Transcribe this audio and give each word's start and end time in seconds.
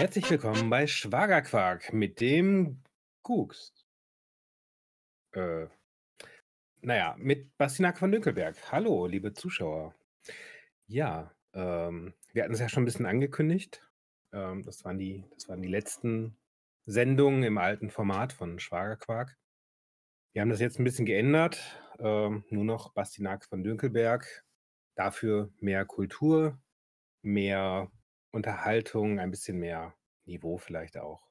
Herzlich 0.00 0.30
willkommen 0.30 0.70
bei 0.70 0.86
Schwagerquark 0.86 1.92
mit 1.92 2.22
dem 2.22 2.82
Gugs. 3.22 3.86
Äh, 5.32 5.66
naja, 6.80 7.16
mit 7.18 7.54
Bastinak 7.58 7.98
von 7.98 8.10
Dünkelberg. 8.10 8.56
Hallo, 8.72 9.06
liebe 9.06 9.34
Zuschauer. 9.34 9.94
Ja, 10.86 11.34
ähm, 11.52 12.14
wir 12.32 12.42
hatten 12.42 12.54
es 12.54 12.60
ja 12.60 12.70
schon 12.70 12.84
ein 12.84 12.86
bisschen 12.86 13.04
angekündigt. 13.04 13.86
Ähm, 14.32 14.62
das, 14.62 14.86
waren 14.86 14.96
die, 14.96 15.26
das 15.34 15.50
waren 15.50 15.60
die 15.60 15.68
letzten 15.68 16.34
Sendungen 16.86 17.42
im 17.42 17.58
alten 17.58 17.90
Format 17.90 18.32
von 18.32 18.58
Schwagerquark. 18.58 19.36
Wir 20.32 20.40
haben 20.40 20.48
das 20.48 20.60
jetzt 20.60 20.78
ein 20.78 20.84
bisschen 20.84 21.04
geändert. 21.04 21.78
Ähm, 21.98 22.46
nur 22.48 22.64
noch 22.64 22.94
Bastinak 22.94 23.44
von 23.44 23.62
Dünkelberg. 23.62 24.46
Dafür 24.94 25.52
mehr 25.60 25.84
Kultur, 25.84 26.58
mehr 27.20 27.92
Unterhaltung, 28.32 29.18
ein 29.18 29.30
bisschen 29.30 29.58
mehr 29.58 29.94
Niveau 30.24 30.58
vielleicht 30.58 30.96
auch. 30.96 31.30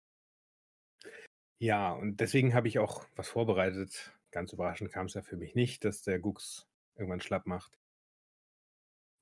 Ja, 1.60 1.92
und 1.94 2.20
deswegen 2.20 2.54
habe 2.54 2.68
ich 2.68 2.80
auch 2.80 3.06
was 3.16 3.28
vorbereitet. 3.28 4.18
Ganz 4.32 4.54
überraschend 4.54 4.92
kam 4.92 5.08
es 5.08 5.14
ja 5.14 5.22
für 5.22 5.38
mich 5.38 5.56
nicht, 5.56 5.84
dass 5.84 6.04
der 6.04 6.20
Gux 6.20 6.68
irgendwann 6.96 7.22
schlapp 7.22 7.48
macht. 7.48 7.78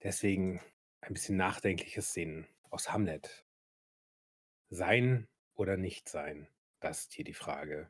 Deswegen 0.04 0.62
ein 1.02 1.14
bisschen 1.14 1.38
nachdenkliche 1.38 2.02
Szenen 2.02 2.48
aus 2.70 2.92
Hamlet. 2.92 3.46
Sein 4.70 5.28
oder 5.56 5.78
nicht 5.78 6.10
sein? 6.10 6.48
Das 6.80 7.02
ist 7.02 7.14
hier 7.14 7.26
die 7.26 7.34
Frage. 7.34 7.90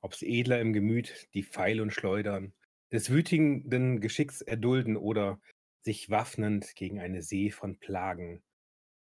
Ob's 0.00 0.22
edler 0.22 0.60
im 0.60 0.72
Gemüt 0.72 1.28
die 1.34 1.44
Pfeil 1.44 1.80
und 1.80 1.92
Schleudern 1.92 2.54
des 2.92 3.10
wütenden 3.10 4.00
Geschicks 4.00 4.40
erdulden 4.40 4.96
oder 4.96 5.40
sich 5.82 6.10
waffnend 6.10 6.74
gegen 6.74 7.00
eine 7.00 7.22
See 7.22 7.50
von 7.50 7.78
Plagen 7.78 8.42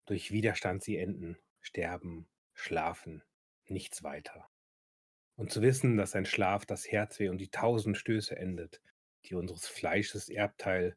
durch 0.07 0.31
Widerstand 0.31 0.83
sie 0.83 0.97
enden, 0.97 1.37
sterben, 1.61 2.29
schlafen, 2.55 3.23
nichts 3.67 4.03
weiter. 4.03 4.49
Und 5.35 5.53
zu 5.53 5.61
wissen, 5.61 5.97
dass 5.97 6.15
ein 6.15 6.25
Schlaf 6.25 6.65
das 6.65 6.91
Herzweh 6.91 7.29
und 7.29 7.39
die 7.39 7.51
tausend 7.51 7.99
Stöße 7.99 8.37
endet, 8.37 8.81
die 9.27 9.35
unseres 9.35 9.67
Fleisches 9.67 10.29
Erbteil, 10.29 10.97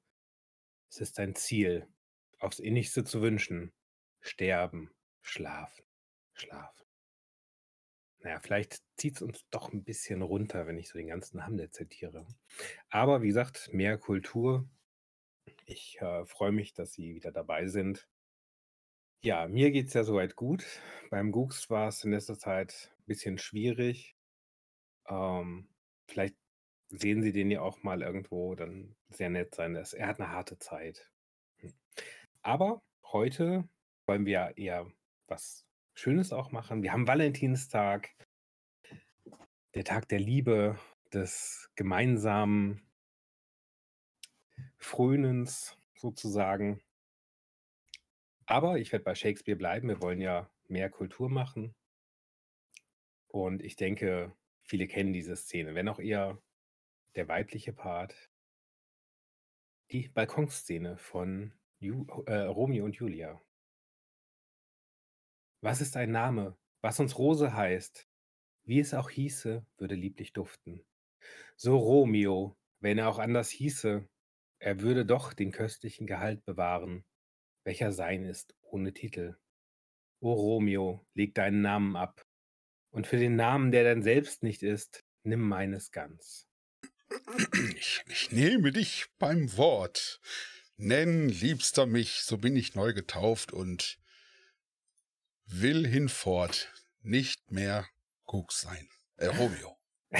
es 0.90 1.02
ist 1.02 1.20
ein 1.20 1.36
Ziel, 1.36 1.88
aufs 2.40 2.60
innigste 2.60 3.04
zu 3.04 3.22
wünschen, 3.22 3.74
sterben, 4.22 4.92
schlafen, 5.22 5.84
schlafen. 6.34 6.86
Naja, 8.22 8.40
vielleicht 8.40 8.82
zieht 8.98 9.16
es 9.16 9.22
uns 9.22 9.46
doch 9.50 9.72
ein 9.72 9.84
bisschen 9.84 10.22
runter, 10.22 10.68
wenn 10.68 10.78
ich 10.78 10.90
so 10.90 10.98
den 10.98 11.08
ganzen 11.08 11.46
Hamlet 11.46 11.73
zitiere. 11.73 12.28
Aber 12.90 13.22
wie 13.22 13.28
gesagt, 13.28 13.70
mehr 13.72 13.98
Kultur. 13.98 14.70
Ich 15.66 16.00
äh, 16.02 16.26
freue 16.26 16.52
mich, 16.52 16.73
dass 16.73 16.94
Sie 16.94 17.16
wieder 17.16 17.32
dabei 17.32 17.68
sind. 17.68 18.08
Ja, 19.22 19.50
mir 19.50 19.72
geht 19.72 19.88
es 19.88 19.94
ja 19.94 20.06
soweit 20.06 20.38
gut. 20.38 20.66
Beim 21.09 21.34
Gux 21.34 21.70
war 21.70 21.89
es 21.89 22.06
in 22.06 22.12
letzter 22.12 22.38
Zeit 22.39 22.89
ein 23.00 23.06
bisschen 23.06 23.38
schwierig. 23.38 24.16
Ähm, 25.09 25.67
vielleicht 26.08 26.38
sehen 26.88 27.22
Sie 27.22 27.34
den 27.34 27.52
ja 27.52 27.61
auch 27.61 27.84
mal 27.84 28.02
irgendwo, 28.02 28.56
dann 28.56 28.95
sehr 29.09 29.30
nett 29.30 29.56
sein. 29.56 29.73
Das, 29.73 29.94
er 29.94 30.08
hat 30.08 30.22
eine 30.22 30.31
harte 30.31 30.58
Zeit. 30.58 31.11
Hm. 31.58 31.73
Aber 32.44 32.81
heute 33.11 33.67
wollen 34.06 34.26
wir 34.26 34.31
ja 34.31 34.50
eher 34.52 34.92
was 35.28 35.66
Schönes 35.95 36.31
auch 36.31 36.52
machen. 36.52 36.81
Wir 36.81 36.94
haben 36.94 37.06
Valentinstag, 37.06 38.16
der 39.76 39.83
Tag 39.83 40.08
der 40.08 40.20
Liebe, 40.20 40.80
des 41.11 41.70
gemeinsamen 41.76 42.81
Frönens 44.78 45.78
sozusagen. 45.95 46.81
Aber 48.50 48.80
ich 48.80 48.92
werde 48.92 49.05
bei 49.05 49.14
Shakespeare 49.14 49.55
bleiben. 49.55 49.89
Wir 49.89 50.02
wollen 50.02 50.19
ja 50.19 50.50
mehr 50.67 50.89
Kultur 50.89 51.30
machen. 51.30 51.76
Und 53.27 53.61
ich 53.61 53.76
denke, 53.76 54.36
viele 54.64 54.87
kennen 54.87 55.14
diese 55.14 55.36
Szene, 55.36 55.76
wenn 55.76 55.87
auch 55.87 55.99
eher 55.99 56.42
der 57.14 57.27
weibliche 57.27 57.73
Part. 57.73 58.32
Die 59.92 60.09
Balkonszene 60.09 60.98
von 60.98 61.54
Ju 61.77 62.08
äh, 62.26 62.45
Romeo 62.45 62.86
und 62.86 62.95
Julia. 62.95 63.39
Was 65.61 65.80
ist 65.80 65.95
ein 65.95 66.11
Name, 66.11 66.58
was 66.82 66.99
uns 66.99 67.20
Rose 67.20 67.54
heißt? 67.54 68.09
Wie 68.64 68.80
es 68.80 68.95
auch 68.95 69.11
hieße, 69.11 69.64
würde 69.77 69.95
lieblich 69.95 70.33
duften. 70.33 70.83
So 71.55 71.77
Romeo, 71.77 72.58
wenn 72.80 72.98
er 72.98 73.09
auch 73.09 73.20
anders 73.20 73.52
hieße, 73.52 74.09
er 74.58 74.82
würde 74.82 75.05
doch 75.05 75.33
den 75.33 75.52
köstlichen 75.52 76.08
Gehalt 76.08 76.43
bewahren, 76.45 77.05
welcher 77.70 77.92
sein 77.92 78.26
ist 78.26 78.56
ohne 78.64 78.96
Titel. 78.96 79.38
O 80.22 80.34
Romeo, 80.34 81.06
leg 81.14 81.36
deinen 81.36 81.62
Namen 81.62 81.96
ab, 81.96 82.26
und 82.90 83.06
für 83.06 83.18
den 83.18 83.36
Namen, 83.36 83.72
der 83.72 83.84
dein 83.84 84.02
selbst 84.02 84.42
nicht 84.42 84.64
ist, 84.64 85.04
nimm 85.22 85.42
meines 85.42 85.92
ganz. 85.92 86.48
Ich, 87.78 88.02
ich 88.08 88.32
nehme 88.32 88.72
dich 88.72 89.06
beim 89.20 89.56
Wort. 89.56 90.20
Nenn, 90.78 91.30
liebster 91.30 91.86
mich, 91.86 92.22
so 92.24 92.40
bin 92.40 92.56
ich 92.56 92.74
neu 92.74 92.92
getauft 92.92 93.54
und 93.54 94.00
will 95.46 95.88
hinfort 95.88 96.74
nicht 97.02 97.52
mehr 97.52 97.88
Gugs 98.26 98.62
sein. 98.62 98.90
Äh, 99.18 99.28
Romeo. 99.28 99.78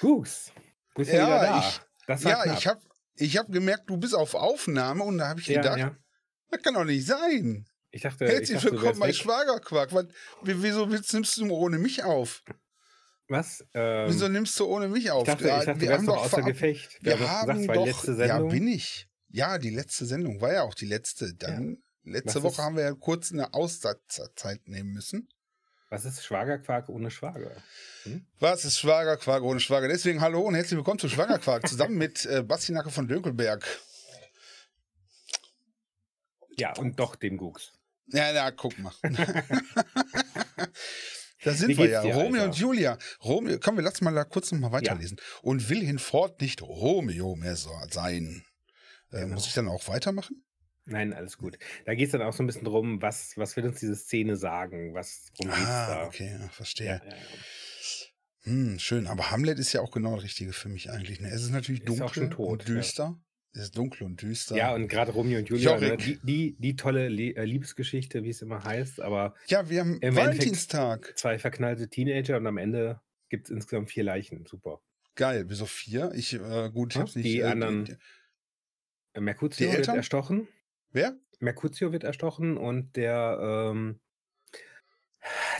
Gugs. 0.00 0.50
Bist 0.96 1.12
ja, 1.12 1.28
da. 1.28 1.58
ich, 1.60 1.80
ja, 2.24 2.42
knapp. 2.42 2.58
ich 2.58 2.66
habe 2.66 2.80
ich 3.16 3.36
hab 3.36 3.50
gemerkt, 3.50 3.88
du 3.88 3.96
bist 3.96 4.14
auf 4.14 4.34
Aufnahme 4.34 5.04
und 5.04 5.18
da 5.18 5.28
habe 5.28 5.40
ich 5.40 5.46
ja, 5.46 5.60
gedacht, 5.60 5.78
ja. 5.78 5.96
das 6.50 6.62
kann 6.62 6.74
doch 6.74 6.84
nicht 6.84 7.06
sein. 7.06 7.66
Ich 7.90 8.02
dachte, 8.02 8.26
Herzlich 8.26 8.50
ich 8.50 8.54
dachte, 8.56 8.72
willkommen 8.72 8.98
bei 8.98 9.12
Schwagerquark. 9.12 9.90
wieso 10.42 10.86
nimmst 10.86 11.36
du 11.36 11.50
ohne 11.50 11.78
mich 11.78 12.02
auf? 12.02 12.42
Was? 13.28 13.64
Ähm, 13.72 14.08
wieso 14.08 14.28
nimmst 14.28 14.58
du 14.58 14.66
ohne 14.66 14.88
mich 14.88 15.10
auf? 15.10 15.26
Ich 15.26 15.34
dachte, 15.34 15.44
ich 15.44 15.64
dachte 15.64 15.80
wir 15.80 15.92
haben 15.92 16.06
doch 16.06 16.24
außer 16.24 16.42
Gefecht. 16.42 16.98
Wir, 17.00 17.18
wir 17.18 17.30
haben 17.30 17.58
gesagt, 17.60 17.76
doch, 17.76 17.86
letzte 17.86 18.14
Sendung. 18.14 18.48
Ja, 18.48 18.52
bin 18.52 18.68
ich. 18.68 19.08
Ja, 19.28 19.58
die 19.58 19.70
letzte 19.70 20.06
Sendung 20.06 20.40
war 20.40 20.52
ja 20.52 20.62
auch 20.62 20.74
die 20.74 20.86
letzte. 20.86 21.34
Dann 21.34 21.78
Letzte 22.04 22.42
Was 22.42 22.42
Woche 22.42 22.62
haben 22.62 22.76
wir 22.76 22.84
ja 22.84 22.92
kurz 22.92 23.32
eine 23.32 23.54
Auszeit 23.54 23.98
nehmen 24.66 24.92
müssen. 24.92 25.28
Was 25.94 26.04
ist 26.04 26.24
Schwagerquark 26.24 26.88
ohne 26.88 27.08
Schwager? 27.08 27.52
Hm? 28.02 28.26
Was 28.40 28.64
ist 28.64 28.80
Schwagerquark 28.80 29.44
ohne 29.44 29.60
Schwager? 29.60 29.86
Deswegen 29.86 30.20
hallo 30.20 30.40
und 30.40 30.56
herzlich 30.56 30.76
willkommen 30.76 30.98
zu 30.98 31.08
Schwagerquark 31.08 31.68
zusammen 31.68 31.94
mit 31.96 32.26
äh, 32.26 32.42
Basti 32.42 32.72
Nacke 32.72 32.90
von 32.90 33.06
Dönkelberg. 33.06 33.64
Ja, 36.58 36.76
und 36.78 36.98
doch 36.98 37.14
dem 37.14 37.36
Gux. 37.36 37.74
Ja, 38.08 38.32
ja, 38.32 38.50
guck 38.50 38.76
mal. 38.80 38.92
da 41.44 41.52
sind 41.52 41.78
wir 41.78 41.88
ja. 41.88 42.02
Dir, 42.02 42.14
Romeo 42.14 42.42
Alter? 42.42 42.44
und 42.46 42.56
Julia. 42.56 42.98
Romeo, 43.22 43.60
komm, 43.62 43.76
wir 43.76 43.84
lassen 43.84 44.02
mal 44.02 44.12
da 44.12 44.24
kurz 44.24 44.50
noch 44.50 44.58
mal 44.58 44.72
weiterlesen. 44.72 45.18
Ja. 45.20 45.24
Und 45.42 45.68
will 45.68 45.86
hinfort 45.86 46.40
nicht 46.40 46.60
Romeo 46.60 47.36
mehr 47.36 47.54
sein. 47.54 48.44
Äh, 49.12 49.20
genau. 49.20 49.34
Muss 49.34 49.46
ich 49.46 49.54
dann 49.54 49.68
auch 49.68 49.86
weitermachen? 49.86 50.43
Nein, 50.86 51.12
alles 51.14 51.38
gut. 51.38 51.58
Da 51.86 51.94
geht 51.94 52.06
es 52.06 52.12
dann 52.12 52.22
auch 52.22 52.32
so 52.34 52.42
ein 52.42 52.46
bisschen 52.46 52.64
drum, 52.64 53.00
was, 53.00 53.36
was 53.38 53.56
will 53.56 53.64
uns 53.66 53.80
diese 53.80 53.96
Szene 53.96 54.36
sagen? 54.36 54.94
Was 54.94 55.30
worum 55.38 55.50
geht's 55.52 55.68
Ah, 55.68 55.86
da? 55.88 56.06
okay, 56.06 56.36
ja, 56.38 56.48
verstehe. 56.48 56.86
Ja, 56.86 57.04
ja, 57.04 57.16
Hm, 58.42 58.78
schön, 58.78 59.06
aber 59.06 59.30
Hamlet 59.30 59.58
ist 59.58 59.72
ja 59.72 59.80
auch 59.80 59.90
genau 59.90 60.16
das 60.16 60.24
Richtige 60.24 60.52
für 60.52 60.68
mich 60.68 60.90
eigentlich. 60.90 61.20
Ne? 61.20 61.28
Es 61.28 61.42
ist 61.42 61.50
natürlich 61.50 61.80
Ist 61.82 61.88
dunkel 61.98 62.24
und 62.24 62.30
tot, 62.32 62.68
ja. 62.68 62.74
düster. 62.74 63.18
Es 63.54 63.62
ist 63.62 63.78
dunkel 63.78 64.02
und 64.02 64.20
düster. 64.20 64.56
Ja, 64.56 64.74
und 64.74 64.88
gerade 64.88 65.12
Romeo 65.12 65.38
und 65.38 65.48
Julia, 65.48 65.78
ne, 65.78 65.96
die, 65.96 66.18
die, 66.22 66.56
die 66.58 66.76
tolle 66.76 67.08
Le 67.08 67.36
äh, 67.36 67.44
Liebesgeschichte, 67.44 68.22
wie 68.24 68.30
es 68.30 68.42
immer 68.42 68.64
heißt, 68.64 69.00
aber 69.00 69.34
Ja, 69.46 69.70
wir 69.70 69.80
haben 69.80 70.02
Endeffekt 70.02 70.16
Valentinstag. 70.26 71.16
zwei 71.16 71.38
verknallte 71.38 71.88
Teenager 71.88 72.36
und 72.36 72.46
am 72.46 72.58
Ende 72.58 73.00
gibt 73.30 73.46
es 73.46 73.50
insgesamt 73.50 73.90
vier 73.90 74.04
Leichen. 74.04 74.44
Super. 74.44 74.80
Geil, 75.14 75.44
wieso 75.48 75.66
vier? 75.66 76.12
Ich, 76.14 76.34
äh, 76.34 76.70
gut, 76.70 76.90
ich 76.92 76.96
Ja, 76.96 77.02
hab's 77.02 77.14
nicht. 77.14 77.26
Die 77.26 77.38
Äh, 77.38 77.44
anderen, 77.44 77.84
die, 77.84 77.96
die 79.16 79.20
Mercutio 79.20 79.72
wird 79.72 79.88
erstochen. 79.88 80.48
Wer? 80.94 81.18
Mercutio 81.40 81.92
wird 81.92 82.04
erstochen 82.04 82.56
und 82.56 82.96
der, 82.96 83.38
ähm, 83.72 84.00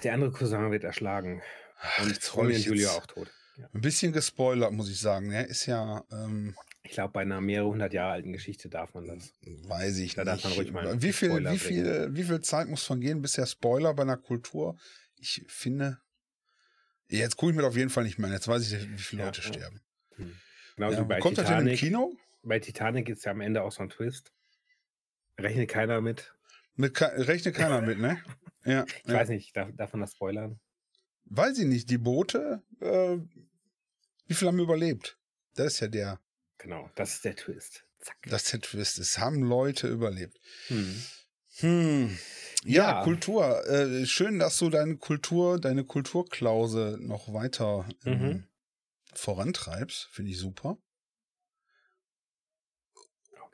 der 0.02 0.14
andere 0.14 0.30
Cousin 0.32 0.70
wird 0.70 0.84
erschlagen. 0.84 1.42
Ach, 1.78 2.02
Und 2.02 2.08
jetzt 2.10 2.34
Romeo 2.36 2.56
und 2.56 2.64
Julia 2.64 2.90
auch 2.90 3.06
tot. 3.06 3.30
Ja. 3.56 3.68
ein 3.72 3.80
bisschen 3.82 4.12
gespoilert, 4.12 4.72
muss 4.72 4.88
ich 4.90 4.98
sagen. 4.98 5.28
Ne? 5.28 5.44
Ist 5.46 5.66
ja, 5.66 6.04
ähm, 6.10 6.56
Ich 6.82 6.92
glaube, 6.92 7.12
bei 7.12 7.20
einer 7.22 7.40
mehrere 7.40 7.68
hundert 7.68 7.92
Jahre 7.92 8.12
alten 8.12 8.32
Geschichte 8.32 8.68
darf 8.68 8.94
man 8.94 9.06
das. 9.06 9.32
weiß 9.42 9.98
ich 9.98 10.14
Da 10.14 10.24
darf 10.24 10.42
man 10.42 10.50
nicht. 10.52 10.60
ruhig 10.60 10.72
mal 10.72 11.02
Wie 11.02 11.12
viel, 11.12 11.28
Spoiler 11.30 11.52
wie 11.52 11.58
bringen. 11.58 11.84
viel, 11.84 12.14
wie 12.16 12.22
viel 12.24 12.40
Zeit 12.40 12.68
muss 12.68 12.84
vergehen, 12.84 13.20
bis 13.22 13.32
der 13.34 13.46
Spoiler 13.46 13.94
bei 13.94 14.02
einer 14.02 14.16
Kultur? 14.16 14.76
Ich 15.18 15.44
finde, 15.48 15.98
jetzt 17.08 17.36
gucke 17.36 17.52
ich 17.52 17.56
mir 17.58 17.64
auf 17.66 17.76
jeden 17.76 17.90
Fall 17.90 18.04
nicht 18.04 18.18
mehr 18.18 18.26
an. 18.28 18.34
Jetzt 18.34 18.48
weiß 18.48 18.72
ich, 18.72 18.90
wie 18.90 18.98
viele 18.98 19.20
Ja, 19.22 19.26
Leute 19.26 19.40
ja. 19.42 19.46
sterben. 19.48 19.80
Hm. 20.16 20.36
Genauso 20.76 20.96
Ja, 20.96 21.02
wie 21.04 21.08
bei 21.08 21.18
kommt 21.20 21.38
das 21.38 21.46
denn 21.46 21.54
im 21.58 21.64
Titanic. 21.66 21.78
Kino? 21.80 22.12
Bei 22.42 22.58
Titanic 22.58 23.08
ist 23.08 23.24
ja 23.24 23.30
am 23.32 23.40
Ende 23.40 23.62
auch 23.62 23.72
so 23.72 23.82
ein 23.82 23.88
Twist. 23.88 24.32
Rechnet 25.38 25.68
keiner 25.70 26.00
mit. 26.00 26.34
Mit, 26.76 27.00
rechnet 27.00 27.54
keiner 27.54 27.80
mit, 27.80 27.98
ne? 27.98 28.22
Ja. 28.66 28.84
Ich 29.04 29.10
ja. 29.10 29.14
weiß 29.16 29.28
nicht, 29.28 29.54
darf, 29.54 29.68
darf 29.76 29.92
man 29.92 30.00
das 30.00 30.12
spoilern? 30.12 30.58
Weiß 31.26 31.58
ich 31.58 31.66
nicht, 31.66 31.90
die 31.90 31.98
Boote, 31.98 32.62
äh, 32.80 33.18
wie 34.26 34.32
viele 34.34 34.50
haben 34.52 34.58
überlebt? 34.58 35.18
Das 35.54 35.74
ist 35.74 35.80
ja 35.80 35.88
der, 35.88 36.18
Genau, 36.56 36.88
das 36.94 37.14
ist 37.16 37.24
der 37.26 37.36
Twist. 37.36 37.84
Zack. 38.00 38.16
das 38.22 38.44
ist 38.44 38.52
der 38.54 38.60
Twist. 38.62 38.98
Es 38.98 39.18
haben 39.18 39.42
Leute 39.42 39.88
überlebt. 39.88 40.38
Hm. 40.68 41.02
Hm. 41.58 42.18
Ja, 42.64 42.90
Ja. 43.00 43.04
Kultur. 43.04 43.66
Äh, 43.68 44.06
schön, 44.06 44.38
dass 44.38 44.56
du 44.58 44.70
deine 44.70 44.96
Kultur, 44.96 45.60
deine 45.60 45.84
Kulturklause 45.84 46.96
noch 47.02 47.34
weiter 47.34 47.86
ähm, 48.06 48.18
Mhm. 48.18 48.44
vorantreibst. 49.12 50.08
Finde 50.10 50.30
ich 50.30 50.38
super. 50.38 50.78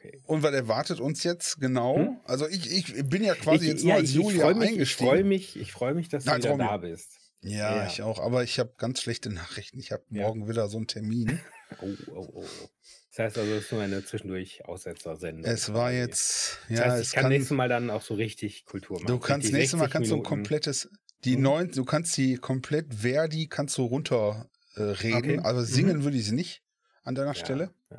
Okay. 0.03 0.23
Und 0.25 0.43
was 0.43 0.53
erwartet 0.55 0.99
uns 0.99 1.23
jetzt 1.25 1.61
genau? 1.61 1.97
Hm? 1.97 2.21
Also 2.25 2.49
ich, 2.49 2.71
ich 2.73 3.05
bin 3.07 3.23
ja 3.23 3.35
quasi 3.35 3.67
ich, 3.67 3.71
jetzt 3.73 3.83
nur 3.85 3.91
ja, 3.93 3.97
als 3.99 4.11
ich, 4.11 4.17
ich 4.17 4.23
Julia 4.23 4.41
freue 4.43 4.55
mich, 4.55 4.65
ich 4.69 4.73
eingestiegen. 4.73 5.09
freue 5.11 5.25
mich, 5.25 5.57
ich 5.61 5.73
freue 5.73 5.95
mich, 5.95 6.09
dass 6.09 6.25
du 6.25 6.31
Nein, 6.31 6.43
wieder 6.43 6.57
da 6.57 6.77
bist. 6.79 7.11
Ja, 7.43 7.77
Ja. 7.83 7.87
ich 7.87 8.01
auch. 8.03 8.19
Aber 8.19 8.43
ich 8.43 8.59
habe 8.59 8.73
ganz 8.79 9.01
schlechte 9.03 9.31
Nachrichten. 9.31 9.79
Ich 9.79 9.93
habe 9.93 10.03
Ja. 10.11 10.23
morgen 10.23 10.49
wieder 10.49 10.69
so 10.69 10.79
einen 10.79 10.87
Termin. 10.87 11.39
Oh, 11.81 11.87
oh, 12.09 12.27
oh. 12.35 12.45
oh. 12.45 12.69
Das 13.11 13.19
heißt 13.27 13.39
also, 13.39 13.53
es 13.55 13.65
ist 13.67 13.73
nur 13.73 13.81
eine 13.83 14.05
zwischendurch 14.05 14.65
Aussetzer-Sendung. 14.65 15.45
es 15.45 15.73
war 15.73 15.93
jetzt, 15.93 16.59
Das 16.69 16.79
ja, 16.81 16.85
heißt, 16.87 17.01
es 17.03 17.07
ich 17.09 17.13
kann, 17.15 17.23
kann, 17.23 17.33
nächstes 17.33 17.57
Mal 17.57 17.69
dann 17.69 17.91
auch 17.91 18.03
so 18.03 18.15
richtig 18.15 18.65
Kultur 18.65 18.97
machen. 18.97 19.07
du 19.07 19.19
kannst 19.21 19.53
nächstes 19.53 19.79
Mal 19.79 19.85
60 19.85 19.93
kannst 19.93 20.11
du 20.11 20.17
ein 20.17 20.23
komplettes, 20.25 20.91
die 21.25 21.37
Mhm. 21.37 21.43
neun, 21.45 21.71
du 21.71 21.85
kannst 21.85 22.17
die 22.17 22.35
komplett 22.39 22.93
Verdi 22.93 23.47
kannst 23.47 23.79
du 23.79 23.85
runter 23.85 24.51
äh, 24.75 24.83
reden, 24.83 25.17
Okay. 25.17 25.39
aber 25.45 25.61
Mhm. 25.61 25.65
singen 25.67 26.03
würde 26.05 26.17
ich 26.17 26.25
sie 26.25 26.35
nicht 26.35 26.65
an 27.05 27.15
deiner 27.15 27.35
Ja, 27.35 27.35
Stelle. 27.37 27.71
ja. 27.93 27.99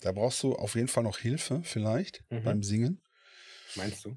Da 0.00 0.12
brauchst 0.12 0.42
du 0.42 0.54
auf 0.54 0.74
jeden 0.74 0.88
Fall 0.88 1.02
noch 1.02 1.18
Hilfe 1.18 1.62
vielleicht 1.64 2.24
Mhm. 2.30 2.44
beim 2.44 2.62
Singen. 2.62 3.02
Meinst 3.74 4.04
du? 4.04 4.16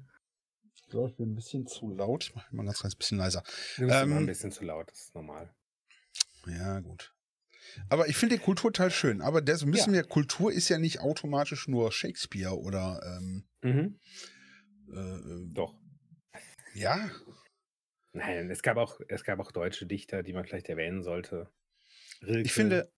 Ich 0.74 0.86
glaube, 0.88 1.08
ich 1.10 1.16
bin 1.16 1.32
ein 1.32 1.34
bisschen 1.34 1.66
zu 1.66 1.90
laut. 1.90 2.24
Ich 2.24 2.34
mache 2.34 2.54
mal 2.54 2.64
ganz, 2.64 2.82
ganz 2.82 2.94
bisschen 2.94 3.18
leiser. 3.18 3.42
Du 3.78 3.86
bist 3.86 4.02
immer 4.02 4.16
Ähm, 4.16 4.22
ein 4.22 4.26
bisschen 4.26 4.52
zu 4.52 4.64
laut, 4.64 4.90
das 4.90 5.00
ist 5.00 5.14
normal. 5.14 5.54
Ja, 6.46 6.80
gut. 6.80 7.14
Aber 7.88 8.08
ich 8.08 8.16
finde 8.16 8.36
den 8.36 8.44
Kulturteil 8.44 8.90
schön. 8.90 9.22
Aber 9.22 9.40
das 9.40 9.64
müssen 9.64 9.92
wir, 9.92 10.02
Kultur 10.04 10.52
ist 10.52 10.68
ja 10.68 10.78
nicht 10.78 11.00
automatisch 11.00 11.68
nur 11.68 11.90
Shakespeare 11.92 12.58
oder 12.58 13.00
ähm, 13.18 13.44
Mhm. 13.62 13.98
äh, 14.92 14.98
äh, 14.98 15.46
Doch. 15.52 15.74
ja, 16.74 17.10
Nein, 18.14 18.50
es 18.50 18.62
gab 18.62 18.76
auch, 18.76 19.00
es 19.08 19.24
gab 19.24 19.40
auch 19.40 19.52
deutsche 19.52 19.86
Dichter, 19.86 20.22
die 20.22 20.34
man 20.34 20.44
vielleicht 20.44 20.68
erwähnen 20.68 21.02
sollte. 21.02 21.50
Rilke. 22.20 22.42
ich 22.42 22.52
finde 22.52 22.92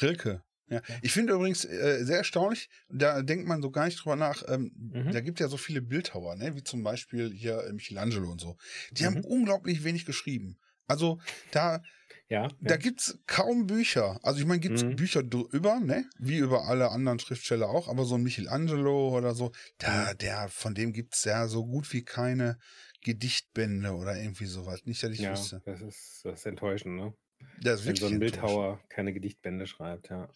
Rilke. 0.00 0.44
Ja. 0.72 0.82
Ich 1.02 1.12
finde 1.12 1.34
übrigens 1.34 1.64
äh, 1.64 2.04
sehr 2.04 2.18
erstaunlich, 2.18 2.68
da 2.88 3.22
denkt 3.22 3.46
man 3.46 3.62
so 3.62 3.70
gar 3.70 3.84
nicht 3.86 4.02
drüber 4.02 4.16
nach, 4.16 4.42
ähm, 4.48 4.72
Mhm. 4.92 5.12
da 5.12 5.20
gibt 5.20 5.38
ja 5.40 5.48
so 5.48 5.56
viele 5.56 5.82
Bildhauer, 5.82 6.36
ne? 6.36 6.54
wie 6.56 6.62
zum 6.62 6.82
Beispiel 6.82 7.30
hier 7.32 7.62
äh, 7.64 7.72
Michelangelo 7.72 8.30
und 8.30 8.40
so. 8.40 8.56
Die 8.92 9.06
haben 9.06 9.16
Mhm. 9.18 9.24
unglaublich 9.24 9.84
wenig 9.84 10.04
geschrieben. 10.06 10.58
Also 10.86 11.20
da, 11.52 11.82
ja, 12.28 12.48
Da 12.60 12.74
ja. 12.74 12.76
gibt's 12.76 13.18
kaum 13.26 13.66
Bücher. 13.66 14.18
Also 14.22 14.40
ich 14.40 14.46
meine, 14.46 14.60
gibt's 14.60 14.82
Mhm. 14.84 14.96
Bücher 14.96 15.22
drüber, 15.22 15.80
ne? 15.80 16.04
Wie 16.18 16.38
über 16.38 16.64
alle 16.66 16.90
anderen 16.90 17.18
Schriftsteller 17.18 17.68
auch, 17.68 17.88
aber 17.88 18.04
so 18.04 18.14
ein 18.14 18.22
Michelangelo 18.22 19.16
oder 19.16 19.34
so, 19.34 19.52
da, 19.78 20.14
der, 20.14 20.48
von 20.48 20.74
dem 20.74 20.92
gibt's 20.94 21.24
ja 21.24 21.46
so 21.46 21.66
gut 21.66 21.92
wie 21.92 22.04
keine 22.04 22.58
Gedichtbände 23.02 23.92
oder 23.92 24.16
irgendwie 24.16 24.46
sowas. 24.46 24.84
Nicht, 24.86 25.02
dass 25.02 25.10
ich 25.10 25.20
ja, 25.20 25.32
wüsste. 25.32 25.60
das 25.66 25.80
ist, 25.82 26.20
das 26.24 26.40
ist 26.40 26.46
enttäuschend, 26.46 26.96
ne? 26.96 27.14
Das 27.60 27.80
ist 27.80 27.86
Wenn 27.86 27.96
so 27.96 28.06
ein 28.06 28.18
Bildhauer 28.20 28.80
keine 28.88 29.12
Gedichtbände 29.12 29.66
schreibt, 29.66 30.08
ja. 30.08 30.28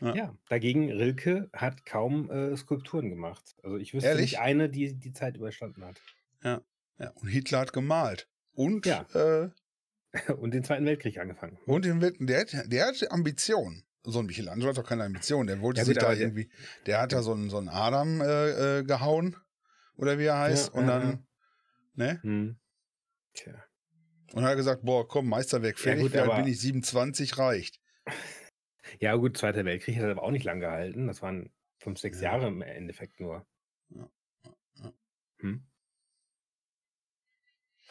Ja. 0.00 0.14
Ja. 0.14 0.34
dagegen 0.48 0.90
Rilke 0.90 1.50
hat 1.52 1.84
kaum 1.84 2.30
äh, 2.30 2.56
Skulpturen 2.56 3.10
gemacht. 3.10 3.54
Also 3.62 3.76
ich 3.76 3.92
wüsste 3.92 4.08
Ehrlich? 4.10 4.32
nicht 4.32 4.40
eine, 4.40 4.68
die 4.70 4.94
die 4.94 5.12
Zeit 5.12 5.36
überstanden 5.36 5.84
hat. 5.84 6.00
Ja, 6.42 6.62
und 7.16 7.28
Hitler 7.28 7.60
hat 7.60 7.72
gemalt. 7.72 8.28
Und, 8.52 8.86
Ja. 8.86 9.04
äh, 9.14 9.50
Und 10.38 10.54
den 10.54 10.62
Zweiten 10.62 10.86
Weltkrieg 10.86 11.18
angefangen. 11.18 11.58
und 11.66 11.84
den, 11.84 12.00
Welt- 12.00 12.16
der, 12.20 12.40
hat- 12.42 12.72
der 12.72 12.86
hatte 12.86 13.10
Ambition. 13.10 13.82
So 14.04 14.20
ein 14.20 14.26
Michelangelo 14.26 14.68
hat 14.68 14.78
doch 14.78 14.86
keine 14.88 15.02
Ambition. 15.04 15.46
Der 15.48 15.60
wollte 15.60 15.80
Ja, 15.80 15.84
sich 15.86 15.94
gut, 15.96 16.02
da 16.02 16.10
der- 16.10 16.20
irgendwie, 16.20 16.50
der 16.86 17.00
hat 17.00 17.12
da 17.12 17.22
so 17.22 17.32
einen, 17.32 17.50
so 17.50 17.58
einen 17.58 17.68
Adam 17.68 18.20
äh, 18.20 18.78
äh, 18.78 18.84
gehauen. 18.84 19.36
Oder 19.96 20.18
wie 20.18 20.24
er 20.26 20.38
heißt. 20.38 20.68
Ja, 20.68 20.80
und 20.80 20.86
ja, 20.88 20.98
dann, 21.00 21.26
ne? 21.94 22.20
Hm. 22.22 22.56
Tja. 23.34 23.54
Und 24.34 24.44
hat 24.44 24.56
gesagt, 24.56 24.82
boah, 24.84 25.06
komm, 25.08 25.28
Meisterwerk, 25.28 25.76
Ja, 25.78 25.82
fertig, 25.82 26.02
gut, 26.04 26.16
alt 26.16 26.28
aber- 26.30 26.36
bin 26.42 26.46
ich 26.52 26.60
27, 26.60 27.36
reicht. 27.38 27.80
Ja, 29.00 29.14
gut, 29.16 29.36
Zweiter 29.36 29.64
Weltkrieg 29.64 29.96
hat 29.96 30.04
aber 30.04 30.22
auch 30.22 30.30
nicht 30.30 30.44
lang 30.44 30.60
gehalten. 30.60 31.06
Das 31.06 31.22
waren 31.22 31.50
fünf, 31.78 31.98
sechs 31.98 32.20
Ja. 32.20 32.32
Jahre 32.32 32.48
im 32.48 32.62
Endeffekt 32.62 33.20
nur. 33.20 33.46
Ja, 33.90 34.08
ja. 34.82 34.92
Hm. 35.38 35.66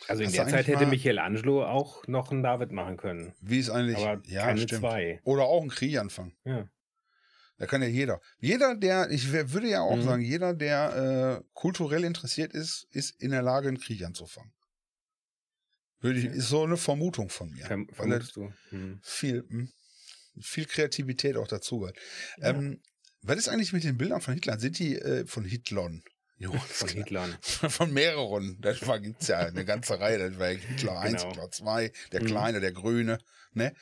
Also 0.07 0.21
in 0.23 0.27
Hast 0.27 0.37
du 0.37 0.41
der 0.41 0.47
Zeit 0.49 0.67
hätte 0.67 0.85
Michelangelo 0.85 1.65
auch 1.65 2.05
noch 2.07 2.31
einen 2.31 2.43
David 2.43 2.71
machen 2.71 2.97
können. 2.97 3.33
Wie 3.39 3.59
ist 3.59 3.69
eigentlich, 3.69 3.97
Aber 3.97 4.21
ja, 4.25 4.45
keine 4.45 4.61
stimmt. 4.61 4.81
zwei. 4.81 5.21
Oder 5.23 5.43
auch 5.43 5.61
einen 5.61 5.69
Krieg 5.69 5.97
anfangen. 5.97 6.35
Ja. 6.43 6.67
Da 7.57 7.67
kann 7.67 7.81
ja 7.81 7.87
jeder. 7.87 8.19
Jeder, 8.39 8.75
der, 8.75 9.09
ich 9.11 9.31
würde 9.31 9.69
ja 9.69 9.81
auch 9.81 9.95
Mhm. 9.95 10.01
sagen, 10.01 10.21
jeder, 10.23 10.53
der 10.53 11.39
äh, 11.39 11.43
kulturell 11.53 12.03
interessiert 12.03 12.51
ist, 12.53 12.87
ist 12.91 13.11
in 13.21 13.31
der 13.31 13.43
Lage, 13.43 13.69
einen 13.69 13.79
Krieg 13.79 14.03
anzufangen. 14.03 14.51
Würde 16.01 16.19
ich, 16.19 16.25
ist 16.25 16.49
so 16.49 16.63
eine 16.63 16.75
Vermutung 16.75 17.29
von 17.29 17.49
mir. 17.51 17.65
Verm 17.65 17.87
er 17.87 17.95
vermutest 17.95 18.35
du. 18.35 18.51
Hm. 18.71 18.99
viel, 19.03 19.45
hm, 19.47 19.71
viel 20.41 20.65
Kreativität 20.65 21.35
auch 21.37 21.47
dazu 21.47 21.79
gehört. 21.79 21.97
Ja. 22.37 22.49
Ähm, 22.49 22.81
was 23.21 23.37
ist 23.37 23.47
eigentlich 23.49 23.73
mit 23.73 23.83
den 23.83 23.97
Bildern 23.97 24.21
von 24.21 24.33
Hitler? 24.33 24.59
Sind 24.59 24.79
die 24.79 24.95
äh, 24.97 25.25
von 25.25 25.45
Hitlern? 25.45 26.03
Jo, 26.37 26.51
Von 26.51 26.89
Hitlern. 26.89 27.37
Von 27.41 27.93
mehreren. 27.93 28.57
Das 28.59 28.85
war, 28.85 28.99
gibt's 28.99 29.27
ja 29.27 29.37
eine 29.39 29.63
ganze 29.65 29.99
Reihe. 29.99 30.17
Das 30.17 30.39
war 30.39 30.47
Hitler 30.49 30.99
1, 30.99 31.21
Genau. 31.21 31.29
Hitler 31.29 31.51
2, 31.51 31.91
der 32.11 32.21
Mhm. 32.21 32.25
Kleine, 32.25 32.59
der 32.59 32.71
Grüne. 32.73 33.17
Ne? 33.53 33.73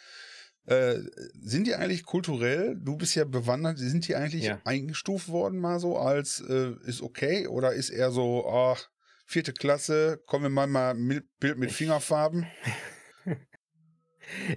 Äh, 0.66 1.00
sind 1.42 1.66
die 1.66 1.74
eigentlich 1.74 2.04
kulturell, 2.06 2.76
du 2.78 2.96
bist 2.98 3.16
ja 3.16 3.24
bewandert, 3.24 3.80
sind 3.80 4.08
die 4.08 4.16
eigentlich 4.16 4.44
Ja. 4.44 4.62
eingestuft 4.64 5.30
worden 5.30 5.58
mal 5.60 5.80
so 5.80 5.98
als 5.98 6.40
äh, 6.48 6.74
ist 6.86 7.02
okay 7.02 7.48
oder 7.48 7.74
ist 7.74 7.90
eher 7.90 8.12
so, 8.12 8.48
ach, 8.48 8.88
vierte 9.26 9.54
Klasse, 9.54 10.22
kommen 10.28 10.44
wir 10.46 10.50
mal 10.50 10.68
mal 10.68 10.94
mit 10.94 11.26
Bild 11.40 11.58
mit 11.58 11.72
Fingerfarben? 11.72 12.46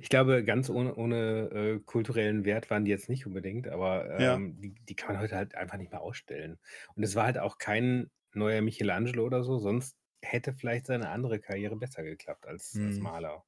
Ich 0.01 0.09
glaube, 0.09 0.45
ganz 0.45 0.71
ohne, 0.71 0.95
ohne 0.95 1.51
äh, 1.51 1.81
kulturellen 1.81 2.45
Wert 2.45 2.71
waren 2.71 2.85
die 2.85 2.91
jetzt 2.91 3.09
nicht 3.09 3.27
unbedingt, 3.27 3.69
aber 3.69 4.09
Ja. 4.17 4.41
ähm, 4.41 4.61
die, 4.61 4.75
die 4.75 4.95
kann 4.97 5.15
man 5.15 5.23
heute 5.23 5.37
halt 5.37 5.55
einfach 5.55 5.77
nicht 5.79 5.91
mehr 5.93 6.01
ausstellen. 6.03 6.59
Und 6.95 7.03
es 7.03 7.15
war 7.15 7.25
halt 7.25 7.39
auch 7.39 7.59
kein 7.59 8.11
neuer 8.33 8.61
Michelangelo 8.63 9.25
oder 9.25 9.43
so, 9.45 9.59
sonst 9.59 9.97
hätte 10.23 10.55
vielleicht 10.55 10.87
seine 10.87 11.09
andere 11.11 11.39
Karriere 11.41 11.77
besser 11.77 12.03
geklappt 12.03 12.47
als, 12.47 12.81
als 12.85 12.99
Hm. 12.99 13.01
Maler. 13.01 13.45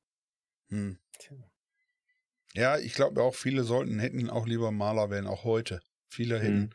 Hm. 0.70 0.92
Tja. 1.18 1.36
Ja, 2.54 2.76
ich 2.78 2.94
glaube 2.94 3.22
auch 3.22 3.34
viele 3.36 3.62
sollten, 3.64 3.98
hätten 4.00 4.30
auch 4.30 4.46
lieber 4.46 4.70
Maler 4.72 5.10
werden, 5.10 5.26
auch 5.28 5.44
heute. 5.44 5.80
Viele 6.08 6.40
hätten, 6.40 6.58
Hm. 6.58 6.72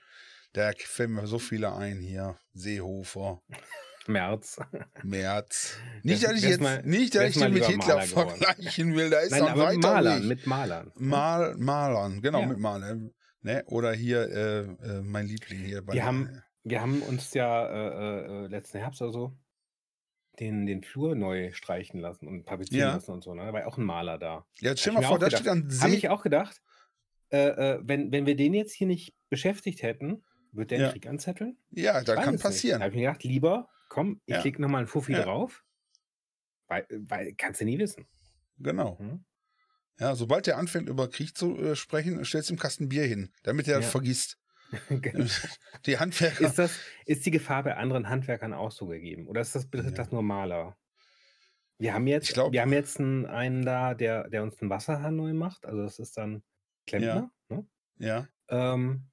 da 0.53 0.72
fällen 0.77 1.13
mir 1.13 1.27
so 1.27 1.39
viele 1.39 1.74
ein 1.75 2.00
hier. 2.00 2.39
Seehofer, 2.53 3.41
März. 4.08 4.60
Merz. 5.03 5.77
Nicht, 6.03 6.24
dass 6.24 6.34
ich 6.34 6.43
jetzt, 6.43 6.62
mal- 6.62 6.81
nicht, 6.84 7.13
dass 7.15 7.29
ich 7.29 7.38
den 7.38 7.53
mit 7.53 7.65
Hitler 7.65 7.96
Maler 7.96 8.08
vergleichen 8.08 8.96
will. 8.96 9.10
Da 9.10 9.20
ist 9.20 9.31
Nein, 9.31 9.39
noch 9.41 9.48
ein 9.50 9.53
aber 9.53 9.74
mit 9.74 9.84
weiter 9.84 9.93
Malern, 9.93 10.27
mit 10.27 10.48
Malern. 10.48 10.91
Mal, 10.96 11.55
Malern, 11.58 12.22
genau, 12.22 12.39
Ja. 12.41 12.46
mit 12.48 12.58
Malern. 12.60 13.12
Ne? 13.43 13.63
Oder 13.67 13.93
hier, 13.93 14.22
äh, 14.29 14.60
äh, 14.62 15.01
mein 15.01 15.27
Liebling 15.27 15.60
hier. 15.60 15.81
Bei 15.84 15.93
Wir 15.93 16.05
haben- 16.05 16.41
Wir 16.63 16.79
haben 16.81 17.01
uns 17.01 17.34
ja 17.34 17.65
äh, 17.67 18.43
äh, 18.46 18.48
letzten 18.48 18.77
Herbst 18.79 19.01
oder 19.01 19.12
so 19.12 19.38
den, 20.39 20.65
den 20.65 20.84
Flur 20.84 21.15
neu 21.15 21.51
streichen 21.53 22.00
lassen 22.00 22.27
und 22.27 22.48
tapezieren 22.48 22.79
Ja. 22.88 22.93
lassen 22.93 23.12
und 23.12 23.24
so. 23.24 23.34
Ne? 23.34 23.46
Da 23.46 23.53
war 23.53 23.62
ja 23.62 23.65
auch 23.67 23.77
ein 23.77 23.84
Maler 23.84 24.17
da. 24.17 24.46
ja, 24.60 24.70
jetzt 24.72 24.81
stell 24.81 24.93
mal 24.93 25.03
vor, 25.03 25.20
da 25.20 25.29
steht 25.29 25.48
ein 25.48 25.63
Habe 25.63 25.91
See. 25.91 25.98
ich 25.98 26.10
auch 26.10 26.24
gedacht, 26.24 26.62
äh, 27.31 27.48
äh, 27.48 27.79
wenn, 27.84 28.12
wenn 28.12 28.25
wir 28.25 28.36
den 28.36 28.53
jetzt 28.53 28.74
hier 28.74 28.88
nicht 28.88 29.13
beschäftigt 29.29 29.81
hätten, 29.84 30.24
wird 30.51 30.72
der 30.72 30.77
Ja. 30.79 30.84
einen 30.86 30.93
Krieg 30.93 31.08
anzetteln? 31.08 31.58
Ja, 31.72 31.96
weiß 31.96 32.05
kann 32.05 32.38
passieren. 32.39 32.79
Da 32.79 32.86
habe 32.86 32.93
ich 32.93 33.00
mir 33.01 33.08
gedacht, 33.08 33.24
lieber, 33.24 33.70
komm, 33.91 34.21
ich 34.25 34.36
Ja. 34.36 34.41
klicke 34.41 34.62
nochmal 34.62 34.79
einen 34.79 34.88
Fuffi 34.88 35.12
Ja. 35.12 35.24
drauf. 35.24 35.65
Weil, 36.67 36.88
weil 36.89 37.33
kannst 37.36 37.60
du 37.60 37.65
nie 37.65 37.77
wissen. 37.77 38.07
Genau. 38.57 38.98
Hm? 39.00 39.25
Ja, 40.00 40.15
sobald 40.15 40.48
der 40.48 40.57
anfängt, 40.57 40.88
über 40.88 41.10
Krieg 41.10 41.38
zu 41.38 41.57
äh, 41.57 41.75
sprechen, 41.75 42.24
stellst 42.24 42.50
du 42.50 42.53
ihm 42.53 42.57
Kasten 42.60 42.88
Bier 42.88 43.03
hin, 43.05 43.33
damit 43.43 43.67
er 43.67 43.81
Ja. 43.81 43.81
vergisst. 43.88 44.38
Genau. 44.88 45.25
Die 45.86 46.00
Handwerker. 46.00 46.45
ist, 46.45 46.57
das, 46.57 46.79
ist 47.05 47.25
die 47.25 47.31
Gefahr 47.31 47.63
bei 47.63 47.75
anderen 47.75 48.07
Handwerkern 48.07 48.53
auch 48.53 48.71
so 48.71 48.88
gegeben? 48.88 49.27
Oder 49.27 49.41
ist 49.41 49.53
das, 49.53 49.67
Ja. 49.74 49.81
das 49.91 50.12
nur 50.12 50.24
Maler? 50.24 50.77
Wir 51.77 51.93
haben 51.93 52.07
jetzt, 52.07 52.29
Ich 52.29 52.33
glaub- 52.33 52.53
wir 52.53 52.62
haben 52.62 52.71
jetzt 52.71 52.98
einen, 53.00 53.25
einen 53.25 53.65
da, 53.65 53.93
der, 53.93 54.29
der 54.29 54.43
uns 54.43 54.62
einen 54.62 54.69
Wasserhahn 54.69 55.17
neu 55.17 55.33
macht. 55.33 55.65
Also 55.65 55.81
das 55.83 56.00
ist 56.00 56.15
dann 56.15 56.41
Klempner. 56.88 57.29
Ne? 57.50 57.67
ja. 57.98 58.27
Ähm, 58.48 59.11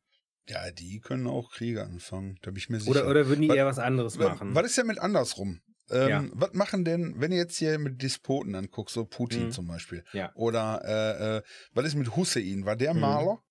Ja, 0.48 0.70
die 0.70 1.00
können 1.00 1.26
auch 1.26 1.50
Kriege 1.52 1.84
anfangen, 1.84 2.38
da 2.42 2.50
bin 2.50 2.58
ich 2.58 2.68
mir 2.70 2.80
sicher. 2.80 2.90
oder, 2.92 3.08
oder 3.08 3.26
würden 3.28 3.42
die 3.42 3.48
Was- 3.50 3.56
eher 3.56 3.66
was 3.66 3.78
anderes 3.78 4.16
machen? 4.18 4.54
Was 4.54 4.66
ist 4.66 4.78
denn 4.78 4.86
mit 4.86 4.98
andersrum? 4.98 5.60
Ähm, 5.90 6.08
Ja. 6.08 6.24
Was 6.32 6.52
machen 6.54 6.84
denn, 6.84 7.14
wenn 7.20 7.30
du 7.30 7.36
jetzt 7.36 7.56
hier 7.58 7.78
mit 7.78 8.02
Despoten 8.02 8.54
anguckst, 8.54 8.94
so 8.94 9.04
Putin 9.04 9.46
Mhm. 9.46 9.50
zum 9.52 9.66
Beispiel? 9.66 10.04
Ja. 10.12 10.32
Oder 10.34 10.82
äh, 10.84 11.36
äh, 11.38 11.42
was 11.72 11.86
ist 11.86 11.94
mit 11.94 12.14
Hussein? 12.16 12.64
War 12.64 12.76
der 12.76 12.94
Mhm. 12.94 13.00
Maler? 13.00 13.42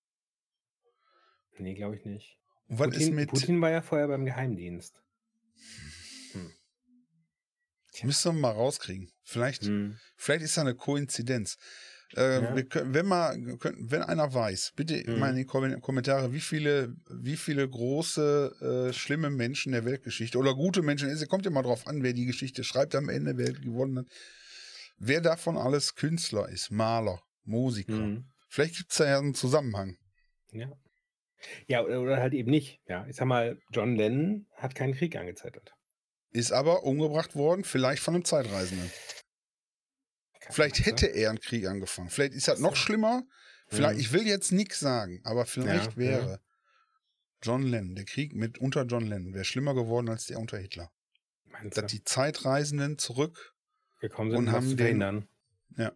Nee, 1.58 1.74
glaube 1.74 1.96
ich 1.96 2.04
nicht. 2.04 2.38
Und 2.68 2.78
was 2.78 2.86
Putin, 2.88 3.00
ist 3.02 3.10
mit. 3.12 3.30
Putin 3.30 3.60
war 3.60 3.70
ja 3.70 3.80
vorher 3.82 4.06
beim 4.08 4.24
Geheimdienst. 4.24 5.02
Müssen 8.04 8.34
wir 8.36 8.40
mal 8.40 8.50
rauskriegen. 8.52 9.10
Vielleicht, 9.24 9.64
Hm. 9.64 9.98
vielleicht 10.16 10.44
ist 10.44 10.56
da 10.56 10.60
eine 10.60 10.76
Koinzidenz. 10.76 11.58
Äh, 12.16 12.42
Ja. 12.42 12.56
wir 12.56 12.64
können, 12.64 12.94
wenn 12.94 13.06
mal, 13.06 13.36
können, 13.58 13.90
wenn 13.90 14.02
einer 14.02 14.32
weiß, 14.32 14.72
bitte 14.76 15.04
Mhm. 15.10 15.18
mal 15.18 15.30
in 15.30 15.36
die 15.36 15.44
Kom- 15.44 15.78
Kommentare, 15.80 16.32
wie 16.32 16.40
viele, 16.40 16.94
wie 17.10 17.36
viele 17.36 17.68
große, 17.68 18.88
äh, 18.88 18.92
schlimme 18.94 19.28
Menschen 19.30 19.72
der 19.72 19.84
Weltgeschichte 19.84 20.38
oder 20.38 20.54
gute 20.54 20.80
Menschen, 20.82 21.10
es 21.10 21.26
kommt 21.28 21.44
ja 21.44 21.50
mal 21.50 21.62
drauf 21.62 21.86
an, 21.86 22.02
wer 22.02 22.14
die 22.14 22.24
Geschichte 22.26 22.64
schreibt 22.64 22.94
am 22.94 23.08
Ende, 23.10 23.36
wer 23.36 23.52
gewonnen 23.52 23.98
hat. 23.98 24.06
Wer 24.96 25.20
davon 25.20 25.56
alles 25.56 25.94
Künstler 25.94 26.48
ist, 26.48 26.70
Maler, 26.70 27.20
Musiker. 27.44 27.92
Mhm. 27.92 28.24
Vielleicht 28.48 28.76
gibt 28.78 28.90
es 28.90 28.96
da 28.98 29.06
ja 29.06 29.18
einen 29.18 29.34
Zusammenhang. 29.34 29.96
Ja. 30.52 30.72
Ja, 31.68 31.84
oder, 31.84 32.00
oder 32.00 32.16
halt 32.16 32.32
eben 32.34 32.50
nicht. 32.50 32.80
Ja, 32.88 33.06
ich 33.06 33.14
sag 33.16 33.26
mal, 33.26 33.58
John 33.70 33.94
Lennon 33.94 34.46
hat 34.56 34.74
keinen 34.74 34.94
Krieg 34.94 35.14
angezettelt. 35.14 35.72
Ist 36.30 36.52
aber 36.52 36.82
umgebracht 36.82 37.36
worden, 37.36 37.62
vielleicht 37.64 38.02
von 38.02 38.14
einem 38.14 38.24
Zeitreisenden. 38.24 38.90
Vielleicht 40.50 40.84
hätte 40.86 41.06
er 41.06 41.30
einen 41.30 41.40
Krieg 41.40 41.66
angefangen. 41.66 42.08
Vielleicht 42.10 42.34
ist 42.34 42.48
das 42.48 42.60
noch 42.60 42.76
schlimmer. 42.76 43.22
Vielleicht, 43.68 43.94
Mhm. 43.96 44.00
ich 44.00 44.12
will 44.12 44.26
jetzt 44.26 44.50
nichts 44.52 44.80
sagen, 44.80 45.20
aber 45.24 45.44
vielleicht 45.46 45.92
Ja, 45.92 45.96
wäre 45.96 46.40
John 47.42 47.62
Lennon, 47.62 47.94
der 47.94 48.04
Krieg 48.06 48.34
mit 48.34 48.58
unter 48.58 48.84
John 48.84 49.06
Lennon, 49.06 49.34
wäre 49.34 49.44
schlimmer 49.44 49.74
geworden 49.74 50.08
als 50.08 50.26
der 50.26 50.38
unter 50.38 50.58
Hitler. 50.58 50.90
Meinst 51.44 51.76
Dass 51.76 51.90
die 51.90 52.02
Zeitreisenden 52.04 52.98
zurück. 52.98 53.54
gekommen 54.00 54.30
sind, 54.30 54.38
und 54.38 54.52
haben 54.52 54.68
den- 54.68 54.78
verhindern? 54.78 55.28
Ja. 55.76 55.92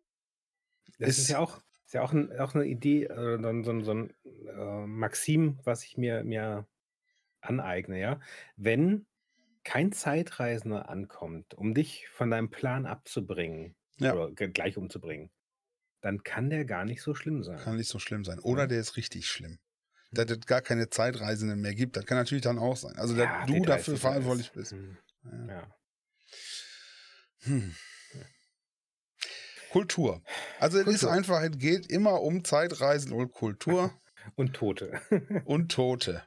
Das 0.99 1.11
ist, 1.11 1.19
Ist- 1.19 1.29
ja 1.31 1.39
auch, 1.39 1.63
ist 1.87 1.95
ja 1.95 2.03
auch, 2.03 2.13
ein, 2.13 2.37
auch 2.39 2.55
eine 2.55 2.65
Idee, 2.67 3.05
äh, 3.05 3.39
so, 3.41 3.49
ein- 3.49 3.65
so, 3.65 3.81
so 3.83 3.95
ein 3.95 4.15
äh, 4.25 4.87
Maxim, 4.87 5.59
was 5.65 5.85
ich 5.85 5.97
mir, 5.97 6.25
mir 6.25 6.67
aneigne, 7.41 7.99
ja. 8.01 8.21
Wenn 8.57 9.07
kein 9.65 9.93
Zeitreisender 9.93 10.89
ankommt, 10.89 11.55
um 11.55 11.75
dich 11.75 12.09
von 12.09 12.31
deinem 12.31 12.51
Plan 12.51 12.85
abzubringen 12.87 13.75
Ja. 14.05 14.15
oder 14.15 14.31
gleich 14.49 14.77
umzubringen, 14.77 15.31
dann 16.01 16.23
kann 16.23 16.51
der 16.51 16.65
gar 16.65 16.85
nicht 16.85 17.03
so 17.03 17.15
schlimm 17.15 17.43
sein. 17.45 17.59
Kann 17.59 17.77
nicht 17.77 17.89
so 17.89 17.99
schlimm 17.99 18.25
sein. 18.25 18.39
Oder 18.41 18.63
Ja. 18.63 18.67
der 18.69 18.81
ist 18.81 18.97
richtig 18.97 19.27
schlimm. 19.27 19.59
Dass 20.11 20.31
es 20.31 20.41
gar 20.47 20.61
keine 20.61 20.91
Zeitreisenden 20.91 21.61
mehr 21.61 21.75
gibt. 21.75 21.97
Das 21.97 22.05
kann 22.05 22.19
natürlich 22.19 22.43
dann 22.43 22.59
auch 22.59 22.77
sein. 22.77 22.97
Also, 22.97 23.15
dass 23.17 23.25
Ja, 23.25 23.47
du 23.47 23.65
dafür 23.65 23.97
verantwortlich 23.97 24.53
bist. 24.53 24.73
Hm, 24.73 24.99
Ja. 25.49 25.75
Hm. 27.45 27.75
Kultur. 29.71 30.23
Also 30.59 30.79
es 30.79 30.87
ist 30.87 31.01
Kultur. 31.01 31.13
einfach, 31.13 31.43
es 31.43 31.57
geht 31.59 31.91
immer 31.91 32.21
um 32.21 32.45
Zeitreisen 32.45 33.13
und 33.13 33.33
Kultur 33.33 33.99
Und 34.37 34.55
Tote. 34.55 35.01
und 35.47 35.73
Tote. 35.73 36.23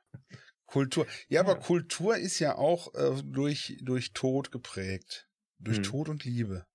Kultur. 0.66 1.06
Ja, 1.30 1.42
aber 1.42 1.54
Ja. 1.54 1.60
Kultur 1.60 2.18
ist 2.18 2.40
ja 2.40 2.56
auch 2.56 2.94
äh, 2.96 3.22
durch, 3.24 3.78
durch 3.82 4.12
Tod 4.14 4.52
geprägt. 4.52 5.28
Durch 5.60 5.78
Hm. 5.78 5.84
Tod 5.84 6.10
und 6.10 6.26
Liebe. 6.26 6.66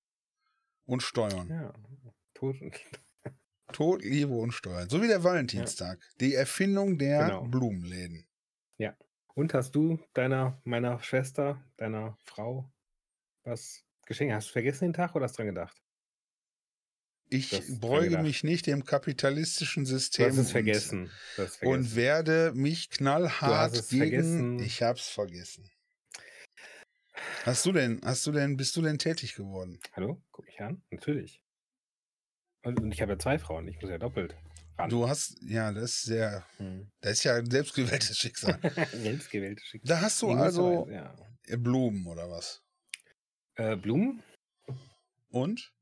Und 0.85 1.03
Steuern. 1.03 1.49
ja. 1.49 1.73
Tod 2.33 2.59
und 2.61 2.73
Tod, 3.71 4.03
Liebe 4.03 4.33
und 4.33 4.51
Steuern. 4.51 4.89
So 4.89 5.01
wie 5.01 5.07
der 5.07 5.23
Valentinstag. 5.23 5.99
Die 6.19 6.33
Erfindung 6.35 6.97
der 6.97 7.25
Genau. 7.25 7.43
Blumenläden. 7.45 8.27
Und 9.33 9.53
hast 9.53 9.71
du 9.75 9.97
deiner, 10.13 10.61
meiner 10.65 10.99
Schwester, 11.01 11.63
deiner 11.77 12.17
Frau 12.25 12.69
was 13.45 13.85
geschenkt? 14.05 14.33
Hast 14.33 14.49
du 14.49 14.51
vergessen 14.51 14.87
den 14.89 14.93
Tag 14.93 15.15
oder 15.15 15.23
hast 15.23 15.37
dran 15.37 15.45
gedacht? 15.47 15.81
Ich 17.29 17.51
Das 17.51 17.79
beuge 17.79 18.17
mich 18.17 18.43
nicht 18.43 18.67
dem 18.67 18.83
kapitalistischen 18.83 19.85
Du 19.85 19.89
System. 19.91 20.37
und- 20.37 20.43
vergessen. 20.49 21.09
Du 21.37 21.43
es 21.43 21.55
Und 21.61 21.85
vergessen. 21.85 21.95
werde 21.95 22.51
mich 22.55 22.89
knallhart 22.89 23.73
Du 23.77 23.81
gegen. 23.83 23.99
vergessen. 24.01 24.59
Ich 24.59 24.83
hab's 24.83 25.07
vergessen. 25.07 25.71
Hast 27.43 27.65
du 27.65 27.71
denn, 27.71 27.99
hast 28.03 28.25
du 28.27 28.31
denn, 28.31 28.55
bist 28.57 28.75
du 28.75 28.81
denn 28.81 28.97
tätig 28.99 29.35
geworden? 29.35 29.79
Hallo? 29.93 30.21
Guck 30.31 30.45
mich 30.45 30.59
an. 30.61 30.81
Natürlich. 30.91 31.43
Und, 32.63 32.93
ich 32.93 33.01
habe 33.01 33.13
ja 33.13 33.19
zwei 33.19 33.39
Frauen. 33.39 33.67
Ich 33.67 33.81
muss 33.81 33.89
ja 33.89 33.97
doppelt 33.97 34.35
ran. 34.77 34.89
Du 34.89 35.07
hast, 35.09 35.41
ja, 35.41 35.71
das 35.71 35.83
ist 35.83 36.01
sehr, 36.03 36.45
Hm. 36.57 36.91
das 37.01 37.13
ist 37.13 37.23
ja 37.23 37.35
ein 37.35 37.49
selbstgewähltes 37.49 38.17
Schicksal. 38.17 38.59
Selbstgewählte 38.93 39.63
Schicksal. 39.65 39.95
Da 39.97 40.01
hast 40.01 40.21
du 40.21 40.29
also 40.31 40.87
Ja. 40.89 41.15
Blumen 41.57 42.05
oder 42.05 42.29
was? 42.29 42.61
Äh, 43.55 43.75
Blumen? 43.75 44.21
Und? 45.29 45.73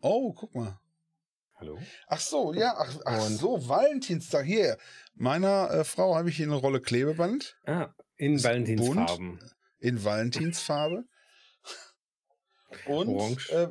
Oh, 0.00 0.32
guck 0.32 0.54
mal. 0.54 0.80
Hallo? 1.54 1.78
Ach 2.08 2.18
so, 2.20 2.52
ja, 2.54 2.74
ach, 2.76 2.98
ach 3.04 3.20
so, 3.28 3.68
Valentinstag. 3.68 4.46
Hier, 4.46 4.78
meiner 5.14 5.70
äh, 5.70 5.84
Frau 5.84 6.16
habe 6.16 6.30
ich 6.30 6.36
hier 6.36 6.46
eine 6.46 6.54
Rolle 6.56 6.80
Klebeband 6.80 7.58
Ah, 7.66 7.94
in 8.16 8.42
Valentinsfarben. 8.42 9.38
In 9.80 10.02
Valentinsfarbe. 10.04 11.04
Und, 12.86 13.08
äh, 13.50 13.68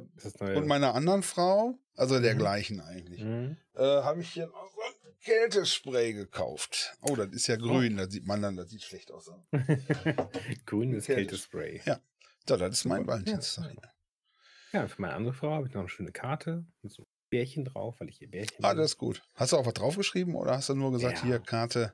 und 0.56 0.68
meiner 0.68 0.94
anderen 0.94 1.24
Frau, 1.24 1.80
also 1.96 2.20
der 2.20 2.34
Mhm. 2.36 2.40
gleichen 2.40 2.82
eigentlich, 2.82 3.24
Mhm. 3.24 3.56
äh, 3.76 3.82
habe 3.82 4.20
ich 4.22 4.30
hier 4.34 4.48
noch 4.48 4.70
so 4.74 4.82
ein 4.82 5.18
Kältespray 5.22 6.14
gekauft. 6.14 6.98
Oh, 7.02 7.16
das 7.16 7.30
ist 7.30 7.48
ja 7.48 7.56
grün, 7.56 7.96
das 7.96 8.12
sieht 8.12 8.26
man 8.26 8.42
dann, 8.42 8.58
das 8.58 8.70
sieht 8.70 8.84
schlecht 8.84 9.12
aus. 9.12 9.32
Grünes 10.66 11.06
Kälte- 11.06 11.16
Kältespray. 11.28 11.82
Ja. 11.86 12.02
So, 12.48 12.58
das 12.58 12.72
ist 12.72 12.86
mein. 12.86 13.08
Valentinstag. 13.08 13.74
Ja. 13.74 14.82
Ja, 14.82 14.88
für 14.88 15.02
meine 15.02 15.14
andere 15.14 15.34
Frau 15.34 15.52
habe 15.52 15.68
ich 15.68 15.74
noch 15.74 15.82
eine 15.82 15.90
schöne 15.90 16.12
Karte 16.12 16.66
mit 16.82 16.92
so 16.92 17.08
Bärchen 17.30 17.64
drauf, 17.66 18.00
weil 18.00 18.10
ich 18.10 18.22
ihr 18.22 18.30
Bärchen 18.30 18.64
Ah, 18.64 18.74
das 18.74 18.92
ist 18.92 18.98
gut. 18.98 19.22
Hast 19.36 19.54
du 19.54 19.58
auch 19.58 19.66
was 19.66 19.74
draufgeschrieben 19.76 20.36
oder 20.36 20.52
hast 20.58 20.70
du 20.70 20.76
nur 20.76 20.92
gesagt, 20.92 21.20
Ja. 21.20 21.24
hier 21.26 21.40
Karte? 21.40 21.94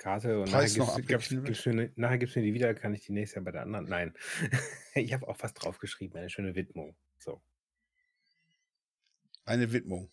Karte 0.00 0.40
und 0.40 0.50
Preis 0.50 0.76
nachher 0.76 0.92
abwickeln. 0.94 1.08
gibt's 1.08 1.30
mir, 2.36 2.42
die 2.42 2.54
wieder, 2.54 2.74
kann 2.74 2.94
ich 2.94 3.02
die 3.04 3.12
nächstes 3.12 3.36
Jahr 3.36 3.44
bei 3.44 3.52
der 3.52 3.62
anderen. 3.62 3.84
Nein. 3.86 4.14
ich 4.94 5.12
habe 5.12 5.28
auch 5.28 5.36
was 5.40 5.52
draufgeschrieben, 5.54 6.16
eine 6.18 6.30
schöne 6.30 6.54
Widmung. 6.54 6.96
So. 7.18 7.42
Eine 9.44 9.72
Widmung. 9.72 10.10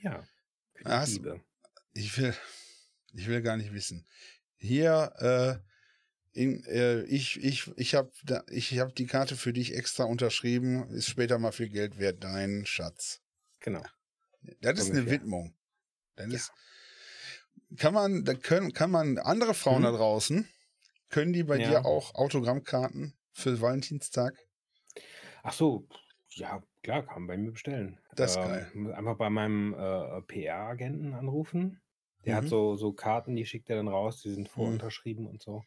Ja. 0.00 0.22
Für 0.74 0.84
die 0.84 0.90
Ah, 0.90 1.00
hast- 1.00 1.12
Liebe. 1.14 1.40
Ich 1.92 2.16
will, 2.18 2.34
ich 3.14 3.26
will 3.26 3.42
gar 3.42 3.56
nicht 3.56 3.72
wissen. 3.72 4.06
Hier, 4.58 5.12
äh, 5.18 6.40
in, 6.40 6.62
äh, 6.64 7.02
ich, 7.04 7.42
ich, 7.42 7.66
ich 7.76 7.94
habe 7.96 8.12
ich 8.48 8.78
hab 8.78 8.94
die 8.94 9.06
Karte 9.06 9.34
für 9.36 9.52
dich 9.52 9.74
extra 9.74 10.04
unterschrieben. 10.04 10.88
Ist 10.90 11.08
später 11.08 11.38
mal 11.38 11.50
viel 11.52 11.68
Geld 11.68 11.98
wert, 11.98 12.22
dein 12.22 12.64
Schatz. 12.66 13.20
Genau. 13.60 13.84
Das 14.60 14.78
ist 14.78 14.90
eine. 14.92 15.10
Widmung. 15.10 15.56
Dann 16.14 16.30
Ja. 16.30 16.36
ist, 16.36 16.52
kann 17.76 17.94
man, 17.94 18.24
da 18.24 18.34
können, 18.34 18.72
kann 18.72 18.90
man 18.90 19.18
andere 19.18 19.54
Frauen 19.54 19.82
Mhm. 19.82 19.84
da 19.84 19.92
draußen, 19.92 20.48
können 21.10 21.32
die 21.34 21.44
bei 21.44 21.58
Ja. 21.58 21.60
dir 21.60 21.86
auch 21.86 22.14
Autogrammkarten 22.16 23.14
für 23.32 23.60
Valentinstag? 23.60 24.34
Ach 25.42 25.52
so. 25.52 25.88
Ja, 26.30 26.62
klar, 26.82 27.02
kann 27.04 27.22
man 27.22 27.26
bei 27.26 27.36
mir 27.36 27.52
bestellen. 27.52 27.98
Das 28.16 28.36
ist 28.36 28.44
ähm, 28.44 28.92
Einfach 28.94 29.16
bei 29.16 29.30
meinem 29.30 29.74
äh, 29.74 30.22
PR-Agenten 30.22 31.14
anrufen. 31.14 31.80
Der 32.24 32.34
Mhm. 32.34 32.36
hat 32.36 32.48
so, 32.48 32.76
so 32.76 32.92
Karten, 32.92 33.34
die 33.36 33.46
schickt 33.46 33.70
er 33.70 33.76
dann 33.76 33.88
raus, 33.88 34.20
die 34.22 34.30
sind 34.30 34.48
Mhm. 34.56 34.82
vorunterschrieben 34.88 35.26
und 35.26 35.40
so. 35.42 35.64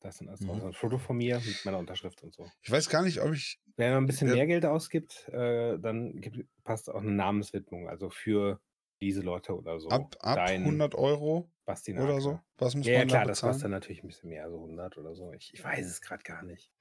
Da 0.00 0.10
ist 0.10 0.20
dann 0.20 0.28
alles 0.28 0.40
drauf. 0.42 0.60
Mhm. 0.60 0.66
Ein 0.66 0.74
Foto 0.74 0.98
von 0.98 1.16
mir 1.16 1.40
mit 1.40 1.64
meiner 1.64 1.78
Unterschrift 1.78 2.22
und 2.22 2.34
so. 2.34 2.52
Ich 2.62 2.70
weiß 2.70 2.88
gar 2.88 3.02
nicht, 3.02 3.20
ob 3.20 3.32
ich, 3.34 3.60
Wenn 3.76 3.92
man 3.92 4.04
ein 4.04 4.06
bisschen 4.06 4.30
Ja. 4.30 4.30
mehr 4.30 4.46
Geld 4.46 4.66
ausgibt, 4.66 5.28
äh, 5.28 5.78
dann 5.78 6.20
gibt, 6.20 6.46
passt 6.64 6.90
auch 6.90 7.00
eine 7.00 7.12
Namenswidmung, 7.12 7.88
also 7.88 8.10
für 8.10 8.60
diese 9.02 9.20
Leute 9.22 9.56
oder 9.56 9.80
so. 9.80 9.90
ab, 9.90 10.16
ab 10.20 10.38
Dein 10.38 10.58
100 10.58 10.94
Euro 10.96 11.52
Bastinake. 11.64 12.04
oder 12.04 12.20
so, 12.20 12.40
was 12.58 12.74
muss 12.74 12.86
Ja, 12.86 12.94
ja 12.94 13.04
man 13.04 13.06
klar, 13.06 13.24
da 13.24 13.32
das 13.32 13.40
kostet 13.42 13.64
dann 13.64 13.70
natürlich 13.72 14.02
ein 14.02 14.08
bisschen 14.08 14.30
mehr, 14.30 14.50
so 14.50 14.56
100 14.58 14.98
oder 14.98 15.14
so. 15.14 15.32
Ich, 15.32 15.52
ich 15.54 15.62
weiß 15.64 15.86
es 15.86 16.00
gerade 16.00 16.22
gar 16.24 16.42
nicht. 16.42 16.72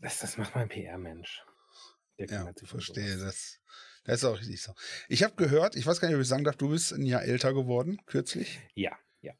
Das, 0.00 0.18
das 0.20 0.36
macht 0.38 0.54
mein 0.54 0.68
PR-Mensch. 0.68 1.44
Ja, 2.30 2.50
verstehe. 2.64 3.16
sowas. 3.16 3.18
Das, 3.18 3.60
das 4.04 4.16
ist 4.18 4.24
auch 4.24 4.38
richtig 4.38 4.62
so. 4.62 4.72
Ich 5.08 5.22
habe 5.22 5.34
gehört, 5.36 5.76
ich 5.76 5.86
weiß 5.86 6.00
gar 6.00 6.08
nicht, 6.08 6.16
ob 6.16 6.22
ich 6.22 6.28
sagen 6.28 6.44
darf, 6.44 6.56
du 6.56 6.68
bist 6.70 6.92
ein 6.92 7.02
Jahr 7.06 7.22
älter 7.22 7.52
geworden, 7.54 7.98
kürzlich. 8.06 8.60
Ja, 8.74 8.98
ja. 9.20 9.34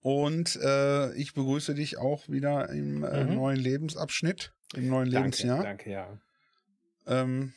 Und 0.00 0.56
äh, 0.56 1.12
ich 1.14 1.34
begrüße 1.34 1.74
dich 1.74 1.98
auch 1.98 2.28
wieder 2.28 2.70
im 2.70 3.02
äh, 3.04 3.24
Mhm. 3.24 3.26
neuen 3.26 3.56
Lebensabschnitt, 3.58 4.54
im 4.74 4.88
neuen 4.88 5.08
Danke, 5.10 5.10
Lebensjahr. 5.10 5.58
danke, 5.58 5.90
ja. 5.90 6.20
Ähm, 7.06 7.52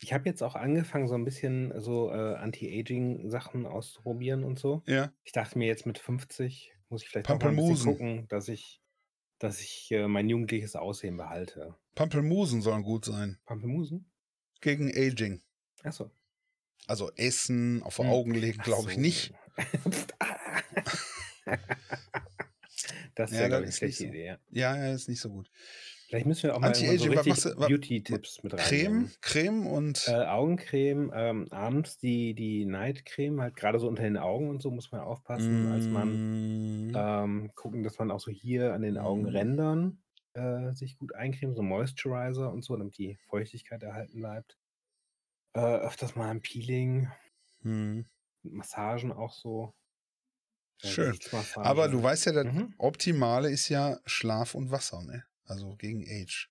Ich 0.00 0.12
habe 0.12 0.28
jetzt 0.28 0.42
auch 0.42 0.54
angefangen, 0.54 1.08
so 1.08 1.14
ein 1.14 1.24
bisschen 1.24 1.72
so 1.80 2.10
äh, 2.10 2.34
Anti-Aging-Sachen 2.36 3.66
auszuprobieren 3.66 4.44
und 4.44 4.58
so. 4.58 4.82
ja, 4.86 5.12
Ich 5.24 5.32
dachte 5.32 5.58
mir 5.58 5.66
jetzt 5.66 5.86
mit 5.86 5.98
50 5.98 6.74
muss 6.90 7.02
ich 7.02 7.08
vielleicht 7.10 7.28
auch 7.30 7.38
mal 7.38 7.48
ein 7.50 7.56
bisschen 7.56 7.92
gucken, 7.92 8.26
dass 8.28 8.48
ich, 8.48 8.80
dass 9.38 9.60
ich 9.60 9.88
äh, 9.90 10.08
mein 10.08 10.28
jugendliches 10.28 10.74
Aussehen 10.74 11.16
behalte. 11.18 11.74
Pampelmusen 11.94 12.62
sollen 12.62 12.82
gut 12.82 13.04
sein. 13.04 13.38
Pampelmusen? 13.44 14.10
Gegen 14.60 14.88
Aging. 14.96 15.42
Achso. 15.82 16.10
Also 16.86 17.10
Essen, 17.16 17.82
auf 17.82 17.98
Hm. 17.98 18.06
Augen 18.06 18.34
legen, 18.34 18.60
glaube 18.62 18.88
ich 18.88 18.94
so. 18.94 19.00
nicht. 19.00 19.34
das 23.14 23.30
ist 23.30 23.36
Ja, 23.36 23.42
ja, 23.42 23.48
glaube 23.48 23.64
ich, 23.64 23.68
eine 23.68 23.72
schlechte 23.72 23.84
nicht 23.86 23.96
so. 23.98 24.04
Idee, 24.04 24.26
ja. 24.26 24.38
Ja, 24.50 24.76
ja, 24.76 24.92
ist 24.94 25.08
nicht 25.08 25.20
so 25.20 25.30
gut. 25.30 25.50
Vielleicht 26.08 26.26
müssen 26.26 26.44
wir 26.44 26.56
auch 26.56 26.60
mal 26.60 26.96
so 26.96 27.06
richtig 27.06 27.54
Beauty-Tipps 27.56 28.42
mit 28.42 28.54
rein. 28.54 28.82
Creme, 28.82 29.12
Creme 29.22 29.66
und 29.66 29.98
Äh, 30.06 30.24
Augencreme, 30.26 31.12
ähm, 31.14 31.48
abends 31.52 31.98
die, 31.98 32.34
die 32.34 32.64
Nightcreme, 32.64 33.40
halt 33.42 33.56
gerade 33.56 33.78
so 33.78 33.88
unter 33.88 34.02
den 34.04 34.16
Augen 34.16 34.48
und 34.48 34.62
so 34.62 34.70
muss 34.70 34.90
man 34.92 35.00
aufpassen, 35.02 35.66
als 35.66 35.90
man 35.90 36.22
Mm, 36.22 36.94
ähm, 36.94 37.52
gucken, 37.54 37.82
dass 37.84 37.98
man 37.98 38.10
auch 38.10 38.20
so 38.20 38.30
hier 38.30 38.74
an 38.74 38.82
den 38.82 38.98
Augenrändern 38.98 40.02
äh, 40.34 40.72
sich 40.74 40.98
gut 40.98 41.14
eincremt, 41.14 41.56
so 41.56 41.62
Moisturizer 41.62 42.52
und 42.52 42.62
so, 42.64 42.76
damit 42.76 42.98
die 42.98 43.16
Feuchtigkeit 43.28 43.82
erhalten 43.82 44.18
bleibt. 44.20 44.58
Äh, 45.54 45.60
öfters 45.60 46.16
mal 46.16 46.30
ein 46.30 46.40
Peeling, 46.42 47.08
Hm. 47.62 48.00
Massagen 48.42 49.12
auch 49.12 49.32
so. 49.32 49.74
Schön. 50.82 51.20
Aber 51.60 51.88
du 51.88 52.02
weißt 52.02 52.26
ja, 52.26 52.32
das 52.32 52.46
Mhm. 52.46 52.74
Optimale 52.78 53.48
ist 53.50 53.68
ja 53.68 54.00
Schlaf 54.06 54.54
und 54.56 54.70
Wasser, 54.72 55.02
ne? 55.04 55.24
Also 55.48 55.74
gegen 55.76 56.02
Age. 56.08 56.48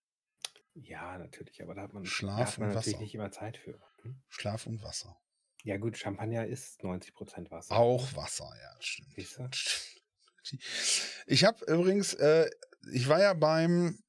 Ja, 0.74 1.18
natürlich, 1.18 1.62
aber 1.64 1.74
da 1.76 1.82
hat 1.84 1.94
man, 1.94 2.06
Schlaf 2.06 2.38
da 2.38 2.46
hat 2.46 2.58
man 2.60 2.70
und 2.70 2.76
natürlich 2.76 2.94
Wasser. 2.96 3.02
nicht 3.04 3.16
immer 3.16 3.32
Zeit 3.32 3.58
für. 3.58 3.80
Hm? 4.04 4.22
Schlaf 4.28 4.68
und 4.68 4.82
Wasser. 4.84 5.18
Ja 5.64 5.78
gut, 5.78 5.98
Champagner 5.98 6.46
ist 6.46 6.82
90% 6.84 7.50
Wasser. 7.52 7.76
Auch 7.76 8.16
Wasser, 8.16 8.50
ja, 8.62 8.76
stimmt. 8.82 9.14
Siehst 9.16 9.38
du? 9.40 9.50
Ich 11.26 11.44
habe 11.44 11.66
übrigens, 11.66 12.14
äh, 12.14 12.50
ich 12.94 13.10
war 13.10 13.20
ja 13.20 13.34
beim, 13.34 14.00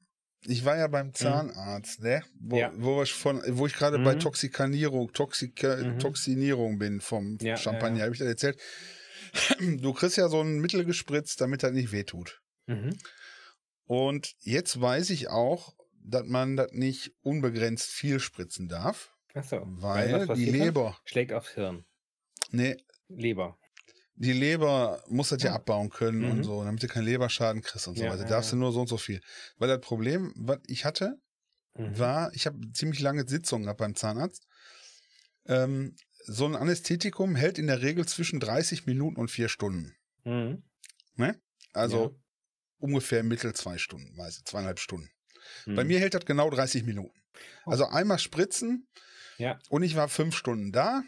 ich 0.46 0.64
war 0.64 0.76
ja 0.76 0.86
Mhm. 0.86 0.92
beim 0.92 1.14
Zahnarzt, 1.14 2.00
ne? 2.00 2.22
Wo, 2.38 2.56
Ja. 2.56 2.70
wo 2.76 3.02
ich 3.02 3.12
von, 3.12 3.42
wo 3.58 3.66
ich 3.66 3.74
gerade 3.74 3.98
bei 3.98 4.14
Mhm. 4.14 4.20
Toxikanierung, 4.20 5.12
Toxika, 5.12 5.76
Mhm. 5.76 5.98
Toxinierung 5.98 6.78
bin 6.78 7.00
vom 7.00 7.38
ja, 7.40 7.56
Champagner, 7.56 7.98
ja. 7.98 8.04
habe 8.04 8.12
ich 8.14 8.20
dir 8.20 8.26
erzählt. 8.26 8.60
Du 9.82 9.92
kriegst 9.92 10.16
ja 10.16 10.28
so 10.28 10.40
ein 10.40 10.60
Mittel 10.60 10.84
gespritzt, 10.84 11.40
damit 11.40 11.62
das 11.64 11.72
nicht 11.72 11.90
wehtut. 11.90 12.40
Mhm. 12.66 12.96
Und 13.88 14.34
jetzt 14.40 14.78
weiß 14.80 15.08
ich 15.10 15.28
auch, 15.30 15.74
dass 16.04 16.26
man 16.26 16.56
das 16.56 16.72
nicht 16.72 17.12
unbegrenzt 17.22 17.88
viel 17.90 18.20
spritzen 18.20 18.68
darf, 18.68 19.16
Achso. 19.34 19.62
weil 19.64 20.28
was 20.28 20.38
die? 20.38 20.44
Leber, 20.50 20.98
Schlägt 21.06 21.32
aufs 21.32 21.50
Hirn. 21.54 21.84
ne, 22.50 22.76
Leber. 23.08 23.58
die 24.14 24.32
Leber 24.34 25.02
muss 25.08 25.30
das 25.30 25.42
ja 25.42 25.50
Ja. 25.50 25.56
abbauen 25.56 25.88
können 25.88 26.24
und 26.24 26.38
Mhm. 26.38 26.44
so, 26.44 26.62
damit 26.64 26.82
du 26.82 26.86
keinen 26.86 27.04
Leberschaden 27.06 27.62
kriegst 27.62 27.88
und 27.88 27.96
so 27.96 28.04
Ja, 28.04 28.10
weiter. 28.10 28.24
ja, 28.24 28.28
Darfst 28.28 28.50
ja. 28.52 28.56
du 28.56 28.60
nur 28.60 28.72
so 28.72 28.80
und 28.82 28.88
so 28.88 28.98
viel. 28.98 29.20
Weil 29.56 29.68
das 29.68 29.80
Problem, 29.80 30.32
was 30.36 30.58
ich 30.66 30.84
hatte, 30.84 31.14
Mhm. 31.74 31.98
war, 31.98 32.34
ich 32.34 32.46
habe 32.46 32.58
ziemlich 32.72 33.00
lange 33.00 33.26
Sitzungen 33.26 33.64
gehabt 33.64 33.78
beim 33.80 33.94
Zahnarzt. 33.94 34.46
Ähm, 35.46 35.96
so 36.26 36.44
ein 36.44 36.56
Anästhetikum 36.56 37.36
hält 37.36 37.58
in 37.58 37.68
der 37.68 37.80
Regel 37.80 38.06
zwischen 38.06 38.38
30 38.38 38.84
Minuten 38.84 39.18
und 39.18 39.30
vier 39.30 39.48
Stunden. 39.48 39.96
Mhm. 40.24 40.62
Also 41.72 42.18
ungefähr 42.78 43.22
mittel 43.22 43.52
zwei 43.54 43.78
Stunden, 43.78 44.16
weiß 44.16 44.42
zweieinhalb 44.44 44.78
Stunden. 44.80 45.10
ja. 45.66 45.74
Bei 45.74 45.82
Mhm. 45.84 45.88
mir 45.88 45.98
hält 46.00 46.14
das 46.14 46.24
genau 46.26 46.50
30 46.50 46.84
Minuten. 46.84 47.18
Oh. 47.66 47.70
Also 47.70 47.86
einmal 47.86 48.18
spritzen 48.18 48.86
Ja. 49.38 49.58
und 49.70 49.82
ich 49.82 49.94
war 49.96 50.08
fünf 50.08 50.36
Stunden 50.36 50.72
da, 50.72 51.02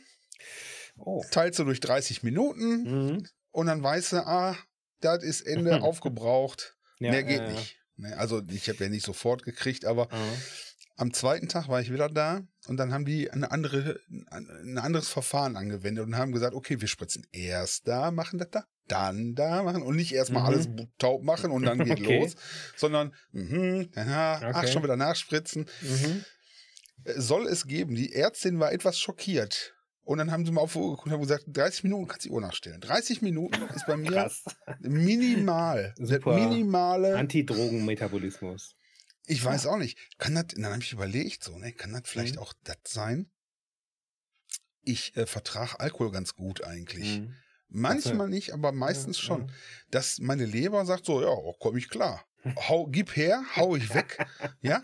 Oh. 0.97 1.25
teilst 1.31 1.59
du 1.59 1.65
durch 1.65 1.81
30 1.81 2.23
Minuten 2.23 2.83
Mhm. 3.17 3.27
und 3.53 3.67
dann 3.67 3.83
weißt 3.83 4.13
du, 4.13 4.27
ah, 4.27 4.57
das 5.01 5.23
ist 5.23 5.43
Ende 5.43 5.81
aufgebraucht. 5.83 6.77
Ja, 6.99 7.11
Mehr 7.13 7.23
geht 7.25 7.41
äh, 7.41 7.53
nicht. 7.53 7.77
Ne, 7.97 8.17
also 8.19 8.43
ich 8.51 8.69
habe 8.69 8.85
ja 8.85 8.91
nicht 8.91 9.05
sofort 9.05 9.43
gekriegt, 9.45 9.85
aber 9.85 10.11
äh, 10.13 10.37
am 10.97 11.13
zweiten 11.15 11.49
Tag 11.49 11.69
war 11.69 11.81
ich 11.81 11.91
wieder 11.93 12.09
da 12.09 12.43
und 12.67 12.77
dann 12.77 12.93
haben 12.93 13.05
die 13.07 13.31
eine 13.31 13.51
andere, 13.51 14.01
ein 14.31 14.79
anderes 14.79 15.09
Verfahren 15.09 15.57
angewendet 15.57 16.05
und 16.05 16.17
haben 16.17 16.33
gesagt, 16.33 16.55
okay, 16.55 16.81
wir 16.81 16.89
spritzen 16.89 17.27
erst 17.33 17.89
da, 17.89 18.11
machen 18.11 18.39
das 18.39 18.51
da, 18.51 18.65
dann 18.91 19.35
da 19.35 19.63
machen 19.63 19.83
und 19.83 19.97
nicht 19.97 20.13
erstmal 20.13 20.43
Mhm. 20.43 20.49
alles 20.49 20.69
taub 20.99 21.23
machen 21.23 21.51
und 21.51 21.63
dann 21.65 21.79
geht 21.85 22.01
Okay. 22.01 22.21
los, 22.21 22.35
sondern 22.77 23.15
mhm, 23.33 23.89
aha, 23.95 24.41
ach, 24.53 24.57
Okay. 24.63 24.73
schon 24.73 24.83
wieder 24.83 24.97
nachspritzen. 24.97 25.67
Mhm. 25.83 26.25
Äh, 27.05 27.21
Soll 27.21 27.47
es 27.47 27.67
geben. 27.67 27.95
Die 27.95 28.13
Ärztin 28.15 28.59
war 28.61 28.73
etwas 28.73 28.99
schockiert. 28.99 29.75
Und 30.03 30.19
dann 30.19 30.33
haben 30.33 30.45
sie 30.45 30.51
mal 30.51 30.63
auf 30.63 30.73
die 30.73 30.79
Uhr 30.79 30.91
geguckt 30.91 31.07
und 31.07 31.13
haben 31.13 31.21
gesagt, 31.21 31.45
30 31.47 31.85
Minuten 31.85 32.09
kannst 32.09 32.25
du 32.25 32.31
die 32.31 32.35
Uhr 32.35 32.41
nachstellen. 32.41 32.81
30 32.81 33.23
Minuten 33.23 33.63
ist 33.75 33.87
bei 33.87 33.97
mir 33.97 34.11
Krass. 34.11 34.43
minimal. 34.81 35.95
Super. 35.99 36.35
minimale. 36.35 37.17
Antidrogenmetabolismus. 37.17 38.75
Ich 39.27 39.45
weiß 39.45 39.67
auch 39.67 39.77
nicht. 39.77 39.99
Kann 40.19 40.35
das, 40.35 40.47
dann 40.49 40.65
habe 40.67 40.83
ich 40.83 40.93
überlegt, 40.93 41.45
so, 41.45 41.57
ne, 41.59 41.73
kann 41.73 41.93
das 41.93 42.03
vielleicht 42.07 42.37
Mhm. 42.37 42.41
auch 42.43 42.53
das 42.65 42.79
sein? 42.89 43.31
Ich 44.83 45.17
äh, 45.17 45.27
vertrage 45.27 45.79
Alkohol 45.79 46.11
ganz 46.11 46.35
gut 46.35 46.65
eigentlich. 46.65 47.21
Mhm. 47.21 47.35
Manchmal 47.71 48.29
nicht, 48.29 48.53
aber 48.53 48.73
meistens 48.73 49.17
Ja, 49.19 49.23
schon. 49.25 49.41
ja. 49.49 49.55
Dass 49.91 50.19
meine 50.19 50.45
Leber 50.45 50.85
sagt 50.87 51.05
so, 51.07 51.23
ja, 51.23 51.35
komm 51.59 51.77
ich 51.77 51.89
klar. 51.89 52.25
Hau, 52.69 52.87
gib 52.87 53.17
her, 53.17 53.43
hau 53.57 53.77
ich 53.77 53.95
weg. 53.95 54.19
ja, 54.61 54.83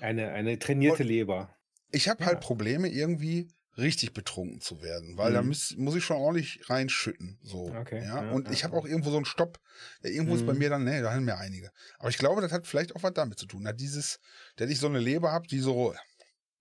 Eine, 0.00 0.32
eine 0.32 0.58
trainierte 0.58 1.02
Und- 1.02 1.08
Leber. 1.08 1.54
ich 1.90 2.08
habe 2.08 2.20
Ja. 2.22 2.26
halt 2.28 2.40
Probleme 2.40 2.88
irgendwie 2.88 3.48
richtig 3.76 4.12
betrunken 4.14 4.60
zu 4.60 4.82
werden, 4.82 5.16
weil 5.18 5.32
da 5.32 5.42
Mhm. 5.42 5.48
muss, 5.48 5.74
muss 5.76 5.96
ich 5.96 6.04
schon 6.04 6.16
ordentlich 6.16 6.60
reinschütten. 6.70 7.38
So, 7.42 7.74
Okay, 7.74 8.04
ja? 8.04 8.30
Und 8.30 8.50
ich 8.52 8.62
habe 8.64 8.76
auch 8.76 8.86
irgendwo 8.86 9.10
so 9.10 9.16
einen 9.16 9.24
Stopp. 9.24 9.58
Irgendwo 10.02 10.36
ist 10.36 10.46
bei 10.46 10.52
Mhm. 10.52 10.58
mir 10.60 10.70
dann, 10.70 10.84
nee, 10.84 11.00
da 11.02 11.12
haben 11.12 11.26
wir 11.26 11.38
einige. 11.38 11.70
Aber 11.98 12.08
ich 12.08 12.16
glaube, 12.18 12.40
das 12.40 12.52
hat 12.52 12.66
vielleicht 12.68 12.94
auch 12.94 13.02
was 13.02 13.12
damit 13.14 13.38
zu 13.38 13.46
tun. 13.46 13.66
Hat 13.66 13.80
dieses, 13.80 14.20
dass 14.56 14.70
ich 14.70 14.78
so 14.78 14.86
eine 14.86 15.00
Leber 15.00 15.32
habe, 15.32 15.46
die 15.48 15.58
so, 15.58 15.92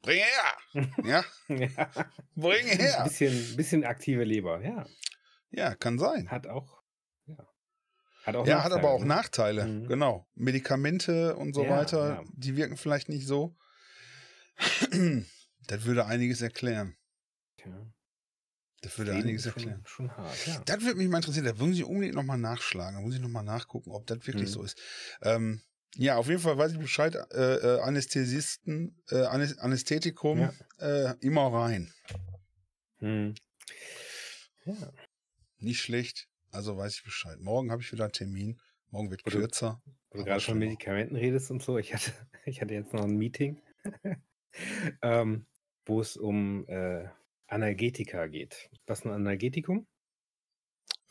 bring 0.02 0.18
her! 0.20 0.74
ja, 1.06 1.24
ja. 1.50 1.88
bring 2.36 2.66
her! 2.68 3.04
Bisschen, 3.04 3.56
bisschen 3.56 3.84
aktive 3.86 4.24
Leber, 4.24 4.62
ja. 4.64 4.86
Ja, 5.54 5.76
kann 5.76 6.00
sein. 6.00 6.30
Hat 6.32 6.48
auch, 6.48 6.82
ja. 7.28 7.38
Hat 8.26 8.36
auch 8.36 8.48
Ja, 8.48 8.63
hat 8.63 8.72
aber 8.72 8.89
auch 8.89 9.02
ne? 9.02 9.06
Nachteile. 9.08 9.66
Mhm. 9.66 9.88
Genau. 9.88 10.28
Medikamente 10.34 11.36
und 11.36 11.54
so 11.54 11.63
Ja, 11.63 11.70
weiter, 11.70 12.10
ja. 12.16 12.24
die 12.34 12.56
wirken 12.56 12.78
vielleicht 12.78 13.08
nicht 13.10 13.28
so. 13.28 13.56
das 15.68 15.86
würde 15.86 16.06
einiges 16.06 16.42
erklären. 16.42 16.96
Tja, 17.58 17.86
Das 18.82 18.98
würde 18.98 19.12
Leben 19.12 19.24
einiges 19.24 19.44
schon, 19.44 19.54
erklären. 19.54 19.84
schon 19.86 20.18
hart, 20.18 20.48
ja. 20.48 20.62
Das 20.66 20.82
würde 20.82 20.96
mich 20.96 21.08
mal 21.10 21.18
interessieren. 21.18 21.46
Da 21.46 21.54
muss 21.54 21.76
ich 21.76 21.84
unbedingt 21.86 22.16
nochmal 22.16 22.38
nachschlagen. 22.38 22.96
Da 22.96 23.02
muss 23.02 23.16
ich 23.16 23.22
nochmal 23.22 23.44
nachgucken, 23.44 23.92
ob 23.92 24.06
das 24.08 24.26
wirklich 24.28 24.50
Mhm. 24.50 24.54
so 24.54 24.63
ist. 24.63 24.78
Ähm, 25.22 25.62
ja, 25.96 26.16
auf 26.18 26.28
jeden 26.28 26.42
Fall 26.42 26.58
weiß 26.58 26.72
ich 26.74 26.80
Bescheid. 26.80 27.16
Äh, 27.32 27.56
äh, 27.56 27.80
Anästhesisten, 27.82 29.02
äh, 29.10 29.26
Anäs- 29.26 29.58
Anästhetikum, 29.60 30.39
Ja. 30.39 30.54
äh, 30.80 31.16
immer 31.20 31.54
rein. 31.54 31.94
Hm. 32.98 33.36
Ja, 34.66 34.74
Nicht 35.63 35.82
schlecht. 35.82 36.28
Also 36.52 36.78
weiß 36.78 36.95
ich 36.97 37.04
Bescheid. 37.04 37.39
Morgen 37.39 37.71
habe 37.71 37.82
ich 37.82 37.91
wieder 37.91 38.04
einen 38.06 38.13
Termin. 38.13 38.60
Morgen 38.91 39.10
wird 39.10 39.21
du- 39.26 39.32
kürzer. 39.32 39.82
wo 40.12 40.19
du 40.19 40.26
gerade 40.26 40.41
von. 40.41 40.60
Medikamenten 40.60 41.15
redest 41.15 41.49
und 41.52 41.63
so. 41.63 41.78
Ich 41.78 41.93
hatte, 41.93 42.12
ich 42.45 42.62
hatte 42.62 42.73
jetzt 42.73 42.93
noch 42.93 43.04
ein 43.04 43.17
Meeting, 43.17 43.60
ähm, 45.02 45.45
wo 45.86 46.02
es 46.02 46.17
um 46.17 46.67
äh, 46.67 47.08
Analgetika 47.47 48.28
geht. 48.28 48.69
Was 48.86 48.99
ist 48.99 49.06
ein 49.06 49.12
Analgetikum? 49.12 49.88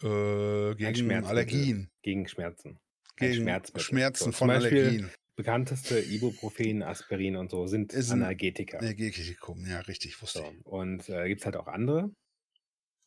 Äh, 0.02 0.74
gegen 0.74 0.94
Schmerzmittel. 0.94 1.24
Allergien. 1.26 1.90
Gegen 2.02 2.28
Schmerzen. 2.28 2.78
Ein 3.20 3.30
Gegen. 3.32 3.34
Schmerzen 3.78 4.24
So, 4.24 4.32
von 4.32 4.48
Beispiel 4.48 4.78
Allergien. 4.82 5.10
Bekannteste 5.34 5.98
Ibuprofen, 5.98 6.82
Aspirin 6.82 7.36
und 7.36 7.50
so 7.50 7.66
sind 7.66 7.92
Ist 7.92 8.10
ein- 8.10 8.22
Analgetika. 8.22 8.78
Energetikum, 8.78 9.64
ja, 9.66 9.80
richtig, 9.80 10.20
wusste 10.20 10.40
So. 10.40 10.44
ich. 10.52 10.66
Und 10.66 11.08
äh, 11.08 11.26
gibt 11.28 11.40
es 11.40 11.46
halt 11.46 11.56
auch 11.56 11.68
andere. 11.68 12.10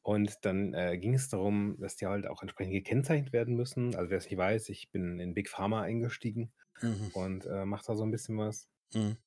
Und 0.06 0.46
dann 0.46 0.74
äh, 0.76 0.98
ging 1.00 1.16
es 1.16 1.30
darum, 1.30 1.78
dass 1.80 1.96
die 1.98 2.06
halt 2.08 2.28
auch 2.28 2.42
entsprechend 2.44 2.74
gekennzeichnet 2.74 3.34
werden 3.34 3.56
müssen. 3.56 3.96
Also 3.96 4.12
wer 4.12 4.20
es 4.20 4.26
nicht 4.30 4.38
weiß, 4.38 4.70
ich 4.70 4.92
bin 4.92 5.20
in 5.20 5.34
Big 5.34 5.50
Pharma 5.50 5.82
eingestiegen 5.82 6.54
Mhm. 6.82 7.12
und 7.14 7.46
äh, 7.48 7.66
mache 7.66 7.86
da 7.88 7.96
so 7.96 8.04
ein 8.04 8.12
bisschen 8.12 8.38
was. 8.38 8.70
Mhm. 8.94 9.18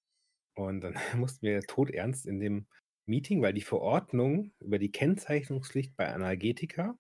Und 0.55 0.83
dann 0.83 0.95
mussten 1.17 1.47
wir 1.47 1.63
todernst 1.63 2.27
in 2.27 2.39
dem 2.41 2.67
Meeting, 3.07 3.41
weil 3.43 3.55
die 3.55 3.63
Verordnung 3.63 4.53
über 4.61 4.79
die 4.79 4.93
Kennzeichnungspflicht 4.93 5.97
bei 5.97 6.13
Analgetika, 6.13 6.99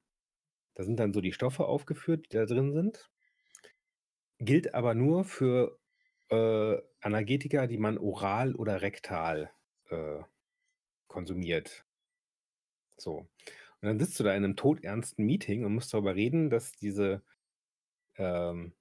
da 0.75 0.85
sind 0.85 0.99
dann 1.01 1.14
so 1.14 1.21
die 1.21 1.33
Stoffe 1.35 1.67
aufgeführt, 1.67 2.27
die 2.33 2.37
da 2.37 2.47
drin 2.47 2.73
sind, 2.73 3.11
gilt 4.38 4.75
aber 4.75 4.95
nur 4.95 5.25
für 5.25 5.79
äh, 6.31 6.77
Analgetika, 7.01 7.67
die 7.67 7.79
man 7.79 7.99
oral 7.99 8.55
oder 8.55 8.83
rektal 8.83 9.53
äh, 9.91 10.21
konsumiert. 11.09 11.87
So. 12.99 13.27
Und 13.81 13.88
dann 13.88 14.01
sitzt 14.01 14.19
du 14.21 14.25
da 14.25 14.31
in 14.35 14.45
einem 14.45 14.57
todernsten 14.57 15.25
Meeting 15.25 15.64
und 15.64 15.75
musst 15.75 15.93
darüber 15.95 16.14
reden, 16.14 16.51
dass 16.51 16.73
diese 16.73 17.23
ähm, 18.17 18.75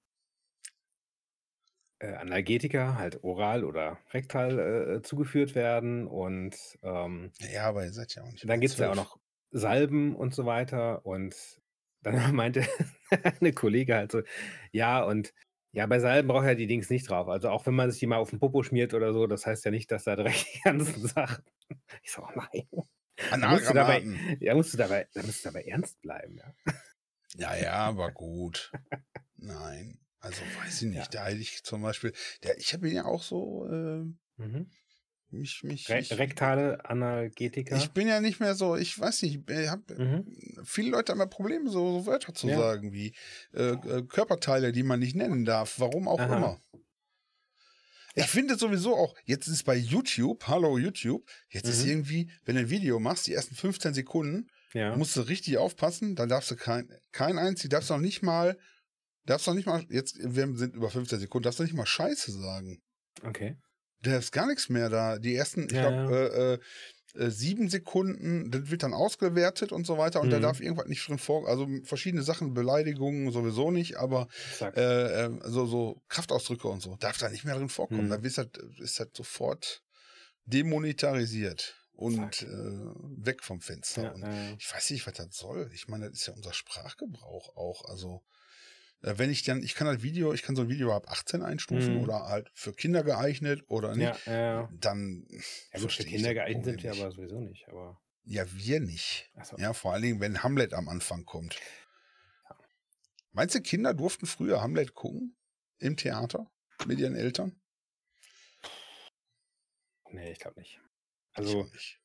äh, 1.99 2.13
Analgetika 2.13 2.95
halt 2.95 3.23
oral 3.23 3.63
oder 3.63 3.99
rektal 4.13 4.97
äh, 4.97 5.01
zugeführt 5.01 5.55
werden 5.55 6.07
und 6.07 6.55
ähm, 6.83 7.31
Ja, 7.39 7.67
aber 7.67 7.85
ihr 7.85 7.93
seid 7.93 8.15
ja 8.15 8.23
auch 8.23 8.31
nicht. 8.31 8.47
dann 8.49 8.59
gibt 8.61 8.73
es 8.73 8.79
ja 8.79 8.91
auch 8.91 8.95
noch 8.95 9.19
Salben 9.51 10.15
und 10.15 10.33
so 10.35 10.45
weiter. 10.45 11.05
Und 11.05 11.35
dann 12.03 12.35
meinte 12.35 12.65
eine 13.41 13.53
Kollege 13.53 13.95
halt 13.95 14.11
so, 14.11 14.21
ja, 14.71 15.03
und 15.03 15.33
ja, 15.73 15.85
bei 15.85 15.99
Salben 15.99 16.27
braucht 16.27 16.45
er 16.45 16.55
die 16.55 16.67
Dings 16.67 16.89
nicht 16.89 17.09
drauf. 17.09 17.27
Also 17.27 17.49
auch 17.49 17.65
wenn 17.65 17.75
man 17.75 17.91
sich 17.91 17.99
die 17.99 18.07
mal 18.07 18.17
auf 18.17 18.29
den 18.31 18.39
Popo 18.39 18.63
schmiert 18.63 18.93
oder 18.93 19.13
so, 19.13 19.27
das 19.27 19.45
heißt 19.45 19.65
ja 19.65 19.71
nicht, 19.71 19.91
dass 19.91 20.05
da 20.05 20.15
direkt 20.15 20.45
die 20.55 20.61
ganzen 20.61 21.07
Sachen. 21.07 21.43
Ich 22.03 22.11
so, 22.11 22.23
oh 22.23 22.29
nein. 22.35 22.67
Da 23.31 23.51
musst, 23.51 23.69
du 23.69 23.73
dabei, 23.73 24.03
ja, 24.39 24.55
musst 24.55 24.73
du 24.73 24.77
dabei, 24.77 25.07
da 25.13 25.23
musst 25.23 25.43
du 25.43 25.49
dabei 25.49 25.63
ernst 25.63 26.01
bleiben, 26.01 26.37
ja. 26.37 26.53
Ja, 27.35 27.55
ja, 27.55 27.73
aber 27.73 28.11
gut. 28.11 28.71
Nein. 29.35 29.99
Also 30.19 30.41
weiß 30.41 30.81
ich 30.81 30.87
nicht. 30.89 31.13
Ja. 31.13 31.21
Da 31.23 31.25
hätte 31.27 31.41
ich 31.41 31.63
zum 31.63 31.81
Beispiel, 31.81 32.13
der, 32.43 32.57
ich 32.57 32.73
habe 32.73 32.87
ihn 32.89 32.95
ja 32.95 33.05
auch 33.05 33.23
so, 33.23 33.67
äh, 33.67 34.05
Mhm. 34.39 34.69
mich, 35.29 35.63
mich, 35.63 35.89
Re 35.89 35.99
ich, 35.99 36.17
rektale 36.17 36.85
Analgetika. 36.85 37.75
ich 37.75 37.91
bin 37.91 38.07
ja 38.07 38.21
nicht 38.21 38.39
mehr 38.39 38.55
so, 38.55 38.75
ich 38.75 38.97
weiß 38.99 39.23
nicht, 39.23 39.49
ich 39.49 39.67
hab, 39.69 39.89
mhm. 39.89 40.25
viele 40.63 40.91
Leute 40.91 41.11
haben 41.11 41.19
ja 41.19 41.25
Probleme, 41.25 41.69
so, 41.69 41.99
so 41.99 42.05
Wörter 42.05 42.33
zu 42.33 42.47
Ja. 42.47 42.57
sagen, 42.57 42.93
wie 42.93 43.13
äh, 43.53 43.71
äh, 43.71 44.03
Körperteile, 44.07 44.71
die 44.71 44.83
man 44.83 44.99
nicht 44.99 45.15
nennen 45.15 45.43
darf, 45.43 45.79
warum 45.79 46.07
auch 46.07 46.19
Aha. 46.19 46.37
immer. 46.37 46.61
Ich 48.19 48.27
finde 48.27 48.57
sowieso 48.57 48.95
auch, 48.95 49.15
jetzt 49.25 49.47
ist 49.47 49.63
bei 49.63 49.75
YouTube, 49.75 50.47
hallo 50.47 50.77
YouTube, 50.79 51.29
jetzt 51.49 51.69
ist 51.69 51.83
Mhm. 51.83 51.89
irgendwie, 51.91 52.31
wenn 52.45 52.55
du 52.55 52.61
ein 52.61 52.69
Video 52.71 52.99
machst, 52.99 53.27
die 53.27 53.33
ersten 53.33 53.53
15 53.55 53.93
Sekunden, 53.93 54.47
Ja. 54.73 54.95
musst 54.95 55.15
du 55.15 55.21
richtig 55.21 55.57
aufpassen, 55.57 56.15
dann 56.15 56.27
darfst 56.27 56.49
du 56.49 56.55
kein, 56.55 56.89
kein 57.11 57.37
einzig, 57.37 57.69
darfst 57.69 57.91
noch 57.91 57.99
nicht 57.99 58.23
mal, 58.23 58.57
darfst 59.25 59.45
noch 59.45 59.53
nicht 59.53 59.67
mal, 59.67 59.85
jetzt, 59.89 60.17
wir 60.19 60.47
sind 60.57 60.75
über 60.75 60.89
15 60.89 61.19
Sekunden, 61.19 61.43
darfst 61.43 61.59
du 61.59 61.63
nicht 61.63 61.75
mal 61.75 61.85
Scheiße 61.85 62.31
sagen. 62.31 62.81
Okay. 63.23 63.55
Da 64.01 64.17
ist 64.17 64.31
gar 64.31 64.47
nichts 64.47 64.69
mehr 64.69 64.89
da. 64.89 65.19
Die 65.19 65.35
ersten, 65.35 65.65
ich 65.65 65.71
Ja, 65.73 65.81
glaube, 65.81 66.15
äh, 66.33 66.53
äh, 66.53 66.59
äh, 67.17 67.29
sieben 67.31 67.69
Sekunden, 67.69 68.51
das 68.51 68.69
wird 68.71 68.83
dann 68.83 68.93
ausgewertet 68.93 69.71
und 69.71 69.85
so 69.87 69.97
weiter 69.97 70.21
und 70.21 70.29
da 70.31 70.37
Mhm. 70.37 70.41
darf 70.41 70.59
irgendwas 70.59 70.87
nicht 70.87 71.07
drin 71.07 71.17
vor, 71.17 71.47
also 71.47 71.67
verschiedene 71.83 72.23
Sachen, 72.23 72.53
Beleidigungen 72.53 73.31
sowieso 73.31 73.71
nicht, 73.71 73.97
aber 73.97 74.27
äh, 74.61 75.25
äh, 75.25 75.29
so, 75.45 75.65
so 75.65 76.01
Kraftausdrücke 76.09 76.67
und 76.67 76.81
so, 76.81 76.95
darf 76.97 77.17
da 77.17 77.29
nicht 77.29 77.45
mehr 77.45 77.55
drin 77.55 77.69
vorkommen. 77.69 78.05
Mhm. 78.07 78.09
Da 78.09 78.15
ist 78.17 78.37
das, 78.37 78.47
ist 78.79 78.99
das 78.99 79.07
sofort 79.13 79.81
demonetarisiert 80.45 81.75
und 81.93 82.43
äh, 82.43 82.47
weg 82.47 83.43
vom 83.43 83.59
Fenster. 83.61 84.03
ja, 84.03 84.11
und 84.11 84.23
äh, 84.23 84.53
ich 84.59 84.73
weiß 84.73 84.91
nicht, 84.91 85.05
was 85.07 85.13
das 85.13 85.35
soll. 85.35 85.69
Ich 85.73 85.87
meine, 85.87 86.09
das 86.09 86.19
ist 86.19 86.27
ja 86.27 86.33
unser 86.33 86.53
Sprachgebrauch 86.53 87.55
auch. 87.55 87.85
Also, 87.85 88.21
wenn 89.01 89.29
ich 89.29 89.43
dann, 89.43 89.61
ich 89.63 89.75
kann 89.75 89.87
das 89.87 90.01
Video, 90.01 90.33
ich 90.33 90.41
kann 90.43 90.55
so 90.55 90.63
ein 90.63 90.69
Video 90.69 90.93
ab 90.95 91.07
18 91.09 91.41
einstufen 91.43 91.95
Mhm. 91.95 92.01
oder 92.01 92.25
halt 92.27 92.49
für 92.53 92.73
Kinder 92.73 93.03
geeignet 93.03 93.63
oder 93.67 93.95
nicht, 93.95 94.25
ja, 94.25 94.33
ja. 94.33 94.69
dann. 94.79 95.27
Ja, 95.73 95.79
gut, 95.81 95.91
für 95.91 96.03
ich 96.03 96.09
Kinder 96.09 96.33
geeignet 96.33 96.65
sind 96.65 96.83
wir 96.83 96.91
aber 96.91 97.11
sowieso 97.11 97.39
nicht. 97.39 97.67
Aber 97.69 98.01
Ja, 98.23 98.43
wir 98.51 98.79
nicht. 98.79 99.31
achso. 99.35 99.57
Ja, 99.57 99.73
vor 99.73 99.93
allen 99.93 100.01
Dingen, 100.03 100.19
wenn 100.19 100.41
Hamlet 100.43 100.73
am 100.73 100.89
Anfang 100.89 101.25
kommt. 101.25 101.59
Meinst 103.31 103.53
du, 103.53 103.61
Kinder 103.61 103.93
durften 103.93 104.25
früher 104.25 104.61
Hamlet 104.61 104.93
gucken? 104.95 105.35
Im 105.79 105.95
Theater? 105.95 106.49
Mit 106.87 106.97
ihren 106.99 107.15
Eltern? 107.15 107.59
Nee, 110.09 110.31
ich 110.31 110.39
glaube 110.39 110.59
nicht. 110.59 110.79
Ich 111.33 111.37
Also, 111.37 111.61
auch 111.61 111.71
nicht. 111.71 111.99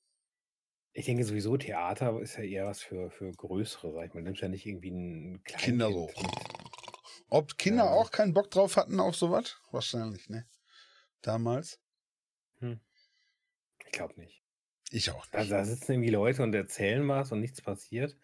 ich 0.92 1.06
denke 1.06 1.24
sowieso, 1.24 1.56
Theater 1.56 2.20
ist 2.20 2.36
ja 2.36 2.44
eher 2.44 2.66
was 2.66 2.82
für, 2.82 3.10
für 3.10 3.30
Größere, 3.32 3.92
sag 3.94 4.06
ich 4.08 4.14
mal. 4.14 4.22
Nimmst 4.22 4.42
ja 4.42 4.48
nicht 4.48 4.66
irgendwie 4.66 4.90
ein 4.90 5.42
Kleinkind 5.44 5.62
Kinder 5.64 5.90
so. 5.90 6.06
mit. 6.06 6.16
Ob 7.32 7.56
Kinder 7.56 7.84
Ja. 7.86 7.90
auch 7.90 8.10
keinen 8.10 8.34
Bock 8.34 8.50
drauf 8.50 8.76
hatten 8.76 9.00
auf 9.00 9.16
sowas? 9.16 9.56
Wahrscheinlich, 9.70 10.28
ne? 10.28 10.46
Damals? 11.22 11.80
Ich 12.60 13.92
glaube 13.92 14.20
nicht. 14.20 14.42
Ich 14.90 15.10
auch 15.10 15.24
Da, 15.26 15.40
nicht. 15.40 15.50
da 15.50 15.64
sitzen 15.64 15.92
irgendwie 15.92 16.10
Leute 16.10 16.42
und 16.42 16.54
erzählen 16.54 17.06
was 17.08 17.32
und 17.32 17.40
nichts 17.40 17.62
passiert. 17.62 18.16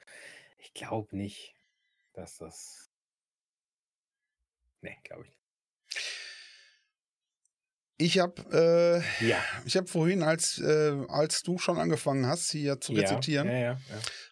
Ich 0.59 0.75
glaube 0.75 1.17
nicht, 1.17 1.55
dass 2.13 2.37
das. 2.37 2.91
Nee, 4.83 4.97
glaube 5.05 5.25
ich 5.25 5.31
nicht. 5.31 5.38
Ich 8.01 8.21
habe 8.21 9.03
äh, 9.21 9.27
Ja. 9.27 9.43
ich 9.65 9.77
habe 9.77 9.89
vorhin, 9.89 10.23
als, 10.23 10.59
äh, 10.61 10.97
als 11.09 11.43
du 11.43 11.59
schon 11.59 11.79
angefangen 11.79 12.27
hast, 12.27 12.51
hier 12.53 12.81
zu 12.81 12.93
Ja, 12.93 13.01
rezitieren, 13.01 13.49
ja, 13.49 13.55
ja, 13.55 13.61
ja. 13.73 13.79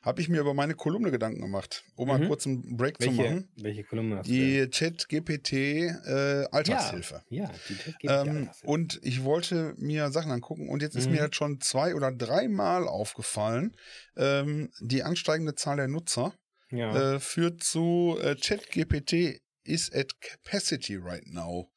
habe 0.03 0.21
ich 0.21 0.29
mir 0.29 0.41
über 0.41 0.55
meine 0.55 0.75
Kolumne 0.75 1.11
Gedanken 1.11 1.41
gemacht, 1.41 1.83
um 1.97 2.07
mal 2.09 2.21
Mhm. 2.21 2.29
kurz 2.29 2.47
einen 2.47 2.77
Break 2.77 3.01
zu 3.03 3.09
Welche, 3.09 3.23
machen. 3.23 3.49
welche 3.57 3.83
Kolumne 3.83 4.19
hast 4.19 4.29
du? 4.29 4.33
denn? 4.35 4.41
Die 4.41 4.71
Chat-GPT 4.71 5.53
äh, 5.53 6.47
Alltagshilfe. 6.53 7.23
Ja, 7.29 7.51
die 7.69 7.77
Chat 7.77 7.95
Ähm, 8.05 8.49
und 8.63 9.01
ich 9.03 9.25
wollte 9.25 9.75
mir 9.79 10.13
Sachen 10.13 10.31
angucken 10.31 10.69
und 10.69 10.81
jetzt 10.81 10.95
ist 10.95 11.07
Mhm. 11.07 11.13
mir 11.15 11.21
halt 11.23 11.35
schon 11.35 11.61
zwei 11.61 11.97
oder 11.97 12.13
dreimal 12.13 12.87
aufgefallen, 12.87 13.75
ähm, 14.17 14.71
die 14.81 15.03
ansteigende 15.03 15.57
Zahl 15.57 15.77
der 15.77 15.89
Nutzer 15.89 16.33
ja. 16.71 17.15
äh, 17.15 17.19
führt 17.19 17.65
zu 17.65 18.17
äh, 18.23 18.37
ChatGPT 18.37 19.41
is 19.65 19.93
at 19.93 20.13
capacity 20.21 20.95
right 20.97 21.27
now. 21.27 21.69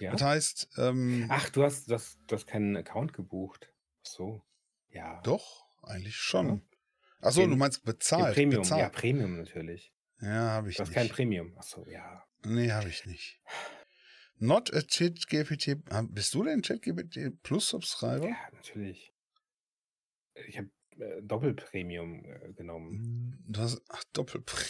Ja. 0.00 0.12
Das 0.12 0.22
heißt, 0.22 0.68
ähm, 0.78 1.26
Ach, 1.28 1.48
du 1.50 1.62
hast, 1.64 1.90
das, 1.90 2.18
du 2.26 2.34
hast 2.36 2.46
keinen 2.46 2.76
Account 2.76 3.12
gebucht. 3.12 3.72
Ach 4.02 4.06
so. 4.06 4.42
Ja. 4.90 5.20
doch, 5.22 5.66
eigentlich 5.82 6.16
schon. 6.16 6.46
Ja. 6.48 6.60
Achso, 7.28 7.46
du 7.46 7.56
meinst 7.56 7.84
bezahlt. 7.84 8.34
Premium. 8.34 8.62
Ja, 8.62 8.74
bezahlt. 8.76 8.92
Premium 8.92 9.36
natürlich. 9.36 9.92
Ja, 10.20 10.50
habe 10.52 10.70
ich 10.70 10.76
Du 10.76 10.82
hast 10.82 10.88
nicht. 10.88 10.94
kein 10.96 11.08
Premium. 11.08 11.54
Ach 11.58 11.62
so, 11.62 11.84
ja. 11.88 12.24
Nee, 12.44 12.70
habe 12.72 12.88
ich 12.88 13.04
nicht. 13.06 13.40
Not 14.36 14.72
a 14.72 14.80
ChatGPT. 14.82 15.78
Bist 16.14 16.34
du 16.34 16.44
denn 16.44 16.62
ChatGPT 16.62 17.42
Plus 17.42 17.68
Subscriber? 17.68 18.28
Ja, 18.28 18.36
natürlich. 18.52 19.12
Ich 20.46 20.56
habe 20.58 20.70
äh, 20.98 21.22
Doppelpremium 21.22 22.24
äh, 22.24 22.52
genommen. 22.52 23.44
Du 23.48 23.60
hast 23.60 23.82
ach, 23.88 24.04
Doppelpremium. 24.12 24.68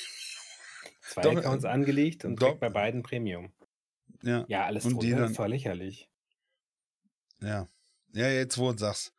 Zwei 1.02 1.22
Doppel- 1.22 1.38
Accounts 1.40 1.64
angelegt 1.64 2.24
und 2.24 2.40
Dopp- 2.40 2.58
bei 2.60 2.70
beiden 2.70 3.02
Premium. 3.02 3.52
Ja, 4.22 4.44
Ja, 4.48 4.64
alles 4.66 4.84
Und 4.84 4.94
drunter 4.94 5.16
dann- 5.16 5.30
ist 5.30 5.36
voll 5.36 5.48
lächerlich. 5.48 6.10
ja. 7.40 7.66
Ja, 8.14 8.28
jetzt 8.30 8.56
wo 8.56 8.72
du 8.72 8.78
sagst. 8.78 9.12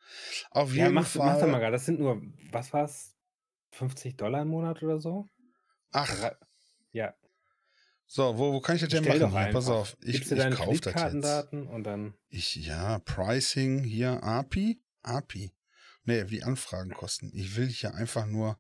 Auf 0.49 0.73
Ja, 0.73 0.85
jeden 0.85 0.95
mach, 0.95 1.05
Fall. 1.05 1.27
mach 1.27 1.39
doch 1.39 1.47
mal 1.47 1.59
gerade. 1.59 1.73
Das 1.73 1.85
sind 1.85 1.99
nur, 1.99 2.21
was 2.51 2.73
war's? 2.73 3.15
50 3.71 4.17
Dollar 4.17 4.41
im 4.41 4.47
Monat 4.47 4.81
oder 4.81 4.99
so? 4.99 5.27
Ach, 5.91 6.31
Ja, 6.91 7.13
so, 8.07 8.35
wo, 8.39 8.51
wo 8.53 8.59
kann 8.61 8.75
ich 8.77 8.81
das 8.81 8.89
denn 8.89 9.03
stell 9.03 9.19
machen? 9.19 9.53
pass 9.53 9.67
auf. 9.69 9.95
Ich, 10.01 10.13
Gibst 10.13 10.31
ich 10.31 10.39
deine 10.39 10.55
kauf 10.55 10.81
das 10.81 11.13
jetzt. 11.13 11.53
Und 11.53 11.83
dann. 11.83 12.15
Ich, 12.29 12.55
ja, 12.55 12.97
Pricing 13.05 13.83
hier, 13.83 14.23
API? 14.23 14.81
API. 15.03 15.51
Nee, 16.05 16.23
wie 16.31 16.41
Anfragen 16.41 16.89
kosten. 16.89 17.29
Ich 17.35 17.55
will 17.55 17.67
hier 17.67 17.93
einfach 17.93 18.25
nur 18.25 18.59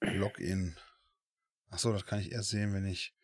Login. 0.00 0.74
Achso, 1.68 1.92
das 1.92 2.06
kann 2.06 2.20
ich 2.20 2.32
erst 2.32 2.48
sehen, 2.48 2.72
wenn 2.72 2.86
ich. 2.86 3.14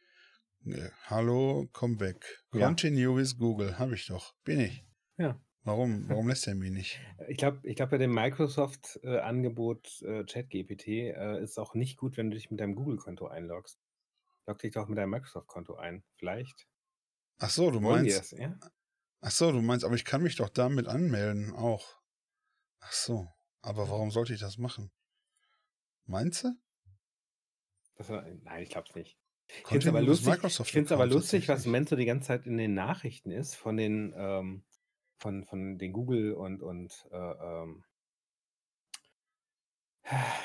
Nee, 0.61 0.91
hallo, 1.07 1.69
back. 1.99 2.45
Ja. 2.53 2.67
Continue 2.67 3.17
with 3.17 3.39
Google. 3.39 3.79
Habe 3.79 3.95
ich 3.95 4.07
doch. 4.07 4.35
Bin 4.45 4.61
ich. 4.61 4.85
Ja. 5.17 5.41
Warum? 5.63 6.09
Warum 6.09 6.29
lässt 6.29 6.47
er 6.47 6.55
mich 6.55 6.71
nicht? 6.71 7.01
Ich 7.29 7.37
glaube, 7.37 7.61
ich 7.65 7.77
glaub, 7.77 7.91
bei 7.91 7.99
dem 7.99 8.13
Microsoft-Angebot 8.13 10.03
äh, 10.03 10.25
ChatGPT 10.25 10.89
äh, 10.89 11.43
ist 11.43 11.59
auch 11.59 11.75
nicht 11.75 11.97
gut, 11.99 12.17
wenn 12.17 12.31
du 12.31 12.37
dich 12.37 12.51
mit 12.51 12.61
deinem 12.61 12.75
Google-Konto 12.75 13.27
einloggst. 13.27 13.79
Log 14.47 14.59
dich 14.59 14.73
doch 14.73 14.89
mit 14.89 14.99
deinem 14.99 15.11
Microsoft-Konto 15.11 15.77
ein. 15.77 16.05
Vielleicht. 16.17 16.67
Ach 17.39 17.51
so, 17.51 17.71
du 17.71 17.83
Wollen 17.83 18.07
meinst. 18.07 18.33
ja? 18.33 18.59
Ach 19.21 19.31
so, 19.31 19.53
du 19.53 19.61
meinst, 19.61 19.85
aber 19.85 19.95
ich 19.95 20.05
kann 20.05 20.23
mich 20.23 20.37
doch 20.37 20.49
damit 20.49 20.87
anmelden 20.89 21.53
auch. 21.53 22.01
Ach 22.81 22.93
so, 22.93 23.29
aber 23.61 23.89
warum 23.91 24.11
sollte 24.11 24.33
ich 24.33 24.41
das 24.41 24.59
machen? 24.59 24.91
Meinst 26.07 26.45
du? 26.45 26.55
Das 27.97 28.09
nein, 28.09 28.63
ich 28.63 28.71
glaube 28.71 28.89
es 28.89 28.95
nicht. 28.95 29.19
Ich 29.51 29.67
finde 29.67 29.79
es 29.79 29.87
aber 29.87 30.03
lustig, 30.03 30.35
find's 30.67 30.93
aber 30.93 31.07
lustig 31.07 31.49
was 31.49 31.65
so 31.65 31.97
die 31.97 32.05
ganze 32.05 32.29
Zeit 32.29 32.47
in 32.47 32.59
den 32.59 32.75
Nachrichten 32.75 33.31
ist 33.31 33.55
von 33.55 33.77
den, 33.77 34.15
ähm, 34.17 34.65
von, 35.19 35.45
von 35.45 35.79
den 35.79 35.93
Google 35.93 36.35
und, 36.35 36.63
und 36.63 37.07
äh, 37.11 37.17
ähm, 37.17 37.85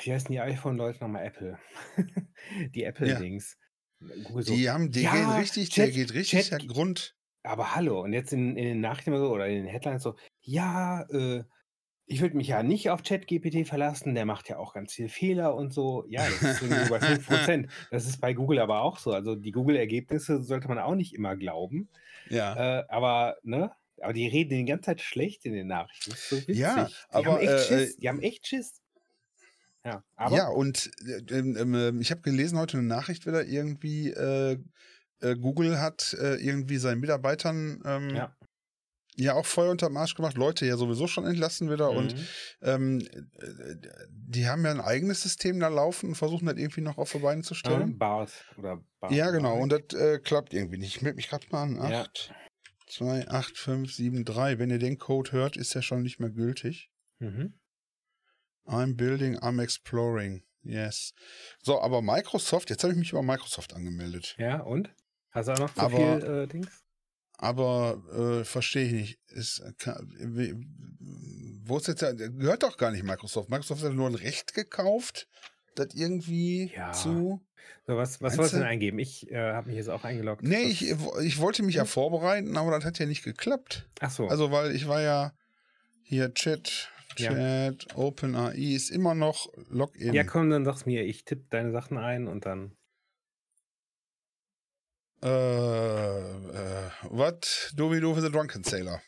wie 0.02 0.12
heißen 0.12 0.30
die 0.30 0.40
iPhone-Leute 0.40 1.00
nochmal? 1.00 1.24
Apple. 1.24 1.58
die 2.74 2.84
Apple-Dings. 2.84 3.56
Google 4.24 4.42
so, 4.42 4.54
Die 4.54 4.68
haben, 4.68 4.90
die 4.90 5.02
ja, 5.02 5.12
gehen 5.12 5.30
richtig, 5.30 5.70
der 5.70 5.86
Chat- 5.86 5.94
geht 5.94 6.14
richtig 6.14 6.48
Chat- 6.48 6.60
der 6.60 6.66
Grund. 6.66 7.16
aber 7.42 7.74
hallo, 7.74 8.02
und 8.02 8.12
jetzt 8.12 8.32
in, 8.32 8.56
in 8.56 8.64
den 8.64 8.80
Nachrichten 8.80 9.16
so, 9.16 9.30
oder 9.30 9.46
in 9.48 9.64
den 9.64 9.66
Headlines 9.66 10.02
so, 10.02 10.16
ja, 10.40 11.02
äh, 11.10 11.44
ich 12.06 12.20
würde 12.20 12.36
mich 12.36 12.48
ja 12.48 12.62
nicht 12.62 12.90
auf 12.90 13.02
ChatGPT 13.02 13.66
verlassen, 13.66 14.14
der 14.14 14.26
macht 14.26 14.48
ja 14.48 14.58
auch 14.58 14.74
ganz 14.74 14.92
viel 14.92 15.08
Fehler 15.08 15.54
und 15.54 15.72
so. 15.72 16.04
Ja, 16.08 16.24
das 16.24 16.42
ist 16.42 16.62
irgendwie 16.62 16.90
bei 16.90 16.98
5%. 16.98 17.68
Das 17.90 18.06
ist 18.06 18.20
bei 18.20 18.34
Google 18.34 18.58
aber 18.58 18.82
auch 18.82 18.98
so. 18.98 19.12
Also 19.12 19.34
die 19.34 19.52
Google-Ergebnisse 19.52 20.42
sollte 20.42 20.68
man 20.68 20.78
auch 20.78 20.94
nicht 20.94 21.14
immer 21.14 21.36
glauben. 21.36 21.88
Ja. 22.28 22.80
Äh, 22.80 22.84
aber, 22.88 23.36
ne? 23.42 23.72
Aber 24.00 24.12
die 24.12 24.26
reden 24.26 24.50
die 24.50 24.64
ganze 24.64 24.86
Zeit 24.86 25.00
schlecht 25.00 25.46
in 25.46 25.54
den 25.54 25.68
Nachrichten. 25.68 26.12
So. 26.16 26.36
Ja, 26.48 26.86
die 26.86 26.94
aber, 27.10 27.32
haben 27.32 27.40
echt 27.40 27.52
äh, 27.52 27.58
Schiss. 27.60 27.96
Die 27.96 28.08
haben 28.08 28.20
echt 28.20 28.46
Schiss. 28.46 28.80
Ja, 29.84 30.02
aber 30.16 30.36
ja, 30.36 30.48
und 30.48 30.90
äh, 31.06 31.34
ähm, 31.34 31.74
ähm, 31.76 32.00
ich 32.00 32.10
habe 32.10 32.22
gelesen 32.22 32.58
heute 32.58 32.78
eine 32.78 32.86
Nachricht 32.86 33.26
wieder 33.26 33.44
irgendwie, 33.44 34.10
äh, 34.10 34.58
äh, 35.20 35.36
Google 35.36 35.78
hat 35.78 36.16
äh, 36.18 36.36
irgendwie 36.36 36.78
seinen 36.78 37.00
Mitarbeitern 37.00 37.82
ähm, 37.84 38.10
Ja. 38.10 38.36
Ja 39.16 39.34
auch 39.34 39.46
Feuer 39.46 39.70
unterm 39.70 39.96
Arsch 39.96 40.14
gemacht, 40.14 40.36
Leute 40.36 40.66
ja 40.66 40.76
sowieso 40.76 41.06
schon 41.06 41.24
entlassen 41.26 41.70
wieder 41.70 41.90
und 41.90 42.14
Mhm. 42.16 42.26
ähm, 42.62 43.00
äh, 43.00 43.76
die 44.10 44.48
haben 44.48 44.64
ja 44.64 44.70
ein 44.72 44.80
eigenes 44.80 45.22
System 45.22 45.60
da 45.60 45.68
laufen 45.68 46.10
und 46.10 46.14
versuchen 46.16 46.46
das 46.46 46.56
irgendwie 46.56 46.80
noch 46.80 46.98
auf 46.98 47.12
die 47.12 47.18
Beine 47.18 47.42
zu 47.42 47.54
ähm, 47.54 47.58
stellen. 47.58 47.98
Bars 47.98 48.32
oder 48.58 48.82
Bar, 49.00 49.12
Ja, 49.12 49.30
genau, 49.30 49.56
und 49.58 49.70
das 49.70 49.98
äh, 49.98 50.18
klappt 50.18 50.52
irgendwie 50.52 50.78
nicht. 50.78 50.96
Ich 50.96 51.02
melde 51.02 51.16
mich 51.16 51.28
gerade 51.28 51.46
mal 51.50 51.62
an. 51.62 51.76
Ja. 51.90 52.02
8, 52.02 52.32
2, 52.88 53.28
8, 53.28 53.56
5, 53.56 53.92
7, 53.94 54.24
3. 54.24 54.58
Wenn 54.58 54.70
ihr 54.70 54.78
den 54.78 54.98
Code 54.98 55.32
hört, 55.32 55.56
ist 55.56 55.74
der 55.74 55.82
schon 55.82 56.02
nicht 56.02 56.18
mehr 56.20 56.30
gültig. 56.30 56.90
Mhm. 57.18 57.54
I'm 58.66 58.94
building, 58.96 59.38
I'm 59.38 59.62
exploring. 59.62 60.42
Yes. 60.62 61.12
So, 61.62 61.80
aber 61.82 62.00
Microsoft, 62.02 62.70
jetzt 62.70 62.82
habe 62.82 62.92
ich 62.94 62.98
mich 62.98 63.10
über 63.12 63.22
Microsoft 63.22 63.74
angemeldet. 63.74 64.34
Ja, 64.38 64.60
und? 64.62 64.90
Hast 65.30 65.48
du 65.48 65.52
auch 65.52 65.58
noch 65.58 65.74
zu 65.74 65.80
Aber- 65.80 65.96
viel 66.20 66.30
äh, 66.30 66.46
Dings? 66.46 66.83
Aber 67.36 68.02
äh, 68.40 68.44
verstehe 68.44 68.84
ich 68.86 68.92
nicht. 68.92 69.18
Ist, 69.28 69.62
kann, 69.78 70.08
wie, 70.18 70.54
wo 71.66 71.76
ist 71.78 71.88
jetzt 71.88 72.02
der, 72.02 72.14
gehört 72.14 72.62
doch 72.62 72.76
gar 72.76 72.90
nicht 72.92 73.02
Microsoft. 73.04 73.50
Microsoft 73.50 73.82
hat 73.82 73.92
nur 73.92 74.08
ein 74.08 74.14
Recht 74.14 74.54
gekauft, 74.54 75.28
das 75.74 75.88
irgendwie 75.94 76.72
Ja. 76.74 76.92
zu. 76.92 77.44
So, 77.86 77.96
was 77.96 78.20
was 78.22 78.36
wolltest 78.36 78.54
du 78.54 78.58
denn 78.58 78.66
eingeben? 78.66 78.98
Ich 78.98 79.30
äh, 79.30 79.52
habe 79.52 79.68
mich 79.68 79.76
jetzt 79.76 79.88
auch 79.90 80.04
eingeloggt. 80.04 80.42
Nee, 80.42 80.62
ich, 80.64 80.90
ich 81.22 81.38
wollte 81.40 81.62
mich 81.62 81.74
ja 81.76 81.84
vorbereiten, 81.84 82.56
aber 82.56 82.70
das 82.70 82.84
hat 82.84 82.98
ja 82.98 83.06
nicht 83.06 83.24
geklappt. 83.24 83.88
Ach 84.00 84.10
so. 84.10 84.28
Also, 84.28 84.50
weil 84.50 84.74
ich 84.74 84.86
war 84.86 85.00
ja 85.02 85.32
hier 86.02 86.32
Chat, 86.34 86.90
Ja. 87.16 87.30
Chat, 87.30 87.94
OpenAI 87.96 88.54
ist 88.74 88.90
immer 88.90 89.14
noch 89.14 89.48
Login. 89.70 90.12
ja, 90.14 90.24
komm, 90.24 90.50
dann 90.50 90.64
sag's 90.64 90.86
mir. 90.86 91.04
Ich 91.04 91.24
tippe 91.24 91.44
deine 91.50 91.72
Sachen 91.72 91.96
ein 91.98 92.26
und 92.28 92.46
dann. 92.46 92.72
Äh, 95.24 95.28
äh, 95.28 96.90
what 97.08 97.72
do 97.74 97.90
we 97.90 97.98
do 97.98 98.14
with 98.14 98.22
the 98.22 98.30
drunken 98.30 98.62
sailor? 98.62 99.00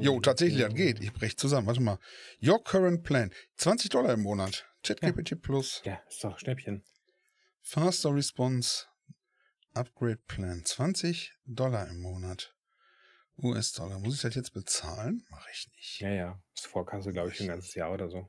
Jo, 0.00 0.20
tatsächlich, 0.20 0.60
das 0.60 0.74
geht. 0.74 1.00
Ich 1.00 1.12
brech 1.12 1.36
zusammen. 1.36 1.68
Warte 1.68 1.80
mal. 1.80 1.98
Your 2.42 2.62
current 2.62 3.04
plan. 3.04 3.32
20 3.58 3.90
Dollar 3.90 4.14
im 4.14 4.22
Monat. 4.22 4.66
ChatGPT 4.82 5.40
Plus. 5.40 5.82
Ja, 5.84 6.00
ist 6.08 6.24
doch 6.24 6.36
Schnäppchen. 6.38 6.84
Faster 7.62 8.12
Response. 8.12 8.86
Upgrade 9.72 10.20
Plan. 10.26 10.64
20 10.64 11.32
Dollar 11.44 11.88
im 11.88 12.00
Monat. 12.00 12.54
US-Dollar. 13.38 14.00
Muss 14.00 14.16
ich 14.16 14.22
das 14.22 14.34
jetzt 14.34 14.52
bezahlen? 14.52 15.24
Mache 15.30 15.48
ich 15.52 15.68
nicht. 15.76 16.00
Ja, 16.00 16.10
ja. 16.10 16.42
Ist 16.54 16.66
Vorkasse, 16.66 17.12
glaube 17.12 17.30
ich, 17.30 17.40
ein 17.40 17.48
ganzes 17.48 17.74
Jahr 17.74 17.92
oder 17.92 18.08
so. 18.08 18.28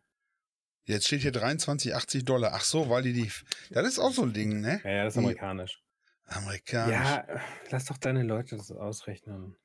Jetzt 0.87 1.05
steht 1.07 1.21
hier 1.21 1.31
23, 1.31 1.93
80 1.93 2.25
Dollar. 2.25 2.53
Ach 2.53 2.63
so, 2.63 2.89
weil 2.89 3.03
die 3.03 3.13
die. 3.13 3.31
Das 3.69 3.85
ist 3.87 3.99
auch 3.99 4.11
so 4.13 4.23
ein 4.23 4.33
Ding, 4.33 4.61
ne? 4.61 4.81
Ja, 4.83 4.89
ja, 4.89 5.03
das 5.03 5.13
ist 5.13 5.17
amerikanisch. 5.19 5.81
Amerikanisch. 6.25 6.93
Ja, 6.93 7.27
lass 7.69 7.85
doch 7.85 7.97
deine 7.97 8.23
Leute 8.23 8.57
das 8.57 8.71
ausrechnen. 8.71 9.55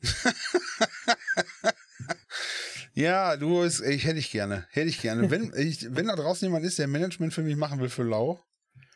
Ja, 2.94 3.36
du, 3.36 3.62
ist, 3.62 3.80
ich 3.80 4.06
hätte 4.06 4.18
ich 4.18 4.32
gerne. 4.32 4.66
Hätte 4.70 4.88
ich 4.88 5.00
gerne. 5.00 5.30
Wenn, 5.30 5.52
ich, 5.56 5.94
wenn 5.94 6.08
da 6.08 6.16
draußen 6.16 6.46
jemand 6.48 6.64
ist, 6.64 6.80
der 6.80 6.88
Management 6.88 7.32
für 7.32 7.42
mich 7.42 7.54
machen 7.54 7.78
will 7.80 7.88
für 7.90 8.02
Lau, 8.02 8.42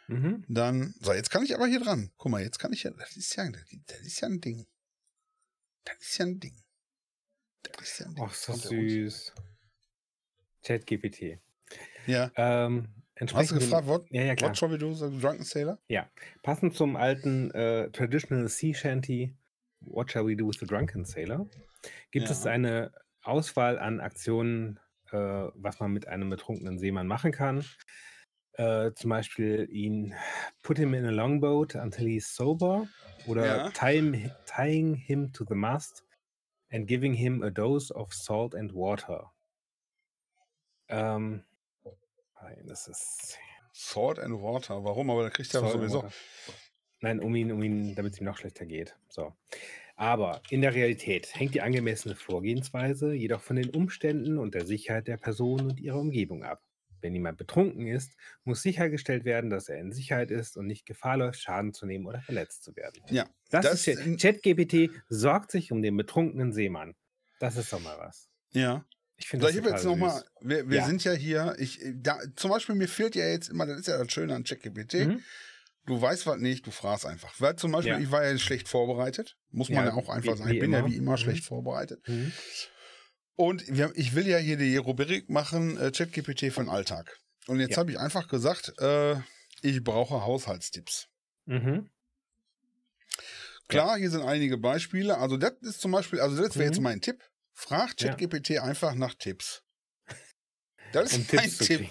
Mhm. 0.09 0.45
dann. 0.49 0.93
So, 1.01 1.13
jetzt 1.13 1.31
kann 1.31 1.45
ich 1.45 1.55
aber 1.55 1.69
hier 1.69 1.79
dran. 1.79 2.11
Guck 2.17 2.33
mal, 2.33 2.43
jetzt 2.43 2.59
kann 2.59 2.73
ich 2.73 2.83
ja. 2.83 2.91
Das 2.91 3.17
ist 3.17 3.37
ja, 3.37 3.49
das 3.49 4.01
ist 4.01 4.21
ja 4.21 4.29
ein 4.29 4.41
Ding. 4.41 4.67
Das 5.85 5.97
ist 6.01 6.19
ja 6.19 6.27
ein 6.27 6.41
Ding. 6.41 6.57
Das 7.63 7.77
ist 7.81 8.01
ja 8.01 8.07
ein 8.07 8.15
Ding. 8.17 8.25
Ach, 8.27 8.35
so 8.35 8.55
süß. 8.55 9.33
ChatGPT. 10.65 11.39
Ja. 12.07 12.31
Ähm, 12.37 12.89
Hast 13.33 13.51
du 13.53 13.55
gefragt, 13.57 13.87
what, 13.87 14.05
Ja, 14.11 14.23
ja, 14.23 14.35
klar. 14.35 14.51
what 14.51 14.59
shall 14.59 14.71
we 14.71 14.79
do, 14.79 14.93
the 14.95 15.09
Drunken 15.21 15.45
Sailor? 15.45 15.79
Passend 16.43 16.75
zum 16.75 16.97
alten 16.97 17.51
äh, 17.53 17.89
Traditional 17.91 18.49
Sea 18.49 18.75
Shanty 18.75 19.37
What 19.81 20.11
Shall 20.11 20.27
We 20.27 20.35
Do 20.37 20.49
with 20.49 20.59
the 20.59 20.67
Drunken 20.67 21.05
Sailor 21.05 21.47
gibt 22.11 22.31
es 22.31 22.45
Ja. 22.45 22.51
eine 22.53 22.93
Auswahl 23.23 23.79
an 23.79 24.01
Aktionen, 24.01 24.81
äh, 25.13 25.17
was 25.17 25.79
man 25.81 25.93
mit 25.93 26.09
einem 26.09 26.31
betrunkenen 26.31 26.79
Seemann 26.79 27.07
machen 27.07 27.31
kann. 27.33 27.65
Äh, 28.55 28.93
zum 28.95 29.11
Beispiel 29.11 29.69
ihn 29.71 30.15
put 30.63 30.79
him 30.79 30.93
in 30.95 31.05
a 31.07 31.11
longboat 31.11 31.75
until 31.77 32.07
he's 32.07 32.35
sober 32.35 32.87
oder 33.27 33.47
Ja. 33.47 33.71
tie 33.71 33.97
him, 34.01 34.31
tying 34.47 34.95
him 34.95 35.33
to 35.33 35.45
the 35.49 35.55
mast 35.55 36.05
and 36.73 36.87
giving 36.89 37.15
him 37.15 37.43
a 37.43 37.51
dose 37.51 37.93
of 37.95 38.13
salt 38.13 38.55
and 38.55 38.73
water. 38.75 39.31
Ähm, 40.89 41.45
nein, 42.43 42.65
das 42.67 42.89
ist 42.89 43.39
Sword 43.75 44.19
and 44.19 44.43
Water. 44.43 44.85
Warum? 44.85 45.11
Aber 45.11 45.23
da 45.23 45.31
kriegt 45.31 45.55
er 45.55 45.69
sowieso. 45.69 46.05
Nein, 47.01 47.21
um 47.21 47.35
ihn, 47.35 47.51
um 47.51 47.63
ihn, 47.63 47.95
damit 47.95 48.13
es 48.15 48.21
ihm 48.21 48.27
noch 48.27 48.37
schlechter 48.39 48.67
geht. 48.67 48.97
So. 49.09 49.35
Aber 49.97 50.43
in 50.51 50.63
der 50.63 50.75
Realität 50.75 51.35
hängt 51.35 51.55
die 51.55 51.61
angemessene 51.61 52.15
Vorgehensweise 52.15 53.13
jedoch 53.13 53.41
von 53.41 53.57
den 53.57 53.71
Umständen 53.71 54.39
und 54.39 54.55
der 54.55 54.67
Sicherheit 54.67 55.09
der 55.09 55.17
Person 55.17 55.61
und 55.63 55.81
ihrer 55.81 55.99
Umgebung 55.99 56.45
ab. 56.45 56.63
Wenn 57.01 57.15
jemand 57.15 57.37
betrunken 57.37 57.89
ist, 57.89 58.13
muss 58.45 58.63
sichergestellt 58.63 59.25
werden, 59.25 59.51
dass 59.51 59.69
er 59.69 59.79
in 59.79 59.93
Sicherheit 59.93 60.31
ist 60.31 60.57
und 60.57 60.67
nicht 60.67 60.87
Gefahr 60.87 61.17
läuft, 61.17 61.41
Schaden 61.41 61.73
zu 61.73 61.85
nehmen 61.85 62.07
oder 62.07 62.23
verletzt 62.23 62.63
zu 62.63 62.77
werden. 62.77 63.03
Ja, 63.11 63.29
Das, 63.51 63.65
das 63.65 63.87
ist 63.89 64.23
ChatGPT 64.23 64.91
sorgt 65.09 65.51
sich 65.51 65.73
um 65.73 65.83
den 65.83 65.97
betrunkenen 65.97 66.53
Seemann. 66.53 66.95
Das 67.41 67.57
ist 67.57 67.73
doch 67.73 67.81
mal 67.81 67.99
was. 67.99 68.29
Ja. 68.53 68.87
Ich 69.23 69.29
finde 69.29 69.47
So, 69.47 69.53
das 69.53 69.65
ich 69.65 69.71
jetzt 69.71 69.85
nochmal, 69.85 70.11
süß. 70.19 70.25
wir, 70.41 70.69
wir 70.69 70.77
Ja. 70.79 70.87
sind 70.87 71.05
ja 71.05 71.13
hier, 71.13 71.55
ich, 71.59 71.79
da, 71.95 72.19
zum 72.35 72.51
Beispiel 72.51 72.75
mir 72.75 72.89
fehlt 72.89 73.15
ja 73.15 73.25
jetzt 73.27 73.49
immer, 73.51 73.67
das 73.67 73.79
ist 73.81 73.87
ja 73.87 73.97
das 73.97 74.11
Schöne 74.13 74.35
an 74.35 74.43
ChatGPT, 74.43 74.95
Mhm. 75.07 75.23
du 75.87 76.03
weißt 76.03 76.27
was 76.27 76.39
nicht, 76.39 76.67
du 76.67 76.73
fragst 76.73 77.07
einfach. 77.07 77.33
Weil 77.39 77.55
zum 77.55 77.71
Beispiel, 77.71 77.93
Ja. 77.93 78.01
ich 78.01 78.11
war 78.11 78.25
ja 78.27 78.37
schlecht 78.37 78.69
vorbereitet, 78.69 79.37
muss 79.51 79.69
man 79.69 79.85
Ja, 79.85 79.91
ja, 79.91 79.95
auch 79.95 80.09
einfach 80.09 80.33
wie- 80.35 80.37
sagen, 80.39 80.51
ich 80.51 80.59
bin 80.61 80.73
ja 80.73 80.81
immer. 80.81 80.89
wie 80.91 80.97
immer 80.97 81.13
Mhm. 81.13 81.17
schlecht 81.19 81.45
vorbereitet. 81.45 82.01
Mhm. 82.09 82.33
Und 83.37 83.65
wir, 83.69 83.93
ich 83.95 84.15
will 84.17 84.27
ja 84.27 84.39
hier 84.39 84.57
die 84.57 84.77
Rubrik 84.77 85.31
machen, 85.31 85.79
äh, 85.79 85.93
ChatGPT 85.93 86.51
für 86.53 86.61
den 86.65 86.69
Alltag. 86.69 87.17
Und 87.47 87.61
jetzt 87.61 87.73
Ja. 87.73 87.77
habe 87.79 87.93
ich 87.93 87.99
einfach 88.01 88.27
gesagt, 88.29 88.73
äh, 88.81 89.17
ich 89.63 89.85
brauche 89.85 90.25
Haushaltstipps. 90.27 91.07
Mhm. 91.47 91.89
Klar, 93.69 93.97
hier 93.99 94.11
sind 94.11 94.23
einige 94.23 94.59
Beispiele. 94.59 95.17
Also 95.19 95.37
das 95.37 95.53
ist 95.63 95.81
zum 95.81 95.93
Beispiel, 95.93 96.21
also 96.21 96.37
das 96.37 96.57
wäre 96.57 96.67
Mhm. 96.67 96.73
jetzt 96.73 96.81
mein 96.83 97.01
Tipp. 97.01 97.23
Frag 97.63 97.95
Ja. 98.01 98.09
ChatGPT 98.11 98.59
einfach 98.59 98.95
nach 98.95 99.15
Tipps. 99.15 99.63
Das 100.93 101.15
Um 101.15 101.21
ist 101.23 101.33
mein 101.33 101.43
Tipps 101.45 101.59
zu 101.59 101.65
Tipp. 101.65 101.89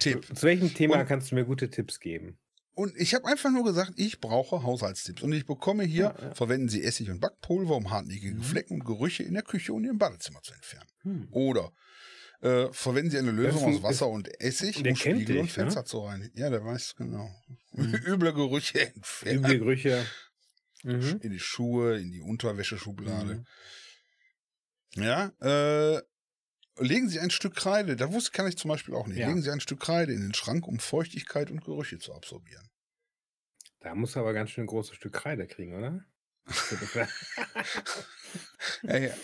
Tipp. 0.00 0.36
Zu 0.36 0.42
welchem 0.46 0.74
Thema 0.74 1.00
Und- 1.00 1.06
kannst 1.06 1.30
du 1.30 1.36
mir 1.36 1.44
gute 1.44 1.70
Tipps 1.70 2.00
geben? 2.00 2.38
Und 2.74 2.94
ich 2.98 3.14
habe 3.14 3.24
einfach 3.26 3.50
nur 3.50 3.64
gesagt, 3.64 3.92
ich 3.96 4.20
brauche 4.20 4.62
Haushaltstipps. 4.62 5.22
Und 5.22 5.32
ich 5.32 5.46
bekomme 5.46 5.84
hier, 5.84 6.14
Ja, 6.18 6.22
ja. 6.28 6.34
verwenden 6.34 6.68
Sie 6.68 6.82
Essig 6.84 7.08
und 7.08 7.20
Backpulver, 7.20 7.74
um 7.76 7.90
hartnäckige 7.90 8.34
Mhm. 8.34 8.42
Flecken 8.42 8.74
und 8.74 8.84
Gerüche 8.84 9.22
in 9.22 9.32
der 9.32 9.42
Küche 9.44 9.72
und 9.72 9.84
im 9.84 9.96
Badezimmer 9.96 10.42
zu 10.42 10.52
entfernen. 10.52 10.90
Hm. 11.02 11.28
Oder 11.30 11.72
äh, 12.42 12.66
verwenden 12.72 13.10
Sie 13.12 13.16
eine 13.18 13.30
Lösung 13.30 13.64
aus 13.76 13.82
Wasser 13.82 14.08
und 14.08 14.28
Essig, 14.42 14.76
um 14.86 14.94
Spiegel 14.96 15.16
und 15.16 15.28
dich, 15.28 15.28
ne? 15.38 15.46
Fenster 15.48 15.86
zu 15.86 16.00
reinigen. 16.00 16.38
Ja, 16.38 16.50
der 16.50 16.62
weiß 16.62 16.96
genau. 16.96 17.30
Mhm. 17.72 17.94
Üble 18.06 18.34
Gerüche 18.34 18.80
entfernen. 18.94 19.38
Üble 19.44 19.58
Gerüche. 19.60 20.04
Mhm. 20.82 21.20
In 21.22 21.30
die 21.30 21.38
Schuhe, 21.40 21.98
in 21.98 22.10
die 22.12 22.20
Unterwäscheschublade. 22.20 23.36
Mhm. 23.36 23.44
Ja, 24.96 25.32
äh, 25.40 26.00
legen 26.78 27.08
Sie 27.08 27.20
ein 27.20 27.30
Stück 27.30 27.54
Kreide, 27.54 27.96
da 27.96 28.12
wusste 28.12 28.32
kann 28.32 28.46
ich 28.46 28.56
zum 28.56 28.70
Beispiel 28.70 28.94
auch 28.94 29.06
nicht. 29.06 29.18
Ja. 29.18 29.28
Legen 29.28 29.42
Sie 29.42 29.50
ein 29.50 29.60
Stück 29.60 29.80
Kreide 29.80 30.12
in 30.12 30.20
den 30.20 30.34
Schrank, 30.34 30.66
um 30.66 30.78
Feuchtigkeit 30.78 31.50
und 31.50 31.64
Gerüche 31.64 31.98
zu 31.98 32.12
absorbieren. 32.14 32.68
Da 33.80 33.94
musst 33.94 34.16
du 34.16 34.20
aber 34.20 34.32
ganz 34.32 34.50
schön 34.50 34.64
ein 34.64 34.68
großes 34.68 34.96
Stück 34.96 35.12
Kreide 35.12 35.46
kriegen, 35.46 35.74
oder? 35.74 36.04
Ja, 38.82 38.96
ja. 38.98 39.14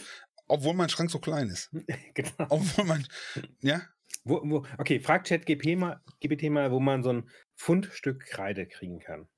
Obwohl 0.48 0.74
mein 0.74 0.88
Schrank 0.88 1.11
so 1.11 1.18
klein 1.18 1.48
ist. 1.48 1.70
genau. 2.14 2.46
Obwohl 2.48 2.85
man, 2.85 3.06
ja, 3.61 3.82
Wo, 4.24 4.40
wo, 4.44 4.66
okay, 4.78 5.00
frag 5.00 5.24
ChatGPT 5.24 5.76
mal, 5.76 6.00
GPT 6.20 6.44
mal, 6.50 6.70
wo 6.70 6.80
man 6.80 7.02
so 7.02 7.12
ein 7.12 7.30
Pfundstück 7.56 8.26
Kreide 8.26 8.66
kriegen 8.66 9.00
kann. 9.00 9.28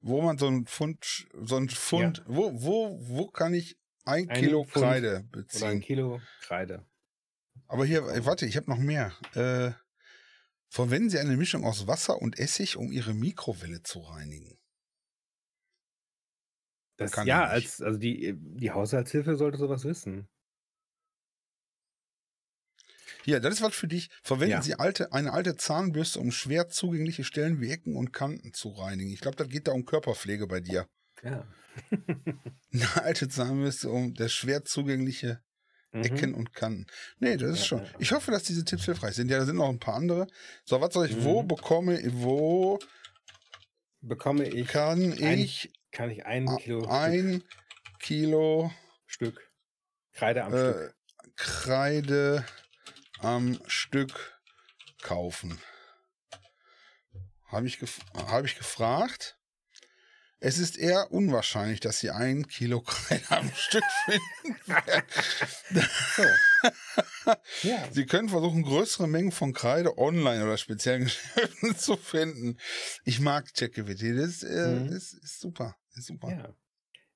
wo 0.00 0.22
man 0.22 0.38
so 0.38 0.46
ein 0.48 0.66
Pfund, 0.66 1.28
so 1.42 1.56
ein 1.56 1.68
Pfund, 1.68 2.22
wo, 2.26 2.52
wo, 2.54 2.98
wo 3.00 3.26
kann 3.28 3.52
ich 3.54 3.78
ein, 4.04 4.28
Ein 4.28 4.40
Kilo 4.40 4.64
Pfund 4.64 4.84
Kreide 4.84 5.08
Oder 5.08 5.18
ein 5.18 5.30
beziehen? 5.30 5.80
Kilo 5.80 6.20
Kreide. 6.40 6.86
Aber 7.68 7.84
hier, 7.84 8.06
äh, 8.08 8.24
warte, 8.26 8.46
ich 8.46 8.56
habe 8.56 8.70
noch 8.70 8.78
mehr. 8.78 9.12
Äh, 9.34 9.72
verwenden 10.68 11.10
Sie 11.10 11.18
eine 11.18 11.36
Mischung 11.36 11.64
aus 11.64 11.86
Wasser 11.86 12.20
und 12.20 12.38
Essig, 12.38 12.76
um 12.76 12.92
Ihre 12.92 13.14
Mikrowelle 13.14 13.82
zu 13.82 14.00
reinigen. 14.00 14.58
Das, 16.96 17.12
Kann 17.12 17.26
ja, 17.26 17.44
als, 17.46 17.80
also 17.80 17.98
die, 17.98 18.34
die 18.36 18.70
Haushaltshilfe 18.70 19.36
sollte 19.36 19.58
sowas 19.58 19.84
wissen. 19.84 20.28
Hier, 23.24 23.40
das 23.40 23.54
ist 23.54 23.62
was 23.62 23.74
für 23.74 23.88
dich. 23.88 24.10
Verwenden 24.22 24.52
Ja. 24.52 24.62
Sie 24.62 24.74
alte, 24.74 25.12
eine 25.12 25.32
alte 25.32 25.56
Zahnbürste, 25.56 26.20
um 26.20 26.30
schwer 26.32 26.68
zugängliche 26.68 27.24
Stellen 27.24 27.60
wie 27.60 27.70
Ecken 27.70 27.96
und 27.96 28.12
Kanten 28.12 28.52
zu 28.52 28.70
reinigen. 28.70 29.10
Ich 29.10 29.20
glaube, 29.20 29.36
das 29.36 29.48
geht 29.48 29.68
da 29.68 29.72
um 29.72 29.84
Körperpflege 29.84 30.46
bei 30.46 30.60
dir. 30.60 30.86
Ja. 31.22 31.46
Eine 32.72 33.02
alte 33.02 33.28
Zahnbürste, 33.28 33.90
um 33.90 34.14
das 34.14 34.32
schwer 34.32 34.64
zugängliche 34.64 35.42
Mhm. 35.92 36.04
Ecken 36.04 36.34
und 36.34 36.52
Kanten. 36.54 36.86
Nee, 37.18 37.36
das 37.36 37.50
ist 37.50 37.58
Ja, 37.58 37.64
schon. 37.64 37.78
ja. 37.84 37.90
Ich 37.98 38.12
hoffe, 38.12 38.30
dass 38.30 38.44
diese 38.44 38.64
Tipps 38.64 38.84
hilfreich 38.84 39.16
sind. 39.16 39.28
Ja, 39.28 39.38
da 39.38 39.44
sind 39.44 39.56
noch 39.56 39.68
ein 39.68 39.80
paar 39.80 39.96
andere. 39.96 40.28
So, 40.64 40.80
was 40.80 40.94
soll 40.94 41.06
ich, 41.06 41.24
wo 41.24 41.42
Mhm. 41.42 41.48
bekomme, 41.48 42.00
wo 42.22 42.78
Bekomme 44.00 44.48
ich, 44.48 44.68
kann 44.68 45.12
ein 45.12 45.38
ich 45.38 45.72
kann 45.90 46.10
ich 46.10 46.24
ein 46.24 46.46
Kilo 46.58 46.86
ein 46.86 47.42
Kilo 47.98 48.70
Stück, 49.06 49.34
Stück 49.34 49.50
Kreide 50.12 50.44
am 50.44 50.54
äh, 50.54 50.56
Stück. 50.72 50.94
Kreide 51.36 52.46
am 53.18 53.58
Stück 53.66 54.40
kaufen? 55.02 55.60
Habe 57.46 57.66
ich, 57.66 57.80
gef 57.80 57.98
hab 58.14 58.44
ich 58.44 58.56
gefragt. 58.56 59.39
Es 60.42 60.58
ist 60.58 60.78
eher 60.78 61.12
unwahrscheinlich, 61.12 61.80
dass 61.80 62.00
Sie 62.00 62.10
ein 62.10 62.46
Kilo 62.48 62.80
Kreide 62.80 63.22
am 63.30 63.50
Stück 63.54 63.84
finden 64.06 64.56
werden. 64.66 65.04
Ja. 67.62 67.88
Sie 67.92 68.06
können 68.06 68.28
versuchen, 68.28 68.62
größere 68.62 69.06
Mengen 69.06 69.32
von 69.32 69.52
Kreide 69.52 69.98
online 69.98 70.42
oder 70.44 70.56
speziellen 70.56 71.04
Geschäften 71.04 71.76
zu 71.76 71.96
finden. 71.96 72.56
Ich 73.04 73.20
mag 73.20 73.52
ChatGPT, 73.54 74.16
das, 74.18 74.42
äh, 74.42 74.66
Mhm. 74.80 74.90
das 74.90 75.12
ist 75.12 75.40
super. 75.40 75.76
Ist 75.94 76.06
super. 76.06 76.30
ja. 76.30 76.54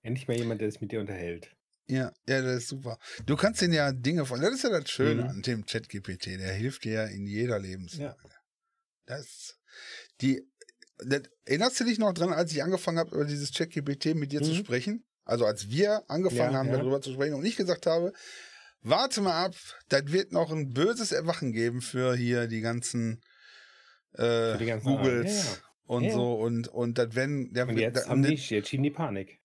Endlich 0.02 0.28
mal 0.28 0.36
jemand, 0.36 0.60
der 0.60 0.70
sich 0.70 0.80
mit 0.82 0.92
dir 0.92 1.00
unterhält. 1.00 1.54
Ja, 1.86 2.12
ja, 2.26 2.42
das 2.42 2.56
ist 2.64 2.68
super. 2.68 2.98
Du 3.26 3.36
kannst 3.36 3.60
den 3.60 3.72
ja 3.72 3.92
Dinge 3.92 4.24
von. 4.26 4.40
Das 4.40 4.52
ist 4.54 4.64
ja 4.64 4.70
das 4.70 4.90
Schöne 4.90 5.22
Mhm. 5.24 5.28
an 5.30 5.42
dem 5.42 5.66
ChatGPT. 5.66 6.26
Der 6.38 6.52
hilft 6.52 6.84
dir 6.84 6.92
ja 6.92 7.04
in 7.04 7.26
jeder 7.26 7.58
Lebenslage. 7.58 8.16
Ja. 8.22 8.30
Das, 9.06 9.58
die, 10.20 10.42
erinnerst 11.46 11.80
du 11.80 11.84
dich 11.84 11.98
noch 11.98 12.12
dran, 12.12 12.32
als 12.32 12.52
ich 12.52 12.62
angefangen 12.62 12.98
habe, 12.98 13.14
über 13.14 13.24
dieses 13.24 13.52
ChatGPT 13.52 14.14
mit 14.14 14.32
dir 14.32 14.42
zu 14.42 14.52
Mhm. 14.52 14.56
sprechen? 14.56 15.04
Also 15.24 15.46
als 15.46 15.70
wir 15.70 16.02
angefangen 16.08 16.52
Ja, 16.52 16.58
haben, 16.58 16.68
ja. 16.68 16.78
darüber 16.78 17.00
zu 17.00 17.12
sprechen 17.12 17.34
und 17.34 17.44
ich 17.44 17.56
gesagt 17.56 17.86
habe, 17.86 18.12
warte 18.82 19.20
mal 19.22 19.44
ab, 19.46 19.54
das 19.88 20.02
wird 20.12 20.32
noch 20.32 20.50
ein 20.52 20.70
böses 20.74 21.12
Erwachen 21.12 21.52
geben 21.52 21.80
für 21.80 22.14
hier 22.14 22.46
die 22.46 22.60
ganzen, 22.60 23.20
äh, 24.12 24.58
die 24.58 24.66
ganzen 24.66 24.86
Googles. 24.96 25.44
Ja, 25.46 25.56
und 25.86 26.10
so 26.10 26.34
und 26.34 26.68
und 26.68 26.98
das 26.98 27.14
werden 27.14 27.52
der, 27.52 27.68
Und 27.68 27.76
jetzt 27.78 28.06
da- 28.06 28.08
haben 28.10 28.22
die, 28.22 28.34
jetzt 28.34 28.68
schieben 28.68 28.82
die 28.84 28.90
Panik. 28.90 29.40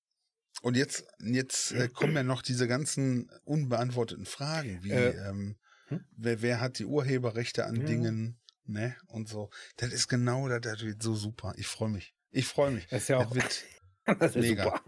und 0.62 0.76
jetzt, 0.78 1.06
jetzt 1.22 1.72
äh, 1.72 1.88
kommen 1.90 2.16
ja 2.16 2.24
noch 2.24 2.42
diese 2.42 2.68
ganzen 2.68 3.30
unbeantworteten 3.44 4.26
Fragen, 4.26 4.80
wie 4.84 4.92
Äh, 4.92 5.16
ähm, 5.30 5.58
hm? 5.88 6.06
wer, 6.18 6.42
wer 6.42 6.60
hat 6.62 6.80
die 6.80 6.86
Urheberrechte 6.86 7.66
an. 7.66 7.86
Dingen, 7.86 8.39
ne? 8.70 8.96
Und 9.08 9.28
so. 9.28 9.50
Das 9.78 9.92
ist 9.94 10.08
genau 10.08 10.48
das, 10.48 10.62
das 10.62 10.82
wird 10.82 11.02
so 11.04 11.14
super. 11.16 11.54
Ich 11.58 11.68
freue 11.68 11.90
mich. 11.90 12.14
Ich 12.32 12.46
freue 12.46 12.72
mich. 12.72 12.88
Das 12.88 13.02
ist 13.04 13.08
ja 13.10 13.18
Das 13.20 13.28
auch 13.28 13.36
wird, 13.36 13.64
das 14.20 14.36
ist 14.36 14.42
mega. 14.42 14.64
super. 14.64 14.82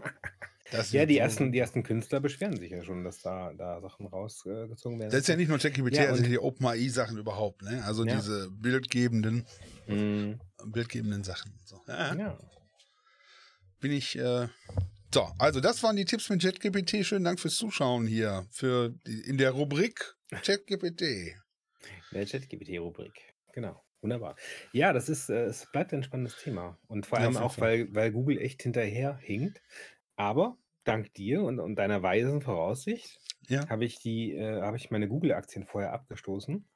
das 0.70 0.92
Ja, 0.92 1.04
die 1.06 1.14
so 1.14 1.20
ersten, 1.20 1.52
die 1.52 1.58
ersten 1.58 1.82
Künstler 1.82 2.20
beschweren 2.20 2.56
sich 2.58 2.70
ja 2.70 2.82
schon, 2.84 3.04
dass 3.04 3.20
da, 3.20 3.52
da 3.52 3.80
Sachen 3.80 4.06
rausgezogen 4.06 4.98
werden. 5.00 5.10
Das 5.10 5.20
ist 5.22 5.26
ja 5.28 5.36
nicht 5.36 5.48
nur 5.48 5.58
ChatGPT, 5.58 5.94
Ja, 5.96 6.06
das 6.06 6.16
sind 6.16 6.26
und- 6.26 6.30
die 6.32 6.38
OpenAI-Sachen 6.38 7.18
überhaupt, 7.18 7.62
ne? 7.62 7.84
Also 7.84 8.04
Ja. 8.06 8.16
diese 8.16 8.50
bildgebenden, 8.50 9.44
Mhm. 9.86 10.40
bildgebenden 10.66 11.24
Sachen. 11.24 11.52
So. 11.64 11.80
Ja, 11.88 12.14
Ja. 12.14 12.38
bin 13.80 13.92
ich. 13.92 14.16
Äh, 14.16 14.48
so, 15.12 15.28
also 15.38 15.60
das 15.60 15.82
waren 15.82 15.96
die 15.96 16.04
Tipps 16.06 16.30
mit 16.30 16.40
ChatGPT. 16.40 17.04
Schönen 17.04 17.24
Dank 17.24 17.38
fürs 17.38 17.56
Zuschauen 17.56 18.06
hier 18.06 18.46
für 18.50 18.90
die, 19.06 19.20
in 19.22 19.36
der 19.36 19.50
Rubrik 19.50 20.14
ChatGPT. 20.30 21.34
Der 22.12 22.24
ChatGPT-Rubrik. 22.26 23.12
Genau. 23.52 23.82
Wunderbar. 24.00 24.34
Ja, 24.72 24.92
das 24.92 25.08
ist, 25.08 25.30
äh, 25.30 25.44
es 25.44 25.70
bleibt 25.70 25.94
ein 25.94 26.02
spannendes 26.02 26.36
Thema. 26.36 26.78
Und 26.88 27.06
vor 27.06 27.18
allem 27.18 27.36
auch, 27.36 27.58
weil, 27.58 27.94
weil 27.94 28.10
Google 28.10 28.38
echt 28.38 28.62
hinterher 28.62 29.16
hinkt. 29.18 29.62
Aber 30.16 30.58
dank 30.84 31.14
dir 31.14 31.42
und, 31.42 31.60
und 31.60 31.76
deiner 31.76 32.02
weisen 32.02 32.42
Voraussicht 32.42 33.20
Ja. 33.48 33.68
habe 33.68 33.84
ich 33.84 34.00
die, 34.00 34.32
äh, 34.32 34.60
habe 34.62 34.76
ich 34.76 34.90
meine 34.90 35.06
Google-Aktien 35.08 35.66
vorher 35.66 35.92
abgestoßen. 35.92 36.68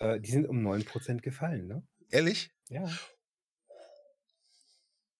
Äh, 0.00 0.20
die 0.20 0.30
sind 0.30 0.46
um 0.46 0.60
9% 0.66 1.22
gefallen, 1.22 1.66
ne? 1.66 1.82
Ehrlich? 2.10 2.52
Ja. 2.68 2.90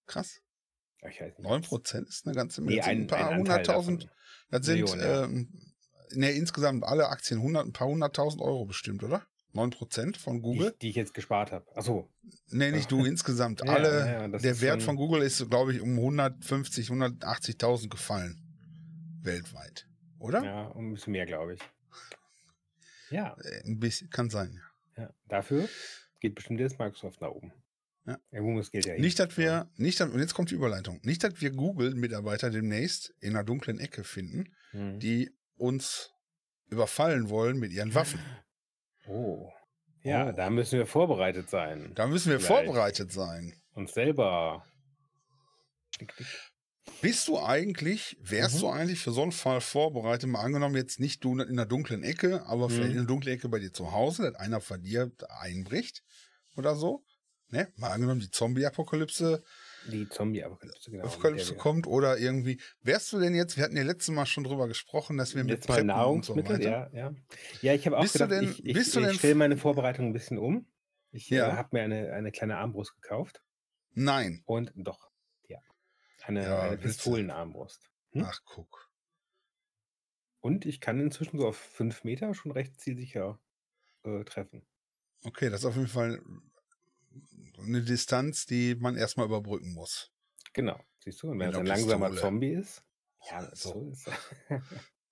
Krass. 0.05 0.41
Ich 1.09 1.19
weiß 1.19 1.39
nicht. 1.39 1.49
9% 1.49 2.07
ist 2.07 2.27
eine 2.27 2.35
ganze 2.35 2.61
Menge. 2.61 2.75
Nee, 2.75 2.81
ein, 2.81 3.01
ein 3.01 3.07
paar 3.07 3.35
hunderttausend. 3.35 4.09
Das 4.51 4.65
sind 4.65 4.81
Millionen, 4.81 5.01
ja. 5.01 5.23
ähm, 5.23 5.73
ne, 6.11 6.31
insgesamt 6.31 6.83
alle 6.83 7.07
Aktien 7.09 7.39
100, 7.39 7.65
ein 7.65 7.73
paar 7.73 7.87
hunderttausend 7.87 8.41
Euro 8.41 8.65
bestimmt, 8.65 9.03
oder? 9.03 9.25
9% 9.53 10.17
von 10.17 10.37
Die, 10.37 10.41
Google? 10.41 10.67
ich- 10.71 10.77
die 10.79 10.89
ich 10.89 10.95
jetzt 10.95 11.13
gespart 11.13 11.51
habe. 11.51 11.65
Achso. 11.75 12.09
Nee, 12.49 12.71
nicht 12.71 12.91
du, 12.91 13.03
insgesamt. 13.05 13.61
Ja, 13.65 13.73
alle, 13.73 14.05
ja, 14.05 14.27
der 14.27 14.61
Wert 14.61 14.83
von 14.83 14.95
Google 14.95 15.21
ist, 15.21 15.49
glaube 15.49 15.73
ich, 15.73 15.81
um 15.81 15.95
150, 15.97 16.89
180.000 16.89 17.89
gefallen. 17.89 18.41
Weltweit. 19.23 19.87
Oder? 20.19 20.43
Ja, 20.43 20.67
um 20.67 20.89
ein 20.89 20.93
bisschen 20.93 21.11
mehr, 21.13 21.25
glaube 21.25 21.55
ich. 21.55 21.59
Ja, 23.09 23.35
Äh, 23.43 23.63
Ein 23.67 23.79
bisschen, 23.79 24.09
kann 24.09 24.29
sein. 24.29 24.61
ja. 24.97 25.13
Dafür 25.27 25.67
geht 26.19 26.35
bestimmt 26.35 26.59
jetzt 26.59 26.79
Microsoft 26.79 27.19
nach 27.21 27.29
oben. 27.29 27.51
Ja. 28.05 28.17
Irgendwo 28.31 28.53
muss 28.53 28.71
Geld 28.71 28.85
ja 28.85 28.93
hin. 28.93 29.01
Nicht, 29.01 29.19
dass 29.19 29.37
wir, 29.37 29.69
nicht, 29.75 29.99
dass, 29.99 30.09
und 30.09 30.19
jetzt 30.19 30.33
kommt 30.33 30.49
die 30.49 30.55
Überleitung. 30.55 30.99
Nicht, 31.03 31.23
dass 31.23 31.39
wir 31.41 31.51
Google-Mitarbeiter 31.51 32.49
demnächst 32.49 33.13
in 33.19 33.31
einer 33.35 33.43
dunklen 33.43 33.79
Ecke 33.79 34.03
finden, 34.03 34.53
Hm. 34.71 34.99
die 34.99 35.31
uns 35.55 36.11
überfallen 36.69 37.29
wollen 37.29 37.59
mit 37.59 37.71
ihren 37.73 37.93
Waffen. 37.93 38.19
Oh. 39.07 39.49
Ja, 40.03 40.29
Oh. 40.29 40.31
da 40.31 40.49
müssen 40.49 40.79
wir 40.79 40.85
vorbereitet 40.87 41.49
sein. 41.49 41.91
Da 41.95 42.07
müssen 42.07 42.31
wir 42.31 42.39
Vielleicht. 42.39 42.65
vorbereitet 42.65 43.11
sein. 43.11 43.53
Uns 43.73 43.93
selber. 43.93 44.65
Bist 47.01 47.27
du 47.27 47.39
eigentlich, 47.39 48.17
wärst 48.21 48.55
Mhm. 48.55 48.59
du 48.59 48.69
eigentlich 48.69 48.99
für 48.99 49.11
so 49.11 49.21
einen 49.23 49.31
Fall 49.31 49.61
vorbereitet? 49.61 50.29
Mal 50.29 50.41
angenommen, 50.41 50.75
jetzt 50.75 50.99
nicht 50.99 51.23
du 51.23 51.39
in 51.39 51.55
der 51.57 51.65
dunklen 51.65 52.03
Ecke, 52.03 52.45
aber 52.45 52.69
vielleicht 52.69 52.89
Mhm. 52.89 52.91
in 52.91 52.97
der 52.97 53.05
dunklen 53.07 53.35
Ecke 53.35 53.49
bei 53.49 53.59
dir 53.59 53.71
zu 53.73 53.91
Hause, 53.91 54.23
dass 54.31 54.35
einer 54.35 54.61
von 54.61 54.81
dir 54.81 55.11
einbricht 55.39 56.03
oder 56.55 56.75
so. 56.75 57.03
Ne? 57.49 57.71
Mal 57.75 57.91
angenommen, 57.91 58.19
die 58.21 58.31
Zombie-Apokalypse 58.31 59.43
Die 59.87 60.07
Zombie-Apokalypse, 60.07 60.91
genau. 60.91 61.05
Apokalypse 61.05 61.55
kommt 61.55 61.87
oder 61.87 62.17
irgendwie. 62.17 62.59
Wärst 62.81 63.11
du 63.13 63.19
denn 63.19 63.33
jetzt, 63.33 63.57
wir 63.57 63.63
hatten 63.63 63.75
ja 63.77 63.83
letztes 63.83 64.13
Mal 64.13 64.25
schon 64.27 64.43
drüber 64.43 64.67
gesprochen, 64.67 65.17
dass 65.17 65.33
wir 65.35 65.43
mit 65.43 65.65
Preppen 65.65 65.87
Nahrungsmittel, 65.87 66.57
so 66.57 66.61
ja, 66.69 66.89
ja. 66.93 67.15
Ja, 67.61 67.73
ich 67.73 67.85
habe 67.87 67.97
auch 67.97 68.01
Bist 68.01 68.13
gedacht, 68.13 68.31
denn- 68.31 68.43
ich, 68.43 68.63
ich, 68.65 68.75
ich 68.77 69.17
stelle 69.17 69.35
meine 69.35 69.57
Vorbereitung 69.57 70.07
ein 70.07 70.13
bisschen 70.13 70.37
um. 70.37 70.67
Ich 71.11 71.29
Ja. 71.29 71.49
äh, 71.49 71.51
habe 71.53 71.69
mir 71.73 71.81
eine, 71.83 72.13
eine 72.13 72.31
kleine 72.31 72.57
Armbrust 72.57 72.93
gekauft 73.01 73.41
Nein. 73.93 74.43
und 74.45 74.71
doch, 74.75 75.09
ja. 75.47 75.59
Eine, 76.23 76.43
Ja, 76.43 76.61
eine? 76.61 76.77
Pistolenarmbrust. 76.77 77.89
Hm? 78.11 78.23
Ach, 78.25 78.39
guck. 78.45 78.89
Und 80.41 80.65
ich 80.65 80.79
kann 80.79 80.99
inzwischen 80.99 81.39
so 81.39 81.47
auf 81.47 81.57
fünf 81.57 82.03
Meter 82.03 82.33
schon 82.33 82.51
recht 82.51 82.79
zielsicher 82.79 83.39
äh, 84.03 84.23
treffen. 84.23 84.65
Okay, 85.23 85.49
das 85.49 85.61
ist 85.61 85.65
auf 85.65 85.75
jeden 85.75 85.87
Fall 85.87 86.21
eine 87.63 87.81
Distanz, 87.81 88.45
die 88.45 88.75
man 88.75 88.95
erstmal 88.97 89.25
überbrücken 89.27 89.73
muss. 89.73 90.11
Genau, 90.53 90.79
siehst 91.03 91.21
du? 91.23 91.31
Und 91.31 91.39
wenn 91.39 91.49
es 91.49 91.55
ein 91.57 91.65
langsamer 91.65 92.07
Pistole. 92.09 92.21
Zombie 92.21 92.51
ist, 92.53 92.83
ja, 93.29 93.49
so. 93.55 93.71
so 93.73 93.89
ist 93.89 94.09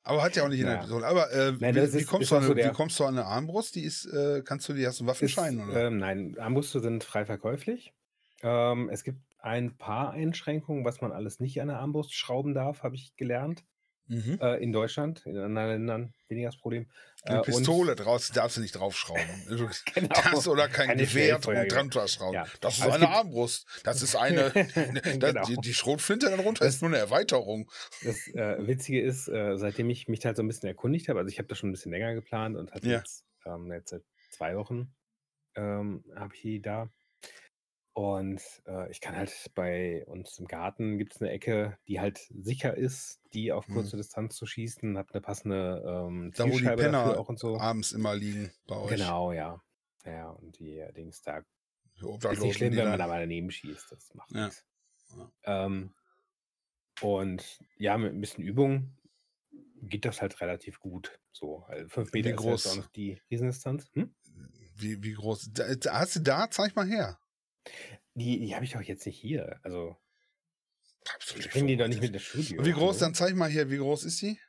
Aber 0.04 0.24
hat 0.24 0.36
ja 0.36 0.44
auch 0.44 0.48
nicht 0.48 0.60
in 0.62 0.66
der 0.66 0.76
Ja. 0.76 0.82
Pistole. 0.82 1.06
Aber 1.06 1.32
äh, 1.32 1.52
Nein, 1.60 1.76
wie, 1.76 1.80
das 1.80 1.94
wie, 1.94 1.98
ist- 2.00 2.08
kommst 2.08 2.24
ist 2.24 2.32
du 2.32 2.36
auch 2.36 2.40
an, 2.40 2.46
so 2.46 2.52
eine- 2.54 2.62
der- 2.62 2.72
wie 2.72 2.76
kommst 2.76 3.00
du 3.00 3.04
an 3.06 3.18
eine 3.18 3.26
Armbrust? 3.28 3.76
Die 3.76 3.84
ist, 3.84 4.06
äh, 4.06 4.42
kannst 4.44 4.68
du 4.70 4.74
die 4.74 4.88
hast 4.88 5.00
du 5.00 5.04
einen 5.04 5.10
Ist, 5.10 5.14
Waffenschein 5.38 5.60
oder? 5.70 5.88
ähm, 5.88 5.98
nein, 5.98 6.38
Armbrüste 6.40 6.80
sind 6.80 7.04
frei 7.04 7.26
verkäuflich. 7.26 7.94
Ähm, 8.42 8.90
es 8.90 9.04
gibt 9.04 9.20
ein 9.38 9.78
paar 9.78 10.12
Einschränkungen, 10.12 10.84
was 10.86 11.02
man 11.02 11.12
alles 11.12 11.40
nicht 11.40 11.62
an 11.62 11.68
der 11.68 11.80
Armbrust 11.80 12.14
schrauben 12.14 12.54
darf, 12.54 12.84
habe 12.84 12.96
ich 12.96 13.16
gelernt. 13.18 13.64
Mhm. 14.10 14.38
Äh, 14.42 14.58
in 14.62 14.72
Deutschland, 14.74 15.26
in 15.26 15.38
anderen 15.38 15.70
Ländern 15.70 16.14
weniger 16.28 16.50
das 16.50 16.58
Problem. 16.60 16.90
Eine 17.24 17.40
Äh, 17.40 17.42
Pistole 17.44 17.96
draus 17.96 18.30
darfst 18.32 18.58
du 18.58 18.62
nicht 18.62 18.74
draufschrauben. 18.74 19.24
Du 19.50 19.70
Genau. 19.94 20.08
darfst 20.10 20.48
oder 20.48 20.68
kein 20.68 20.88
Keine 20.88 21.04
Gewehr 21.06 21.40
dran 21.40 21.90
dran 21.90 22.08
schrauben. 22.08 22.34
Ja. 22.34 22.46
Das 22.62 22.78
ist 22.78 22.86
es 22.86 22.92
eine 22.92 23.10
Armbrust. 23.10 23.66
Das 23.84 24.02
ist 24.02 24.16
eine. 24.16 24.52
das, 25.04 25.20
Genau. 25.20 25.46
die, 25.46 25.56
die 25.58 25.74
Schrotflinte 25.74 26.30
darunter 26.30 26.66
Das- 26.66 26.76
ist 26.76 26.82
nur 26.82 26.90
eine 26.90 26.98
Erweiterung. 27.00 27.70
Das 28.04 28.28
äh, 28.30 28.68
Witzige 28.68 29.02
ist, 29.02 29.28
äh, 29.30 29.58
seitdem 29.58 29.90
ich 29.90 30.08
mich 30.08 30.26
halt 30.26 30.38
so 30.38 30.44
ein 30.44 30.48
bisschen 30.48 30.68
erkundigt 30.68 31.08
habe, 31.10 31.20
also 31.20 31.30
ich 31.30 31.38
habe 31.40 31.48
das 31.48 31.58
schon 31.58 31.70
ein 31.70 31.74
bisschen 31.74 31.92
länger 31.92 32.14
geplant 32.14 32.58
und 32.58 32.72
hatte 32.74 32.88
Ja. 32.90 32.98
jetzt, 32.98 33.26
ähm, 33.46 33.72
jetzt 33.72 33.90
seit 33.90 34.04
zwei 34.32 34.56
Wochen 34.58 34.94
ähm, 35.56 36.04
habe 36.16 36.34
ich 36.36 36.42
die 36.42 36.62
da. 36.62 36.90
Und 38.00 38.42
äh, 38.66 38.90
ich 38.92 39.02
kann 39.02 39.18
halt 39.18 39.52
bei 39.56 40.06
uns 40.06 40.40
im 40.40 40.48
Garten 40.48 40.98
gibt 40.98 41.16
es 41.16 41.22
eine 41.22 41.32
Ecke, 41.32 41.78
die 41.90 42.00
halt 42.00 42.18
sicher 42.30 42.78
ist, 42.78 43.20
die 43.34 43.52
auf 43.52 43.68
Mhm. 43.68 43.74
kurze 43.74 43.98
Distanz 43.98 44.38
zu 44.38 44.46
schießen, 44.46 44.98
hat 44.98 45.12
eine 45.12 45.20
passende 45.20 45.84
ähm, 45.86 46.32
Da, 46.34 46.46
wo 46.46 46.48
die 46.48 46.54
Zielscheibe 46.54 46.84
Penner 46.84 47.20
auch 47.20 47.28
und 47.28 47.38
so. 47.40 47.58
abends 47.60 47.92
immer 47.92 48.16
liegen 48.16 48.54
bei 48.68 48.78
euch. 48.78 48.92
Genau, 48.92 49.34
ja. 49.34 49.62
Ja, 50.06 50.30
und 50.30 50.58
die 50.60 50.78
äh, 50.80 50.94
Dings 50.94 51.22
da 51.24 51.44
ist 52.32 52.42
nicht 52.42 52.56
schlimm, 52.56 52.78
wenn 52.78 52.88
man 52.88 53.00
da 53.00 53.08
mal 53.08 53.20
daneben 53.20 53.52
schießt. 53.52 53.92
Das 53.92 54.14
macht 54.14 54.32
Ja. 54.32 54.46
nichts. 54.46 54.64
Ähm, 55.44 55.94
und 57.02 57.60
ja, 57.78 57.98
mit 57.98 58.14
ein 58.14 58.22
bisschen 58.22 58.46
Übung 58.46 58.94
geht 59.82 60.06
das 60.06 60.22
halt 60.22 60.40
relativ 60.40 60.80
gut. 60.80 61.20
So, 61.34 61.64
also 61.68 61.90
fünf 61.90 62.14
Meter 62.14 62.30
Wie 62.30 62.34
ist 62.34 62.38
groß? 62.38 62.66
auch 62.68 62.76
noch 62.76 62.88
die 62.88 63.22
Riesendistanz. 63.30 63.90
Hm? 63.94 64.14
Wie, 64.76 65.04
wie 65.04 65.14
groß? 65.14 65.50
Da- 65.52 65.68
hast 65.92 66.16
du 66.16 66.22
da? 66.22 66.50
Zeig 66.50 66.78
mal 66.78 66.88
her. 66.88 67.20
Die, 68.16 68.40
die 68.40 68.56
habe 68.56 68.66
ich 68.66 68.72
doch 68.74 68.82
jetzt 68.82 69.06
nicht 69.06 69.18
hier. 69.20 69.60
Also, 69.64 69.96
Absolut 71.16 71.46
ich 71.46 71.52
bringe 71.52 71.68
die 71.68 71.78
doch 71.78 71.88
nicht 71.88 72.02
mit 72.02 72.14
ins 72.14 72.22
Studio. 72.24 72.60
Und 72.60 72.66
Wie 72.66 72.72
groß? 72.72 72.96
Hallo? 72.98 73.00
Dann 73.00 73.14
zeig 73.14 73.36
mal 73.36 73.50
hier, 73.50 73.70
wie 73.70 73.78
groß 73.78 74.04
ist 74.04 74.22
die? 74.22 74.40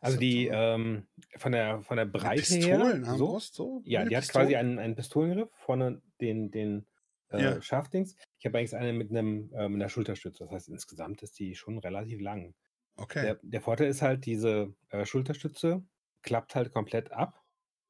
Also 0.00 0.18
die 0.18 0.46
Ist 0.46 0.52
das 0.52 0.74
ähm, 0.80 1.06
von 1.36 1.52
der 1.52 1.82
von 1.82 1.96
der 1.96 2.06
Breite 2.06 2.54
her. 2.56 3.04
So? 3.16 3.38
So? 3.38 3.82
ja, 3.84 4.04
die 4.04 4.16
hat 4.16 4.24
Pistole? 4.24 4.44
quasi 4.46 4.56
einen, 4.56 4.78
einen 4.80 4.96
Pistolengriff, 4.96 5.48
vorne 5.54 6.02
den, 6.20 6.50
den 6.50 6.86
äh, 7.30 7.40
Ja. 7.42 7.62
Scharfdings. 7.62 8.16
Ich 8.38 8.44
habe 8.46 8.58
eigentlich 8.58 8.74
eine 8.74 8.92
mit 8.92 9.10
einem 9.10 9.52
äh, 9.54 9.68
mit 9.68 9.80
einer 9.80 9.88
Schulterstütze. 9.88 10.42
Das 10.44 10.50
heißt, 10.52 10.68
insgesamt 10.70 11.22
ist 11.22 11.38
die 11.38 11.54
schon 11.54 11.78
relativ 11.78 12.20
lang. 12.20 12.54
Okay. 12.96 13.22
Der, 13.22 13.38
der 13.42 13.60
Vorteil 13.62 13.86
ist 13.88 14.02
halt, 14.02 14.26
diese 14.26 14.74
äh, 14.90 15.06
Schulterstütze 15.06 15.84
klappt 16.22 16.56
halt 16.56 16.72
komplett 16.72 17.12
ab 17.12 17.40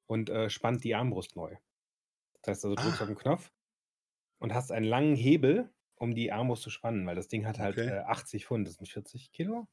und 0.07 0.29
äh, 0.29 0.51
spannt 0.51 0.85
die 0.85 0.95
Armbrust 0.95 1.35
neu. 1.35 1.57
Das 2.43 2.57
heißt 2.57 2.65
also, 2.67 2.75
du 2.77 2.83
drückst 2.83 3.01
Ah. 3.01 3.05
auf 3.05 3.09
den 3.09 3.17
Knopf 3.19 3.51
und 4.43 4.55
hast 4.55 4.73
einen 4.73 4.87
langen 4.87 5.17
Hebel, 5.17 5.71
um 5.97 6.15
die 6.15 6.33
Armbrust 6.33 6.63
zu 6.63 6.71
spannen, 6.71 7.07
weil 7.07 7.15
das 7.17 7.29
Ding 7.29 7.47
hat 7.47 7.59
halt 7.59 7.79
Okay. 7.79 7.89
äh, 7.89 8.01
80 8.01 8.47
Pfund, 8.47 8.67
das 8.69 8.75
sind 8.77 8.89
40 8.89 9.33
Kilo. 9.33 9.69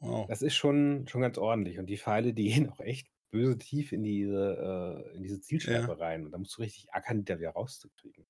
Wow. 0.00 0.26
Das 0.28 0.42
ist 0.42 0.54
schon, 0.56 1.06
schon 1.08 1.20
ganz 1.22 1.38
ordentlich. 1.38 1.78
Und 1.78 1.86
die 1.86 1.98
Pfeile, 1.98 2.32
die 2.34 2.44
gehen 2.66 2.70
auch 2.70 2.80
echt 2.80 3.08
böse 3.30 3.58
tief 3.58 3.92
in 3.92 4.02
diese, 4.02 5.04
äh, 5.12 5.16
in 5.16 5.22
diese 5.22 5.40
Zielscheibe 5.40 5.86
Ja. 5.88 5.92
rein. 5.94 6.24
Und 6.26 6.32
da 6.32 6.38
musst 6.38 6.56
du 6.58 6.62
richtig 6.62 6.92
ackern, 6.92 7.18
die 7.18 7.24
da 7.24 7.38
wieder 7.38 7.50
rauszukriegen. 7.50 8.26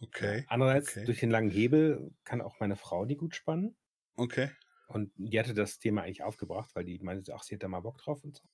Okay. 0.00 0.44
Andererseits, 0.48 0.96
okay. 0.96 1.04
durch 1.06 1.20
den 1.20 1.30
langen 1.30 1.50
Hebel 1.50 2.12
kann 2.24 2.40
auch 2.42 2.60
meine 2.60 2.76
Frau 2.76 3.06
die 3.06 3.16
gut 3.16 3.34
spannen. 3.34 3.76
Okay. 4.16 4.50
Und 4.88 5.12
die 5.16 5.38
hatte 5.40 5.54
das 5.54 5.78
Thema 5.78 6.02
eigentlich 6.02 6.22
aufgebracht, 6.22 6.70
weil 6.74 6.84
die 6.84 6.98
meinte, 7.00 7.34
ach, 7.34 7.42
sie 7.42 7.54
hätte 7.54 7.64
da 7.64 7.68
mal 7.68 7.80
Bock 7.80 7.98
drauf 7.98 8.22
und 8.24 8.36
so. 8.36 8.44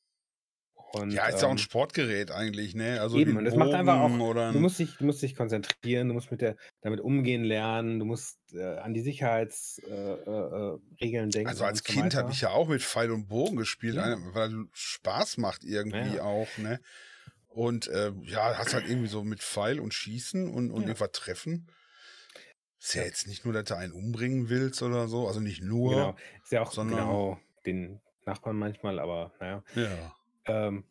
Und, 0.92 1.12
Ja, 1.14 1.26
ist 1.28 1.42
ja 1.42 1.48
auch 1.48 1.52
ein 1.52 1.58
ähm, 1.58 1.58
Sportgerät 1.58 2.30
eigentlich, 2.30 2.74
ne? 2.74 3.00
Also 3.00 3.18
Eben, 3.18 3.36
und 3.36 3.44
das 3.44 3.56
macht 3.56 3.74
einfach 3.74 4.00
auch, 4.00 4.22
du 4.48 4.58
musst 4.58 4.78
dich, 4.78 4.96
du 4.96 5.04
musst 5.04 5.20
dich 5.22 5.34
konzentrieren, 5.34 6.08
du 6.08 6.14
musst 6.14 6.30
mit 6.30 6.40
der, 6.40 6.56
damit 6.80 7.00
umgehen 7.00 7.44
lernen, 7.44 7.98
du 7.98 8.06
musst 8.06 8.38
äh, 8.54 8.78
an 8.78 8.94
die 8.94 9.00
Sicherheitsregeln 9.02 10.26
äh, 10.26 10.74
äh, 10.74 10.78
Regeln 11.00 11.32
denken 11.32 11.54
also 11.54 11.64
als 11.64 11.82
so 11.86 11.92
Kind 11.92 12.14
habe 12.14 12.30
ich 12.30 12.40
ja 12.42 12.50
auch 12.50 12.68
mit 12.68 12.82
Pfeil 12.82 13.10
und 13.10 13.26
Bogen 13.28 13.56
gespielt, 13.56 13.96
Ja. 13.96 14.16
weil 14.34 14.66
Spaß 14.72 15.38
macht 15.38 15.64
irgendwie 15.64 16.20
Ja. 16.20 16.20
auch, 16.20 16.56
ne? 16.56 16.80
Und 17.48 17.88
äh, 17.88 18.12
ja, 18.24 18.56
hast 18.58 18.74
halt 18.74 18.86
irgendwie 18.86 19.08
so 19.08 19.24
mit 19.24 19.42
Pfeil 19.42 19.80
und 19.80 19.92
Schießen 19.94 20.48
und, 20.48 20.70
und 20.70 20.86
Ja. 20.86 20.88
irgendwas 20.88 21.12
treffen. 21.12 21.68
Ist 22.80 22.94
ja 22.94 23.02
Ja. 23.02 23.04
jetzt 23.04 23.26
nicht 23.26 23.44
nur, 23.44 23.54
dass 23.54 23.64
du 23.64 23.76
einen 23.76 23.92
umbringen 23.94 24.48
willst 24.50 24.82
oder 24.82 25.08
so, 25.08 25.26
also 25.28 25.40
nicht 25.40 25.62
nur, 25.62 25.88
Genau. 25.88 26.16
Ist 26.42 26.52
ja 26.52 26.62
auch 26.62 26.74
sondern 26.74 26.86
genau 26.86 27.38
den 27.66 28.00
Nachbarn 28.24 28.56
manchmal, 28.58 28.98
aber 28.98 29.32
naja. 29.40 29.62
ja. 29.74 30.16
Ähm, 30.46 30.84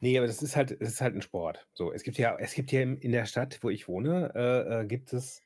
nee, 0.00 0.16
aber 0.18 0.26
das 0.26 0.42
ist 0.42 0.56
halt, 0.56 0.70
es 0.72 0.88
ist 0.94 1.00
halt 1.00 1.14
ein 1.14 1.22
Sport. 1.22 1.68
So, 1.74 1.92
es 1.92 2.02
gibt 2.02 2.18
ja, 2.18 2.36
es 2.38 2.54
gibt 2.54 2.72
ja 2.72 2.80
in 2.82 3.12
der 3.12 3.26
Stadt, 3.26 3.58
wo 3.62 3.70
ich 3.70 3.88
wohne, 3.88 4.32
äh, 4.34 4.82
äh, 4.82 4.86
gibt 4.86 5.12
es, 5.12 5.42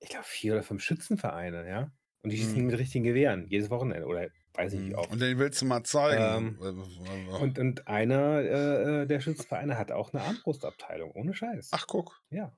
ich 0.00 0.08
glaube, 0.08 0.24
vier 0.26 0.54
oder 0.54 0.62
fünf 0.62 0.82
Schützenvereine, 0.82 1.68
ja. 1.68 1.92
Und 2.22 2.30
die 2.30 2.36
schießen 2.36 2.60
Hm. 2.60 2.66
mit 2.66 2.78
richtigen 2.78 3.04
Gewehren, 3.04 3.46
jedes 3.48 3.70
Wochenende 3.70 4.06
oder 4.06 4.28
weiß 4.54 4.72
nicht 4.72 4.86
wie 4.88 4.94
Hm. 4.94 4.94
oft. 4.94 5.12
Und 5.12 5.20
den 5.20 5.38
willst 5.38 5.62
du 5.62 5.66
mal 5.66 5.82
zeigen. 5.84 6.56
Ähm, 6.56 6.60
Äh, 6.60 7.42
und, 7.42 7.58
und 7.58 7.88
einer 7.88 8.40
äh, 8.40 9.02
äh, 9.02 9.06
der 9.06 9.20
Schützenvereine 9.20 9.78
hat 9.78 9.92
auch 9.92 10.12
eine 10.12 10.22
Armbrustabteilung, 10.24 11.12
ohne 11.12 11.34
Scheiß. 11.34 11.78
Ach, 11.78 11.86
guck. 11.86 12.22
Ja. 12.30 12.56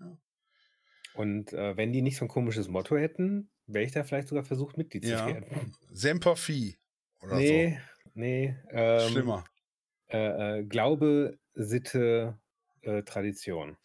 Ja. 0.00 0.18
Und 1.12 1.52
äh, 1.54 1.76
wenn 1.76 1.92
die 1.92 2.02
nicht 2.02 2.16
so 2.18 2.24
ein 2.26 2.28
komisches 2.28 2.68
Motto 2.68 2.96
hätten, 2.96 3.50
wäre 3.66 3.84
ich 3.84 3.92
da 3.92 4.04
vielleicht 4.04 4.28
sogar 4.28 4.44
versucht, 4.44 4.76
Mitglied 4.78 5.06
zu 5.06 5.10
Ja. 5.10 5.24
werden. 5.24 5.76
Semper 5.90 6.36
Fi 6.36 6.78
oder 7.20 7.42
Nee, 7.42 7.80
nee. 8.14 8.56
Ähm, 8.70 9.10
Schlimmer. 9.10 9.44
äh, 10.08 10.58
äh, 10.60 10.64
Glaube, 10.64 11.38
Sitte, 11.54 12.38
äh, 12.82 13.02
Tradition. 13.02 13.76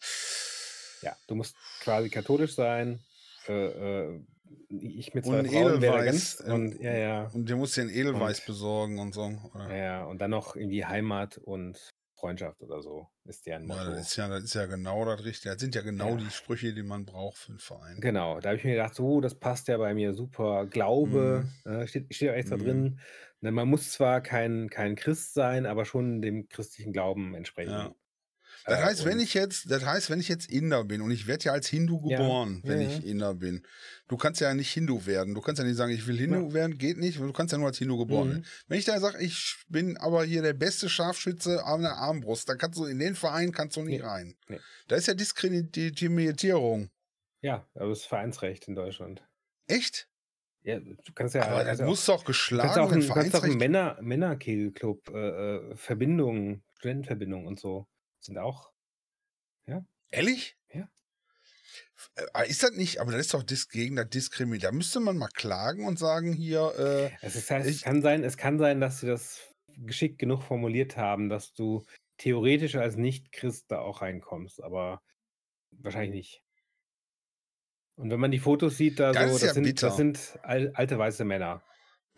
Ja, 1.02 1.16
du 1.28 1.34
musst 1.34 1.56
quasi 1.80 2.10
katholisch 2.10 2.54
sein. 2.54 3.00
Äh, 3.46 4.06
äh, 4.08 4.20
ich 4.68 5.14
mit 5.14 5.24
zwei 5.24 5.40
Und 5.40 5.48
Frauen 5.48 5.80
wäre 5.80 6.04
ganz 6.04 6.40
und 6.40 6.80
ja, 6.80 6.96
ja. 6.96 7.26
Und 7.32 7.48
der 7.48 7.56
muss 7.56 7.72
dir 7.72 7.82
einen 7.82 7.90
Edelweiß 7.90 8.40
Und 8.40 8.46
besorgen 8.46 8.98
und 8.98 9.12
so. 9.14 9.24
Oder? 9.54 9.68
ja, 9.70 9.76
ja, 9.76 10.04
und 10.04 10.18
dann 10.18 10.30
noch 10.30 10.56
irgendwie 10.56 10.84
Heimat 10.84 11.38
und 11.38 11.78
Freundschaft 12.18 12.62
oder 12.62 12.82
so 12.82 13.08
ist 13.24 13.46
deren 13.46 13.64
Ja, 13.64 13.84
Motto. 13.84 13.84
das 13.84 14.08
ist 14.08 14.16
ja, 14.16 14.26
das 14.28 14.42
ist 14.44 14.54
ja 14.54 14.66
genau 14.66 15.04
das 15.04 15.24
Richtige. 15.24 15.54
Das 15.54 15.60
sind 15.60 15.74
ja 15.76 15.82
genau 15.82 16.16
Ja. 16.16 16.16
die 16.16 16.30
Sprüche, 16.32 16.74
die 16.74 16.82
man 16.82 17.04
braucht 17.06 17.38
für 17.38 17.50
einen 17.52 17.58
Verein. 17.60 18.00
Genau, 18.00 18.38
da 18.40 18.50
habe 18.50 18.58
ich 18.58 18.64
mir 18.64 18.72
gedacht, 18.72 18.94
so, 18.94 19.20
das 19.20 19.34
passt 19.40 19.66
ja 19.68 19.76
bei 19.76 19.92
mir 19.94 20.14
super. 20.14 20.66
Glaube, 20.66 21.48
äh, 21.64 21.86
steht, 21.88 22.14
steht 22.14 22.30
auch 22.30 22.34
extra 22.34 22.56
Mhm. 22.56 22.62
drin. 22.62 23.00
Ne, 23.40 23.50
man 23.50 23.68
muss 23.68 23.90
zwar 23.92 24.20
kein, 24.20 24.70
kein 24.70 24.94
Christ 24.94 25.34
sein, 25.34 25.66
aber 25.66 25.84
schon 25.84 26.22
dem 26.22 26.48
christlichen 26.48 26.92
Glauben 26.92 27.34
entsprechen. 27.34 27.70
Ja. 27.70 27.94
Das 28.68 28.80
Äh, 28.80 28.82
heißt, 28.84 29.04
wenn 29.06 29.18
ich 29.18 29.32
jetzt, 29.34 29.70
das 29.70 29.84
heißt, 29.84 30.10
wenn 30.10 30.20
ich 30.20 30.28
jetzt 30.28 30.50
Inder 30.50 30.84
bin 30.84 31.00
und 31.00 31.10
ich 31.10 31.26
werde 31.26 31.44
ja 31.46 31.52
als 31.52 31.68
Hindu 31.68 32.00
Ja, 32.06 32.18
geboren, 32.18 32.60
wenn 32.64 32.80
ja, 32.82 32.88
ich 32.88 32.98
ja. 32.98 33.10
Inder 33.10 33.34
bin. 33.34 33.62
Du 34.08 34.16
kannst 34.16 34.40
ja 34.40 34.52
nicht 34.52 34.70
Hindu 34.70 35.06
werden. 35.06 35.34
Du 35.34 35.40
kannst 35.40 35.58
ja 35.58 35.64
nicht 35.66 35.76
sagen, 35.76 35.92
ich 35.92 36.06
will 36.06 36.18
Hindu 36.18 36.52
werden, 36.52 36.76
geht 36.76 36.98
nicht. 36.98 37.18
Du 37.18 37.32
kannst 37.32 37.52
ja 37.52 37.58
nur 37.58 37.68
als 37.68 37.78
Hindu 37.78 37.96
geboren 37.96 38.28
werden. 38.28 38.40
Mhm. 38.40 38.64
Wenn 38.68 38.78
ich 38.78 38.84
da 38.84 39.00
sage, 39.00 39.22
ich 39.22 39.56
bin 39.68 39.96
aber 39.96 40.24
hier 40.24 40.42
der 40.42 40.52
beste 40.52 40.88
Scharfschütze 40.88 41.64
an 41.64 41.80
der 41.82 41.96
Armbrust, 41.96 42.48
dann 42.48 42.58
kannst 42.58 42.78
du 42.78 42.84
in 42.84 42.98
den 42.98 43.14
Verein 43.14 43.52
kannst 43.52 43.76
du 43.76 43.82
nicht 43.82 44.00
Nee, 44.02 44.06
rein. 44.06 44.36
nee. 44.48 44.58
Da 44.86 44.96
ist 44.96 45.06
ja 45.08 45.14
Diskriminierung. 45.14 46.90
Ja, 47.40 47.66
aber 47.74 47.88
das 47.90 48.00
ist 48.00 48.06
Vereinsrecht 48.06 48.68
in 48.68 48.74
Deutschland. 48.74 49.22
Echt? 49.66 50.08
Ja, 50.62 50.80
du 50.80 50.94
kannst 51.14 51.34
ja, 51.34 51.46
aber 51.46 51.64
das 51.64 51.78
ja 51.78 51.86
muss 51.86 52.04
doch 52.04 52.24
geschlagen 52.24 52.74
werden. 52.90 53.02
ein, 53.02 53.08
kannst 53.14 53.36
auch 53.36 53.42
einen. 53.44 53.56
Männer, 53.56 53.96
Männerkegelclub, 54.02 55.08
äh, 55.10 55.56
äh, 55.56 55.76
Verbindungen, 55.76 56.62
Studentenverbindungen 56.78 57.46
und 57.46 57.58
so 57.60 57.86
sind 58.20 58.38
auch. 58.38 58.72
Ja, 59.66 59.84
Ehrlich? 60.10 60.56
ja. 60.72 60.88
Äh, 62.34 62.48
Ist 62.48 62.62
das 62.62 62.72
nicht, 62.72 63.00
aber 63.00 63.12
das 63.12 63.22
ist 63.22 63.34
doch 63.34 63.42
dis 63.42 63.68
gegen 63.68 63.96
das 63.96 64.08
Diskriminierung. 64.08 64.72
Da 64.72 64.76
müsste 64.76 65.00
man 65.00 65.16
mal 65.18 65.28
klagen 65.28 65.86
und 65.86 65.98
sagen, 65.98 66.32
hier, 66.32 66.72
äh, 66.78 67.10
Es, 67.26 67.36
ist, 67.36 67.50
heißt, 67.50 67.68
es, 67.68 67.76
ich, 67.76 67.82
kann 67.82 68.02
sein, 68.02 68.24
es 68.24 68.36
kann 68.36 68.58
sein, 68.58 68.80
dass 68.80 69.00
sie 69.00 69.06
das 69.06 69.40
geschickt 69.76 70.18
genug 70.18 70.42
formuliert 70.42 70.96
haben, 70.96 71.28
dass 71.28 71.52
du 71.52 71.84
theoretisch 72.16 72.74
als 72.74 72.96
Nicht-Christ 72.96 73.70
da 73.70 73.80
auch 73.80 74.02
reinkommst, 74.02 74.62
aber 74.62 75.02
wahrscheinlich 75.70 76.14
nicht. 76.14 76.42
Und 77.96 78.10
wenn 78.10 78.20
man 78.20 78.30
die 78.30 78.38
Fotos 78.38 78.76
sieht, 78.76 79.00
da 79.00 79.12
das 79.12 79.30
so, 79.30 79.36
ist 79.36 79.42
ja 79.42 79.46
das 79.48 79.54
sind, 79.54 79.82
das 79.82 79.96
sind 79.96 80.38
al 80.42 80.72
alte 80.74 80.98
weiße 80.98 81.24
Männer. 81.24 81.62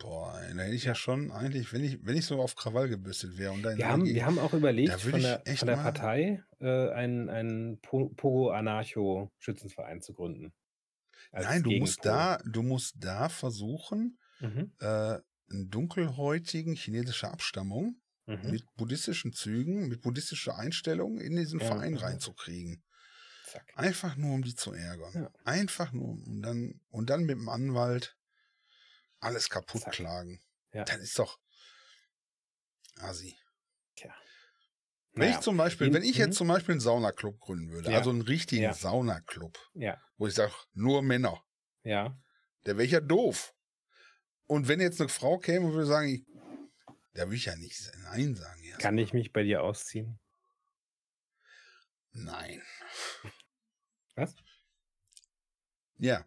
Boah, 0.01 0.33
da 0.55 0.63
hätte 0.63 0.75
ich 0.75 0.85
ja 0.85 0.95
schon 0.95 1.31
eigentlich, 1.31 1.71
wenn 1.73 1.83
ich, 1.83 2.03
wenn 2.05 2.17
ich 2.17 2.25
so 2.25 2.41
auf 2.41 2.55
Krawall 2.55 2.89
gebürstet 2.89 3.37
wäre 3.37 3.51
und 3.51 3.61
da 3.61 3.71
in 3.71 3.77
Wir 3.77 3.87
haben, 3.87 4.05
wir 4.05 4.25
haben 4.25 4.39
auch 4.39 4.53
überlegt, 4.53 4.93
von 4.99 5.21
der, 5.21 5.43
von 5.55 5.67
der 5.67 5.75
Partei 5.75 6.43
äh, 6.59 6.89
einen, 6.89 7.29
einen 7.29 7.79
Po- 7.81 8.09
Pogo-Anarcho-Schützenverein 8.95 10.01
zu 10.01 10.13
gründen. 10.13 10.53
nein, 11.31 11.63
du 11.63 11.71
musst 11.71 12.05
da, 12.05 12.37
du 12.45 12.63
musst 12.63 12.95
da 12.99 13.29
versuchen, 13.29 14.17
Mhm. 14.39 14.71
äh, 14.79 14.85
einen 15.51 15.69
dunkelhäutigen 15.69 16.73
chinesischer 16.73 17.31
Abstammung 17.31 18.01
Mhm. 18.25 18.49
mit 18.51 18.63
buddhistischen 18.75 19.33
Zügen, 19.33 19.87
mit 19.87 20.01
buddhistischer 20.01 20.57
Einstellung 20.57 21.19
in 21.19 21.35
diesen 21.35 21.59
Ja, 21.59 21.65
Verein 21.67 21.93
ja. 21.95 22.01
reinzukriegen. 22.01 22.81
Zack. 23.45 23.71
Einfach 23.75 24.15
nur, 24.15 24.33
um 24.33 24.41
die 24.43 24.55
zu 24.55 24.73
ärgern. 24.73 25.11
Ja. 25.13 25.29
Einfach 25.43 25.91
nur, 25.91 26.09
und 26.25 26.41
dann, 26.41 26.79
und 26.89 27.09
dann 27.11 27.23
mit 27.25 27.37
dem 27.37 27.49
Anwalt 27.49 28.15
alles 29.21 29.49
kaputt 29.49 29.81
Zack. 29.83 29.93
klagen. 29.93 30.41
Ja. 30.73 30.83
Das 30.83 30.97
ist 30.99 31.17
doch 31.17 31.39
Asi. 32.99 33.37
Tja. 33.95 34.13
Wenn 35.13 35.25
Naja. 35.27 35.37
ich 35.37 35.43
zum 35.43 35.57
Beispiel, 35.57 35.87
In- 35.87 35.93
wenn 35.93 36.03
ich 36.03 36.15
mhm. 36.15 36.25
jetzt 36.25 36.37
zum 36.37 36.47
Beispiel 36.47 36.73
einen 36.73 36.81
Saunaclub 36.81 37.39
gründen 37.39 37.71
würde, 37.71 37.91
Ja. 37.91 37.97
also 37.97 38.09
einen 38.09 38.21
richtigen 38.21 38.63
Ja. 38.63 38.73
Saunaclub, 38.73 39.57
Ja. 39.73 40.01
wo 40.17 40.27
ich 40.27 40.33
sage, 40.33 40.53
nur 40.73 41.01
Männer, 41.01 41.43
Ja. 41.83 42.17
der 42.65 42.77
wäre 42.77 42.87
ja 42.87 42.99
doof. 42.99 43.53
Und 44.45 44.67
wenn 44.67 44.81
jetzt 44.81 44.99
eine 44.99 45.09
Frau 45.09 45.37
käme 45.39 45.67
und 45.67 45.73
würde 45.73 45.85
sagen, 45.87 46.09
ich, 46.09 46.25
da 47.13 47.23
würde 47.25 47.35
ich 47.37 47.45
ja 47.45 47.55
nicht 47.55 47.79
Nein 48.03 48.35
sagen. 48.35 48.63
Ja. 48.63 48.77
Kann 48.77 48.97
ich 48.97 49.13
mich 49.13 49.31
bei 49.31 49.43
dir 49.43 49.63
ausziehen? 49.63 50.19
Nein. 52.13 52.61
Was? 54.15 54.35
Ja. 55.97 56.25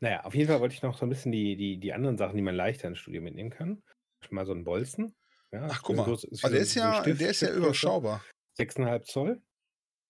Naja, 0.00 0.24
auf 0.24 0.34
jeden 0.34 0.48
Fall 0.48 0.60
wollte 0.60 0.74
ich 0.74 0.82
noch 0.82 0.98
so 0.98 1.06
ein 1.06 1.08
bisschen 1.08 1.32
die, 1.32 1.56
die, 1.56 1.78
die 1.78 1.92
anderen 1.92 2.18
Sachen, 2.18 2.36
die 2.36 2.42
man 2.42 2.54
leichter 2.54 2.88
ins 2.88 2.98
Studio 2.98 3.22
mitnehmen 3.22 3.50
kann. 3.50 3.82
Schon 4.24 4.34
mal 4.34 4.46
so 4.46 4.52
ein 4.52 4.64
Bolzen. 4.64 5.14
Ja, 5.52 5.66
Ach, 5.70 5.76
so 5.78 5.82
guck 5.82 5.96
mal. 5.96 6.06
wie 6.06 6.10
Aber 6.42 6.50
der 6.50 6.58
so- 6.60 6.62
ist 6.62 6.72
so 6.74 6.80
ja, 6.80 7.00
Stift- 7.00 7.20
der 7.20 7.30
ist 7.30 7.40
ja 7.42 7.52
überschaubar. 7.54 8.24
6,5 8.58 9.02
Zoll. 9.04 9.42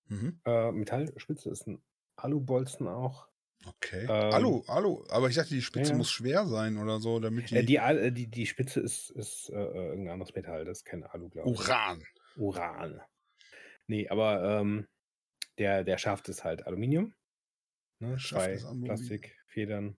Mhm. 0.09 0.41
Äh, 0.45 0.73
Metallspitze 0.73 1.51
ist 1.51 1.67
ein 1.67 1.83
Alubolzen 2.17 2.89
auch. 2.89 3.29
Okay. 3.67 4.05
Ähm, 4.05 4.11
Alu, 4.35 4.63
Alu. 4.67 5.05
Aber 5.11 5.29
ich 5.29 5.37
dachte, 5.37 5.51
die 5.51 5.61
Spitze 5.63 5.93
ja, 5.93 5.97
muss 5.99 6.11
schwer 6.11 6.47
sein 6.47 6.79
oder 6.79 6.99
so, 6.99 7.21
damit 7.21 7.51
die, 7.51 7.57
Äh, 7.57 7.63
die, 7.65 7.77
äh, 7.77 8.11
die, 8.11 8.27
die 8.27 8.47
Spitze 8.47 8.81
ist, 8.81 9.11
ist 9.11 9.51
äh, 9.51 9.55
äh, 9.55 9.89
irgendein 9.91 10.15
anderes 10.15 10.35
Metall, 10.35 10.65
das 10.65 10.79
ist 10.79 10.85
kein 10.87 11.05
Alu, 11.05 11.29
glaube 11.29 11.51
ich. 11.51 11.59
Uran. 11.59 12.03
Uran. 12.37 13.01
Nee, 13.87 14.09
aber 14.09 14.61
ähm, 14.61 14.87
der, 15.59 15.85
der 15.85 15.99
Schaft 15.99 16.29
ist 16.31 16.43
halt 16.43 16.67
Aluminium. 16.67 17.13
Ne? 17.99 18.19
Schaft 18.19 18.49
ist 18.51 18.65
Aluminium. 18.65 18.97
Plastikfedern. 19.51 19.97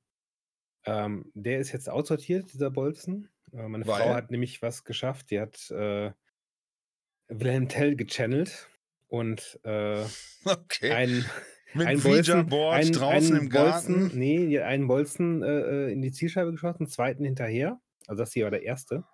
Ähm, 0.84 1.30
der 1.34 1.60
ist 1.60 1.72
jetzt 1.72 1.88
aussortiert, 1.88 2.52
dieser 2.52 2.70
Bolzen. 2.70 3.28
Äh, 3.52 3.68
meine 3.68 3.84
Frau 3.84 3.98
Weil? 4.08 4.14
hat 4.14 4.30
nämlich 4.30 4.62
was 4.62 4.84
geschafft. 4.84 5.30
Die 5.30 5.40
hat 5.40 5.70
äh, 5.70 6.12
Wilhelm 7.28 7.68
Tell 7.68 7.96
gechannelt 7.96 8.68
und 9.08 9.60
äh, 9.64 10.04
Okay. 10.44 10.92
ein, 10.92 11.24
Mit 11.74 11.86
ein 11.86 12.04
Ouija-Board 12.04 12.74
ein, 12.74 12.92
draußen 12.92 13.36
einen 13.36 13.44
im 13.44 13.48
Garten. 13.50 14.08
Bolzen, 14.08 14.18
nee, 14.18 14.58
einen 14.60 14.88
Bolzen 14.88 15.42
äh, 15.42 15.86
äh, 15.88 15.92
in 15.92 16.02
die 16.02 16.12
Zielscheibe 16.12 16.50
geschossen, 16.50 16.80
einen 16.80 16.88
zweiten 16.90 17.24
hinterher. 17.24 17.80
Also 18.08 18.22
das 18.22 18.32
hier 18.32 18.44
war 18.44 18.50
der 18.50 18.64
erste. 18.64 18.96
Und 18.96 19.04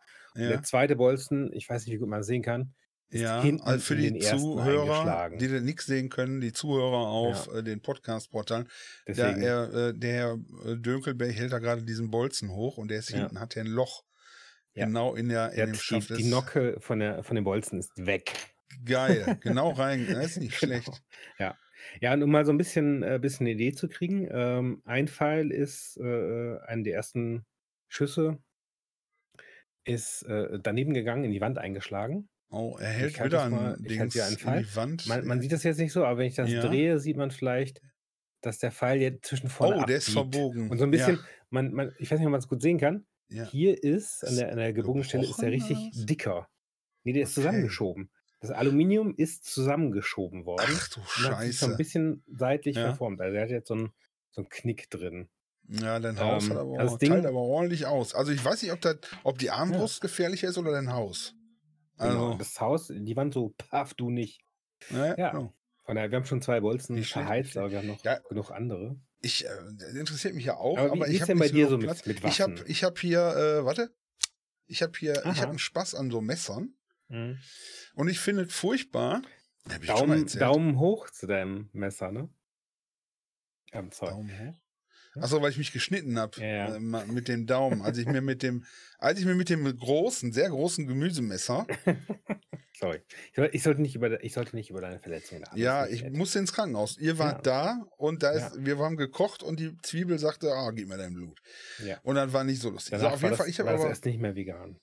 Ja. 0.42 0.48
der 0.50 0.62
zweite 0.62 0.96
Bolzen, 0.96 1.52
ich 1.52 1.68
weiß 1.68 1.84
nicht, 1.84 1.94
wie 1.94 1.98
gut 1.98 2.08
man 2.08 2.20
das 2.20 2.26
sehen 2.26 2.42
kann, 2.42 2.74
Ja, 3.10 3.40
also 3.62 3.78
für 3.84 3.96
die 3.96 4.18
Zuhörer, 4.18 5.30
die 5.30 5.48
nichts 5.60 5.86
sehen 5.86 6.10
können, 6.10 6.40
die 6.42 6.52
Zuhörer 6.52 7.08
auf 7.08 7.46
Ja. 7.46 7.58
äh, 7.58 7.62
den 7.62 7.80
Podcast-Portalen, 7.80 8.68
der, 9.06 9.36
er, 9.38 9.72
äh, 9.74 9.94
der 9.94 10.12
Herr 10.12 10.38
äh, 10.66 10.76
Dönkelberg 10.76 11.32
hält 11.32 11.52
da 11.52 11.58
gerade 11.58 11.82
diesen 11.84 12.10
Bolzen 12.10 12.50
hoch 12.52 12.76
und 12.76 12.90
der 12.90 12.98
ist 12.98 13.10
Ja. 13.10 13.20
hinten, 13.20 13.40
hat 13.40 13.54
der 13.54 13.64
ein 13.64 13.68
Loch. 13.70 14.04
Ja. 14.74 14.84
Genau 14.84 15.14
in, 15.14 15.28
der, 15.30 15.50
in 15.52 15.56
dem 15.56 15.68
hat 15.70 15.74
die, 15.76 15.80
Schaft. 15.80 16.10
die 16.18 16.24
Nocke 16.24 16.76
von, 16.80 16.98
der, 17.00 17.22
von 17.24 17.34
dem 17.34 17.44
Bolzen 17.44 17.78
ist 17.78 17.92
weg. 17.96 18.32
Geil, 18.84 19.38
genau 19.40 19.70
rein. 19.72 20.06
Das 20.06 20.26
ist 20.26 20.36
nicht 20.38 20.60
Genau. 20.60 20.74
schlecht. 20.74 21.02
Ja. 21.38 21.56
Ja, 22.00 22.12
und 22.12 22.22
um 22.22 22.30
mal 22.30 22.44
so 22.44 22.52
ein 22.52 22.58
bisschen, 22.58 23.02
äh, 23.02 23.18
bisschen 23.22 23.46
eine 23.46 23.52
Idee 23.54 23.72
zu 23.72 23.88
kriegen, 23.88 24.28
ähm, 24.30 24.82
ein 24.84 25.08
Pfeil 25.08 25.50
ist, 25.50 25.96
äh, 25.96 26.58
einer 26.66 26.82
der 26.82 26.94
ersten 26.94 27.46
Schüsse, 27.88 28.38
ist 29.84 30.22
äh, 30.24 30.58
daneben 30.62 30.92
gegangen, 30.92 31.24
in 31.24 31.32
die 31.32 31.40
Wand 31.40 31.56
eingeschlagen. 31.56 32.28
Oh, 32.50 32.76
er 32.80 32.88
hält 32.88 33.12
Ich 33.16 33.22
wieder 33.24 33.48
mal- 33.50 33.74
ein 33.74 33.82
Dings 33.82 34.18
einen 34.18 34.32
in 34.32 34.38
Pfeil. 34.38 34.62
die 34.64 34.76
Wand. 34.76 35.06
Man, 35.06 35.26
man 35.26 35.40
sieht 35.40 35.52
das 35.52 35.62
jetzt 35.64 35.78
nicht 35.78 35.92
so, 35.92 36.04
aber 36.04 36.18
wenn 36.18 36.26
ich 36.28 36.34
das 36.36 36.50
Ja. 36.50 36.62
drehe, 36.62 36.98
sieht 36.98 37.16
man 37.16 37.30
vielleicht, 37.30 37.82
dass 38.40 38.58
der 38.58 38.72
Pfeil 38.72 39.00
jetzt 39.00 39.26
zwischen 39.26 39.48
vorne 39.50 39.82
Oh, 39.82 39.84
der 39.84 39.98
ist 39.98 40.16
abbiegt. 40.16 40.34
verbogen. 40.34 40.70
Und 40.70 40.78
so 40.78 40.84
ein 40.84 40.90
bisschen, 40.90 41.16
Ja, 41.16 41.22
man, 41.50 41.72
man, 41.74 41.92
ich 41.98 42.10
weiß 42.10 42.18
nicht, 42.18 42.26
ob 42.26 42.32
man 42.32 42.40
es 42.40 42.48
gut 42.48 42.62
sehen 42.62 42.78
kann. 42.78 43.04
ja. 43.28 43.44
Hier 43.44 43.82
ist 43.82 44.22
an 44.24 44.30
Ist 44.30 44.38
der, 44.40 44.50
an 44.52 44.56
der 44.56 44.72
gebogenen 44.72 45.04
Stelle 45.04 45.24
ist 45.24 45.36
der 45.42 45.50
richtig 45.52 45.90
dicker. 45.94 46.48
Nee, 47.04 47.12
der 47.12 47.24
ist 47.24 47.30
Okay. 47.36 47.42
zusammengeschoben. 47.46 48.10
Das 48.40 48.50
Aluminium 48.50 49.14
ist 49.16 49.44
zusammengeschoben 49.44 50.44
worden 50.46 50.64
Ach 50.68 50.88
du 50.88 51.00
und 51.00 51.06
hat 51.06 51.42
sich 51.42 51.58
so 51.58 51.66
ein 51.66 51.70
Scheiße. 51.72 51.76
bisschen 51.76 52.22
seitlich 52.28 52.76
Ja. 52.76 52.86
verformt. 52.86 53.20
Also 53.20 53.32
der 53.34 53.42
hat 53.42 53.50
jetzt 53.50 53.68
so 53.68 53.74
einen, 53.74 53.92
so 54.30 54.40
einen 54.42 54.48
Knick 54.48 54.88
drin. 54.90 55.28
Ja, 55.68 55.98
dein 56.00 56.18
Haus 56.18 56.44
Ähm, 56.44 56.50
hat 56.50 56.56
aber, 56.58 56.78
das 56.78 56.92
auch- 56.92 56.98
Ding- 56.98 57.10
teilt 57.10 57.26
aber 57.26 57.40
ordentlich 57.40 57.84
aus. 57.86 58.14
Also 58.14 58.32
ich 58.32 58.42
weiß 58.42 58.62
nicht, 58.62 58.72
ob, 58.72 58.80
das, 58.80 58.96
ob 59.24 59.38
die 59.38 59.50
Armbrust 59.50 60.00
gefährlicher 60.00 60.48
ist 60.48 60.56
oder 60.56 60.70
dein 60.70 60.92
Haus. 60.92 61.34
Genau. 61.98 62.26
Also, 62.32 62.38
Das 62.38 62.60
Haus, 62.60 62.88
die 62.94 63.16
waren 63.16 63.32
so, 63.32 63.54
paff, 63.58 63.94
du 63.94 64.10
nicht. 64.10 64.40
ja, 64.90 65.16
Ja. 65.16 65.30
genau. 65.30 65.54
Von 65.84 65.96
daher, 65.96 66.10
wir 66.10 66.16
haben 66.18 66.26
schon 66.26 66.42
zwei 66.42 66.60
Bolzen 66.60 67.02
verheizt, 67.02 67.56
aber 67.56 67.70
wir 67.70 67.78
haben 67.78 67.86
noch 67.88 68.04
Ja. 68.04 68.18
genug 68.28 68.50
andere. 68.50 69.00
Ich, 69.20 69.44
äh, 69.46 69.48
das 69.78 69.94
interessiert 69.94 70.34
mich 70.34 70.44
ja 70.44 70.56
auch, 70.56 70.76
Aber 70.78 70.92
aber, 70.92 71.06
wie- 71.06 71.10
wie 71.12 71.16
ich 71.16 71.22
habe 71.22 71.34
bei 71.36 71.48
dir 71.48 71.68
so 71.68 71.76
mit- 71.78 71.86
Platz. 71.86 72.06
mit 72.06 72.22
ich 72.24 72.40
habe 72.40 72.62
ich 72.66 72.84
hab 72.84 72.98
hier, 72.98 73.20
äh, 73.20 73.64
warte, 73.64 73.92
ich 74.66 74.82
habe 74.82 74.92
hier, 74.98 75.12
ich 75.14 75.24
Aha. 75.24 75.36
habe 75.38 75.50
einen 75.50 75.58
Spaß 75.58 75.94
an 75.94 76.10
so 76.10 76.20
Messern 76.20 76.74
Mhm. 77.08 77.38
und 77.94 78.08
ich 78.08 78.20
finde 78.20 78.42
es 78.42 78.52
furchtbar. 78.54 79.22
Ich 79.80 79.86
Daumen. 79.86 80.26
Daumen 80.26 80.78
hoch 80.78 81.10
zu 81.10 81.26
deinem 81.26 81.68
Messer, 81.72 82.12
ne? 82.12 82.28
Ähm, 83.72 83.90
sorry. 83.92 84.12
Daumen 84.12 84.38
hoch. 84.38 84.56
Achso, 85.20 85.40
weil 85.42 85.50
ich 85.50 85.58
mich 85.58 85.72
geschnitten 85.72 86.18
habe 86.18 86.40
Ja, 86.40 86.46
ja. 86.46 86.74
äh, 86.76 86.80
mit 86.80 87.28
dem 87.28 87.46
Daumen. 87.46 87.82
Als 87.82 87.98
ich 87.98 88.06
mir 88.06 88.20
mit 88.20 88.42
dem, 88.42 88.64
als 88.98 89.18
ich 89.18 89.24
mir 89.26 89.34
mit 89.34 89.48
dem 89.48 89.64
großen, 89.64 90.32
sehr 90.32 90.48
großen 90.50 90.86
Gemüsemesser, 90.86 91.66
sorry. 92.78 93.00
Ich, 93.30 93.36
soll, 93.36 93.50
ich, 93.52 93.62
sollte 93.62 93.82
nicht 93.82 93.94
über, 93.96 94.22
ich 94.22 94.32
sollte 94.32 94.54
nicht 94.56 94.70
über 94.70 94.80
deine 94.80 94.98
Verletzung 95.00 95.38
reden. 95.38 95.56
ja, 95.56 95.86
ich 95.86 96.08
musste 96.10 96.38
ins 96.38 96.52
Krankenhaus. 96.52 96.96
Ihr 96.98 97.18
wart 97.18 97.46
da 97.46 97.84
und 97.96 98.22
da 98.22 98.30
ist, 98.30 98.56
Ja. 98.56 98.64
wir 98.66 98.78
haben 98.78 98.96
gekocht 98.96 99.42
und 99.42 99.58
die 99.60 99.76
Zwiebel 99.82 100.18
sagte, 100.18 100.52
ah, 100.52 100.70
gib 100.70 100.88
mir 100.88 100.96
dein 100.98 101.14
Blut. 101.14 101.40
Ja. 101.84 101.98
Und 102.02 102.14
dann 102.16 102.32
war 102.32 102.44
nicht 102.44 102.60
so 102.60 102.70
lustig. 102.70 102.92
Danach 102.92 103.10
so, 103.10 103.14
auf 103.14 103.20
jeden 103.22 103.30
das, 103.30 103.38
Fall, 103.38 103.48
ich 103.48 103.58
habe 103.60 103.70
aber, 103.70 103.88
erst 103.88 104.04
nicht 104.04 104.20
mehr 104.20 104.34
vegan. 104.36 104.78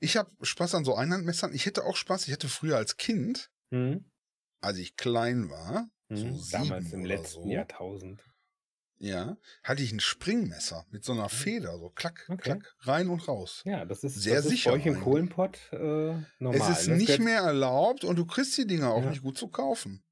ich 0.00 0.16
habe 0.16 0.30
Spaß 0.42 0.74
an 0.74 0.84
so 0.84 0.94
Einhandmessern. 0.94 1.52
Ich 1.54 1.66
hätte 1.66 1.84
auch 1.84 1.96
Spaß. 1.96 2.26
Ich 2.26 2.32
hatte 2.32 2.48
früher 2.48 2.76
als 2.76 2.96
Kind, 2.96 3.50
Mhm. 3.70 4.04
als 4.62 4.78
ich 4.78 4.96
klein 4.96 5.48
war, 5.50 5.88
so 6.08 6.26
Mhm. 6.26 6.36
sieben 6.38 6.50
Damals 6.68 6.92
im 6.92 7.04
letzten 7.04 7.42
so, 7.44 7.48
Jahrtausend. 7.48 8.24
Ja, 9.00 9.36
hatte 9.64 9.82
ich 9.82 9.92
ein 9.92 9.98
Springmesser 10.00 10.84
mit 10.90 11.04
so 11.04 11.12
einer 11.12 11.28
Feder, 11.28 11.78
so 11.78 11.88
klack, 11.90 12.26
Okay. 12.28 12.42
klack, 12.42 12.74
rein 12.80 13.08
und 13.08 13.26
raus. 13.26 13.62
Ja, 13.64 13.84
das 13.86 14.04
ist, 14.04 14.14
Sehr 14.20 14.36
das 14.36 14.44
ist 14.44 14.50
sicher 14.52 14.70
bei 14.70 14.76
euch 14.76 14.86
im. 14.86 15.00
Kohlenpott 15.00 15.58
äh, 15.72 15.76
normal. 16.38 16.54
es 16.54 16.68
ist? 16.80 16.88
Das 16.88 16.98
nicht 16.98 17.18
mehr 17.18 17.40
erlaubt 17.40 18.04
und 18.04 18.16
du 18.16 18.26
kriegst 18.26 18.56
die 18.58 18.66
Dinger 18.66 18.90
auch 18.92 19.02
Ja. 19.02 19.10
nicht 19.10 19.22
gut 19.22 19.36
zu 19.38 19.48
kaufen. 19.48 20.04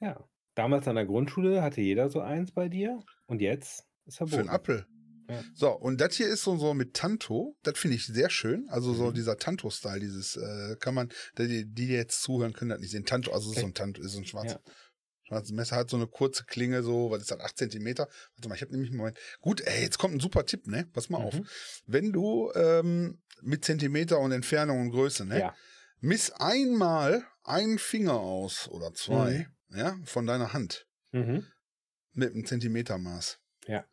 Ja. 0.00 0.24
Damals 0.54 0.88
an 0.88 0.96
der 0.96 1.06
Grundschule 1.06 1.62
hatte 1.62 1.80
jeder 1.80 2.08
so 2.10 2.20
eins 2.20 2.50
bei 2.52 2.68
dir 2.68 3.02
und 3.26 3.40
jetzt 3.40 3.84
ist 4.06 4.16
Für 4.18 4.24
einen 4.24 4.30
verboten. 4.30 4.48
Apfel. 4.50 4.86
Ja. 5.30 5.42
So, 5.54 5.70
und 5.72 6.00
das 6.00 6.14
hier 6.16 6.26
ist 6.26 6.42
so, 6.42 6.56
so 6.56 6.72
mit 6.74 6.94
Tanto. 6.94 7.54
Das 7.62 7.78
finde 7.78 7.96
ich 7.96 8.06
sehr 8.06 8.30
schön. 8.30 8.66
Also 8.70 8.94
so 8.94 9.10
Mhm. 9.10 9.14
dieser 9.14 9.36
Tanto-Style, 9.36 10.00
dieses, 10.00 10.36
äh, 10.36 10.76
kann 10.80 10.94
man, 10.94 11.10
die, 11.38 11.66
die 11.66 11.88
jetzt 11.88 12.22
zuhören, 12.22 12.54
können 12.54 12.70
das 12.70 12.80
nicht 12.80 12.90
sehen. 12.92 13.04
Tanto, 13.04 13.30
also 13.32 13.52
ist 13.52 13.58
so 13.60 13.66
ein 13.66 13.74
Tanto, 13.74 14.00
ist 14.00 14.12
so 14.12 14.18
ein 14.18 14.24
schwarzes, 14.24 14.54
Ja. 14.64 14.72
Schwarzes 15.28 15.52
Messer, 15.52 15.76
hat 15.76 15.90
so 15.90 15.96
eine 15.96 16.06
kurze 16.06 16.44
Klinge, 16.44 16.82
so, 16.82 17.10
was 17.10 17.20
ist 17.22 17.30
das, 17.30 17.40
8 17.40 17.56
Zentimeter. 17.56 18.08
Warte 18.34 18.48
mal, 18.48 18.54
ich 18.54 18.62
habe 18.62 18.72
nämlich 18.72 18.90
einen 18.90 18.98
Moment. 18.98 19.18
Gut, 19.40 19.60
ey, 19.60 19.82
jetzt 19.82 19.98
kommt 19.98 20.14
ein 20.14 20.20
super 20.20 20.44
Tipp, 20.46 20.66
ne? 20.66 20.86
Pass 20.92 21.10
mal 21.10 21.18
auf. 21.18 21.34
Mhm. 21.34 21.46
Wenn 21.86 22.12
du 22.12 22.50
ähm, 22.54 23.20
mit 23.42 23.64
Zentimeter 23.64 24.18
und 24.18 24.32
Entfernung 24.32 24.80
und 24.80 24.90
Größe, 24.90 25.24
ne? 25.24 25.38
Ja. 25.38 25.54
Miss 26.00 26.30
einmal 26.32 27.24
einen 27.44 27.78
Finger 27.78 28.14
aus 28.20 28.68
oder 28.68 28.94
zwei, 28.94 29.48
ja, 29.70 29.96
von 30.04 30.26
deiner 30.26 30.52
Hand 30.52 30.86
Mhm. 31.12 31.46
mit 32.12 32.32
einem 32.34 32.44
Zentimetermaß. 32.44 33.38
Ja. 33.66 33.84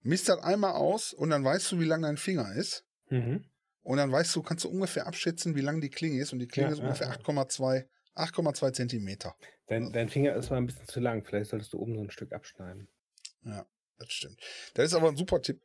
Misst 0.00 0.28
das 0.28 0.38
einmal 0.42 0.72
aus 0.72 1.12
und 1.12 1.30
dann 1.30 1.44
weißt 1.44 1.72
du, 1.72 1.80
wie 1.80 1.84
lang 1.84 2.02
dein 2.02 2.16
Finger 2.16 2.54
ist. 2.54 2.84
Mhm. 3.10 3.44
Und 3.82 3.98
dann 3.98 4.10
weißt 4.10 4.34
du, 4.34 4.42
kannst 4.42 4.64
du 4.64 4.68
ungefähr 4.70 5.06
abschätzen, 5.06 5.54
wie 5.54 5.60
lang 5.60 5.80
die 5.82 5.90
Klinge 5.90 6.20
ist. 6.20 6.32
Und 6.32 6.38
die 6.38 6.46
Klinge 6.48 6.68
Ja, 6.68 6.74
ist 6.74 6.80
ungefähr 6.80 7.08
ja. 7.08 7.14
8,2 7.14 7.86
8,2 8.14 8.72
Zentimeter. 8.72 9.34
Dein, 9.66 9.92
dein 9.92 10.08
Finger 10.08 10.34
ist 10.34 10.50
mal 10.50 10.56
ein 10.58 10.66
bisschen 10.66 10.86
zu 10.86 11.00
lang. 11.00 11.24
Vielleicht 11.24 11.50
solltest 11.50 11.72
du 11.72 11.78
oben 11.78 11.94
so 11.96 12.02
ein 12.02 12.10
Stück 12.10 12.32
abschneiden. 12.32 12.88
Ja, 13.42 13.66
das 13.98 14.12
stimmt. 14.12 14.40
Das 14.74 14.86
ist 14.86 14.94
aber 14.94 15.08
ein 15.08 15.16
super 15.16 15.40
Tipp. 15.40 15.62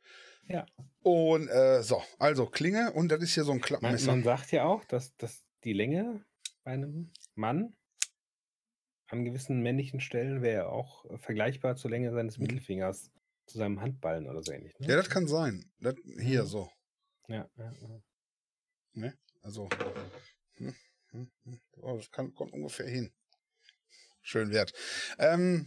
Ja. 0.48 0.66
Und 1.02 1.48
äh, 1.48 1.82
so, 1.82 2.02
also 2.18 2.46
Klinge 2.46 2.92
und 2.92 3.08
das 3.10 3.22
ist 3.22 3.34
hier 3.34 3.44
so 3.44 3.52
ein 3.52 3.58
Man, 3.58 3.62
Klappmesser. 3.64 4.06
man 4.10 4.22
sagt 4.22 4.52
ja 4.52 4.64
auch, 4.64 4.84
dass, 4.86 5.14
dass 5.16 5.44
die 5.64 5.72
Länge 5.74 6.24
bei 6.64 6.72
einem 6.72 7.12
Mann 7.34 7.76
an 9.06 9.24
gewissen 9.24 9.60
männlichen 9.62 10.00
Stellen 10.00 10.40
wäre 10.42 10.68
auch 10.68 11.04
äh, 11.06 11.18
vergleichbar 11.18 11.76
zur 11.76 11.90
Länge 11.90 12.10
seines 12.12 12.38
Mhm. 12.38 12.44
Mittelfingers 12.46 13.10
zu 13.46 13.58
seinem 13.58 13.80
Handballen 13.80 14.28
oder 14.28 14.42
so 14.42 14.52
ähnlich. 14.52 14.78
Ne? 14.78 14.88
Ja, 14.88 14.96
das 14.96 15.10
kann 15.10 15.26
sein. 15.26 15.70
Das, 15.80 15.94
hier 16.20 16.42
Mhm. 16.44 16.46
so. 16.46 16.70
ja, 17.28 17.48
ja, 17.56 17.72
ja. 18.94 19.12
Also, 19.42 19.68
hm, 20.56 20.74
hm, 21.10 21.30
hm. 21.44 21.60
Oh, 21.80 21.96
das 21.96 22.10
kann, 22.10 22.34
kommt 22.34 22.52
ungefähr 22.52 22.86
hin. 22.88 23.10
Schön 24.22 24.50
wert. 24.52 24.72
Ähm, 25.18 25.66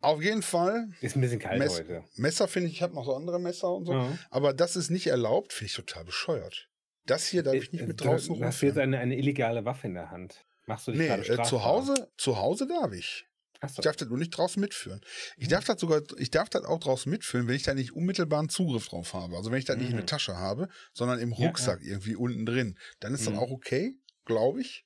auf 0.00 0.22
jeden 0.22 0.42
Fall, 0.42 0.88
Ist 1.00 1.16
ein 1.16 1.20
bisschen 1.20 1.38
kalt 1.38 1.58
Mess- 1.58 1.78
heute. 1.78 2.04
Messer 2.16 2.48
finde 2.48 2.68
ich, 2.68 2.74
ich 2.74 2.82
habe 2.82 2.94
noch 2.94 3.04
so 3.04 3.14
andere 3.14 3.40
Messer 3.40 3.72
und 3.74 3.86
so. 3.86 3.92
Ja. 3.92 4.18
Aber 4.30 4.52
das 4.52 4.76
ist 4.76 4.90
nicht 4.90 5.06
erlaubt, 5.06 5.52
finde 5.52 5.66
ich 5.70 5.74
total 5.74 6.04
bescheuert. 6.04 6.68
Das 7.06 7.26
hier 7.26 7.42
darf 7.42 7.54
ich 7.54 7.72
nicht 7.72 7.82
Äh, 7.82 7.86
mit 7.86 8.00
draußen 8.00 8.34
Du 8.34 8.44
hast 8.44 8.60
jetzt 8.62 8.72
rumführen. 8.76 8.94
eine, 8.94 8.98
eine 8.98 9.16
illegale 9.16 9.64
Waffe 9.64 9.86
in 9.86 9.94
der 9.94 10.10
Hand. 10.10 10.44
Machst 10.66 10.86
du 10.88 10.92
dich 10.92 11.00
Nee, 11.00 11.06
gerade 11.06 11.22
äh, 11.22 11.24
strafbar? 11.24 11.46
zu 11.46 11.64
Hause, 11.64 12.10
zu 12.18 12.36
Hause 12.38 12.66
darf 12.66 12.92
ich. 12.92 13.26
Achso. 13.60 13.76
Ich 13.80 13.84
darf 13.84 13.96
das 13.96 14.08
nur 14.08 14.18
nicht 14.18 14.30
draußen 14.30 14.60
mitführen. 14.60 15.00
Ich 15.36 15.46
Mhm. 15.46 15.50
darf 15.52 15.64
das 15.64 15.80
sogar, 15.80 16.02
ich 16.18 16.30
darf 16.30 16.48
das 16.50 16.64
auch 16.64 16.78
draußen 16.80 17.08
mitführen, 17.10 17.46
wenn 17.48 17.54
ich 17.54 17.62
da 17.62 17.72
nicht 17.74 17.92
unmittelbaren 17.92 18.48
Zugriff 18.48 18.88
drauf 18.88 19.14
habe. 19.14 19.36
Also 19.36 19.50
wenn 19.50 19.58
ich 19.58 19.64
das 19.64 19.76
nicht 19.76 19.86
in 19.90 19.92
der 19.96 20.02
Mhm. 20.02 20.08
Tasche 20.08 20.36
habe, 20.36 20.68
sondern 20.92 21.20
im 21.20 21.30
Ja, 21.32 21.38
ja. 21.38 21.46
Rucksack 21.46 21.80
irgendwie 21.82 22.16
unten 22.16 22.44
drin, 22.44 22.78
dann 23.00 23.14
ist 23.14 23.22
Mhm. 23.26 23.34
das 23.34 23.38
auch 23.42 23.50
okay, 23.50 23.94
glaube 24.26 24.60
ich. 24.60 24.84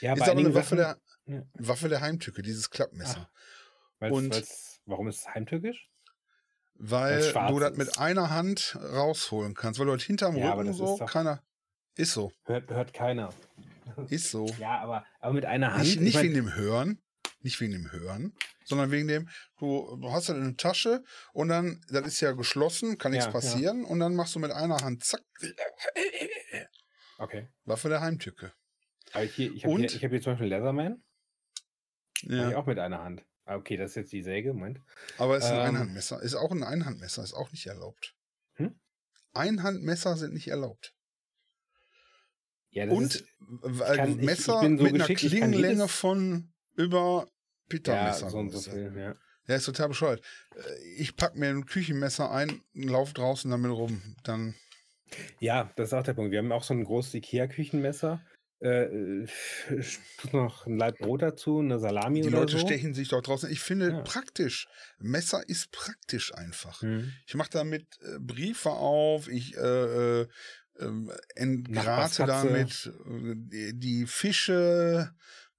Ja, 0.00 0.14
ist 0.14 0.22
aber 0.22 0.32
eine 0.32 0.54
Waffe 0.54 0.76
Sachen, 0.76 1.00
der, 1.26 1.36
Ja. 1.36 1.42
Waffe 1.54 1.88
der 1.88 2.00
Heimtücke, 2.00 2.42
dieses 2.42 2.70
Klappmesser. 2.70 3.30
weil's, 3.98 4.14
und- 4.16 4.34
weil's, 4.34 4.80
warum 4.86 5.08
ist 5.08 5.18
es 5.20 5.28
heimtückisch? 5.34 5.88
weil 6.82 7.20
du 7.32 7.58
das 7.58 7.76
mit 7.76 7.98
einer 7.98 8.30
Hand 8.30 8.74
rausholen 8.80 9.52
kannst, 9.54 9.78
weil 9.78 9.84
du 9.86 9.92
halt 9.92 10.00
hinterm 10.02 10.34
Ja, 10.36 10.54
Rücken 10.54 10.72
so, 10.72 10.96
ist 10.98 11.10
keiner. 11.10 11.42
Ist 11.94 12.12
so, 12.12 12.32
Hört, 12.44 12.70
hört 12.70 12.94
keiner. 12.94 13.34
ist 14.08 14.30
so. 14.30 14.46
Ja, 14.58 14.80
aber, 14.80 15.04
aber 15.20 15.34
mit 15.34 15.44
einer 15.44 15.74
Hand. 15.74 15.82
Nicht, 15.82 15.96
ich 15.96 16.00
nicht 16.00 16.22
wegen 16.22 16.32
dem 16.32 16.54
Hören, 16.54 17.02
nicht 17.40 17.60
wegen 17.60 17.72
dem 17.72 17.92
Hören, 17.92 18.34
sondern 18.64 18.90
wegen 18.90 19.08
dem, 19.08 19.28
du, 19.58 20.00
hast 20.10 20.30
das 20.30 20.36
in 20.36 20.44
der 20.44 20.56
Tasche 20.56 21.04
und 21.34 21.48
dann, 21.48 21.84
das 21.90 22.06
ist 22.06 22.20
ja 22.22 22.32
geschlossen, 22.32 22.96
kann 22.96 23.12
nichts 23.12 23.26
Ja, 23.26 23.30
ja. 23.30 23.38
passieren 23.38 23.84
und 23.84 24.00
dann 24.00 24.14
machst 24.14 24.34
du 24.34 24.38
mit 24.38 24.50
einer 24.50 24.78
Hand, 24.78 25.04
zack, 25.04 25.20
Okay. 27.18 27.48
Waffe 27.64 27.90
der 27.90 28.00
Heimtücke. 28.00 28.52
Aber 29.12 29.24
hier, 29.24 29.52
ich 29.52 29.64
habe 29.64 29.76
hier, 29.76 29.84
ich 29.86 30.04
hab 30.04 30.10
hier 30.10 30.20
zum 30.20 30.32
Beispiel 30.34 30.48
Leatherman. 30.48 31.02
Ich 32.22 32.28
Ja, 32.30 32.56
auch 32.56 32.66
mit 32.66 32.78
einer 32.78 33.02
Hand. 33.02 33.24
Ah, 33.44 33.56
okay, 33.56 33.76
das 33.76 33.90
ist 33.92 33.96
jetzt 33.96 34.12
die 34.12 34.22
Säge. 34.22 34.52
Moment. 34.52 34.80
aber 35.18 35.36
es 35.36 35.44
ist 35.44 35.50
ein 35.50 35.56
Ähm. 35.60 35.64
Einhandmesser. 35.74 36.22
Ist 36.22 36.34
auch 36.34 36.50
ein 36.52 36.62
Einhandmesser, 36.62 37.22
ist 37.24 37.32
auch 37.34 37.50
nicht 37.50 37.66
erlaubt. 37.66 38.14
Hm? 38.54 38.78
Einhandmesser 39.32 40.16
sind 40.16 40.34
nicht 40.34 40.48
erlaubt. 40.48 40.94
Ja, 42.70 42.86
das 42.86 42.94
Und 42.94 43.14
ist, 43.16 43.24
kann- 43.96 44.10
ich- 44.12 44.16
ich 44.18 44.24
Messer 44.24 44.60
bin 44.60 44.78
so 44.78 44.84
mit 44.84 44.94
einer 44.94 45.10
ich 45.10 45.18
Klingenlänge 45.18 45.88
von 45.88 46.52
über 46.76 47.24
ja, 47.26 47.30
Pittermesser. 47.68 48.30
so 48.30 48.38
und 48.38 48.50
so 48.50 48.70
viel. 48.70 48.92
Ja. 48.96 49.16
Ja, 49.48 49.56
ist 49.56 49.64
total 49.64 49.88
bescheuert. 49.88 50.22
Äh, 50.54 50.78
Ich 50.98 51.16
pack 51.16 51.34
mir 51.34 51.48
ein 51.48 51.66
Küchenmesser 51.66 52.30
ein, 52.30 52.60
lauf 52.74 53.12
draußen 53.12 53.50
damit 53.50 53.72
rum. 53.72 54.14
Dann 54.22 54.54
ja, 55.40 55.72
das 55.74 55.88
ist 55.88 55.94
auch 55.94 56.04
der 56.04 56.14
Punkt. 56.14 56.30
Wir 56.30 56.38
haben 56.38 56.52
auch 56.52 56.62
so 56.62 56.72
ein 56.72 56.84
großes 56.84 57.14
Ikea-Küchenmesser. 57.14 58.24
Äh, 58.62 58.84
äh, 58.84 59.26
noch 60.32 60.66
ein 60.66 60.76
Laib 60.76 60.98
Brot 60.98 61.22
dazu, 61.22 61.60
eine 61.60 61.78
Salami 61.78 62.20
die 62.20 62.28
oder 62.28 62.40
Leute 62.40 62.58
so. 62.58 62.66
stechen 62.66 62.92
sich 62.92 63.08
dort 63.08 63.26
draußen. 63.26 63.50
Ich 63.50 63.60
finde 63.60 63.88
Ja. 63.88 64.00
praktisch. 64.02 64.68
Messer 64.98 65.48
ist 65.48 65.72
praktisch 65.72 66.34
einfach. 66.34 66.82
Hm. 66.82 67.10
Ich 67.26 67.34
mache 67.34 67.50
damit 67.50 67.86
äh, 68.02 68.18
Briefe 68.18 68.70
auf, 68.70 69.28
ich 69.28 69.56
äh, 69.56 70.20
äh, 70.20 70.28
ähm, 70.78 71.10
entgrate 71.34 72.26
damit 72.26 72.92
äh, 73.06 73.72
die, 73.74 74.06
Fische 74.06 75.14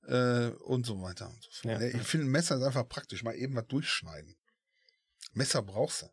äh, 0.07 0.47
und 0.65 0.85
so 0.85 1.01
weiter 1.01 1.27
und 1.29 1.41
so 1.43 1.49
fort. 1.51 1.65
Ja, 1.73 1.79
Ne. 1.79 1.89
Ich 1.89 2.03
finde, 2.03 2.27
Messer 2.27 2.57
ist 2.57 2.63
einfach 2.63 2.87
praktisch. 2.87 3.23
Mal 3.23 3.35
eben 3.35 3.55
was 3.55 3.67
durchschneiden. 3.67 4.35
Messer 5.33 5.61
brauchst 5.63 6.03
du. 6.03 6.07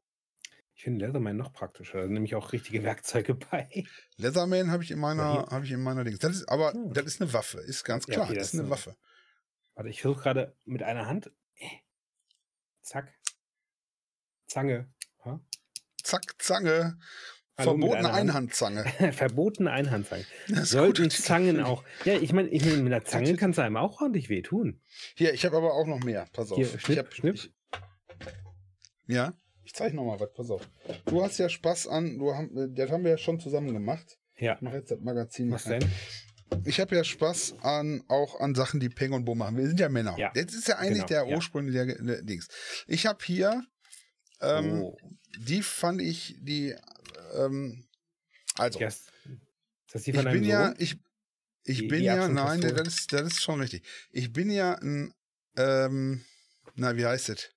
Ich 0.79 0.85
finde 0.85 1.05
Leatherman 1.05 1.37
noch 1.37 1.53
praktischer. 1.53 1.99
Da 1.99 2.05
sind 2.05 2.12
nämlich 2.12 2.37
auch 2.37 2.53
richtige 2.53 2.85
Werkzeuge 2.85 3.35
bei. 3.51 3.68
Leatherman 4.16 4.70
habe 4.70 4.85
ich 4.85 4.93
in 4.93 5.01
meiner, 5.01 5.22
Ja, 5.24 5.51
habe 5.51 5.64
ich 5.64 5.72
in 5.72 5.83
meiner 5.83 6.05
Dings. 6.05 6.20
Das 6.20 6.37
ist, 6.37 6.49
aber 6.49 6.72
Hm. 6.72 6.93
das 6.93 7.05
ist 7.05 7.20
eine 7.20 7.33
Waffe, 7.33 7.59
ist 7.59 7.83
ganz 7.83 8.07
Ja, 8.07 8.14
klar. 8.14 8.26
okay, 8.26 8.35
das 8.37 8.45
das 8.53 8.55
ist 8.55 8.61
eine 8.61 8.70
Waffe. 8.70 8.97
Warte, 9.74 9.91
ich 9.91 10.01
versuche 10.01 10.22
gerade 10.22 10.57
mit 10.66 10.85
einer 10.85 11.07
Hand. 11.07 11.33
Äh, 11.57 11.66
Zack. 12.83 13.12
Zange. 14.47 14.89
Ha? 15.24 15.41
Zack, 16.05 16.41
Zange. 16.41 16.97
Hallo, 17.57 17.72
Verbotene. 17.81 18.12
Einhandzange. 18.12 18.85
Verbotene 19.12 19.81
ist 20.47 20.70
Sollten 20.70 21.03
gut. 21.03 21.12
Zangen 21.12 21.61
auch. 21.61 21.83
Ja, 22.05 22.14
ich 22.14 22.33
meine, 22.33 22.51
ich 22.51 22.64
mein, 22.64 22.85
mit 22.85 22.93
einer 22.93 23.05
Zange 23.05 23.35
kann 23.35 23.51
es 23.51 23.59
einem 23.59 23.76
auch 23.76 24.01
ordentlich 24.01 24.29
wehtun. 24.29 24.81
Hier, 25.16 25.35
ich 25.35 25.45
habe 25.45 25.57
aber 25.57 25.74
auch 25.74 25.89
noch 25.89 26.05
mehr. 26.05 26.29
Pass 26.33 26.53
auf. 26.53 26.57
Hier, 26.57 26.72
ich 26.72 26.81
schnipp, 26.81 26.99
hab, 26.99 27.12
schnipp. 27.12 27.35
Ich, 27.35 27.53
ja, 29.09 29.33
ich 29.69 29.75
zeige 29.75 29.95
noch 29.95 30.05
mal 30.05 30.19
was. 30.19 30.33
Pass 30.33 30.49
auf. 30.51 30.66
Du 31.05 31.23
hast 31.23 31.37
ja 31.37 31.47
Spaß 31.51 31.89
an. 31.89 32.19
Du 32.19 32.35
haben, 32.35 32.75
das 32.75 32.91
haben 32.91 33.05
wir 33.05 33.11
ja 33.11 33.19
schon 33.19 33.39
zusammen 33.39 33.75
gemacht. 33.75 34.19
Ja. 34.39 34.55
Ich 34.55 34.62
mache 34.62 34.77
jetzt 34.77 34.91
das 34.91 34.99
Magazin. 35.01 35.51
Was 35.51 35.64
denn? 35.64 35.85
Ich 36.64 36.81
habe 36.81 36.97
ja 36.97 37.05
Spaß 37.05 37.57
an 37.61 38.03
auch 38.09 38.41
an 38.41 38.55
Sachen, 38.55 38.81
die 38.81 38.89
Peng 38.89 39.12
und 39.12 39.27
Bo 39.27 39.35
machen. 39.35 39.59
Wir 39.59 39.66
sind 39.66 39.79
ja 39.79 39.91
Männer. 39.91 40.16
Ja, 40.19 40.33
Das 40.35 40.55
ist 40.55 40.69
ja 40.69 40.77
eigentlich 40.77 41.05
genau, 41.07 41.23
der 41.23 41.29
ja. 41.29 41.37
Ursprung 41.37 41.71
der, 41.71 41.85
der 41.85 42.23
Dings. 42.23 42.49
Ich 42.87 43.05
habe 43.05 43.23
hier, 43.23 43.62
ähm, 44.41 44.85
oh. 44.85 44.97
die 45.39 45.61
fand 45.61 46.01
ich, 46.01 46.37
die, 46.41 46.75
ähm, 47.37 47.85
also, 48.57 48.79
Ja, 48.81 48.87
ist 48.89 49.12
das 49.93 50.03
die 50.05 50.11
ich 50.12 50.16
von 50.16 50.25
deinem 50.25 50.41
bin 50.41 50.45
ja, 50.49 50.69
Sohn? 50.69 50.77
ich, 50.79 50.97
ich 51.64 51.79
Die- 51.81 51.87
bin 51.89 51.99
die 51.99 52.07
ja, 52.07 52.27
nein, 52.27 52.62
das 52.62 52.89
ist, 52.89 53.12
das 53.12 53.21
ist 53.33 53.43
schon 53.43 53.61
richtig. 53.61 53.83
Ich 54.12 54.33
bin 54.33 54.49
ja 54.51 54.77
ein, 54.77 55.12
ähm, 55.59 56.25
na, 56.75 56.97
wie 56.97 57.05
heißt 57.05 57.29
es? 57.29 57.51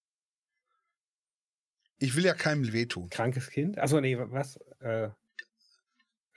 Ich 2.01 2.15
will 2.15 2.25
ja 2.25 2.33
keinem 2.33 2.71
wehtun. 2.73 3.09
Krankes 3.09 3.49
Kind? 3.49 3.77
Achso, 3.77 4.01
nee, 4.01 4.17
was? 4.17 4.57
Äh, 4.79 5.09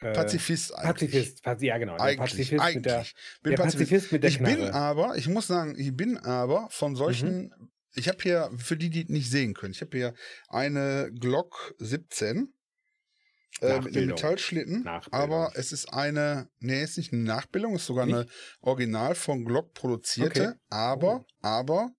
äh, 0.00 0.12
Pazifist 0.12 0.74
eigentlich. 0.74 1.10
Pazifist. 1.10 1.42
Paz 1.42 1.62
ja, 1.62 1.78
genau. 1.78 1.96
Eigentlich, 1.96 2.18
Pazifist 2.18 2.60
eigentlich. 2.62 2.74
mit 2.76 2.84
der, 2.86 3.06
bin 3.42 3.50
der 3.52 3.56
Pazifist. 3.56 3.78
Pazifist 3.90 4.12
mit 4.12 4.22
der 4.22 4.30
ich 4.30 4.38
Knarre. 4.38 4.56
bin 4.56 4.70
aber, 4.70 5.16
ich 5.16 5.28
muss 5.28 5.46
sagen, 5.46 5.74
ich 5.78 5.96
bin 5.96 6.18
aber 6.18 6.68
von 6.70 6.96
solchen, 6.96 7.44
Mhm. 7.58 7.70
ich 7.94 8.08
habe 8.08 8.18
hier, 8.22 8.50
für 8.58 8.76
die, 8.76 8.90
die 8.90 9.04
nicht 9.10 9.30
sehen 9.30 9.54
können, 9.54 9.72
ich 9.72 9.80
habe 9.80 9.96
hier 9.96 10.14
eine 10.48 11.10
Glock 11.18 11.74
17 11.78 12.52
äh, 13.62 13.80
mit 13.80 13.96
einem. 13.96 14.08
Metallschlitten, 14.08 14.86
aber 15.12 15.52
es 15.54 15.72
ist 15.72 15.92
eine, 15.94 16.50
nee, 16.58 16.82
ist 16.82 16.98
nicht 16.98 17.12
eine 17.14 17.22
Nachbildung, 17.22 17.76
ist 17.76 17.86
sogar 17.86 18.04
Nicht? 18.04 18.16
eine 18.16 18.26
Original 18.60 19.14
von 19.14 19.44
Glock 19.46 19.72
produzierte, 19.72 20.48
Okay. 20.48 20.58
aber, 20.68 21.20
Oh. 21.20 21.26
aber 21.40 21.90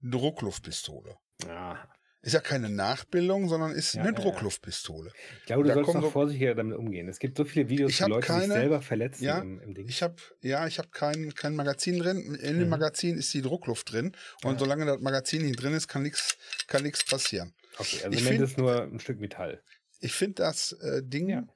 Druckluftpistole. 0.00 1.16
Ah, 1.48 1.76
Ist 2.24 2.34
ja 2.34 2.40
keine 2.40 2.68
Nachbildung, 2.70 3.48
sondern 3.48 3.72
ist 3.72 3.94
Ja, 3.94 4.02
eine 4.02 4.12
ja, 4.12 4.16
ja. 4.16 4.22
Druckluftpistole. 4.22 5.10
ich 5.40 5.46
glaube, 5.46 5.64
du 5.64 5.68
Da 5.70 5.74
sollst 5.74 5.94
noch 5.94 6.02
so- 6.02 6.10
vorsichtiger 6.10 6.54
damit 6.54 6.78
umgehen. 6.78 7.08
Es 7.08 7.18
gibt 7.18 7.36
so 7.36 7.44
viele 7.44 7.68
Videos, 7.68 7.90
Ich 7.90 8.00
wo 8.00 8.06
Leute 8.06 8.28
sich 8.28 8.36
keine- 8.36 8.52
selber 8.52 8.80
verletzen 8.80 9.24
Ja, 9.24 9.38
im, 9.40 9.60
im 9.60 9.74
Ding. 9.74 9.88
Ich 9.88 10.02
habe 10.04 10.14
ja, 10.40 10.66
ich 10.68 10.78
habe 10.78 10.88
kein, 10.90 11.34
kein 11.34 11.56
Magazin 11.56 11.98
drin. 11.98 12.36
In 12.36 12.54
dem 12.58 12.64
Mhm. 12.64 12.68
Magazin 12.68 13.16
ist 13.18 13.34
die 13.34 13.42
Druckluft 13.42 13.90
drin 13.92 14.12
und 14.44 14.52
Ja. 14.52 14.58
solange 14.60 14.86
das 14.86 15.00
Magazin 15.00 15.42
nicht 15.44 15.60
drin 15.60 15.72
ist, 15.74 15.88
kann 15.88 16.02
nichts 16.04 16.36
kann 16.68 16.84
nichts 16.84 17.04
passieren. 17.04 17.54
okay, 17.78 18.04
also 18.04 18.10
ich 18.10 18.18
im 18.18 18.24
Moment 18.24 18.28
find- 18.28 18.42
ist 18.50 18.58
nur 18.58 18.82
ein 18.82 19.00
Stück 19.00 19.18
Metall. 19.18 19.60
Ich 19.98 20.12
finde 20.12 20.34
das 20.44 20.72
äh, 20.74 21.02
Ding 21.02 21.48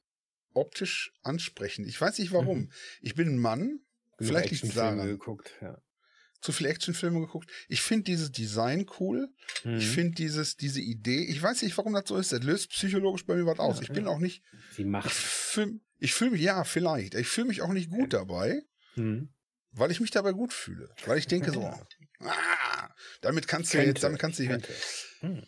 optisch 0.53 1.13
ansprechend. 1.23 1.87
Ich 1.87 2.01
weiß 2.01 2.19
nicht 2.19 2.33
warum. 2.33 2.59
Mhm. 2.59 2.73
Ich 3.03 3.15
bin 3.15 3.29
ein 3.29 3.39
Mann, 3.39 3.81
vielleicht 4.19 4.51
liegt 4.51 4.65
es 4.65 4.75
daran. 4.75 5.07
geguckt, 5.07 5.53
ja. 5.61 5.79
Zu 6.47 6.53
viele 6.53 6.69
Actionfilme 6.69 7.19
geguckt. 7.19 7.51
Ich 7.67 7.83
finde 7.83 8.05
dieses 8.05 8.31
Design 8.31 8.87
cool. 9.01 9.29
Mhm. 9.65 9.79
Ich 9.79 9.89
finde 9.89 10.13
dieses 10.15 10.57
diese 10.57 10.81
Idee. 10.81 11.25
Ich 11.25 11.43
weiß 11.43 11.63
nicht, 11.63 11.77
warum 11.77 11.93
das 11.93 12.05
so 12.07 12.17
ist. 12.17 12.31
Das 12.31 12.41
löst 12.45 12.71
psychologisch 12.71 13.27
bei 13.27 13.35
mir 13.35 13.47
was 13.47 13.59
aus. 13.59 13.79
Ja, 13.79 13.83
ich 13.83 13.89
bin 13.89 14.05
ja. 14.05 14.11
auch 14.13 14.21
nicht. 14.21 14.45
Sie 14.71 14.83
Ich 14.83 14.87
macht. 14.89 15.11
fühle 15.11 15.81
ich 15.99 16.13
fühl 16.15 16.31
mich 16.31 16.43
ja 16.43 16.63
vielleicht. 16.63 17.17
Ich 17.17 17.27
fühle 17.27 17.49
mich 17.49 17.63
auch 17.63 17.73
nicht 17.73 17.91
gut 17.91 18.13
dabei. 18.13 18.63
Mhm. 18.95 19.31
weil 19.73 19.91
ich 19.91 19.99
mich 20.01 20.13
dabei 20.13 20.31
gut 20.33 20.53
fühle. 20.53 20.89
Weil 21.05 21.19
ich 21.19 21.27
denke 21.27 21.51
so, 21.51 21.63
ah, 22.21 22.89
damit 23.23 23.49
kannst 23.49 23.75
du 23.75 23.79
jetzt, 23.79 24.05
damit 24.05 24.21
kannst 24.21 24.39
du 24.39 24.45
nicht 24.45 24.51
mehr. 24.51 24.61
könnte. 24.61 24.75
Hm. 25.21 25.47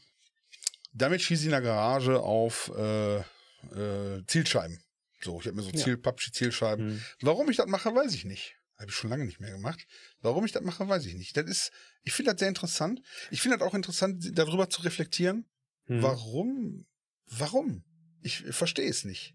Damit 0.92 1.22
schieße 1.22 1.42
ich 1.42 1.46
in 1.46 1.52
der 1.52 1.62
Garage 1.62 2.18
auf 2.20 2.72
äh, 2.76 3.18
äh, 3.18 4.24
Zielscheiben. 4.26 4.82
So, 5.22 5.40
ich 5.40 5.46
habe 5.46 5.56
mir 5.56 5.62
so 5.62 5.70
Ja. 5.70 5.76
Ziel, 5.84 5.96
Pappschi-Zielscheiben. 5.96 6.90
Hm. 6.90 7.02
Warum 7.22 7.48
ich 7.50 7.56
das 7.56 7.68
mache, 7.68 7.94
weiß 7.94 8.12
ich 8.14 8.24
nicht. 8.24 8.56
Habe 8.78 8.90
ich 8.90 8.96
schon 8.96 9.10
lange 9.10 9.24
nicht 9.24 9.40
mehr 9.40 9.50
gemacht. 9.50 9.86
Warum 10.20 10.44
ich 10.44 10.52
das 10.52 10.62
mache, 10.62 10.88
weiß 10.88 11.04
ich 11.06 11.14
nicht. 11.14 11.36
Das 11.36 11.46
ist, 11.46 11.72
ich 12.04 12.12
finde 12.12 12.30
das 12.32 12.38
sehr 12.38 12.48
interessant. 12.48 13.02
Ich 13.30 13.42
finde 13.42 13.58
das 13.58 13.66
auch 13.66 13.74
interessant, 13.74 14.38
darüber 14.38 14.70
zu 14.70 14.82
reflektieren. 14.82 15.46
Hm. 15.86 16.02
Warum? 16.02 16.86
Warum? 17.26 17.82
Ich 18.22 18.42
verstehe 18.42 18.88
es 18.88 19.04
nicht. 19.04 19.34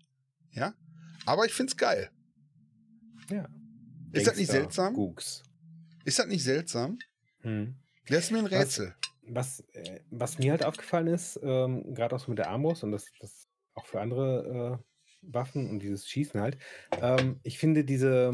Ja? 0.51 0.73
Aber 1.25 1.45
ich 1.45 1.53
finde 1.53 1.71
es 1.71 1.77
geil. 1.77 2.09
Ja. 3.29 3.49
Ist 4.13 4.27
das 4.27 4.37
nicht 4.37 4.49
seltsam? 4.51 4.93
Gooks. 4.93 5.43
Ist 6.05 6.19
das 6.19 6.27
nicht 6.27 6.43
seltsam? 6.43 6.99
Hm. 7.41 7.75
Das 8.07 8.25
ist 8.25 8.31
mir 8.31 8.39
ein 8.39 8.45
Was- 8.45 8.51
Rätsel. 8.51 8.95
Was, 9.25 9.61
äh, 9.71 10.01
was 10.09 10.37
mir 10.37 10.51
halt 10.51 10.65
aufgefallen 10.65 11.07
ist, 11.07 11.39
ähm, 11.41 11.93
gerade 11.93 12.13
auch 12.15 12.19
so 12.19 12.29
mit 12.29 12.39
der 12.39 12.49
Armbrust 12.49 12.83
und 12.83 12.91
das, 12.91 13.05
das 13.21 13.47
auch 13.73 13.85
für 13.85 14.01
andere 14.01 14.79
äh, 14.81 14.83
Waffen 15.33 15.69
und 15.69 15.79
dieses 15.79 16.05
Schießen 16.09 16.41
halt, 16.41 16.57
ähm, 16.99 17.39
ich 17.43 17.57
finde 17.57 17.85
diese, 17.85 18.33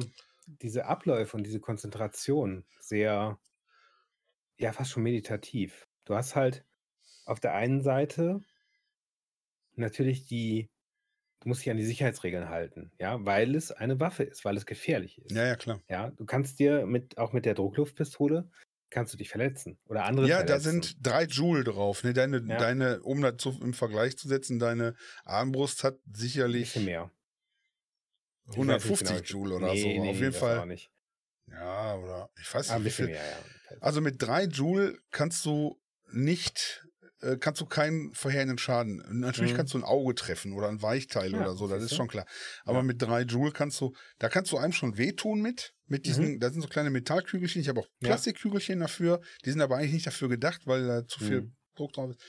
diese 0.62 0.86
Abläufe 0.86 1.38
und 1.38 1.44
diese 1.46 1.60
Konzentration 1.60 2.66
sehr, 2.80 3.40
ja, 4.58 4.72
fast 4.74 4.92
schon 4.92 5.04
meditativ. 5.04 5.88
Du 6.06 6.16
hast 6.16 6.36
halt 6.36 6.66
auf 7.26 7.40
der 7.42 7.56
einen 7.56 7.82
Seite 7.82 8.42
natürlich 9.76 10.26
die, 10.28 10.70
du 11.42 11.50
musst 11.50 11.62
dich 11.64 11.72
an 11.72 11.78
die 11.78 11.86
Sicherheitsregeln 11.86 12.50
halten, 12.50 12.92
ja, 13.00 13.26
weil 13.26 13.56
es 13.56 13.72
eine 13.72 14.00
Waffe 14.00 14.24
ist, 14.24 14.46
weil 14.46 14.58
es 14.58 14.66
gefährlich 14.66 15.20
ist. 15.22 15.32
Ja, 15.32 15.46
ja, 15.46 15.56
klar. 15.56 15.82
Ja, 15.90 16.12
du 16.12 16.26
kannst 16.26 16.60
dir 16.60 16.86
mit, 16.88 17.18
auch 17.18 17.34
mit 17.34 17.46
der 17.46 17.56
Druckluftpistole, 17.56 18.52
kannst 18.92 19.14
du 19.14 19.18
dich 19.18 19.30
verletzen 19.30 19.80
oder 19.86 20.06
andere 20.06 20.30
Ja, 20.30 20.44
da 20.44 20.60
verletzen. 20.60 20.60
sind 20.60 20.96
drei 21.06 21.24
Joule 21.26 21.64
drauf. 21.64 22.04
Ne? 22.04 22.14
Deine, 22.14 22.42
Ja. 22.46 22.66
deine, 22.66 23.02
um 23.04 23.22
das 23.22 23.38
zu, 23.38 23.58
im 23.62 23.74
Vergleich 23.74 24.18
zu 24.18 24.28
setzen, 24.28 24.60
deine 24.60 24.96
Armbrust 25.24 25.84
hat 25.84 26.06
ein 26.06 26.14
sicherlich 26.14 26.58
bisschen 26.58 26.86
mehr. 26.86 27.12
Ich 28.52 28.58
weiß 28.58 28.84
nicht 28.90 29.02
150 29.02 29.08
genau, 29.08 29.20
Joule 29.22 29.56
oder 29.56 29.74
nee, 29.74 29.82
so. 29.82 29.88
nee, 29.88 30.10
Auf 30.10 30.20
jeden 30.20 30.34
Fall. 30.34 30.78
Ja, 31.52 31.96
oder 31.96 32.30
ich 32.40 32.54
weiß 32.54 32.70
Ah, 32.70 32.80
nicht, 32.80 32.86
wie 32.86 32.92
viel. 32.92 33.06
mehr, 33.08 33.26
ja. 33.26 33.44
Also 33.82 34.02
mit 34.02 34.22
drei 34.22 34.44
Joule 34.46 34.98
kannst 35.12 35.46
du 35.46 35.80
nicht, 36.12 36.86
äh, 37.22 37.38
kannst 37.38 37.62
du 37.62 37.66
keinen 37.66 38.14
verheerenden 38.14 38.58
Schaden. 38.58 39.04
Natürlich 39.20 39.54
Mhm. 39.54 39.58
kannst 39.58 39.74
du 39.74 39.80
ein 39.80 39.84
Auge 39.84 40.16
treffen 40.16 40.54
oder 40.54 40.70
ein 40.70 40.82
Weichteil 40.82 41.32
Ja, 41.34 41.42
oder 41.42 41.56
so, 41.56 41.68
das 41.68 41.84
ist 41.84 41.96
schon 41.96 42.08
klar. 42.08 42.26
Aber 42.66 42.80
Ja. 42.80 42.84
mit 42.84 43.02
drei 43.02 43.22
Joule 43.22 43.52
kannst 43.52 43.80
du, 43.82 43.94
da 44.20 44.30
kannst 44.30 44.52
du 44.52 44.58
einem 44.58 44.74
schon 44.74 44.98
wehtun 44.98 45.42
mit. 45.42 45.74
Mit 45.88 46.06
diesen, 46.06 46.40
da 46.40 46.52
sind 46.52 46.62
so 46.62 46.68
kleine 46.68 46.92
Metallkügelchen. 46.92 47.62
Ich 47.62 47.70
habe 47.70 47.80
auch 47.82 47.88
Mhm. 48.00 48.06
Plastikkügelchen 48.08 48.80
dafür. 48.80 49.22
Die 49.46 49.52
sind 49.52 49.62
aber 49.62 49.78
eigentlich 49.78 49.94
nicht 49.94 50.08
dafür 50.08 50.30
gedacht, 50.30 50.62
weil 50.66 50.86
da 50.86 51.06
zu 51.08 51.20
viel 51.20 51.42
Mhm. 51.42 51.56
Druck 51.76 51.94
drauf 51.94 52.12
ist. 52.12 52.22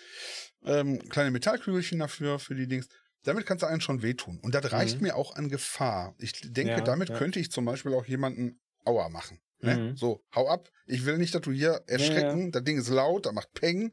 Ähm, 0.65 0.99
kleine 1.09 1.31
Metallkügelchen 1.31 1.99
dafür, 1.99 2.39
für 2.39 2.55
die 2.55 2.69
Dings. 2.69 2.89
Damit 3.23 3.47
kannst 3.47 3.63
du 3.63 3.67
einen 3.67 3.81
schon 3.81 4.03
wehtun. 4.03 4.39
Und 4.41 4.55
das 4.55 4.73
reicht 4.73 4.97
Mhm. 4.97 5.03
mir 5.09 5.17
auch 5.17 5.35
an 5.37 5.49
Gefahr. 5.49 6.15
Ich 6.19 6.33
denke, 6.41 6.73
Ja, 6.73 6.81
damit 6.81 7.11
ja. 7.11 7.19
könnte 7.19 7.39
ich 7.39 7.51
zum 7.51 7.65
Beispiel 7.65 7.93
auch 7.95 8.07
jemanden 8.07 8.61
Aua 8.85 9.09
machen. 9.11 9.41
Ne? 9.61 9.77
Mhm. 9.77 9.97
So, 9.97 10.25
hau 10.35 10.49
ab. 10.49 10.71
Ich 10.87 11.05
will 11.05 11.19
nicht, 11.19 11.35
dass 11.35 11.43
du 11.43 11.53
hier 11.53 11.83
erschrecken. 11.87 12.51
Das 12.51 12.65
Ding 12.65 12.79
ist 12.79 12.89
laut, 12.89 13.27
da 13.27 13.33
macht 13.33 13.53
Peng. 13.53 13.93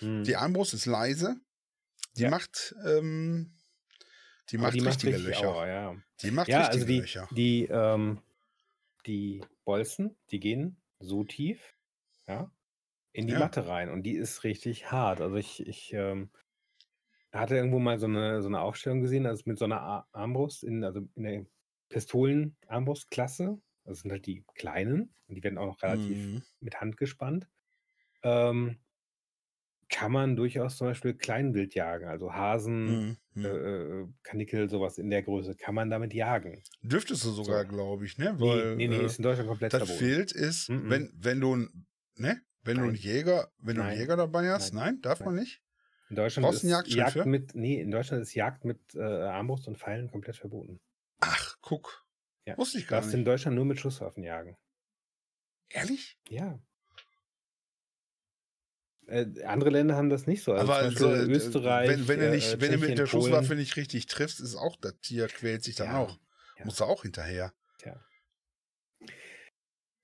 Mhm. 0.00 0.24
Die 0.24 0.36
Armbrust 0.36 0.72
ist 0.72 0.86
leise. 0.86 1.36
Die 2.16 2.22
Ja. 2.22 2.30
macht, 2.30 2.74
ähm, 2.86 3.58
die 4.50 4.58
macht 4.58 4.74
die 4.74 4.80
macht 4.80 4.94
richtige 4.94 5.16
richtig 5.16 5.34
Löcher. 5.36 5.48
Aua, 5.48 5.66
ja. 5.68 5.96
Die 6.22 6.30
macht 6.30 6.48
Ja, 6.48 6.58
richtige 6.60 6.74
also 6.82 6.86
die, 6.86 7.00
Löcher. 7.00 7.28
die, 7.32 7.64
ähm, 7.70 8.20
die 9.06 9.42
Bolzen, 9.64 10.16
die 10.30 10.40
gehen 10.40 10.76
so 10.98 11.24
tief, 11.24 11.74
ja, 12.26 12.50
in 13.12 13.26
die 13.26 13.34
Ja. 13.34 13.38
Matte 13.40 13.66
rein 13.66 13.90
und 13.90 14.04
die 14.04 14.14
ist 14.16 14.44
richtig 14.44 14.90
hart. 14.90 15.20
Also 15.20 15.36
ich, 15.36 15.66
ich 15.66 15.92
ähm, 15.92 16.30
hatte 17.40 17.56
irgendwo 17.56 17.78
mal 17.78 17.98
so 17.98 18.06
eine, 18.06 18.42
so 18.42 18.48
eine 18.48 18.60
Aufstellung 18.60 19.00
gesehen, 19.00 19.26
also 19.26 19.42
mit 19.46 19.58
so 19.58 19.64
einer 19.64 19.80
Ar- 19.80 20.08
Armbrust, 20.12 20.64
in, 20.64 20.84
also 20.84 21.00
in 21.14 21.22
der 21.22 21.46
Pistolen-Armbrustklasse, 21.88 23.60
das 23.84 24.00
sind 24.00 24.10
halt 24.12 24.26
die 24.26 24.44
kleinen 24.54 25.14
und 25.28 25.34
die 25.36 25.42
werden 25.44 25.58
auch 25.58 25.66
noch 25.66 25.82
relativ 25.82 26.28
Mhm. 26.28 26.42
mit 26.60 26.80
Hand 26.80 26.96
gespannt, 26.96 27.48
ähm, 28.22 28.78
kann 29.88 30.12
man 30.12 30.36
durchaus 30.36 30.76
zum 30.76 30.88
Beispiel 30.88 31.14
Kleinwild 31.14 31.74
jagen, 31.74 32.06
also 32.08 32.32
Hasen, 32.32 33.04
Mhm. 33.04 33.16
äh, 33.42 33.48
Mhm. 33.48 33.48
äh, 33.48 34.08
Kanickel, 34.22 34.68
sowas 34.68 34.98
in 34.98 35.10
der 35.10 35.22
Größe, 35.22 35.54
kann 35.56 35.74
man 35.74 35.90
damit 35.90 36.14
jagen. 36.14 36.64
Dürftest 36.82 37.24
du 37.24 37.30
sogar, 37.30 37.64
So. 37.64 37.66
glaube 37.66 38.04
ich, 38.04 38.18
ne? 38.18 38.34
Nee, 38.36 38.40
Weil 38.40 38.74
nee, 38.74 38.88
nee, 38.88 39.04
äh, 39.06 39.06
ist 39.06 39.18
in 39.18 39.22
Deutschland 39.24 39.48
komplett 39.48 39.74
das 39.74 39.76
verboten. 39.76 40.00
Wild 40.00 40.32
ist, 40.32 40.68
Mhm. 40.68 40.82
wenn, 40.82 41.12
wenn 41.16 41.40
du 41.40 41.56
ein, 41.56 41.86
ne? 42.16 42.42
Wenn 42.64 42.78
du 42.78 42.84
einen 42.86 42.94
Nein. 42.94 42.96
Jäger, 42.96 43.52
wenn 43.58 43.76
du 43.76 43.82
einen 43.82 43.90
Nein. 43.90 43.92
Jäger 43.92 44.16
dabei 44.16 44.50
hast, 44.50 44.72
nein, 44.74 45.00
Nein. 45.02 45.02
darf 45.02 45.24
Nein. 45.24 45.24
man 45.24 45.34
nicht. 45.36 45.61
In 46.12 46.16
Deutschland 46.16 46.52
ist 46.52 46.62
du 46.62 46.68
Jagd 46.68 47.12
für? 47.12 47.24
mit, 47.24 47.54
nee, 47.54 47.80
in 47.80 47.90
Deutschland 47.90 48.20
ist 48.22 48.34
Jagd 48.34 48.66
mit 48.66 48.94
äh, 48.94 49.00
Armbrust 49.00 49.66
und 49.66 49.78
Pfeilen 49.78 50.10
komplett 50.10 50.36
verboten. 50.36 50.78
Ach, 51.20 51.56
guck. 51.62 52.06
Ja. 52.44 52.58
Wusste 52.58 52.76
ich 52.76 52.84
Du 52.84 52.90
gar 52.90 53.00
darfst 53.00 53.14
in 53.14 53.20
nicht. 53.20 53.28
Deutschland 53.28 53.54
nur 53.56 53.64
mit 53.64 53.80
Schusswaffen 53.80 54.22
jagen. 54.22 54.58
Ehrlich? 55.70 56.18
Ja. 56.28 56.58
Äh, 59.06 59.42
andere 59.44 59.70
Länder 59.70 59.96
haben 59.96 60.10
das 60.10 60.26
nicht 60.26 60.42
so. 60.44 60.52
Also 60.52 60.70
Aber 60.70 60.90
so, 60.90 61.10
äh, 61.10 61.22
Österreich, 61.22 61.88
wenn, 61.88 62.08
wenn, 62.08 62.20
du 62.20 62.26
äh, 62.26 62.30
nicht, 62.32 62.60
wenn 62.60 62.72
du 62.72 62.78
mit 62.86 62.98
der. 62.98 63.06
Schusswaffe 63.06 63.54
nicht 63.54 63.76
richtig 63.76 64.04
triffst, 64.04 64.38
ist 64.38 64.54
auch 64.54 64.76
das 64.76 65.00
Tier 65.00 65.28
quält 65.28 65.64
sich 65.64 65.76
dann 65.76 65.86
Ja, 65.86 65.98
auch. 66.00 66.18
ja. 66.58 66.66
Muss 66.66 66.78
er 66.78 66.88
auch 66.88 67.04
hinterher. 67.04 67.54
Tja. 67.78 67.98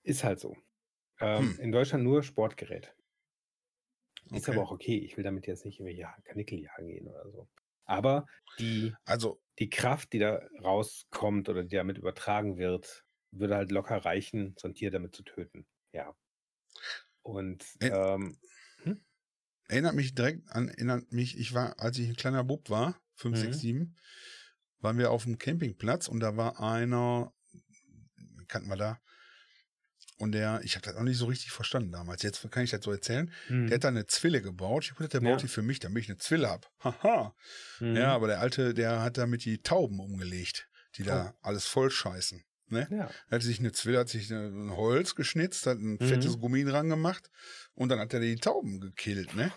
Ist 0.01 0.23
halt 0.23 0.39
so. 0.39 0.57
Ähm, 1.19 1.51
Hm. 1.55 1.59
In 1.59 1.71
Deutschland 1.71 2.03
nur 2.03 2.23
Sportgerät. 2.23 2.95
Ist 4.31 4.47
Okay. 4.47 4.51
aber 4.51 4.63
auch 4.63 4.71
okay. 4.71 4.97
Ich 4.99 5.17
will 5.17 5.23
damit 5.23 5.47
jetzt 5.47 5.65
nicht 5.65 5.79
irgendwelche 5.79 6.07
Kanickel 6.23 6.59
jagen 6.59 6.87
gehen 6.87 7.07
oder 7.07 7.29
so. 7.31 7.49
Aber 7.85 8.25
die, 8.59 8.99
Also, 9.05 9.41
die 9.59 9.69
Kraft, 9.69 10.13
die 10.13 10.19
da 10.19 10.41
rauskommt 10.63 11.49
oder 11.49 11.63
die 11.63 11.75
damit 11.75 11.97
übertragen 11.97 12.57
wird, 12.57 13.05
würde 13.31 13.55
halt 13.55 13.71
locker 13.71 13.97
reichen, 14.05 14.55
so 14.57 14.67
ein 14.67 14.75
Tier 14.75 14.91
damit 14.91 15.15
zu 15.15 15.23
töten. 15.23 15.67
Ja. 15.93 16.15
Und 17.21 17.65
Ä- 17.81 17.89
ähm, 17.89 18.37
hm? 18.83 19.01
erinnert 19.67 19.95
mich 19.95 20.15
direkt 20.15 20.49
an, 20.49 20.67
erinnert 20.69 21.11
mich, 21.13 21.37
ich 21.37 21.53
war, 21.53 21.79
als 21.79 21.97
ich 21.97 22.09
ein 22.09 22.15
kleiner 22.15 22.43
Bub 22.43 22.69
war, 22.69 22.99
5, 23.15 23.37
Mhm. 23.37 23.37
6, 23.37 23.59
7, 23.59 23.95
waren 24.79 24.97
wir 24.97 25.11
auf 25.11 25.23
dem 25.23 25.37
Campingplatz 25.37 26.07
und 26.07 26.19
da 26.21 26.37
war 26.37 26.59
einer, 26.61 27.33
kannten 28.47 28.69
wir 28.69 28.77
da, 28.77 28.99
und 30.19 30.33
der, 30.33 30.61
ich 30.63 30.75
habe 30.75 30.85
das 30.85 30.95
auch 30.95 31.01
nicht 31.03 31.17
so 31.17 31.25
richtig 31.25 31.51
verstanden 31.51 31.91
damals. 31.91 32.21
Jetzt 32.21 32.49
kann 32.51 32.63
ich 32.63 32.69
das 32.71 32.83
so 32.83 32.91
erzählen. 32.91 33.31
Hm. 33.47 33.67
Der 33.67 33.75
hat 33.75 33.83
da 33.83 33.87
eine 33.87 34.05
Zwille 34.05 34.41
gebaut. 34.41 34.83
Ich 34.83 34.91
habe 34.91 34.99
gedacht, 34.99 35.13
der 35.13 35.23
Ja. 35.23 35.31
baut 35.35 35.41
die 35.43 35.47
für 35.47 35.61
mich, 35.63 35.79
damit 35.79 36.03
ich 36.03 36.09
eine 36.09 36.17
Zwille 36.19 36.49
hab. 36.49 36.69
Haha. 36.83 37.33
Mhm. 37.79 37.95
Ja, 37.95 38.13
aber 38.13 38.27
der 38.27 38.39
Alte, 38.39 38.73
der 38.73 39.01
hat 39.01 39.17
damit 39.17 39.43
die 39.45 39.61
Tauben 39.61 39.99
umgelegt, 39.99 40.69
die 40.97 41.03
da 41.03 41.33
Oh. 41.33 41.37
alles 41.47 41.65
voll 41.65 41.89
scheißen. 41.89 42.43
Ne? 42.71 42.87
ja. 42.91 43.09
Er 43.29 43.35
hat 43.35 43.41
sich 43.41 43.57
eine 43.59 43.71
Zwille, 43.71 43.97
hat 43.99 44.09
sich 44.09 44.29
ein 44.29 44.69
Holz 44.75 45.15
geschnitzt, 45.15 45.65
hat 45.65 45.79
ein 45.79 45.93
Mhm. 45.93 46.07
fettes 46.07 46.37
Gummi 46.37 46.63
dran 46.65 46.87
gemacht 46.87 47.31
und 47.73 47.89
dann 47.89 47.97
hat 47.99 48.13
er 48.13 48.19
die 48.19 48.35
Tauben 48.35 48.79
gekillt, 48.79 49.33
ne? 49.35 49.51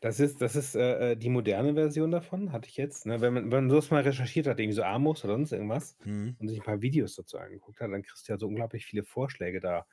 Das 0.00 0.20
ist, 0.20 0.40
das 0.42 0.56
ist 0.56 0.74
äh, 0.76 1.12
äh, 1.12 1.16
die 1.16 1.28
moderne 1.30 1.74
Version 1.74 2.10
davon, 2.10 2.52
hatte 2.52 2.68
ich 2.68 2.76
jetzt. 2.76 3.06
Ne? 3.06 3.20
Wenn, 3.20 3.34
man, 3.34 3.44
wenn 3.44 3.64
man 3.64 3.70
sowas 3.70 3.90
mal 3.90 4.02
recherchiert 4.02 4.46
hat, 4.46 4.58
irgendwie 4.60 4.74
so 4.76 4.82
Amos 4.82 5.24
oder 5.24 5.34
sonst 5.34 5.52
irgendwas 5.52 5.96
Mhm. 6.04 6.36
und 6.38 6.48
sich 6.48 6.58
ein 6.60 6.64
paar 6.64 6.82
Videos 6.82 7.14
dazu 7.16 7.38
angeguckt 7.38 7.80
hat, 7.80 7.90
dann 7.90 8.02
kriegst 8.02 8.28
du 8.28 8.32
ja 8.32 8.38
so 8.38 8.46
unglaublich 8.46 8.86
viele 8.86 9.04
Vorschläge 9.04 9.60
da 9.60 9.86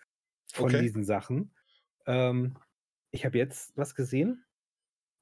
von 0.53 0.65
Okay. 0.65 0.82
diesen 0.82 1.03
Sachen. 1.03 1.53
Ähm, 2.05 2.57
ich 3.11 3.26
habe 3.26 3.38
jetzt 3.38 3.76
was 3.78 3.95
gesehen. 3.95 4.45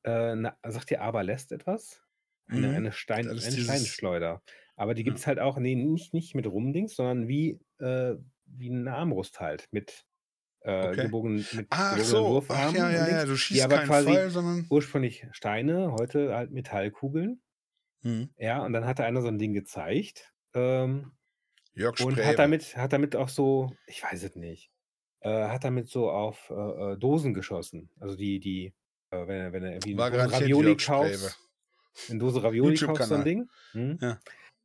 Äh, 0.04 0.36
na, 0.36 0.58
sagt 0.68 0.90
dir 0.90 1.02
Aberläst 1.02 1.52
etwas? 1.52 2.02
Eine, 2.48 2.70
Mhm. 2.70 2.76
eine, 2.76 2.92
Stein, 2.92 3.28
eine 3.30 3.36
dieses- 3.40 3.64
Steinschleuder. 3.64 4.42
Aber 4.76 4.94
die 4.96 5.04
Ja. 5.06 5.06
gibt 5.06 5.20
es 5.20 5.28
halt 5.28 5.40
auch, 5.40 5.58
nee, 5.60 5.76
nicht, 5.76 6.14
nicht 6.14 6.36
mit 6.36 6.48
Rumdings, 6.48 6.96
sondern 6.96 7.28
wie, 7.28 7.60
äh, 7.80 8.16
wie 8.46 8.70
eine 8.72 8.94
Armbrust 8.96 9.40
halt. 9.40 9.68
Mit, 9.72 10.06
äh, 10.62 10.90
Okay. 10.90 11.04
gebogen, 11.04 11.46
mit 11.54 11.68
Ach 11.70 11.96
gebogenen 11.96 12.06
so, 12.06 12.26
ach 12.26 12.30
Wurfarmen 12.32 12.76
ja, 12.76 12.88
und 12.88 12.94
ja, 12.94 13.10
ja, 13.10 13.26
du 13.26 13.32
die 13.32 13.38
schießt 13.38 13.64
aber 13.64 13.78
keinen 13.78 13.88
quasi 13.88 14.08
Pfeil, 14.08 14.30
sondern. 14.30 14.66
ursprünglich 14.70 15.28
Steine, 15.32 15.92
heute 15.94 16.34
halt 16.36 16.52
Metallkugeln. 16.52 17.42
Mhm. 18.04 18.30
Ja, 18.38 18.64
und 18.64 18.74
dann 18.74 18.86
hatte 18.86 19.04
einer 19.04 19.22
so 19.22 19.28
ein 19.28 19.40
Ding 19.40 19.54
gezeigt. 19.54 20.34
Ähm, 20.54 21.12
Jörg 21.74 22.00
und 22.02 22.14
Spreewe. 22.14 22.28
hat 22.28 22.40
damit, 22.40 22.76
hat 22.78 22.94
damit 22.94 23.16
auch 23.16 23.30
so, 23.30 23.72
ich 23.88 24.04
weiß 24.04 24.24
es 24.24 24.36
nicht, 24.36 24.72
äh, 25.22 25.48
hat 25.48 25.64
damit 25.64 25.90
so 25.90 26.12
auf 26.12 26.50
äh, 26.50 26.54
äh, 26.94 26.98
Dosen 26.98 27.34
geschossen. 27.34 27.90
Also 28.00 28.16
die, 28.16 28.40
die, 28.40 28.74
äh, 29.12 29.28
wenn 29.28 29.40
er, 29.40 29.54
wenn 29.54 29.64
er 29.64 29.72
irgendwie 29.74 29.94
eine 29.94 30.12
garantiert 30.12 30.42
Ravioli 30.42 30.78
kaufst, 30.78 31.40
eine 32.10 32.20
Dose 32.20 32.44
Ravioli 32.44 32.78
kaufst, 32.78 33.10
so 33.10 33.16
ein. 33.16 33.26
Ding. 33.26 33.50
Hm? 33.72 33.98
Ja. 34.02 34.20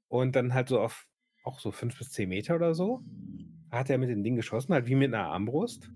Und 0.08 0.36
dann 0.36 0.54
halt 0.54 0.68
so 0.68 0.80
auf 0.80 1.06
auch 1.44 1.60
so 1.60 1.70
fünf 1.70 1.96
bis 1.96 2.10
zehn 2.10 2.28
Meter 2.28 2.56
oder 2.56 2.74
so, 2.74 3.02
hat 3.70 3.90
er 3.90 3.98
mit 3.98 4.10
dem 4.10 4.22
Ding 4.24 4.36
geschossen, 4.36 4.72
halt 4.74 4.86
wie 4.86 4.94
mit 4.94 5.12
einer 5.14 5.26
Armbrust. 5.28 5.92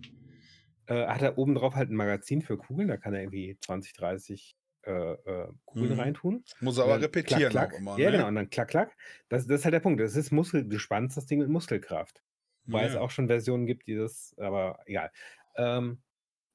Äh, 0.87 1.07
hat 1.07 1.23
er 1.23 1.39
oben 1.39 1.55
drauf 1.55 1.75
halt 1.75 1.91
ein 1.91 1.97
Magazin 1.97 2.43
für 2.43 2.57
Kugeln, 2.59 2.89
da 2.89 2.97
kann 2.97 3.15
er 3.15 3.21
irgendwie 3.23 3.57
20, 3.61 3.93
30 3.95 4.57
äh, 4.83 4.93
äh, 4.93 5.49
Kugeln 5.67 5.93
Mhm. 5.93 5.99
reintun. 5.99 6.45
Muss 6.61 6.79
Und 6.83 6.91
aber 6.91 7.01
repetieren 7.01 7.25
klack, 7.25 7.49
auch 7.59 7.73
klack. 7.73 7.75
immer, 7.75 7.99
Ja, 7.99 8.11
ne? 8.11 8.11
genau. 8.11 8.29
Und 8.29 8.35
dann 8.37 8.51
klack, 8.51 8.69
klack. 8.69 8.97
Das, 9.29 9.47
das 9.47 9.61
ist 9.61 9.65
halt 9.65 9.75
der 9.75 9.81
Punkt. 9.81 10.01
Das 10.01 10.17
ist 10.17 10.31
Muskelgespannt, 10.33 11.17
das 11.17 11.27
Ding 11.27 11.39
mit 11.41 11.49
Muskelkraft. 11.49 12.23
Weil 12.71 12.87
es 12.87 12.95
Ja. 12.95 12.97
auch 12.97 13.11
schon 13.11 13.29
Versionen 13.29 13.67
gibt, 13.67 13.87
die 13.87 13.95
das, 13.97 14.35
aber 14.39 14.81
egal. 14.87 15.11
Ähm, 15.57 16.03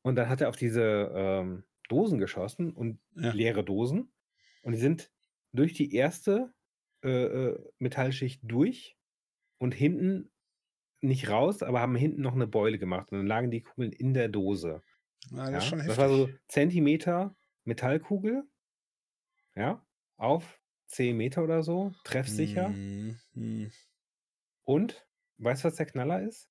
und 0.03 0.15
dann 0.15 0.29
hat 0.29 0.41
er 0.41 0.49
auf 0.49 0.55
diese 0.57 1.11
ähm, 1.15 1.65
Dosen 1.89 2.19
geschossen 2.19 2.73
und 2.73 2.99
Ja. 3.15 3.35
leere 3.35 3.63
Dosen. 3.63 4.13
Und 4.63 4.73
die 4.73 4.79
sind 4.79 5.11
durch 5.53 5.73
die 5.73 5.93
erste 5.95 6.53
äh, 7.03 7.09
äh, 7.09 7.59
Metallschicht 7.79 8.41
durch 8.43 8.97
und 9.57 9.73
hinten 9.73 10.31
nicht 11.05 11.29
raus, 11.29 11.63
aber 11.63 11.79
haben 11.81 11.95
hinten 11.95 12.21
noch 12.21 12.33
eine 12.35 12.47
Beule 12.47 12.77
gemacht. 12.77 13.11
Und 13.11 13.19
dann 13.19 13.27
lagen 13.27 13.51
die 13.51 13.61
Kugeln 13.61 13.91
in 13.91 14.13
der 14.13 14.27
Dose. 14.29 14.81
Ja, 15.31 15.49
das 15.51 15.69
Ja? 15.71 15.77
Das 15.77 15.97
war 15.97 16.09
so 16.09 16.29
Zentimeter 16.47 17.35
Metallkugel. 17.63 18.43
Ja, 19.55 19.85
auf 20.17 20.59
10 20.87 21.15
Meter 21.17 21.43
oder 21.43 21.63
so, 21.63 21.93
treffsicher. 22.03 22.69
Mhm. 22.69 23.71
Und, 24.63 25.05
weißt 25.37 25.63
du, 25.63 25.67
was 25.69 25.75
der 25.75 25.85
Knaller 25.85 26.21
ist? 26.21 26.49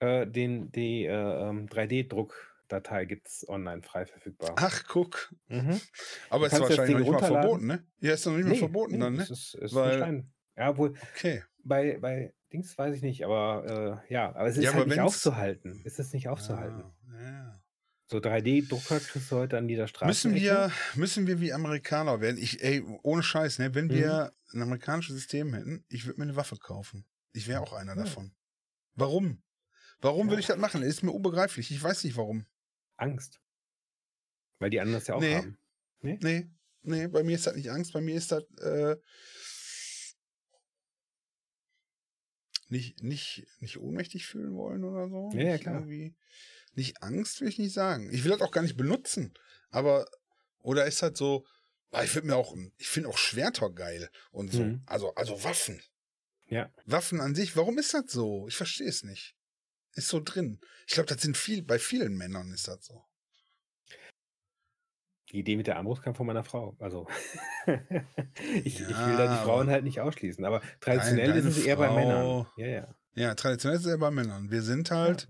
Äh, 0.00 0.26
den, 0.26 0.70
die 0.72 1.04
äh, 1.06 1.10
ähm, 1.48 1.66
3D-Druckdatei 1.68 3.06
gibt 3.06 3.28
es 3.28 3.48
online 3.48 3.82
frei 3.82 4.04
verfügbar. 4.06 4.54
Ach, 4.58 4.84
guck. 4.86 5.34
Mhm. 5.48 5.80
Aber 6.28 6.48
Du 6.48 6.54
ist 6.56 6.60
wahrscheinlich 6.60 6.96
noch 6.98 7.00
nicht 7.00 7.10
mal 7.12 7.18
verboten, 7.26 7.66
ne? 7.66 7.86
Ja, 8.00 8.12
ist 8.12 8.26
noch 8.26 8.34
nicht 8.34 8.44
mal 8.44 8.50
Nee, 8.52 8.58
verboten 8.58 8.92
nee, 8.94 8.98
dann, 9.00 9.14
ne? 9.14 9.22
es 9.22 9.30
ist, 9.30 9.54
es 9.54 9.62
ist 9.70 9.74
Weil- 9.74 9.90
ein 9.92 9.98
Stein. 9.98 10.32
Ja, 10.58 10.76
wohl, 10.78 10.94
Okay. 11.14 11.42
bei, 11.64 11.98
bei 11.98 12.34
Dings 12.52 12.76
weiß 12.78 12.94
ich 12.96 13.02
nicht, 13.02 13.24
aber 13.24 14.02
äh, 14.08 14.12
ja, 14.12 14.28
aber 14.28 14.46
es 14.46 14.56
ist 14.56 14.64
Ja, 14.64 14.72
halt 14.72 14.86
nicht 14.88 15.00
aufzuhalten. 15.00 15.82
Es 15.84 15.98
ist 15.98 16.14
nicht 16.14 16.28
aufzuhalten. 16.28 16.84
Ja, 17.12 17.22
ja. 17.22 17.62
So 18.08 18.18
3D-Drucker 18.18 19.00
kriegst 19.00 19.32
du 19.32 19.36
heute 19.36 19.58
an 19.58 19.68
jeder 19.68 19.88
Straße. 19.88 20.06
Müssen 20.06 20.34
wir, 20.34 20.70
müssen 20.94 21.26
wir 21.26 21.40
wie 21.40 21.52
Amerikaner 21.52 22.20
werden? 22.20 22.38
Ich, 22.38 22.62
ey, 22.62 22.82
ohne 23.02 23.24
Scheiß, 23.24 23.58
ne? 23.58 23.74
Wenn 23.74 23.86
Mhm. 23.86 23.90
wir 23.94 24.32
ein 24.52 24.62
amerikanisches 24.62 25.16
System 25.16 25.52
hätten, 25.54 25.84
ich 25.88 26.06
würde 26.06 26.20
mir 26.20 26.24
eine 26.24 26.36
Waffe 26.36 26.56
kaufen. 26.56 27.04
Ich 27.32 27.48
wäre 27.48 27.60
auch 27.60 27.72
einer 27.72 27.96
davon. 27.96 28.32
Warum? 28.94 29.42
Warum 30.00 30.28
würde 30.28 30.40
ich 30.40 30.46
das 30.46 30.56
machen? 30.58 30.82
Ist 30.82 31.02
mir 31.02 31.10
unbegreiflich. 31.10 31.70
Ich 31.72 31.82
weiß 31.82 32.04
nicht 32.04 32.16
warum. 32.16 32.46
Angst. 32.96 33.40
Weil 34.60 34.70
die 34.70 34.80
anderen 34.80 35.00
das 35.00 35.08
ja 35.08 35.16
auch 35.16 35.20
Nee. 35.20 35.34
haben. 35.34 35.58
Nee, 36.00 36.48
nee, 36.82 37.08
bei 37.08 37.24
mir 37.24 37.34
ist 37.34 37.46
das 37.46 37.56
nicht 37.56 37.70
Angst, 37.70 37.92
bei 37.92 38.00
mir 38.00 38.14
ist 38.14 38.30
das 38.30 38.44
äh, 38.60 38.96
nicht, 42.68 43.02
nicht, 43.02 43.46
nicht 43.60 43.78
ohnmächtig 43.78 44.26
fühlen 44.26 44.54
wollen 44.54 44.84
oder 44.84 45.08
so. 45.08 45.30
Ja, 45.32 45.42
ja, 45.42 45.52
Nicht 45.52 45.62
klar. 45.62 45.86
Nicht 46.74 47.02
Angst 47.02 47.40
will 47.40 47.48
ich 47.48 47.58
nicht 47.58 47.72
sagen. 47.72 48.10
Ich 48.12 48.24
will 48.24 48.32
das 48.32 48.40
auch 48.42 48.50
gar 48.50 48.62
nicht 48.62 48.76
benutzen. 48.76 49.32
Aber, 49.70 50.06
oder 50.60 50.86
ist 50.86 51.02
halt 51.02 51.16
so, 51.16 51.46
ich 52.02 52.10
finde 52.10 52.28
mir 52.28 52.36
auch, 52.36 52.54
ich 52.76 52.88
finde 52.88 53.08
auch 53.08 53.18
Schwerter 53.18 53.70
geil 53.70 54.10
und 54.30 54.52
so. 54.52 54.62
Mhm. 54.62 54.82
Also, 54.86 55.14
also 55.14 55.42
Waffen. 55.42 55.80
Ja. 56.48 56.72
Waffen 56.84 57.20
an 57.20 57.34
sich, 57.34 57.56
warum 57.56 57.78
ist 57.78 57.94
das 57.94 58.10
so? 58.12 58.46
Ich 58.48 58.56
verstehe 58.56 58.88
es 58.88 59.02
nicht. 59.02 59.34
Ist 59.94 60.08
so 60.08 60.20
drin. 60.20 60.60
Ich 60.86 60.94
glaube, 60.94 61.08
das 61.08 61.22
sind 61.22 61.36
viel, 61.36 61.62
bei 61.62 61.78
vielen 61.78 62.16
Männern 62.16 62.52
ist 62.52 62.68
das 62.68 62.84
so. 62.84 63.05
Die 65.32 65.38
Idee 65.40 65.56
mit 65.56 65.66
der 65.66 65.76
Armbrust 65.76 66.02
kam 66.02 66.14
von 66.14 66.26
meiner 66.26 66.44
Frau. 66.44 66.76
Also, 66.78 67.06
ich, 68.64 68.80
ich 68.80 68.80
will 68.80 68.90
Ja, 68.90 69.16
da 69.16 69.36
die 69.36 69.44
Frauen 69.44 69.62
aber- 69.62 69.72
halt 69.72 69.84
nicht 69.84 70.00
ausschließen. 70.00 70.44
Aber 70.44 70.62
traditionell 70.80 71.28
deine 71.28 71.40
ist 71.40 71.56
es 71.58 71.64
eher 71.64 71.76
bei 71.76 71.90
Männern. 71.90 72.22
Frau- 72.22 72.46
Ja, 72.56 72.66
ja. 72.66 72.94
Ja, 73.14 73.34
traditionell 73.34 73.78
ist 73.78 73.84
es 73.86 73.90
ja 73.90 73.96
bei 73.96 74.10
Männern. 74.10 74.50
Wir 74.50 74.62
sind 74.62 74.90
halt, 74.90 75.28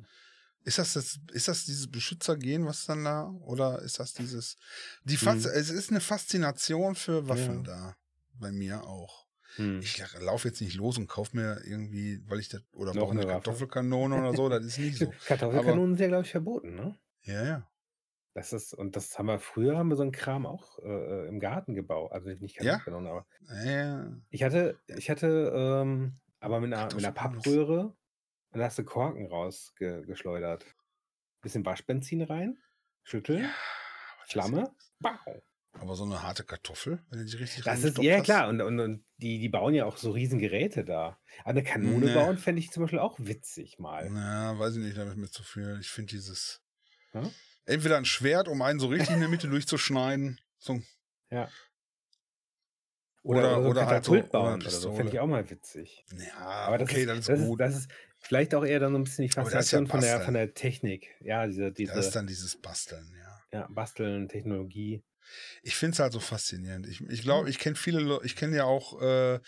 ist 0.64 0.78
das, 0.78 0.94
das 0.94 1.18
ist 1.32 1.48
das 1.48 1.64
dieses 1.64 1.90
Beschützergehen, 1.90 2.66
was 2.66 2.84
dann 2.84 3.04
da, 3.04 3.28
oder 3.44 3.80
ist 3.82 4.00
das 4.00 4.12
dieses, 4.12 4.56
die 5.04 5.16
Fas 5.16 5.44
Mhm. 5.44 5.50
es 5.54 5.70
ist 5.70 5.90
eine 5.90 6.00
Faszination 6.00 6.94
für 6.94 7.28
Waffen 7.28 7.64
Ja. 7.64 7.72
da. 7.72 7.96
Bei 8.38 8.52
mir 8.52 8.82
auch. 8.84 9.24
Hm. 9.54 9.78
Ich 9.80 10.02
laufe 10.20 10.48
jetzt 10.48 10.60
nicht 10.60 10.74
los 10.74 10.98
und 10.98 11.06
kaufe 11.06 11.34
mir 11.34 11.62
irgendwie, 11.64 12.20
weil 12.26 12.40
ich 12.40 12.50
das, 12.50 12.60
oder 12.72 12.92
Noch 12.92 13.02
brauche 13.02 13.12
eine 13.12 13.22
eine. 13.22 13.30
Kartoffelkanone 13.30 14.16
oder 14.18 14.34
so, 14.36 14.50
das 14.50 14.62
ist 14.66 14.78
nicht 14.78 14.98
so. 14.98 15.10
Kartoffelkanonen 15.26 15.94
sind 15.94 16.02
ja, 16.02 16.08
glaube 16.08 16.24
ich, 16.26 16.30
verboten, 16.32 16.74
ne? 16.74 16.98
Ja, 17.22 17.44
ja. 17.46 17.68
Das 18.36 18.52
ist, 18.52 18.74
und 18.74 18.96
das 18.96 19.18
haben 19.18 19.26
wir 19.26 19.38
früher, 19.38 19.78
haben 19.78 19.88
wir 19.88 19.96
so 19.96 20.02
einen 20.02 20.12
Kram 20.12 20.44
auch 20.44 20.78
äh, 20.80 21.26
im 21.26 21.40
Garten 21.40 21.74
gebaut. 21.74 22.12
Also 22.12 22.28
nicht 22.28 22.56
Ja? 22.62 22.76
Kartoffelkanonen, 22.76 23.08
aber 23.10 23.26
Ja, 23.64 24.12
ich 24.28 24.42
hatte, 24.42 24.78
ich 24.88 25.08
hatte, 25.08 25.52
ähm, 25.54 26.20
aber 26.40 26.60
mit 26.60 26.70
einer, 26.74 26.84
mit 26.94 27.02
einer 27.02 27.12
Pappröhre 27.14 27.96
und 28.50 28.58
da 28.60 28.66
hast 28.66 28.76
du 28.78 28.84
Korken 28.84 29.26
rausgeschleudert. 29.26 30.66
Bisschen 31.40 31.64
Waschbenzin 31.64 32.20
rein, 32.22 32.58
schütteln, 33.04 33.44
aber 33.44 34.22
das- 34.24 34.32
Flamme, 34.32 34.74
bau. 35.00 35.42
Aber 35.72 35.94
so 35.94 36.04
eine 36.04 36.22
harte 36.22 36.44
Kartoffel, 36.44 37.02
wenn 37.08 37.20
du 37.20 37.24
die 37.24 37.36
richtig 37.36 37.64
Das 37.64 37.78
ist, 37.78 37.84
reingestopft 37.98 38.06
ja 38.06 38.16
hast? 38.18 38.24
klar, 38.24 38.48
und, 38.48 38.60
und, 38.60 38.80
und 38.80 39.04
die, 39.16 39.38
die 39.38 39.48
bauen 39.48 39.72
ja 39.74 39.86
auch 39.86 39.96
so 39.96 40.10
riesen 40.10 40.38
Geräte 40.38 40.84
da. 40.84 41.18
Aber 41.40 41.50
eine 41.50 41.62
Kanone 41.62 42.06
Nee. 42.06 42.14
bauen 42.14 42.36
fände 42.36 42.60
ich 42.60 42.70
zum 42.70 42.82
Beispiel 42.82 42.98
auch 42.98 43.18
witzig 43.18 43.78
mal. 43.78 44.10
Na, 44.10 44.58
weiß 44.58 44.76
ich 44.76 44.82
nicht, 44.84 44.96
damit 44.98 45.16
mir 45.16 45.30
zu 45.30 45.42
viel. 45.42 45.78
Ich 45.80 45.88
finde 45.90 46.10
dieses. 46.12 46.62
Ja? 47.14 47.22
Entweder 47.66 47.96
ein 47.98 48.04
Schwert, 48.04 48.48
um 48.48 48.62
einen 48.62 48.78
so 48.80 48.86
richtig 48.86 49.10
in 49.10 49.20
der 49.20 49.28
Mitte 49.28 49.48
durchzuschneiden. 49.50 50.40
So, 50.58 50.80
Ja. 51.30 51.48
Oder- 53.22 53.58
Oder, 53.58 53.62
so 53.62 53.68
oder 53.70 53.80
ein 53.82 53.86
halt 53.88 54.04
so- 54.04 54.22
bauen 54.22 54.60
oder 54.62 54.70
so. 54.70 54.94
Fände 54.94 55.12
ich 55.12 55.18
auch 55.18 55.26
mal 55.26 55.48
witzig. 55.50 56.04
ja, 56.16 56.36
Aber 56.38 56.78
das, 56.78 56.88
okay, 56.88 57.00
ist, 57.00 57.08
das 57.08 57.18
ist 57.18 57.28
das, 57.28 57.40
gut. 57.40 57.60
Ist, 57.60 57.66
das 57.66 57.76
ist 57.80 57.90
vielleicht 58.20 58.54
auch 58.54 58.64
eher 58.64 58.78
dann 58.78 58.92
so 58.92 58.98
ein 58.98 59.04
bisschen 59.04 59.24
die 59.24 59.28
ist 59.30 59.34
ja 59.36 59.42
Faszination 59.42 59.86
von, 59.88 60.00
der, 60.00 60.20
von 60.20 60.34
der 60.34 60.54
Technik. 60.54 61.08
Ja, 61.20 61.44
diese, 61.46 61.62
das 61.62 61.70
ist 61.70 61.78
diese 61.88 62.10
dann 62.12 62.26
dieses 62.28 62.56
Basteln, 62.56 63.12
ja. 63.18 63.42
ja, 63.58 63.66
Basteln, 63.68 64.28
Technologie. 64.28 65.02
Ich 65.62 65.76
finde 65.76 65.94
es 65.94 65.98
halt 65.98 66.12
so 66.12 66.20
faszinierend. 66.20 66.86
Ich, 66.86 67.00
ich 67.00 67.22
glaube, 67.22 67.50
ich 67.50 67.58
kenne 67.58 67.76
viele, 67.76 68.00
Le- 68.00 68.20
ich 68.24 68.36
kenne 68.36 68.56
ja 68.56 68.64
auch, 68.64 69.00
äh, 69.00 69.40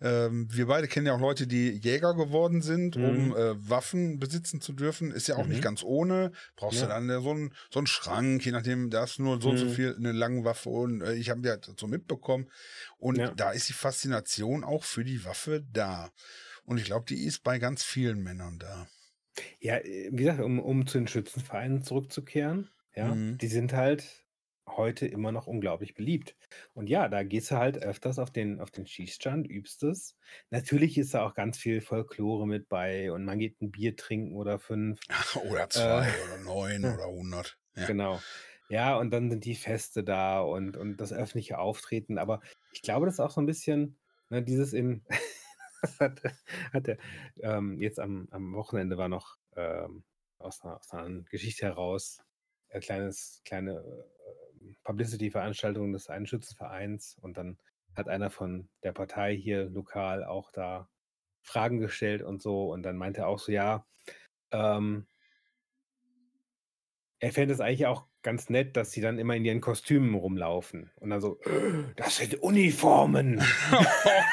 ähm, 0.00 0.48
wir 0.50 0.66
beide 0.66 0.88
kennen 0.88 1.06
ja 1.06 1.14
auch 1.14 1.20
Leute, 1.20 1.46
die 1.46 1.70
Jäger 1.70 2.14
geworden 2.14 2.62
sind, 2.62 2.96
um 2.96 3.30
Mhm. 3.30 3.36
äh, 3.36 3.68
Waffen 3.70 4.18
besitzen 4.18 4.60
zu 4.60 4.72
dürfen. 4.72 5.10
Ist 5.10 5.28
ja 5.28 5.36
auch 5.36 5.46
nicht 5.46 5.58
Mhm. 5.58 5.62
ganz 5.62 5.82
ohne. 5.82 6.32
Brauchst 6.56 6.80
Ja. 6.80 6.86
du 6.86 6.92
dann 6.92 7.08
äh, 7.10 7.20
so 7.20 7.30
einen 7.30 7.54
so 7.70 7.80
einen 7.80 7.86
Schrank, 7.86 8.44
je 8.44 8.52
nachdem, 8.52 8.90
da 8.90 9.02
hast 9.02 9.18
du 9.18 9.22
nur 9.22 9.40
so 9.40 9.50
und 9.50 9.56
so 9.58 9.66
Mhm. 9.66 9.70
viel 9.70 9.96
eine 9.96 10.12
lange 10.12 10.44
Waffe 10.44 10.68
und 10.70 11.02
äh, 11.02 11.14
ich 11.14 11.30
habe 11.30 11.46
ja 11.46 11.56
so 11.76 11.86
mitbekommen. 11.86 12.50
Und 12.98 13.18
Ja. 13.18 13.32
da 13.34 13.50
ist 13.52 13.68
die 13.68 13.72
Faszination 13.72 14.64
auch 14.64 14.84
für 14.84 15.04
die 15.04 15.24
Waffe 15.24 15.64
da. 15.72 16.10
Und 16.64 16.78
ich 16.78 16.84
glaube, 16.84 17.06
die 17.06 17.24
ist 17.24 17.42
bei 17.42 17.58
ganz 17.58 17.84
vielen 17.84 18.22
Männern 18.22 18.58
da. 18.58 18.88
Ja, 19.60 19.76
äh, 19.76 20.08
wie 20.12 20.16
gesagt, 20.24 20.40
um, 20.40 20.58
um 20.58 20.86
zu 20.86 20.98
den 20.98 21.08
Schützenvereinen 21.08 21.82
zurückzukehren, 21.82 22.70
ja, 22.94 23.14
Mhm. 23.14 23.38
die 23.38 23.46
sind 23.48 23.72
halt 23.72 24.25
heute 24.66 25.06
immer 25.06 25.32
noch 25.32 25.46
unglaublich 25.46 25.94
beliebt. 25.94 26.36
Und 26.74 26.88
ja, 26.88 27.08
da 27.08 27.22
gehst 27.22 27.50
du 27.50 27.56
halt 27.56 27.78
öfters 27.78 28.18
auf 28.18 28.30
den, 28.30 28.60
auf 28.60 28.70
den 28.70 28.86
Schießstand, 28.86 29.48
übst 29.48 29.82
es. 29.82 30.16
Natürlich 30.50 30.98
ist 30.98 31.14
da 31.14 31.24
auch 31.24 31.34
ganz 31.34 31.58
viel 31.58 31.80
Folklore 31.80 32.46
mit 32.46 32.68
bei 32.68 33.12
und 33.12 33.24
man 33.24 33.38
geht 33.38 33.60
ein 33.60 33.70
Bier 33.70 33.96
trinken 33.96 34.34
oder 34.36 34.58
fünf. 34.58 35.00
oder 35.50 35.68
zwei 35.70 36.08
Äh. 36.08 36.24
oder 36.24 36.44
neun 36.44 36.84
oder 36.94 37.06
hundert. 37.06 37.58
Ja. 37.74 37.86
Genau. 37.86 38.20
Ja, 38.68 38.96
und 38.96 39.10
dann 39.12 39.30
sind 39.30 39.44
die 39.44 39.54
Feste 39.54 40.02
da 40.02 40.40
und, 40.40 40.76
und 40.76 40.96
das 40.96 41.12
öffentliche 41.12 41.58
Auftreten. 41.58 42.18
Aber 42.18 42.40
ich 42.72 42.82
glaube, 42.82 43.06
das 43.06 43.14
ist 43.14 43.20
auch 43.20 43.30
so 43.30 43.40
ein 43.40 43.46
bisschen 43.46 43.98
ne, 44.28 44.42
dieses 44.42 44.72
in. 44.72 45.04
hat, 46.00 46.20
hat 46.72 46.88
er 46.88 46.98
ähm, 47.42 47.80
jetzt 47.80 48.00
am, 48.00 48.26
am 48.30 48.54
Wochenende 48.54 48.96
war 48.96 49.08
noch 49.08 49.36
ähm, 49.54 50.02
aus, 50.38 50.62
einer, 50.62 50.78
aus 50.78 50.90
einer 50.90 51.22
Geschichte 51.22 51.66
heraus 51.66 52.18
ein 52.70 52.80
kleines, 52.80 53.42
kleine 53.44 53.72
äh, 53.72 54.15
Publicity-Veranstaltung 54.84 55.92
des 55.92 56.08
einen 56.08 56.26
Schützenvereins 56.26 57.16
und 57.20 57.36
dann 57.36 57.58
hat 57.94 58.08
einer 58.08 58.30
von 58.30 58.68
der 58.82 58.92
Partei 58.92 59.36
hier 59.36 59.64
lokal 59.70 60.24
auch 60.24 60.50
da 60.52 60.88
Fragen 61.42 61.78
gestellt 61.80 62.22
und 62.22 62.42
so 62.42 62.72
und 62.72 62.82
dann 62.82 62.96
meinte 62.96 63.22
er 63.22 63.28
auch 63.28 63.38
so, 63.38 63.52
ja, 63.52 63.86
ähm, 64.52 65.06
er 67.18 67.32
fände 67.32 67.54
es 67.54 67.60
eigentlich 67.60 67.86
auch 67.86 68.06
ganz 68.22 68.50
nett, 68.50 68.76
dass 68.76 68.92
sie 68.92 69.00
dann 69.00 69.18
immer 69.18 69.34
in 69.36 69.44
ihren 69.44 69.60
Kostümen 69.60 70.14
rumlaufen. 70.14 70.90
Und 70.96 71.10
dann 71.10 71.20
so, 71.20 71.40
"Äh, 71.42 71.84
das 71.96 72.16
sind 72.16 72.34
Uniformen. 72.42 73.40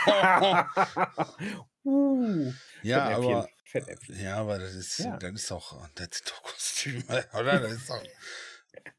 uh, 1.85 2.53
ja, 2.81 3.09
aber 3.09 3.49
ja, 4.07 4.37
aber 4.37 4.59
das 4.59 4.75
ist, 4.75 4.99
Ja. 4.99 5.17
das 5.19 5.31
ist 5.33 5.51
doch, 5.51 5.87
das 5.95 6.07
sind 6.11 6.29
doch 6.29 6.43
Kostüme, 6.43 7.03
oder? 7.33 7.59
Das 7.59 7.71
ist 7.73 7.89
doch 7.89 8.03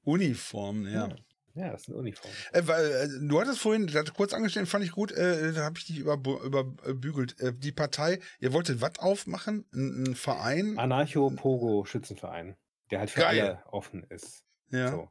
Uniform, 0.04 0.86
ja. 0.86 1.08
Ja. 1.08 1.16
ja, 1.54 1.70
das 1.72 1.84
sind 1.84 1.94
Uniformen. 1.94 2.36
Äh, 2.52 2.62
weil, 2.66 2.90
äh, 2.90 3.08
du 3.28 3.40
hattest 3.40 3.60
vorhin, 3.60 3.86
das 3.86 4.12
kurz 4.14 4.32
angestellt, 4.32 4.68
fand 4.68 4.84
ich 4.84 4.92
gut, 4.92 5.12
äh, 5.12 5.52
da 5.52 5.64
habe 5.64 5.78
ich 5.78 5.86
dich 5.86 5.98
überbügelt. 5.98 6.44
Über, 6.44 6.60
überbügelt. 6.60 7.40
äh, 7.40 7.52
die 7.54 7.72
Partei, 7.72 8.20
ihr 8.40 8.52
wolltet 8.52 8.80
was 8.80 8.98
aufmachen? 8.98 9.64
Ein, 9.72 10.04
ein 10.04 10.14
Verein? 10.14 10.78
Anarcho-Pogo-Schützenverein, 10.78 12.56
der 12.90 13.00
halt 13.00 13.10
für 13.10 13.20
Geil. 13.20 13.40
alle 13.40 13.62
offen 13.66 14.04
ist. 14.04 14.44
ja. 14.70 14.90
So. 14.90 15.08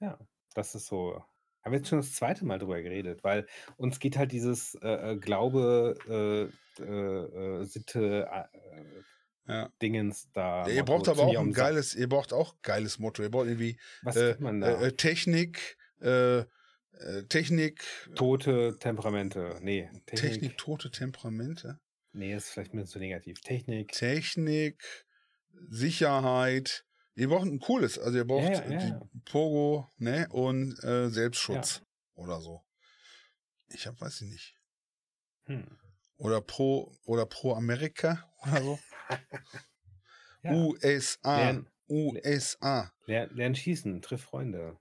Ja, 0.00 0.18
das 0.54 0.74
ist 0.74 0.86
so. 0.86 1.22
Haben 1.64 1.72
wir 1.72 1.78
jetzt 1.78 1.88
schon 1.88 1.98
das 1.98 2.12
zweite 2.14 2.44
Mal 2.44 2.58
drüber 2.60 2.80
geredet, 2.80 3.24
weil 3.24 3.46
uns 3.76 3.98
geht 3.98 4.16
halt 4.16 4.30
dieses 4.30 4.76
äh, 4.76 5.12
äh, 5.12 5.16
Glaube, 5.16 5.96
äh, 6.08 6.82
äh, 6.82 7.60
äh, 7.60 7.64
Sitte, 7.64 8.28
äh, 8.30 8.44
ja. 9.48 9.72
Dingens 9.80 10.28
da. 10.32 10.66
ihr 10.68 10.80
Motto 10.80 10.84
braucht 10.84 11.08
aber 11.08 11.22
auch 11.22 11.38
ein 11.38 11.52
geiles, 11.52 11.94
ihr 11.94 12.08
braucht 12.08 12.32
auch 12.32 12.54
geiles 12.62 12.98
Motto. 12.98 13.22
Ihr 13.22 13.30
braucht 13.30 13.46
irgendwie 13.46 13.78
Was 14.02 14.16
äh, 14.16 14.36
man 14.38 14.60
da? 14.60 14.80
äh, 14.80 14.88
äh, 14.88 14.92
Technik, 14.92 15.78
äh, 16.00 16.38
äh, 16.38 16.44
Technik, 17.28 17.84
Tote 18.14 18.76
Temperamente. 18.78 19.58
Nee, 19.60 19.90
Technik. 20.06 20.32
Technik, 20.32 20.58
tote 20.58 20.90
Temperamente, 20.90 21.80
Nee, 22.12 22.34
ist 22.34 22.50
vielleicht 22.50 22.72
ein 22.72 22.78
bisschen 22.78 22.92
zu 22.92 22.98
negativ. 22.98 23.40
Technik. 23.40 23.92
Technik, 23.92 25.06
Sicherheit. 25.68 26.84
Ihr 27.14 27.28
braucht 27.28 27.46
ein 27.46 27.58
cooles, 27.58 27.98
also 27.98 28.16
ihr 28.16 28.24
braucht 28.24 28.44
ja, 28.44 28.70
ja, 28.70 28.78
die 28.78 28.88
ja. 28.90 29.00
Pogo, 29.24 29.88
ne, 29.96 30.28
und 30.30 30.82
äh, 30.84 31.08
Selbstschutz 31.08 31.82
oder 32.14 32.40
so. 32.40 32.62
Ich 33.68 33.86
hab, 33.86 34.00
weiß 34.00 34.20
ich 34.22 34.30
nicht. 34.30 34.54
Hm. 35.44 35.78
Oder 36.16 36.40
pro 36.40 36.96
oder 37.04 37.26
pro 37.26 37.54
Amerika 37.54 38.28
oder 38.42 38.62
so. 38.62 38.78
Ja. 40.44 40.52
USA. 40.52 41.36
Lern, 41.36 41.66
USA. 41.88 42.92
lern, 43.06 43.28
lern 43.34 43.54
schießen, 43.56 44.00
triff 44.02 44.22
Freunde. 44.22 44.78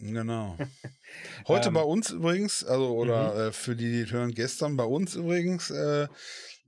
Genau. 0.00 0.56
Heute 1.48 1.68
Ähm, 1.68 1.74
bei 1.74 1.82
uns 1.82 2.10
übrigens, 2.10 2.64
also 2.64 2.96
oder 2.96 3.34
mhm. 3.34 3.40
äh, 3.40 3.52
für 3.52 3.76
die, 3.76 4.04
die 4.04 4.10
hören, 4.10 4.32
gestern 4.32 4.76
bei 4.76 4.84
uns 4.84 5.14
übrigens, 5.14 5.70
äh, 5.70 6.08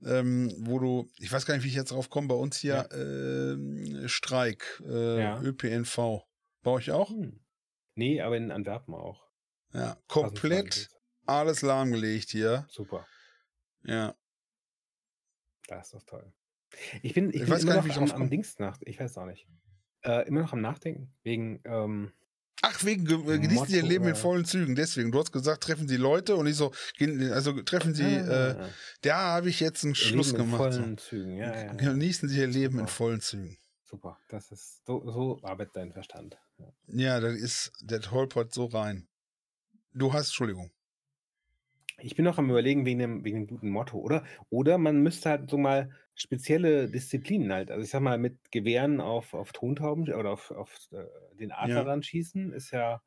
ähm, 0.05 0.53
wo 0.59 0.79
du, 0.79 1.09
ich 1.19 1.31
weiß 1.31 1.45
gar 1.45 1.55
nicht, 1.55 1.63
wie 1.63 1.69
ich 1.69 1.75
jetzt 1.75 1.91
drauf 1.91 2.09
komme, 2.09 2.27
bei 2.27 2.35
uns 2.35 2.57
hier 2.57 2.89
ähm, 2.93 4.07
Streik, 4.07 4.81
äh, 4.87 5.19
Ja. 5.19 5.41
ÖPNV. 5.41 6.25
Bei 6.63 6.71
euch 6.71 6.91
auch? 6.91 7.09
Hm. 7.09 7.39
Nee, 7.95 8.21
aber 8.21 8.37
in 8.37 8.51
Antwerpen 8.51 8.93
auch. 8.93 9.25
Ja, 9.73 9.97
komplett 10.07 10.89
alles 11.25 11.61
lahmgelegt 11.61 12.29
hier. 12.29 12.65
Super. 12.69 13.07
Ja. 13.83 14.15
Das 15.77 15.87
ist 15.87 15.93
doch 15.95 16.03
toll. 16.03 16.33
Ich 17.01 17.13
bin, 17.13 17.29
ich 17.29 17.35
Ich 17.35 17.41
bin 17.41 17.49
weiß 17.49 17.63
immer 17.63 17.73
gar 17.73 17.81
noch 17.81 17.87
nicht, 17.87 17.97
am, 18.13 18.21
am. 18.23 18.29
Dings 18.29 18.59
nach. 18.59 18.77
Ich 18.81 18.99
weiß 18.99 19.17
auch 19.17 19.25
nicht. 19.25 19.47
Äh, 20.03 20.27
immer 20.27 20.41
noch 20.41 20.53
am 20.53 20.61
Nachdenken. 20.61 21.13
Wegen, 21.23 21.61
ähm, 21.65 22.11
Ach, 22.63 22.83
wegen 22.85 23.05
ge- 23.05 23.17
äh, 23.35 23.39
genießen 23.39 23.67
Sie 23.67 23.77
Ihr 23.77 23.83
Leben 23.83 24.05
in 24.05 24.11
äh, 24.13 24.15
vollen 24.15 24.45
Zügen. 24.45 24.75
Deswegen, 24.75 25.11
du 25.11 25.19
hast 25.19 25.31
gesagt, 25.31 25.63
treffen 25.63 25.87
Sie 25.87 25.97
Leute 25.97 26.35
und 26.35 26.47
ich 26.47 26.55
so, 26.55 26.71
also 27.31 27.61
treffen 27.63 27.93
Sie, 27.93 28.03
äh, 28.03 28.55
ah, 28.59 28.69
da 29.01 29.15
habe 29.35 29.49
ich 29.49 29.59
jetzt 29.59 29.83
einen 29.83 29.95
Schluss 29.95 30.31
Leben 30.33 30.43
in 30.43 30.51
gemacht. 30.51 30.73
vollen 30.73 30.97
Zügen. 30.97 31.37
Ja, 31.37 31.53
ja, 31.55 31.63
ja. 31.65 31.73
Genießen 31.73 32.29
Sie 32.29 32.37
Ihr 32.39 32.47
Leben 32.47 32.75
in 32.75 32.85
Super. 32.85 32.91
vollen 32.91 33.21
Zügen. 33.21 33.57
Super. 33.83 34.19
Das 34.29 34.51
ist, 34.51 34.85
so, 34.85 35.09
so 35.09 35.39
arbeitet 35.43 35.75
dein 35.75 35.91
Verstand. 35.93 36.37
Ja. 36.57 36.73
Ja, 36.87 37.19
das 37.19 37.35
ist, 37.35 37.71
das 37.83 38.11
holpert 38.11 38.53
so 38.53 38.65
rein. 38.65 39.07
Du 39.93 40.13
hast, 40.13 40.27
Entschuldigung. 40.27 40.71
Ich 42.03 42.15
bin 42.15 42.25
noch 42.25 42.37
am 42.37 42.49
überlegen 42.49 42.85
wegen 42.85 42.99
dem, 42.99 43.23
wegen 43.23 43.37
dem 43.37 43.47
guten 43.47 43.69
Motto, 43.69 43.97
oder? 43.99 44.23
Oder 44.49 44.77
man 44.77 45.01
müsste 45.03 45.29
halt 45.29 45.49
so 45.49 45.57
mal 45.57 45.91
spezielle 46.15 46.89
Disziplinen 46.89 47.51
halt, 47.53 47.71
also 47.71 47.83
ich 47.83 47.89
sag 47.89 48.01
mal, 48.01 48.17
mit 48.17 48.51
Gewehren 48.51 48.99
auf, 49.01 49.33
auf 49.33 49.51
Tontauben 49.53 50.03
oder 50.13 50.31
auf, 50.31 50.51
auf 50.51 50.75
äh, 50.91 51.05
den 51.35 51.51
Adler 51.51 51.83
Ja. 51.83 51.85
dann 51.85 52.03
schießen, 52.03 52.53
ist 52.53 52.71
ja, 52.71 53.01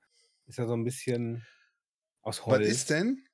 ist 0.46 0.58
ja 0.58 0.66
so 0.66 0.74
ein 0.74 0.84
bisschen 0.84 1.46
aus 2.22 2.46
Was 2.46 2.60
Holz. 2.60 2.66
ist 2.66 2.88
denn, 2.90 3.26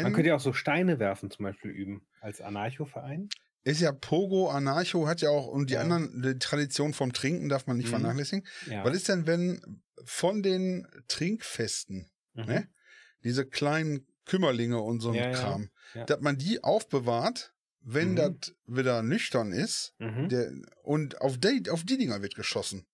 Man 0.00 0.12
wenn, 0.12 0.14
könnte 0.14 0.30
ja 0.30 0.36
auch 0.36 0.40
so 0.40 0.52
Steine 0.54 0.98
werfen 1.00 1.30
zum 1.30 1.44
Beispiel 1.44 1.70
üben, 1.72 2.08
als 2.20 2.40
Anarcho-Verein. 2.42 3.32
ist 3.64 3.80
ja 3.80 3.92
Pogo, 3.92 4.48
Anarcho 4.50 5.06
hat 5.06 5.20
ja 5.20 5.30
auch, 5.30 5.46
und 5.48 5.70
die 5.70 5.76
Ja. 5.76 5.78
anderen, 5.78 6.22
die 6.22 6.38
Tradition 6.38 6.94
vom 6.94 7.12
Trinken 7.12 7.48
darf 7.48 7.66
man 7.66 7.76
nicht 7.76 7.88
Mhm. 7.88 7.88
vernachlässigen. 7.88 8.46
Ja. 8.66 8.82
Was 8.82 8.96
ist 8.96 9.08
denn, 9.08 9.26
wenn 9.26 9.82
von 10.04 10.42
den 10.42 10.86
Trinkfesten, 11.08 12.10
Mhm. 12.34 12.60
ne, 12.60 12.68
diese 13.24 13.46
kleinen 13.46 14.06
Kümmerlinge 14.28 14.78
und 14.80 15.00
so 15.00 15.08
ein 15.08 15.14
Ja, 15.16 15.32
Kram, 15.32 15.70
ja. 15.94 16.04
dass 16.04 16.20
man 16.20 16.36
die 16.38 16.62
aufbewahrt, 16.62 17.52
wenn 17.80 18.12
Mhm. 18.12 18.16
das 18.16 18.54
wieder 18.66 19.02
nüchtern 19.02 19.50
ist, 19.52 19.94
Mhm. 19.98 20.28
der, 20.28 20.52
und 20.84 21.20
auf 21.20 21.38
die, 21.38 21.68
auf 21.70 21.82
die 21.84 21.98
Dinger 21.98 22.22
wird 22.22 22.34
geschossen. 22.36 22.86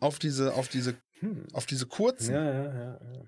Auf 0.00 0.18
diese, 0.18 0.54
auf 0.54 0.68
diese, 0.68 0.94
Hm. 1.18 1.46
auf 1.52 1.66
diese 1.66 1.86
kurzen. 1.86 2.32
Ja, 2.32 2.44
ja, 2.44 2.64
ja. 2.64 3.00
ja. 3.14 3.22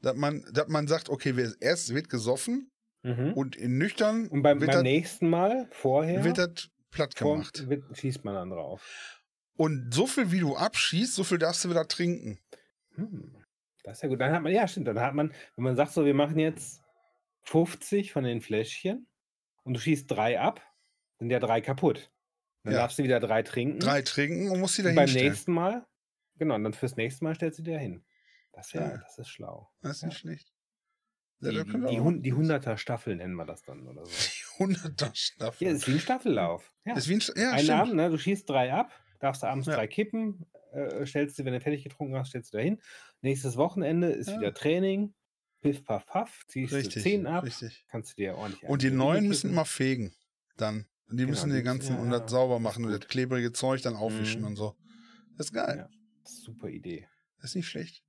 Dass 0.00 0.16
man, 0.16 0.42
dass 0.52 0.68
man 0.68 0.86
sagt, 0.88 1.08
okay, 1.10 1.36
wir, 1.36 1.54
erst 1.60 1.92
wird 1.94 2.08
gesoffen 2.08 2.70
Mhm. 3.02 3.34
und 3.34 3.56
in 3.56 3.76
nüchtern 3.78 4.28
Und 4.28 4.42
beim, 4.42 4.58
beim 4.58 4.68
das 4.68 4.82
nächsten 4.82 5.28
Mal, 5.28 5.68
vorher, 5.70 6.24
wird 6.24 6.38
das 6.38 6.68
platt 6.90 7.14
vor, 7.16 7.34
gemacht. 7.34 7.68
wird, 7.68 7.84
schießt 7.96 8.24
man 8.24 8.34
dann 8.34 8.50
drauf. 8.50 9.22
Und 9.56 9.92
so 9.92 10.06
viel 10.06 10.32
wie 10.32 10.40
du 10.40 10.56
abschießt, 10.56 11.14
so 11.14 11.24
viel 11.24 11.38
darfst 11.38 11.64
du 11.64 11.70
wieder 11.70 11.86
trinken. 11.88 12.38
Hm. 12.94 13.35
Das 13.86 13.98
ist 13.98 14.02
ja 14.02 14.08
gut. 14.08 14.20
Dann 14.20 14.32
hat 14.32 14.42
man, 14.42 14.52
ja, 14.52 14.66
stimmt. 14.66 14.88
Dann 14.88 15.00
hat 15.00 15.14
man, 15.14 15.32
wenn 15.54 15.64
man 15.64 15.76
sagt, 15.76 15.92
so, 15.92 16.04
wir 16.04 16.12
machen 16.14 16.38
jetzt 16.40 16.82
50 17.44 18.12
von 18.12 18.24
den 18.24 18.40
Fläschchen 18.40 19.06
und 19.62 19.74
du 19.74 19.80
schießt 19.80 20.10
drei 20.10 20.40
ab, 20.40 20.60
sind 21.18 21.30
ja 21.30 21.38
drei 21.38 21.60
kaputt. 21.60 22.10
Dann 22.64 22.72
Ja. 22.74 22.80
darfst 22.80 22.98
du 22.98 23.04
wieder 23.04 23.20
drei 23.20 23.42
trinken. 23.44 23.78
Drei 23.78 24.02
trinken 24.02 24.50
und 24.50 24.58
musst 24.60 24.76
die 24.76 24.82
da 24.82 24.88
und 24.90 24.96
beim 24.96 25.04
hinstellen. 25.04 25.28
nächsten 25.30 25.52
Mal, 25.52 25.86
genau, 26.36 26.56
und 26.56 26.64
dann 26.64 26.72
fürs 26.72 26.96
nächste 26.96 27.22
Mal 27.24 27.36
stellst 27.36 27.60
du 27.60 27.62
dir 27.62 27.78
hin. 27.78 28.04
Das, 28.52 28.74
wär, 28.74 28.82
Ja. 28.82 28.96
das 28.98 29.18
ist 29.18 29.28
schlau. 29.28 29.70
Das 29.82 29.92
ist 29.96 30.02
Ja. 30.02 30.08
nicht 30.08 30.18
schlecht. 30.18 30.52
Ja, 31.40 31.50
Die, 31.50 31.56
die, 31.58 31.64
die, 31.64 31.70
die 32.22 32.32
machen. 32.32 32.50
100er 32.50 32.76
Staffel 32.78 33.14
nennen 33.14 33.34
wir 33.34 33.44
das 33.46 33.62
dann 33.62 33.86
oder 33.86 34.04
so. 34.04 34.10
Die 34.58 34.64
100er 34.64 35.14
Staffel. 35.14 35.68
Ja, 35.68 35.74
ist 35.74 35.86
wie 35.86 35.92
ein 35.92 36.00
Staffellauf. 36.00 36.72
Ja. 36.84 36.96
Ist 36.96 37.08
wie 37.08 37.14
ein, 37.14 37.20
ja, 37.36 37.56
stimmt. 37.58 37.70
Abend, 37.70 37.94
ne, 37.94 38.08
du 38.10 38.18
schießt 38.18 38.48
drei 38.48 38.72
ab, 38.72 38.90
darfst 39.18 39.42
du 39.42 39.46
abends 39.46 39.66
Ja. 39.66 39.76
drei 39.76 39.86
kippen, 39.86 40.46
äh, 40.72 41.06
stellst 41.06 41.38
du, 41.38 41.44
wenn 41.44 41.52
du 41.52 41.60
fertig 41.60 41.84
getrunken 41.84 42.16
hast, 42.16 42.28
stellst 42.28 42.52
du 42.52 42.58
da 42.58 42.62
hin. 42.64 42.80
Nächstes 43.22 43.56
Wochenende 43.56 44.08
ist 44.08 44.28
Ja. 44.28 44.38
wieder 44.38 44.54
Training. 44.54 45.14
Piff, 45.62 45.84
paff, 45.84 46.06
paff, 46.06 46.44
ziehst 46.48 46.72
du 46.72 46.76
Richtig, 46.76 47.02
zehn 47.02 47.26
ab, 47.26 47.44
richtig. 47.44 47.84
kannst 47.88 48.12
du 48.12 48.22
dir 48.22 48.36
ordentlich 48.36 48.70
Und 48.70 48.82
die 48.82 48.90
neuen 48.90 49.26
müssen 49.28 49.50
immer 49.50 49.64
fegen. 49.64 50.12
Dann. 50.56 50.86
Und 51.08 51.16
die 51.18 51.24
Genau, 51.24 51.30
müssen 51.30 51.52
die 51.54 51.62
ganzen 51.62 51.96
ja, 51.96 52.00
und 52.02 52.10
das 52.10 52.30
sauber 52.30 52.58
machen 52.60 52.84
und 52.84 52.92
das 52.92 53.08
klebrige 53.08 53.52
Zeug 53.52 53.82
dann 53.82 53.94
aufwischen 53.96 54.42
Mhm. 54.42 54.48
und 54.48 54.56
so. 54.56 54.76
Das 55.36 55.46
ist 55.46 55.52
geil. 55.52 55.88
Super 56.24 56.68
Idee. 56.68 57.08
Das 57.40 57.50
ist 57.50 57.56
nicht 57.56 57.68
schlecht. 57.68 58.02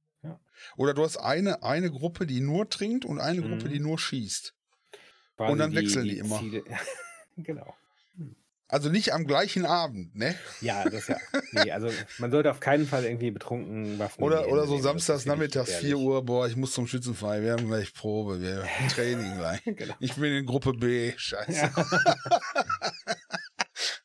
Oder 0.75 0.93
du 0.93 1.03
hast 1.03 1.17
eine, 1.17 1.63
eine 1.63 1.91
Gruppe, 1.91 2.25
die 2.27 2.41
nur 2.41 2.69
trinkt 2.69 3.05
und 3.05 3.19
eine 3.19 3.41
Mhm. 3.41 3.47
Gruppe, 3.47 3.69
die 3.69 3.79
nur 3.79 3.99
schießt. 3.99 4.55
Quasi 5.35 5.57
dann 5.59 5.75
wechseln 5.75 6.05
die 6.05 6.17
immer. 6.17 6.39
Ziele. 6.39 6.63
genau. 7.37 7.75
Also 8.69 8.89
nicht 8.89 9.13
am 9.13 9.25
gleichen 9.25 9.65
Abend, 9.65 10.13
ne? 10.15 10.35
Ja, 10.59 10.83
das 10.89 11.07
ja. 11.07 11.17
Nee, 11.53 11.71
also 11.71 11.89
man 12.17 12.31
sollte 12.31 12.51
auf 12.51 12.59
keinen 12.59 12.85
Fall 12.85 13.05
irgendwie 13.05 13.31
betrunken 13.31 13.97
Waffen. 13.97 14.21
Oder, 14.21 14.49
oder 14.49 14.67
so 14.67 14.77
samstags 14.77 15.25
nachmittags, 15.25 15.69
4 15.69 15.77
gefährlich. 15.79 16.05
Uhr, 16.05 16.25
boah, 16.25 16.47
ich 16.47 16.57
muss 16.57 16.73
zum 16.73 16.85
Schützenverein, 16.85 17.43
wir 17.43 17.53
haben 17.53 17.67
gleich 17.67 17.93
Probe, 17.93 18.41
wir 18.41 18.63
haben 18.63 18.87
Training 18.89 19.37
gleich. 19.37 19.63
Genau. 19.63 19.93
Ich 20.01 20.15
bin 20.15 20.33
in 20.33 20.45
Gruppe 20.45 20.73
B, 20.73 21.13
scheiße. 21.15 21.51
Ja. 21.53 21.73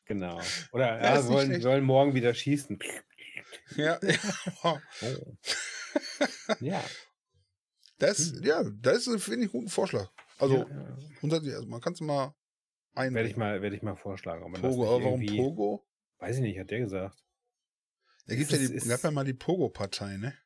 genau. 0.05 0.39
Oder 0.71 0.97
Ja, 1.01 1.15
ja, 1.15 1.21
sollen, 1.21 1.61
sollen 1.61 1.83
morgen 1.83 2.13
wieder 2.13 2.33
schießen. 2.33 2.79
Ja. 3.75 3.99
Oh. 4.63 4.77
ja. 6.61 6.81
Das, 7.97 8.33
ja, 8.41 8.63
das 8.81 9.07
ist, 9.07 9.23
finde 9.23 9.39
ich, 9.39 9.43
einen 9.43 9.51
guten 9.51 9.69
Vorschlag. 9.69 10.07
Also, 10.39 10.65
Hm. 10.67 11.29
ja, 11.29 11.37
ja. 11.41 11.55
also 11.55 11.67
man 11.67 11.81
kann 11.81 11.93
es 11.93 12.01
mal 12.01 12.33
einbringen. 12.93 13.15
Werde 13.15 13.29
ich 13.29 13.37
mal, 13.37 13.61
werde 13.61 13.75
ich 13.75 13.81
mal 13.81 13.95
vorschlagen. 13.95 14.51
Pogo, 14.53 14.85
warum 15.03 15.25
Pogo? 15.25 15.85
Weiß 16.19 16.37
ich 16.37 16.41
nicht, 16.41 16.57
hat 16.59 16.71
der 16.71 16.79
gesagt. 16.79 17.23
Da 18.27 18.35
gibt 18.35 18.51
Es 18.51 18.61
ja 18.61 18.67
die, 18.67 18.73
ist- 18.73 18.87
gab 18.87 19.03
ja 19.03 19.11
mal 19.11 19.25
die 19.25 19.33
Pogo-Partei, 19.33 20.17
ne? 20.17 20.37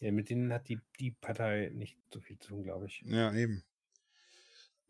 Ja, 0.00 0.12
mit 0.12 0.30
denen 0.30 0.52
hat 0.52 0.68
die, 0.68 0.80
die 1.00 1.10
Partei 1.10 1.70
nicht 1.74 1.98
so 2.12 2.20
viel 2.20 2.38
zu 2.38 2.48
tun, 2.50 2.62
glaube 2.62 2.86
ich. 2.86 3.02
Ja, 3.04 3.34
eben. 3.34 3.64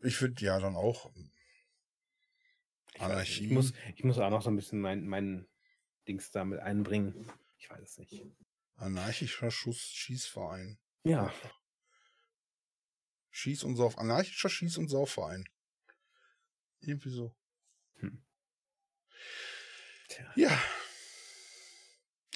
Ich 0.01 0.21
würde 0.21 0.43
ja 0.45 0.59
dann 0.59 0.75
auch 0.75 1.09
Ich, 1.15 1.15
nicht. 2.93 3.01
Anarchie. 3.01 3.45
ich, 3.45 3.51
muss, 3.51 3.73
ich 3.95 4.03
muss 4.03 4.19
auch 4.19 4.29
noch 4.29 4.41
so 4.43 4.49
ein 4.51 4.55
bisschen 4.55 4.79
mein, 4.79 5.07
mein 5.07 5.47
Dings 6.07 6.29
da 6.31 6.45
mit 6.45 6.59
einbringen. 6.59 7.27
Ich 7.57 7.69
weiß 7.69 7.81
es 7.81 7.97
nicht. 7.97 8.23
anarchischer 8.75 9.49
Schuss, 9.51 9.77
Schießverein. 9.79 10.77
Ja, 11.03 11.33
Schieß- 13.31 13.63
und 13.65 13.75
Sauf, 13.77 13.97
anarchischer 13.97 14.49
Schieß- 14.49 14.77
und 14.77 14.89
Saufverein. 14.89 15.45
Irgendwie 16.81 17.09
so. 17.09 17.35
tja. 20.09 20.25
Ja. 20.35 20.59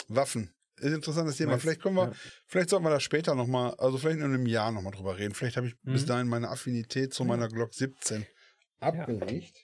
Waffen. 0.07 0.53
Ist 0.77 0.85
ein 0.87 0.93
interessantes 0.95 1.37
Thema. 1.37 1.51
Meinst- 1.51 1.63
Vielleicht 1.63 1.81
können 1.81 1.95
wir, 1.95 2.05
ja. 2.07 2.13
vielleicht 2.47 2.69
sollten 2.69 2.85
wir 2.85 2.89
da 2.89 2.99
später 2.99 3.35
nochmal, 3.35 3.73
also 3.77 3.97
vielleicht 3.97 4.17
in 4.17 4.23
einem 4.25 4.45
Jahr 4.47 4.71
nochmal 4.71 4.91
drüber 4.91 5.17
reden. 5.17 5.33
Vielleicht 5.33 5.55
habe 5.57 5.67
ich 5.67 5.75
bis 5.81 6.03
Mhm. 6.03 6.07
dahin 6.07 6.27
meine 6.27 6.49
Affinität 6.49 7.13
zu 7.13 7.23
Ja. 7.23 7.27
meiner 7.29 7.47
Glock 7.47 7.73
17 7.73 8.25
abgelegt. 8.79 9.55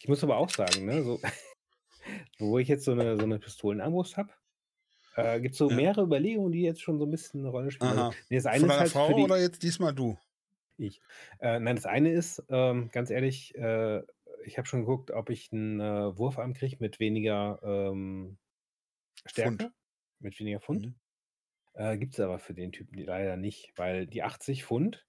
Ich 0.00 0.08
muss 0.08 0.22
aber 0.24 0.36
auch 0.38 0.50
sagen, 0.50 0.86
ne, 0.86 1.02
so, 1.04 1.20
wo 2.38 2.58
ich 2.58 2.68
jetzt 2.68 2.84
so 2.84 2.92
eine, 2.92 3.16
so 3.16 3.22
eine 3.22 3.38
Pistolenarmbrust 3.38 4.16
habe, 4.16 4.32
äh, 5.16 5.40
gibt 5.40 5.52
es 5.52 5.58
so 5.58 5.70
Ja. 5.70 5.76
mehrere 5.76 6.02
Überlegungen, 6.02 6.52
die 6.52 6.62
jetzt 6.62 6.82
schon 6.82 6.98
so 6.98 7.04
ein 7.06 7.10
bisschen 7.10 7.40
eine 7.40 7.48
Rolle 7.50 7.70
spielen. 7.70 7.90
Aha. 7.92 8.06
Also, 8.08 8.18
nee, 8.28 8.36
das 8.36 8.46
eine 8.46 8.60
Von 8.60 8.70
ist 8.70 8.76
halt 8.78 8.90
Frau 8.92 9.14
die, 9.14 9.22
oder 9.22 9.40
jetzt 9.40 9.62
diesmal 9.62 9.94
du? 9.94 10.18
Ich. 10.78 11.00
Äh, 11.40 11.58
nein, 11.60 11.76
das 11.76 11.86
eine 11.86 12.12
ist, 12.12 12.42
ähm, 12.48 12.90
ganz 12.92 13.10
ehrlich, 13.10 13.54
äh, 13.56 14.02
ich 14.44 14.58
habe 14.58 14.66
schon 14.68 14.80
geguckt, 14.80 15.10
ob 15.10 15.30
ich 15.30 15.52
einen 15.52 15.80
äh, 15.80 16.16
Wurfarm 16.16 16.54
kriege 16.54 16.76
mit 16.80 17.00
weniger 17.00 17.60
ähm, 17.62 18.38
Stärke, 19.26 19.64
Pfund. 19.64 19.72
mit 20.20 20.38
weniger 20.40 20.60
Pfund. 20.60 20.86
Mhm. 20.86 20.94
Äh, 21.74 21.98
Gibt 21.98 22.14
es 22.14 22.20
aber 22.20 22.38
für 22.38 22.54
den 22.54 22.72
Typen 22.72 22.96
die 22.96 23.04
leider 23.04 23.36
nicht, 23.36 23.72
weil 23.76 24.06
die 24.06 24.22
80 24.22 24.64
Pfund, 24.64 25.06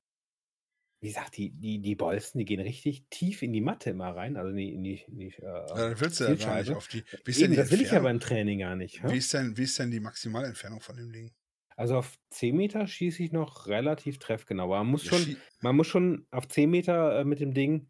wie 1.02 1.08
gesagt, 1.08 1.38
die, 1.38 1.52
die, 1.52 1.80
die 1.82 1.96
Bolzen, 1.96 2.40
die 2.40 2.46
gehen 2.46 2.60
richtig 2.62 3.06
tief 3.10 3.42
in 3.42 3.54
die 3.54 3.62
Matte 3.62 3.92
immer 3.92 4.16
rein, 4.16 4.38
also 4.38 4.50
in 4.52 4.58
die, 4.58 4.74
in 4.74 4.84
die, 4.84 5.02
in 5.08 5.18
die 5.20 5.28
äh, 5.38 5.44
Ja, 5.74 5.90
dann 5.90 6.00
willst 6.00 6.20
du 6.20 6.24
ja 6.26 6.36
gar 6.36 6.58
nicht 6.60 6.72
auf 6.72 6.88
die. 6.88 7.04
Wie 7.26 7.32
ist 7.32 7.42
denn 7.42 7.52
Eben, 7.52 7.54
die 7.54 7.58
das 7.58 7.72
will 7.72 7.82
ich 7.82 7.94
Entfernung? 7.94 7.98
aber 7.98 8.12
im 8.12 8.20
Training 8.20 8.60
gar 8.60 8.76
nicht. 8.76 9.02
hä? 9.04 9.08
Wie 9.08 9.18
ist, 9.18 9.34
denn, 9.34 9.58
wie 9.58 9.64
ist 9.64 9.78
denn 9.80 9.92
die 9.92 10.00
Maximalentfernung 10.00 10.80
von 10.82 10.96
dem 10.98 11.12
Ding? 11.12 11.34
Also 11.80 11.96
auf 11.98 12.18
10 12.32 12.58
Meter 12.58 12.88
schieße 12.88 13.24
ich 13.24 13.32
noch 13.32 13.68
relativ 13.68 14.20
treffgenau. 14.20 14.66
Aber 14.66 14.80
man 14.80 14.88
muss 14.88 15.06
schon, 15.06 15.38
man 15.62 15.78
muss 15.78 15.88
schon 15.88 16.28
auf 16.30 16.48
10 16.48 16.70
Meter 16.70 17.22
äh, 17.22 17.24
mit 17.24 17.40
dem 17.40 17.54
Ding 17.54 17.88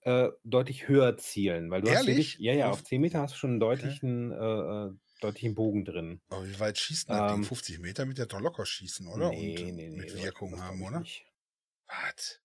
äh, 0.00 0.28
deutlich 0.44 0.88
höher 0.88 1.18
zielen. 1.18 1.70
Weil 1.70 1.82
du 1.82 1.88
hast 1.90 1.96
Ehrlich? 1.96 2.16
wirklich, 2.16 2.36
ja, 2.38 2.54
ja, 2.54 2.66
Auf- 2.70 2.78
auf 2.80 2.84
10 2.84 3.00
Meter 3.02 3.20
hast 3.20 3.34
du 3.34 3.38
schon 3.38 3.50
einen 3.50 3.60
deutlichen, 3.60 4.32
äh, 4.32 4.36
äh, 4.86 4.90
deutlichen 5.20 5.54
Bogen 5.54 5.84
drin. 5.84 6.22
Aber 6.30 6.46
wie 6.48 6.58
weit 6.58 6.78
schießt 6.78 7.10
Ding? 7.10 7.16
Ähm, 7.18 7.44
50 7.44 7.80
Meter 7.80 8.06
mit 8.06 8.16
der 8.16 8.24
doch 8.26 8.40
locker 8.40 8.64
schießen, 8.64 9.06
oder? 9.08 9.28
Nee, 9.28 9.58
Und 9.58 9.76
nee, 9.76 9.88
nee. 9.90 9.96
mit 9.96 10.22
Wirkung 10.22 10.58
haben, 10.62 10.80
ich, 10.80 10.86
oder? 10.88 11.04
Was? 11.86 12.40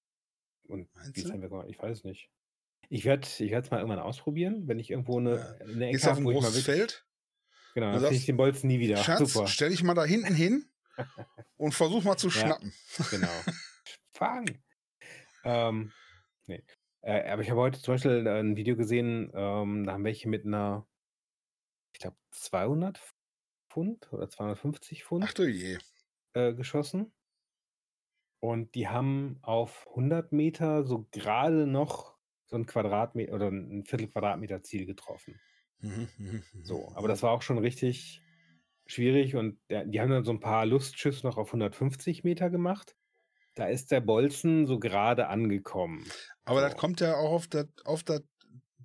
Und 0.64 0.94
Meinst 0.96 1.16
wie 1.16 1.24
du? 1.24 1.64
Ich 1.70 1.80
weiß 1.80 2.00
es 2.00 2.04
nicht. 2.04 2.30
Ich 2.90 3.06
werde 3.06 3.26
ich 3.26 3.52
es 3.54 3.72
mal 3.72 3.78
irgendwann 3.78 4.00
ausprobieren, 4.00 4.68
wenn 4.68 4.80
ich 4.80 4.90
irgendwo 4.90 5.18
eine, 5.18 5.36
Ja. 5.36 5.66
eine 5.66 5.88
Ecke 5.90 6.04
habe, 6.04 6.24
wo 6.26 6.32
ich 6.32 6.42
mal. 6.42 6.52
Feld? 6.52 7.06
Genau, 7.74 7.86
dann 7.88 7.94
kriege 7.96 8.06
sagst, 8.08 8.20
ich 8.20 8.26
den 8.26 8.38
Bolzen 8.38 8.68
nie 8.68 8.80
wieder. 8.80 8.98
Schatz, 8.98 9.34
Super. 9.34 9.48
stell 9.48 9.70
dich 9.70 9.82
mal 9.82 9.94
da 9.96 10.04
hinten 10.06 10.36
hin 10.36 10.66
und 11.58 11.74
versuch 11.74 12.04
mal 12.04 12.18
zu 12.18 12.30
Ja. 12.34 12.54
schnappen. 12.54 12.74
Genau. 13.10 13.48
Fang. 14.14 14.64
Ähm, 15.44 15.94
nee. 16.48 16.64
Äh, 17.02 17.30
aber 17.32 17.42
ich 17.42 17.50
habe 17.52 17.62
heute 17.62 17.82
zum 17.82 17.96
Beispiel 17.96 18.26
äh, 18.28 18.40
ein 18.40 18.56
Video 18.58 18.76
gesehen, 18.76 19.32
ähm, 19.36 19.86
da 19.86 19.94
haben 19.94 20.04
welche 20.06 20.30
mit 20.30 20.46
einer, 20.46 20.88
ich 21.94 22.00
glaube, 22.00 22.18
200 22.32 23.00
Pfund 23.70 24.12
oder 24.14 24.30
250 24.30 25.04
Pfund 25.06 25.28
Ach 25.28 25.34
du 25.34 25.44
je. 25.48 25.80
äh, 26.34 26.54
geschossen. 26.54 27.14
Und 28.40 28.76
die 28.76 28.88
haben 28.90 29.40
auf 29.42 29.88
100 29.96 30.32
Meter 30.34 30.84
so 30.84 31.08
gerade 31.12 31.66
noch 31.66 32.20
so 32.46 32.56
ein 32.58 32.68
Quadratmeter 32.68 33.34
oder 33.34 33.48
ein 33.50 33.86
Viertel 33.86 34.08
Quadratmeter 34.10 34.62
Ziel 34.62 34.86
getroffen. 34.86 35.42
Mhm, 35.82 36.10
mhm, 36.18 36.44
mhm, 36.54 36.64
So, 36.64 36.92
aber 36.96 37.08
das 37.08 37.24
war 37.24 37.32
auch 37.32 37.42
schon 37.42 37.58
richtig 37.58 38.24
schwierig 38.86 39.36
und 39.36 39.58
der, 39.70 39.86
die 39.86 40.00
haben 40.02 40.10
dann 40.10 40.24
so 40.24 40.32
ein 40.32 40.40
paar 40.40 40.66
Lustschüsse 40.66 41.26
noch 41.26 41.38
auf 41.38 41.50
150 41.50 42.24
Meter 42.24 42.50
gemacht. 42.50 42.96
Da 43.56 43.68
ist 43.68 43.92
der 43.92 44.02
Bolzen 44.02 44.66
so 44.66 44.80
gerade 44.80 45.28
angekommen. 45.28 46.06
Aber 46.46 46.62
das 46.62 46.72
so. 46.72 46.78
kommt 46.78 47.00
ja 47.02 47.16
auch 47.16 47.32
auf 47.32 47.48
das 47.48 47.68
auf 47.86 48.04
das 48.04 48.22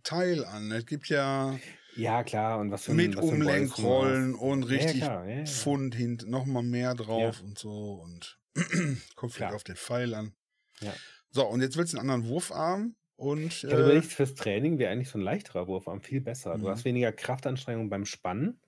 Teil 0.03 0.45
an. 0.45 0.71
Es 0.73 0.87
gibt 0.87 1.09
ja 1.09 1.59
Ja, 1.97 2.23
klar, 2.23 2.59
und 2.61 2.71
was 2.71 2.85
für 2.85 2.93
ein, 2.93 2.97
mit 2.97 3.17
was 3.17 3.25
für 3.25 3.31
du 3.33 3.37
Umlenkrollen 3.37 4.35
und 4.35 4.63
richtig 4.65 5.01
ja, 5.01 5.07
klar, 5.07 5.29
ja, 5.29 5.39
ja. 5.39 5.45
Pfund 5.47 5.95
hinten, 5.95 6.31
nochmal 6.31 6.63
mehr 6.63 6.95
drauf 6.95 7.43
und 7.43 7.59
so 7.59 7.95
und 8.05 8.39
kommt 9.17 9.33
vielleicht 9.33 9.55
auf 9.55 9.65
den 9.65 9.77
Pfeil 9.77 10.15
an. 10.15 10.35
Ja. 10.81 10.93
So, 11.31 11.47
und 11.47 11.61
jetzt 11.61 11.77
willst 11.77 11.93
du 11.95 11.99
einen 11.99 12.11
anderen 12.11 12.31
Wurfarm 12.31 12.95
und 13.17 13.47
Ich 13.65 13.65
hatte 13.65 13.77
äh, 13.77 13.81
überlegt, 13.81 14.07
fürs 14.13 14.35
Training 14.35 14.79
wäre 14.79 14.93
eigentlich 14.93 15.09
so 15.11 15.19
ein 15.19 15.23
leichterer 15.23 15.67
Wurfarm 15.67 16.01
viel 16.01 16.21
besser. 16.21 16.57
Du 16.59 16.67
Mhm. 16.67 16.71
hast 16.71 16.85
weniger 16.85 17.13
Kraftanstrengung 17.13 17.91
beim 17.91 18.05
Spannen. 18.05 18.61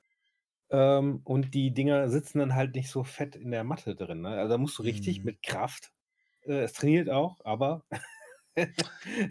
Ähm, 0.71 1.21
und 1.25 1.55
die 1.55 1.73
Dinger 1.75 2.09
sitzen 2.11 2.39
dann 2.39 2.55
halt 2.55 2.75
nicht 2.75 2.91
so 2.91 3.05
fett 3.05 3.37
in 3.37 3.51
der 3.51 3.65
Matte 3.65 3.95
drin. 3.97 4.23
Ne? 4.23 4.31
Also 4.31 4.51
da 4.55 4.59
musst 4.59 4.79
du 4.79 4.83
richtig 4.83 5.23
Mhm. 5.23 5.25
mit 5.25 5.43
Kraft. 5.43 5.93
Äh, 6.43 6.63
es 6.63 6.73
trainiert 6.75 7.11
auch, 7.11 7.39
aber 7.45 7.85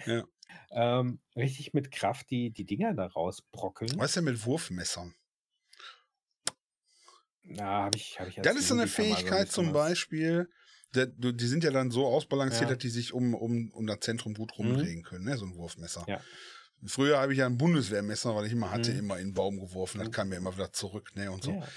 Ja. 0.05 0.25
ähm, 0.71 1.21
richtig 1.35 1.73
mit 1.73 1.91
Kraft 1.91 2.29
die, 2.31 2.51
die 2.51 2.65
Dinger 2.65 2.93
da 2.93 3.07
rausbrockeln. 3.07 3.99
was 3.99 4.09
ist 4.09 4.15
denn 4.15 4.23
mit 4.23 4.45
Wurfmessern? 4.47 5.13
Na, 7.43 7.83
habe 7.83 7.95
ich, 7.97 8.19
hab 8.19 8.27
ich 8.27 8.35
Das 8.41 8.55
ist 8.57 8.67
so 8.67 8.73
eine 8.73 8.87
so 8.87 8.87
Fähigkeit 8.87 9.37
bisschen 9.37 9.51
zum 9.51 9.71
Beispiel, 9.71 10.49
der, 10.95 11.07
die 11.07 11.47
sind 11.47 11.63
ja 11.63 11.71
dann 11.71 11.91
so 11.91 12.05
ausbalanciert, 12.07 12.69
Ja. 12.69 12.71
dass 12.71 12.77
die 12.79 12.89
sich 12.89 13.13
um, 13.13 13.33
um, 13.33 13.71
um 13.71 13.87
das 13.87 13.99
Zentrum 14.01 14.33
gut 14.33 14.57
Mhm. 14.61 14.89
rumdrehen 14.89 15.03
können, 15.03 15.25
ne? 15.25 15.37
so 15.37 15.45
ein 15.45 15.55
Wurfmesser. 15.55 16.07
Ja. 16.07 16.25
Früher 16.85 17.19
habe 17.19 17.33
ich 17.33 17.39
ja 17.39 17.45
ein 17.45 17.57
Bundeswehrmesser, 17.57 18.33
weil 18.35 18.45
ich 18.45 18.53
immer 18.53 18.71
hatte, 18.71 18.93
Mhm. 18.93 18.99
immer 18.99 19.17
in 19.19 19.29
den 19.29 19.33
Baum 19.33 19.59
geworfen, 19.59 19.99
das 19.99 20.11
kam 20.11 20.29
mir 20.29 20.37
immer 20.37 20.53
wieder 20.55 20.71
zurück, 20.71 21.13
ne, 21.15 21.29
und 21.31 21.43
so. 21.43 21.51
Ja. 21.51 21.67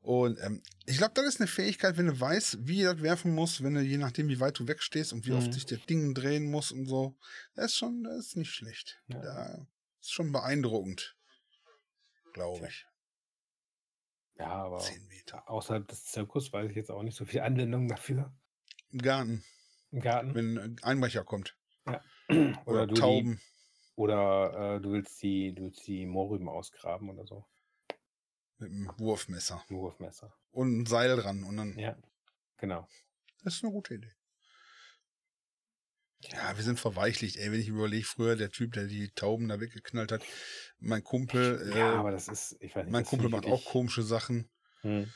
Und 0.00 0.38
ähm, 0.40 0.62
ich 0.86 0.96
glaube, 0.96 1.12
das 1.14 1.26
ist 1.26 1.40
eine 1.40 1.46
Fähigkeit, 1.46 1.96
wenn 1.98 2.06
du 2.06 2.18
weißt, 2.18 2.66
wie 2.66 2.82
du 2.82 2.94
das 2.94 3.02
werfen 3.02 3.34
musst, 3.34 3.62
wenn 3.62 3.74
du, 3.74 3.80
je 3.82 3.98
nachdem, 3.98 4.28
wie 4.28 4.40
weit 4.40 4.58
du 4.58 4.66
wegstehst 4.66 5.12
und 5.12 5.26
wie 5.26 5.32
oft 5.32 5.48
Mhm. 5.48 5.52
sich 5.52 5.66
das 5.66 5.80
Ding 5.86 6.14
drehen 6.14 6.50
muss 6.50 6.72
und 6.72 6.86
so. 6.86 7.18
Das 7.54 7.66
ist 7.72 7.76
schon, 7.76 8.04
das 8.04 8.18
ist 8.28 8.36
nicht 8.36 8.50
schlecht. 8.52 8.98
Ja. 9.08 9.20
Da 9.20 9.66
ist 10.00 10.12
schon 10.12 10.32
beeindruckend. 10.32 11.16
Glaube 12.32 12.66
ich. 12.68 12.86
ja, 14.38 14.46
aber 14.48 14.78
Zehn 14.78 15.06
Meter. 15.08 15.48
außerhalb 15.50 15.86
des 15.88 16.04
Zirkus 16.06 16.52
weiß 16.52 16.70
ich 16.70 16.76
jetzt 16.76 16.90
auch 16.90 17.02
nicht 17.02 17.16
so 17.16 17.24
viel 17.24 17.40
Anwendung 17.40 17.88
dafür 17.88 18.32
Im 18.90 19.00
Garten, 19.02 19.44
im 19.90 20.00
Garten. 20.00 20.34
wenn 20.34 20.58
ein 20.58 20.76
Einbrecher 20.82 21.24
kommt. 21.24 21.56
Oder, 22.28 22.62
Oder, 22.66 22.86
du 22.86 22.94
die, 22.94 23.00
Tauben. 23.00 23.40
Oder 23.96 24.76
äh, 24.76 24.80
du 24.80 24.92
willst 24.92 25.20
die, 25.22 25.52
du 25.54 25.64
willst 25.64 25.86
die 25.86 26.06
Mohrrüben 26.06 26.48
ausgraben 26.48 27.10
oder 27.10 27.26
so. 27.26 27.44
Mit 28.58 28.70
einem 28.70 28.90
Wurfmesser. 28.98 29.62
Ein 29.68 29.76
Wurfmesser. 29.76 30.32
Und 30.50 30.78
ein 30.80 30.86
Seil 30.86 31.16
dran. 31.16 31.42
Und 31.44 31.56
dann. 31.56 31.78
Ja, 31.78 31.96
genau. 32.58 32.88
Das 33.42 33.54
ist 33.56 33.64
eine 33.64 33.72
gute 33.72 33.94
Idee. 33.94 34.12
Ja, 36.32 36.56
wir 36.56 36.64
sind 36.64 36.80
verweichlicht, 36.80 37.36
ey. 37.36 37.52
Wenn 37.52 37.60
ich 37.60 37.68
überlege, 37.68 38.04
früher 38.04 38.36
der 38.36 38.50
Typ, 38.50 38.72
der 38.72 38.86
die 38.86 39.10
Tauben 39.10 39.48
da 39.48 39.60
weggeknallt 39.60 40.12
hat, 40.12 40.24
mein 40.78 41.04
Kumpel, 41.04 41.70
Ja, 41.70 41.94
äh, 41.94 41.96
aber 41.96 42.10
das 42.10 42.28
ist, 42.28 42.56
ich 42.60 42.74
weiß 42.74 42.84
nicht. 42.84 42.92
mein 42.92 43.04
Kumpel 43.04 43.28
macht 43.28 43.44
auch 43.46 43.64
komische 43.66 44.02
Sachen. 44.02 44.48
Hm. 44.80 45.12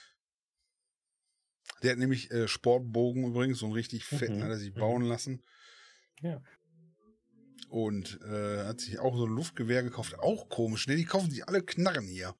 Der 1.82 1.92
hat 1.92 1.98
nämlich 1.98 2.30
äh, 2.30 2.46
Sportbogen 2.46 3.24
übrigens, 3.24 3.58
so 3.58 3.66
einen 3.66 3.74
richtig 3.74 4.04
fetten, 4.04 4.36
Mhm, 4.38 4.42
hat 4.42 4.50
er 4.50 4.58
sich 4.58 4.74
mhm. 4.74 4.80
bauen 4.80 5.02
lassen. 5.02 5.42
Ja. 6.20 6.42
Und 7.70 8.20
äh, 8.22 8.64
hat 8.66 8.80
sich 8.80 8.98
auch 8.98 9.16
so 9.16 9.26
ein 9.26 9.32
Luftgewehr 9.32 9.82
gekauft. 9.82 10.18
Auch 10.18 10.48
komisch, 10.48 10.86
ne? 10.88 10.96
Die 10.96 11.04
kaufen 11.04 11.30
sich 11.30 11.46
alle 11.46 11.62
Knarren 11.62 12.06
hier. 12.06 12.34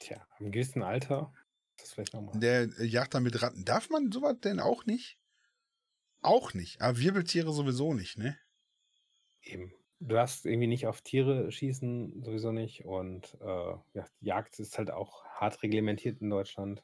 Tja, 0.00 0.26
im 0.40 0.50
gewissen 0.50 0.82
Alter 0.82 1.32
das 1.78 1.92
vielleicht 1.92 2.14
nochmal. 2.14 2.38
Der 2.38 2.62
äh, 2.78 2.84
jagt 2.84 3.14
dann 3.14 3.22
mit 3.22 3.40
Ratten. 3.42 3.64
Darf 3.64 3.90
man 3.90 4.10
sowas 4.10 4.36
denn 4.42 4.60
auch 4.60 4.84
nicht? 4.86 5.18
Auch 6.20 6.54
nicht. 6.54 6.80
Aber 6.80 6.98
Wirbeltiere 6.98 7.52
sowieso 7.52 7.94
nicht, 7.94 8.18
ne? 8.18 8.36
Eben. 9.42 9.72
Du 10.00 10.14
darfst 10.14 10.44
irgendwie 10.44 10.66
nicht 10.66 10.86
auf 10.86 11.00
Tiere 11.00 11.50
schießen, 11.50 12.22
sowieso 12.22 12.52
nicht. 12.52 12.84
Und 12.84 13.34
äh, 13.40 13.74
ja, 13.94 14.06
Jagd 14.20 14.58
ist 14.58 14.76
halt 14.78 14.90
auch 14.90 15.24
hart 15.26 15.62
reglementiert 15.62 16.20
in 16.20 16.28
Deutschland. 16.30 16.82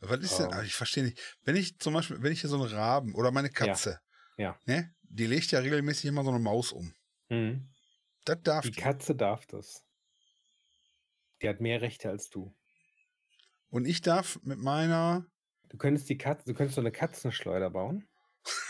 Was 0.00 0.20
ist 0.20 0.38
denn? 0.38 0.46
Ähm. 0.46 0.52
Also 0.52 0.64
ich 0.66 0.74
verstehe 0.74 1.04
nicht. 1.04 1.38
Wenn 1.44 1.56
ich 1.56 1.78
zum 1.78 1.94
Beispiel, 1.94 2.22
wenn 2.22 2.32
ich 2.32 2.40
hier 2.40 2.48
so 2.50 2.56
einen 2.62 2.72
Raben 2.72 3.14
oder 3.14 3.30
meine 3.30 3.50
Katze, 3.50 4.00
Ja. 4.38 4.58
ne? 4.64 4.94
Die 5.02 5.26
legt 5.26 5.50
ja 5.50 5.58
regelmäßig 5.58 6.04
immer 6.06 6.22
so 6.22 6.30
eine 6.30 6.38
Maus 6.38 6.72
um. 6.72 6.94
Mhm. 7.30 7.68
Das 8.24 8.38
darf 8.42 8.64
Die 8.64 8.70
die. 8.72 8.80
Katze 8.80 9.14
darf 9.14 9.46
das. 9.46 9.84
Die 11.42 11.48
hat 11.48 11.60
mehr 11.60 11.80
Rechte 11.80 12.10
als 12.10 12.28
du. 12.28 12.54
Und 13.70 13.86
ich 13.86 14.02
darf 14.02 14.38
mit 14.42 14.58
meiner. 14.58 15.26
Du 15.68 15.76
könntest 15.78 16.08
die 16.08 16.18
Katze, 16.18 16.44
du 16.46 16.54
könntest 16.54 16.74
so 16.74 16.80
eine 16.80 16.92
Katzenschleuder 16.92 17.70
bauen. 17.70 18.08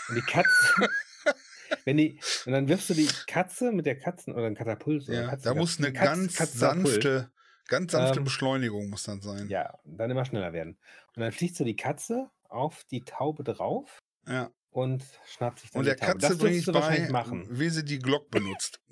Und 0.09 0.15
die 0.15 0.21
Katze, 0.21 0.47
wenn 1.85 1.97
die, 1.97 2.19
und 2.45 2.51
dann 2.53 2.67
wirfst 2.67 2.89
du 2.89 2.93
die 2.93 3.07
Katze 3.27 3.71
mit 3.71 3.85
der 3.85 3.97
Katzen 3.97 4.33
oder 4.33 4.45
ein 4.45 4.55
Katapult. 4.55 5.07
oder 5.09 5.21
Ja, 5.23 5.29
Katzen- 5.29 5.43
da 5.43 5.53
muss 5.55 5.77
eine 5.79 5.91
Katz- 5.91 6.05
ganz 6.05 6.35
Katapult. 6.35 6.59
sanfte, 6.59 7.31
ganz 7.67 7.91
sanfte 7.93 8.19
Ähm, 8.19 8.23
Beschleunigung 8.25 8.89
muss 8.89 9.03
dann 9.03 9.21
sein. 9.21 9.49
Ja, 9.49 9.79
dann 9.85 10.11
immer 10.11 10.25
schneller 10.25 10.53
werden. 10.53 10.77
Und 11.15 11.21
dann 11.21 11.31
fliegt 11.31 11.55
so 11.55 11.63
die 11.65 11.75
Katze 11.75 12.29
auf 12.47 12.83
die 12.91 13.01
Taube 13.01 13.43
drauf 13.43 13.97
Ja. 14.27 14.51
Und 14.71 15.03
schnappt 15.27 15.59
sich 15.59 15.71
dann 15.71 15.79
Und 15.79 15.85
der 15.85 15.95
die 15.95 16.01
Taube. 16.01 16.19
Katze 16.19 16.37
bringe 16.37 16.57
ich 16.57 16.65
bei, 16.65 17.09
machen. 17.09 17.47
wie 17.49 17.69
sie 17.69 17.83
die 17.85 17.99
Glock 17.99 18.29
benutzt. 18.31 18.79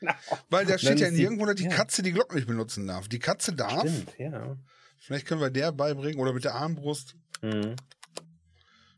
Genau. 0.00 0.12
Weil 0.50 0.64
da 0.66 0.76
steht 0.78 1.00
ja 1.00 1.10
nirgendwo, 1.10 1.46
dass 1.46 1.54
die 1.56 1.64
ja. 1.64 1.70
Katze 1.70 2.02
die 2.02 2.12
Glock 2.12 2.34
nicht 2.34 2.46
benutzen 2.46 2.86
darf. 2.86 3.08
Die 3.08 3.18
Katze 3.18 3.52
darf. 3.52 3.80
Stimmt, 3.82 4.18
ja. 4.18 4.56
Vielleicht 4.98 5.26
können 5.26 5.40
wir 5.40 5.50
der 5.50 5.72
beibringen 5.72 6.18
oder 6.18 6.32
mit 6.32 6.44
der 6.44 6.54
Armbrust. 6.54 7.14
Mhm. 7.42 7.76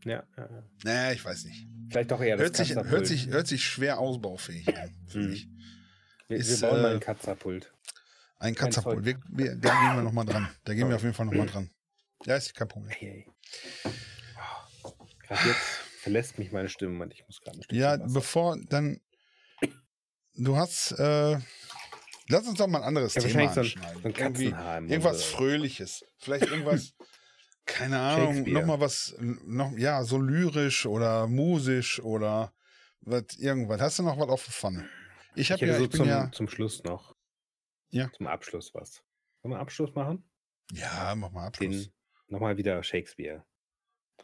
Ja, 0.04 0.22
ja, 0.36 0.48
ja. 0.50 0.62
Naja, 0.84 1.12
ich 1.12 1.24
weiß 1.24 1.44
nicht. 1.44 1.66
Vielleicht 1.90 2.10
doch 2.12 2.20
eher 2.20 2.36
das 2.36 2.44
Hört 2.44 2.56
sich, 2.56 2.74
hört, 2.76 3.06
sich, 3.06 3.26
hört 3.28 3.46
sich 3.48 3.64
schwer 3.64 3.98
ausbaufähig 3.98 4.68
an 4.76 4.94
für 5.06 5.18
Mhm. 5.18 5.30
mich. 5.30 5.48
wir, 6.28 6.36
ist, 6.38 6.60
wir 6.62 6.68
bauen 6.70 6.82
mal 6.82 6.90
äh, 6.92 6.94
ein 6.94 7.00
Katzerpult. 7.00 7.72
Ein 8.38 8.54
Katzerpult. 8.54 9.04
Wir, 9.04 9.18
wir, 9.28 9.56
da 9.56 9.70
gehen 9.80 9.96
wir 9.96 10.02
nochmal 10.02 10.24
dran. 10.26 10.48
Da 10.64 10.74
gehen 10.74 10.88
wir 10.88 10.96
auf 10.96 11.02
jeden 11.02 11.14
Fall 11.14 11.26
nochmal 11.26 11.46
dran. 11.52 11.70
Ja, 12.24 12.36
ist 12.36 12.54
kein 12.54 12.68
Problem. 12.68 12.90
Hey. 12.96 13.26
Gerade 15.22 15.48
jetzt 15.48 15.80
verlässt 16.06 16.38
mich 16.38 16.52
meine 16.52 16.68
Stimme 16.68 17.02
und 17.02 17.12
ich 17.12 17.26
muss 17.26 17.40
gerade 17.40 17.56
Stückchen 17.56 17.80
Ja, 17.80 17.96
bevor 17.96 18.56
dann. 18.68 19.00
Du 20.34 20.56
hast. 20.56 20.92
Äh, 20.92 21.40
lass 22.28 22.46
uns 22.46 22.58
doch 22.58 22.68
mal 22.68 22.78
ein 22.78 22.84
anderes 22.84 23.14
Ja, 23.14 23.22
Thema 23.22 23.52
so 23.52 23.60
ein, 23.62 23.66
so 23.66 24.08
ein 24.08 24.88
irgendwas. 24.88 25.24
Fröhliches. 25.24 26.04
Vielleicht 26.18 26.46
irgendwas. 26.46 26.94
keine 27.66 27.98
Ahnung. 27.98 28.34
Shakespeare. 28.34 28.60
Nochmal 28.60 28.78
was. 28.78 29.16
Noch, 29.18 29.72
ja, 29.76 30.04
so 30.04 30.20
lyrisch 30.20 30.86
oder 30.86 31.26
musisch 31.26 31.98
oder 32.00 32.54
was, 33.00 33.24
irgendwas. 33.38 33.80
Hast 33.80 33.98
du 33.98 34.04
noch 34.04 34.16
was 34.16 34.28
auf 34.28 34.44
der 34.44 34.52
Pfanne? 34.52 34.88
Ich 35.34 35.50
habe 35.50 35.66
ja. 35.66 35.76
so 35.76 35.88
zum, 35.88 36.06
ja. 36.06 36.30
zum 36.30 36.46
Schluss 36.48 36.84
noch. 36.84 37.16
Ja. 37.88 38.12
Zum 38.12 38.28
Abschluss 38.28 38.72
was. 38.74 39.02
Wollen 39.42 39.54
wir 39.54 39.58
Abschluss 39.58 39.92
machen? 39.96 40.22
Ja, 40.70 41.16
mach 41.16 41.32
mal 41.32 41.48
Abschluss. 41.48 41.68
Den 41.68 41.92
nochmal 42.28 42.56
wieder 42.56 42.80
Shakespeare. 42.84 43.44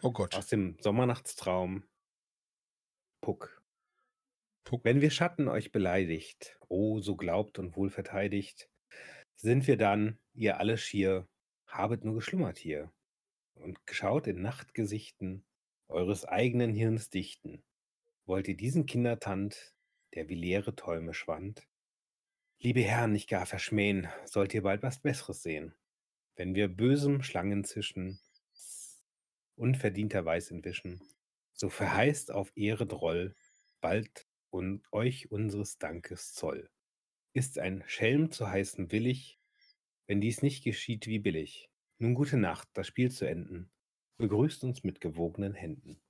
Oh 0.00 0.12
Gott. 0.12 0.34
Aus 0.34 0.46
dem 0.46 0.76
Sommernachtstraum. 0.80 1.84
Puck. 3.20 3.62
Puck. 4.64 4.84
Wenn 4.84 5.00
wir 5.00 5.10
Schatten 5.10 5.48
euch 5.48 5.72
beleidigt, 5.72 6.58
oh, 6.68 7.00
so 7.00 7.16
glaubt 7.16 7.58
und 7.58 7.76
wohl 7.76 7.90
verteidigt, 7.90 8.70
sind 9.36 9.66
wir 9.66 9.76
dann, 9.76 10.18
ihr 10.34 10.58
alle 10.58 10.78
schier, 10.78 11.28
habet 11.66 12.04
nur 12.04 12.14
geschlummert 12.14 12.58
hier 12.58 12.92
und 13.54 13.86
geschaut 13.86 14.26
in 14.26 14.42
Nachtgesichten 14.42 15.44
eures 15.88 16.24
eigenen 16.24 16.72
Hirns 16.72 17.10
dichten. 17.10 17.62
Wollt 18.24 18.48
ihr 18.48 18.56
diesen 18.56 18.86
Kindertand, 18.86 19.74
der 20.14 20.28
wie 20.28 20.34
leere 20.34 20.74
Träume 20.74 21.14
schwand? 21.14 21.66
Liebe 22.58 22.80
Herren, 22.80 23.12
nicht 23.12 23.28
gar 23.28 23.46
verschmähen, 23.46 24.08
sollt 24.24 24.54
ihr 24.54 24.62
bald 24.62 24.82
was 24.82 25.00
Besseres 25.00 25.42
sehen. 25.42 25.74
Wenn 26.36 26.54
wir 26.54 26.68
bösem 26.68 27.22
Schlangenzischen 27.22 28.20
unverdienterweis 29.62 30.50
entwischen, 30.50 31.00
so 31.52 31.70
verheißt 31.70 32.32
auf 32.32 32.52
Ehre 32.56 32.86
Droll 32.86 33.36
bald 33.80 34.26
und 34.50 34.82
euch 34.92 35.30
unseres 35.30 35.78
Dankes 35.78 36.34
Zoll. 36.34 36.68
Ist 37.32 37.58
ein 37.58 37.84
Schelm 37.86 38.30
zu 38.32 38.48
heißen 38.48 38.90
willig, 38.92 39.38
wenn 40.06 40.20
dies 40.20 40.42
nicht 40.42 40.64
geschieht 40.64 41.06
wie 41.06 41.20
billig. 41.20 41.70
Nun 41.98 42.14
gute 42.14 42.36
Nacht, 42.36 42.68
das 42.74 42.88
Spiel 42.88 43.10
zu 43.10 43.24
enden. 43.24 43.70
Begrüßt 44.18 44.64
uns 44.64 44.82
mit 44.82 45.00
gewogenen 45.00 45.54
Händen. 45.54 46.02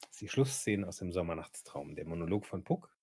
Das 0.00 0.10
ist 0.10 0.20
die 0.20 0.28
Schlussszene 0.28 0.86
aus 0.86 0.98
dem 0.98 1.12
Sommernachtstraum, 1.12 1.94
der 1.94 2.04
Monolog 2.04 2.44
von 2.46 2.64
Puck. 2.64 2.94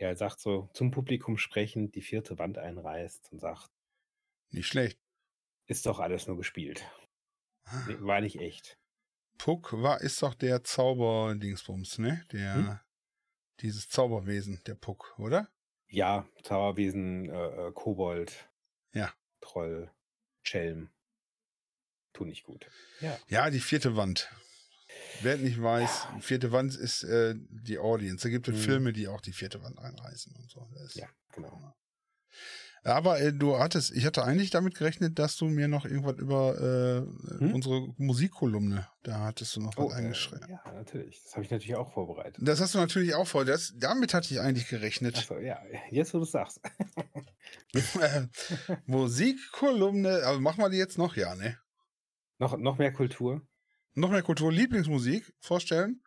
Der 0.00 0.16
sagt 0.16 0.40
so 0.40 0.70
zum 0.72 0.90
Publikum 0.90 1.36
sprechend, 1.36 1.94
die 1.94 2.02
vierte 2.02 2.38
Wand 2.38 2.58
einreißt 2.58 3.30
und 3.32 3.40
sagt, 3.40 3.70
Nicht 4.50 4.66
schlecht. 4.66 4.98
ist 5.66 5.86
doch 5.86 6.00
alles 6.00 6.26
nur 6.26 6.36
gespielt. 6.36 6.84
Nee, 7.86 7.96
war 8.00 8.20
nicht 8.20 8.38
echt. 8.40 8.78
Puck 9.38 9.72
war, 9.72 10.00
ist 10.00 10.22
doch 10.22 10.34
der 10.34 10.62
Zauber-Dingsbums, 10.64 11.98
ne? 11.98 12.24
Der, 12.32 12.54
Hm? 12.54 12.78
dieses 13.60 13.88
Zauberwesen, 13.88 14.60
der 14.66 14.74
Puck, 14.74 15.14
oder? 15.18 15.48
Ja, 15.88 16.26
Zauberwesen, 16.42 17.28
äh, 17.30 17.68
äh, 17.68 17.72
Kobold, 17.72 18.48
Ja. 18.92 19.12
Troll, 19.40 19.90
Schelm. 20.42 20.90
Tun 22.12 22.28
nicht 22.28 22.44
gut. 22.44 22.70
Ja. 23.00 23.18
Ja, 23.28 23.50
die 23.50 23.60
vierte 23.60 23.96
Wand. 23.96 24.30
Wer 25.22 25.36
nicht 25.38 25.60
weiß, 25.60 26.06
die 26.16 26.20
vierte 26.22 26.52
Wand 26.52 26.76
ist 26.76 27.02
äh, 27.02 27.34
die 27.36 27.78
Audience. 27.78 28.22
Da 28.22 28.28
gibt 28.30 28.46
es 28.48 28.54
Hm. 28.54 28.62
Filme, 28.62 28.92
die 28.92 29.08
auch 29.08 29.20
die 29.20 29.32
vierte 29.32 29.62
Wand 29.62 29.78
einreißen 29.78 30.34
und 30.36 30.48
so. 30.50 30.68
Das- 30.74 30.94
Ja, 30.94 31.08
genau. 31.32 31.74
Aber 32.86 33.18
äh, 33.18 33.32
du 33.32 33.58
hattest, 33.58 33.92
ich 33.92 34.04
hatte 34.04 34.24
eigentlich 34.24 34.50
damit 34.50 34.74
gerechnet, 34.76 35.18
dass 35.18 35.36
du 35.36 35.46
mir 35.46 35.68
noch 35.68 35.86
irgendwas 35.86 36.16
über 36.18 36.54
äh, 36.60 37.38
Hm? 37.40 37.54
unsere 37.54 37.88
Musikkolumne, 37.96 38.86
da 39.02 39.20
hattest 39.20 39.56
du 39.56 39.60
noch 39.62 39.76
was 39.76 39.84
Oh, 39.86 39.90
äh, 39.90 39.94
eingeschrieben. 39.94 40.46
ja, 40.50 40.60
natürlich. 40.72 41.22
Das 41.24 41.32
habe 41.32 41.44
ich 41.44 41.50
natürlich 41.50 41.76
auch 41.76 41.90
vorbereitet. 41.92 42.36
Das 42.46 42.60
hast 42.60 42.74
du 42.74 42.78
natürlich 42.78 43.14
auch 43.14 43.26
vor. 43.26 43.44
Das, 43.46 43.72
damit 43.76 44.12
hatte 44.14 44.32
ich 44.34 44.40
eigentlich 44.40 44.68
gerechnet. 44.68 45.16
Achso, 45.16 45.38
ja, 45.38 45.58
jetzt 45.90 46.12
wo 46.14 46.18
du 46.18 46.24
es 46.24 46.30
sagst. 46.32 46.60
Äh, 47.74 48.26
Musikkolumne, 48.86 50.22
aber 50.24 50.40
machen 50.40 50.58
wir 50.62 50.68
die 50.70 50.76
jetzt 50.76 50.98
noch, 50.98 51.16
ja, 51.16 51.34
ne? 51.34 51.58
noch, 52.38 52.56
noch 52.58 52.78
mehr 52.78 52.92
Kultur. 52.92 53.42
Noch 53.94 54.10
mehr 54.10 54.22
Kultur, 54.22 54.52
Lieblingsmusik 54.52 55.32
vorstellen? 55.40 56.02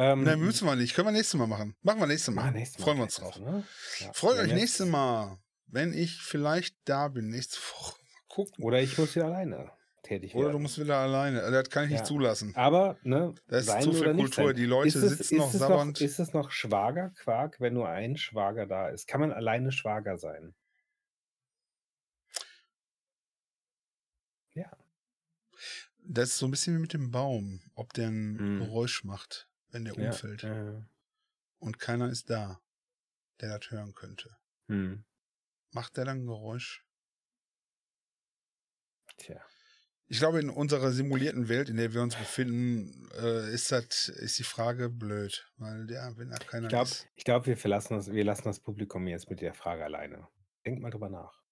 Ähm, 0.00 0.22
Ne, 0.22 0.36
müssen 0.36 0.64
wir 0.66 0.76
nicht. 0.76 0.94
Können 0.94 1.08
wir 1.08 1.12
nächstes 1.12 1.38
Mal 1.38 1.46
machen. 1.48 1.74
Machen 1.82 1.98
wir 2.00 2.06
nächstes 2.06 2.32
Mal. 2.32 2.44
wir 2.44 2.50
nächstes 2.52 2.78
Mal 2.78 2.84
Freuen 2.84 2.98
wir 2.98 3.02
uns 3.02 3.16
drauf. 3.16 3.34
also, 3.36 3.44
ne? 3.44 3.64
Ja, 3.98 4.12
Freut 4.12 4.38
euch 4.38 4.52
nächstes 4.54 4.86
Mal, 4.86 5.38
wenn 5.66 5.92
ich 5.92 6.22
vielleicht 6.22 6.76
da 6.84 7.08
bin. 7.08 7.28
Nächste 7.30 7.56
Woche. 7.58 7.96
Mal 8.00 8.20
gucken. 8.28 8.64
Oder 8.64 8.80
ich 8.80 8.96
muss 8.96 9.14
hier 9.14 9.24
alleine 9.24 9.72
tätig 10.04 10.34
Oder 10.36 10.44
werden. 10.44 10.52
du 10.52 10.58
musst 10.60 10.78
wieder 10.80 10.98
alleine. 10.98 11.42
Äh, 11.42 11.50
Das 11.50 11.68
kann 11.68 11.84
ich 11.86 11.90
Ja. 11.90 11.96
nicht 11.96 12.06
zulassen. 12.06 12.54
Aber, 12.54 12.96
ne, 13.02 13.34
Das 13.48 13.66
ist 13.66 13.82
zu 13.82 13.92
viel 13.92 14.02
oder 14.02 14.14
Kultur. 14.14 14.54
Die 14.54 14.66
Leute 14.66 14.96
es, 14.98 15.18
sitzen 15.18 15.38
noch 15.38 15.50
sabbernd. 15.52 16.00
Noch, 16.00 16.06
ist 16.06 16.20
es 16.20 16.32
noch 16.32 16.52
Schwagerquark, 16.52 17.58
wenn 17.58 17.74
nur 17.74 17.88
ein 17.88 18.16
Schwager 18.16 18.66
da 18.66 18.88
ist? 18.90 19.08
Kann 19.08 19.20
man 19.20 19.32
alleine 19.32 19.72
Schwager 19.72 20.16
sein? 20.16 20.54
Ja. 24.54 24.70
Das 26.04 26.30
ist 26.30 26.38
so 26.38 26.46
ein 26.46 26.50
bisschen 26.52 26.76
wie 26.76 26.80
mit 26.80 26.92
dem 26.92 27.10
Baum, 27.10 27.60
ob 27.74 27.92
der 27.92 28.08
ein 28.08 28.38
Hm. 28.38 28.58
Geräusch 28.60 29.04
macht, 29.04 29.47
wenn 29.70 29.84
der 29.84 29.94
ja. 29.94 30.08
umfällt. 30.10 30.44
Äh, 30.44 30.82
Und 31.58 31.78
keiner 31.78 32.08
ist 32.10 32.30
da, 32.30 32.60
der 33.40 33.58
das 33.58 33.70
hören 33.70 33.94
könnte. 33.94 34.36
hm. 34.68 35.04
Macht 35.72 35.96
der 35.98 36.06
dann 36.06 36.20
ein 36.22 36.26
Geräusch? 36.26 36.82
Tja. 39.18 39.40
Ich 40.06 40.18
glaube, 40.18 40.40
in 40.40 40.48
unserer 40.48 40.90
simulierten 40.92 41.48
Welt, 41.50 41.68
in 41.68 41.76
der 41.76 41.92
wir 41.92 42.00
uns 42.00 42.16
befinden, 42.16 43.10
äh, 43.20 43.52
ist 43.52 43.70
das, 43.70 44.08
ist 44.08 44.38
die 44.38 44.44
Frage 44.44 44.88
blöd. 44.88 45.46
Weil, 45.58 45.90
ja, 45.90 46.16
wenn 46.16 46.30
da 46.30 46.38
keiner 46.38 46.64
Ich 46.66 46.70
glaube, 46.70 46.88
ist. 46.88 47.06
ich 47.14 47.24
glaub, 47.24 47.44
wir 47.46 47.58
verlassen 47.58 47.94
das, 47.96 48.10
wir 48.10 48.24
lassen 48.24 48.44
das 48.44 48.60
Publikum 48.60 49.06
jetzt 49.06 49.28
mit 49.28 49.42
der 49.42 49.52
Frage 49.52 49.84
alleine. 49.84 50.26
Denkt 50.64 50.80
mal 50.80 50.90
drüber 50.90 51.10
nach. 51.10 51.42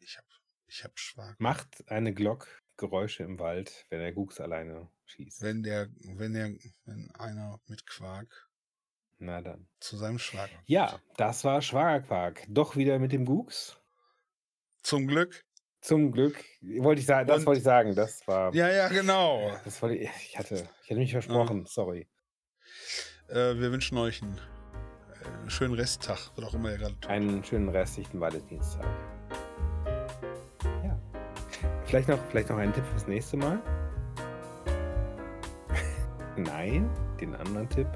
Ich 0.00 0.18
hab, 0.18 0.26
ich 0.66 0.84
hab 0.84 0.98
Schwag. 0.98 1.40
Macht 1.40 1.88
eine 1.88 2.12
Glock 2.12 2.62
Geräusche 2.76 3.22
im 3.22 3.38
Wald, 3.38 3.86
wenn 3.90 4.00
der 4.00 4.12
Gux 4.12 4.40
alleine 4.40 4.88
schießt? 5.06 5.42
Wenn 5.42 5.62
der, 5.62 5.88
wenn 6.16 6.32
der, 6.32 6.52
wenn 6.86 7.10
einer 7.18 7.60
mit 7.66 7.86
Quark 7.86 8.48
Na 9.18 9.40
dann. 9.40 9.68
zu 9.80 9.96
seinem 9.96 10.18
Schwager. 10.18 10.52
Ja, 10.66 11.00
das 11.16 11.44
war 11.44 11.62
Schwagerquark. 11.62 12.44
Doch 12.48 12.76
wieder 12.76 12.98
mit 12.98 13.12
dem 13.12 13.24
Gux. 13.24 13.76
Zum 14.82 15.06
Glück. 15.06 15.44
Zum 15.80 16.12
Glück. 16.12 16.42
Wollte 16.78 17.00
ich 17.00 17.06
sagen, 17.06 17.28
das 17.28 17.40
Und- 17.40 17.46
wollte 17.46 17.58
ich 17.58 17.64
sagen. 17.64 17.94
Das 17.94 18.26
war. 18.26 18.54
Ja, 18.54 18.68
ja, 18.70 18.88
genau. 18.88 19.52
Das 19.64 19.80
wollte 19.82 19.96
ich, 19.96 20.10
ich 20.28 20.38
hatte, 20.38 20.54
ich 20.82 20.90
hatte 20.90 20.98
mich 21.00 21.12
versprochen. 21.12 21.66
Sorry. 21.66 22.08
Äh, 23.28 23.54
wir 23.56 23.70
wünschen 23.70 23.98
euch 23.98 24.22
einen 24.22 24.38
äh, 24.38 25.50
schönen 25.50 25.74
Resttag, 25.74 26.30
was 26.36 26.44
auch 26.46 26.54
immer 26.54 26.70
ihr 26.72 26.78
gerade 26.78 26.94
tut. 27.00 27.06
Einen 27.10 27.44
schönen 27.44 27.68
restlichen 27.68 28.18
Valentinstag. 28.20 28.86
Vielleicht, 31.94 32.08
noch, 32.08 32.18
vielleicht 32.28 32.50
noch 32.50 32.56
ein 32.56 32.72
Tipp 32.72 32.84
fürs 32.86 33.06
nächste 33.06 33.36
Mal. 33.36 33.62
Nein, 36.36 36.90
den 37.20 37.36
anderen 37.36 37.68
Tipp. 37.68 37.86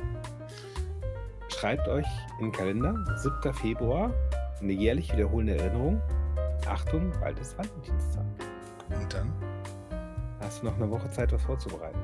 Schreibt 1.48 1.88
euch 1.88 2.06
in 2.38 2.44
den 2.44 2.52
Kalender, 2.52 2.94
7. 3.16 3.52
Februar, 3.52 4.14
eine 4.60 4.72
jährlich 4.72 5.12
wiederholende 5.12 5.56
Erinnerung. 5.56 6.00
Achtung, 6.68 7.10
bald 7.20 7.40
ist 7.40 7.58
Valentinstag. 7.58 8.24
Und 8.88 9.12
dann? 9.12 9.32
Hast 10.42 10.62
du 10.62 10.66
noch 10.66 10.76
eine 10.76 10.88
Woche 10.88 11.10
Zeit, 11.10 11.32
was 11.32 11.42
vorzubereiten? 11.42 11.98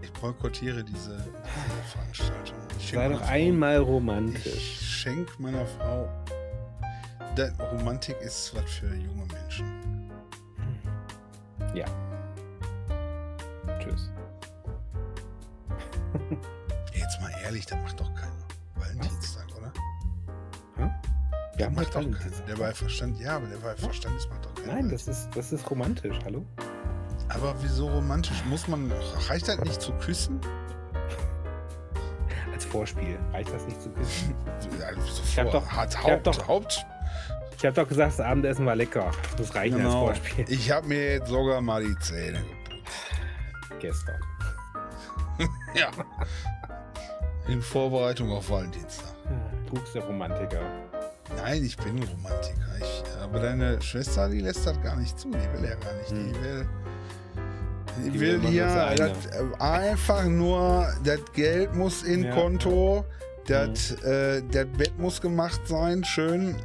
Ich 0.00 0.12
boykottiere 0.12 0.84
diese, 0.84 1.16
diese 1.16 1.88
Veranstaltung. 1.88 2.58
Ich 2.78 2.90
Sei 2.92 3.08
doch 3.08 3.20
einmal 3.22 3.82
Ich 3.82 3.88
romantisch. 3.88 4.78
schenk 4.80 5.40
meiner 5.40 5.66
Frau. 5.66 6.08
Da, 7.38 7.50
Romantik 7.70 8.20
ist 8.20 8.52
was 8.56 8.68
für 8.68 8.92
junge 8.96 9.24
Menschen. 9.32 10.10
Ja. 11.72 11.84
Tschüss. 13.78 14.10
Jetzt 16.92 17.20
mal 17.20 17.30
ehrlich, 17.44 17.64
da 17.66 17.76
macht 17.76 18.00
doch 18.00 18.12
keiner. 18.12 18.32
Valentinstag, 18.74 19.46
oder? 19.56 19.72
Der 21.56 21.66
haben 21.66 21.76
macht 21.76 21.94
doch 21.94 22.00
keiner. 22.00 22.18
Der 22.48 22.56
bei 22.56 22.74
Verstand, 22.74 23.20
ja, 23.20 23.36
aber 23.36 23.46
der 23.46 23.58
bei 23.58 23.76
Verstand 23.76 24.16
ist 24.16 24.28
macht 24.30 24.44
doch 24.44 24.54
keiner. 24.56 24.72
Nein, 24.74 24.88
das 24.88 25.06
ist, 25.06 25.28
das 25.36 25.52
ist 25.52 25.70
romantisch, 25.70 26.18
hallo? 26.24 26.44
Aber 27.28 27.54
wieso 27.62 27.88
romantisch? 27.88 28.42
Muss 28.46 28.66
man. 28.66 28.90
Reicht 29.28 29.46
das 29.46 29.60
nicht 29.60 29.80
zu 29.80 29.92
küssen? 29.98 30.40
Als 32.52 32.64
Vorspiel. 32.64 33.16
Reicht 33.32 33.52
das 33.52 33.64
nicht 33.66 33.80
zu 33.80 33.90
küssen? 33.90 34.34
Also 34.84 35.22
Ich 35.22 35.38
hab 35.38 35.50
vor- 35.52 35.60
doch- 35.60 35.68
Hart, 35.70 35.92
ich 35.94 35.98
hab 35.98 36.10
Haupt, 36.10 36.26
doch- 36.26 36.48
Haupt. 36.48 36.86
Ich 37.58 37.64
habe 37.66 37.74
doch 37.74 37.88
gesagt, 37.88 38.12
das 38.18 38.20
Abendessen 38.24 38.64
war 38.66 38.76
lecker. 38.76 39.10
Das 39.36 39.52
reicht 39.54 39.74
als 39.74 39.82
Genau. 39.82 40.06
Vorspiel. 40.06 40.44
Ich 40.48 40.70
habe 40.70 40.86
mir 40.86 41.14
jetzt 41.14 41.28
sogar 41.28 41.60
mal 41.60 41.82
die 41.84 41.98
Zähne 41.98 42.38
geputzt. 42.38 43.80
Gestern. 43.80 44.20
Ja. 45.74 45.90
In 47.46 47.62
Vorbereitung 47.62 48.32
auf 48.32 48.50
Valentinstag. 48.50 49.12
Guckst 49.70 49.94
der 49.94 50.02
Romantiker. 50.04 50.60
Nein, 51.36 51.62
ich 51.64 51.76
bin 51.76 51.96
ein 51.96 52.02
Romantiker. 52.02 52.66
Ich, 52.80 53.02
aber 53.22 53.38
deine 53.38 53.80
Schwester, 53.80 54.28
die 54.28 54.40
lässt 54.40 54.66
das 54.66 54.80
gar 54.82 54.96
nicht 54.96 55.16
zu. 55.18 55.28
Die 55.30 55.34
will 55.34 55.68
ja 55.68 55.76
gar 55.76 55.92
nicht. 55.94 56.10
Hm. 56.10 56.32
Die 56.32 56.42
will. 56.42 56.66
Die, 58.04 58.10
Die 58.10 58.20
will 58.20 58.40
das, 58.96 59.26
äh, 59.26 59.44
einfach 59.62 60.24
nur, 60.24 60.92
das 61.04 61.20
Geld 61.34 61.74
muss 61.74 62.02
in 62.02 62.24
Ja. 62.24 62.34
Konto, 62.34 63.04
das, 63.46 63.92
äh, 64.02 64.42
das 64.50 64.66
Bett 64.76 64.98
muss 64.98 65.20
gemacht 65.20 65.60
sein, 65.66 66.02
schön. 66.04 66.56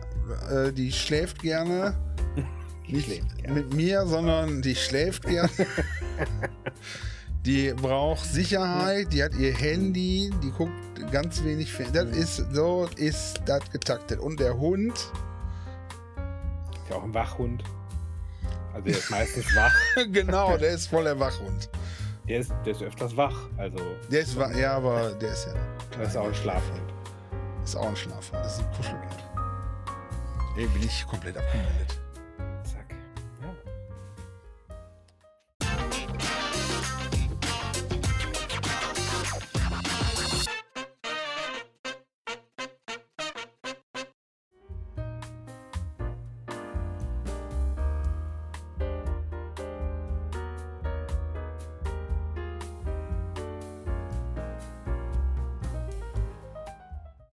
Äh, 0.52 0.72
die 0.74 0.92
schläft 0.92 1.42
gerne. 1.42 1.96
Die 2.88 2.94
Nicht 2.98 3.06
schläft 3.06 3.38
gern. 3.38 3.54
mit 3.54 3.74
mir, 3.74 4.06
sondern 4.06 4.62
die 4.62 4.76
schläft 4.76 5.24
gerne. 5.24 5.50
die 7.46 7.74
braucht 7.74 8.26
Sicherheit, 8.26 9.12
die 9.14 9.24
hat 9.24 9.34
ihr 9.36 9.54
Handy, 9.54 10.30
die 10.44 10.52
guckt 10.52 10.72
ganz 11.12 11.44
wenig 11.46 11.72
Fernsehen. 11.72 12.10
Das 12.12 12.18
ist 12.18 12.54
so, 12.54 12.90
ist 12.98 13.42
das 13.46 13.70
getaktet. 13.72 14.20
Und 14.20 14.40
der 14.40 14.58
Hund, 14.58 14.94
Ist 14.98 15.12
ja 16.90 16.96
auch 16.98 17.04
ein 17.04 17.14
Wachhund. 17.14 17.64
Also 18.74 18.86
der 18.86 18.98
ist 18.98 19.10
meistens 19.10 19.46
wach. 19.56 19.74
genau, 20.12 20.58
der 20.58 20.72
ist 20.72 20.88
voll 20.88 21.06
der 21.06 21.18
Wachhund. 21.20 21.70
Der 22.28 22.40
ist, 22.40 22.52
der 22.66 22.74
ist 22.74 22.82
öfters 22.82 23.16
wach. 23.16 23.48
Also 23.58 23.78
Der 24.12 24.22
ist, 24.22 24.38
wa- 24.38 24.52
ja, 24.52 24.74
aber 24.76 25.12
der 25.14 25.32
ist 25.32 25.48
ja. 25.48 25.54
das 25.98 26.10
ist 26.10 26.18
auch 26.18 26.28
ein 26.28 26.36
Schlafhund. 26.36 26.82
Ist 27.64 27.76
auch 27.78 27.88
ein 27.88 27.96
Schlafhund. 27.96 28.44
Das 28.44 28.56
ist 28.58 28.60
ein 28.66 28.72
Kuschelhund. 28.76 29.24
Ey, 30.56 30.68
bin 30.68 30.84
ich 30.84 31.06
komplett 31.08 31.36
abgemeldet. 31.36 32.03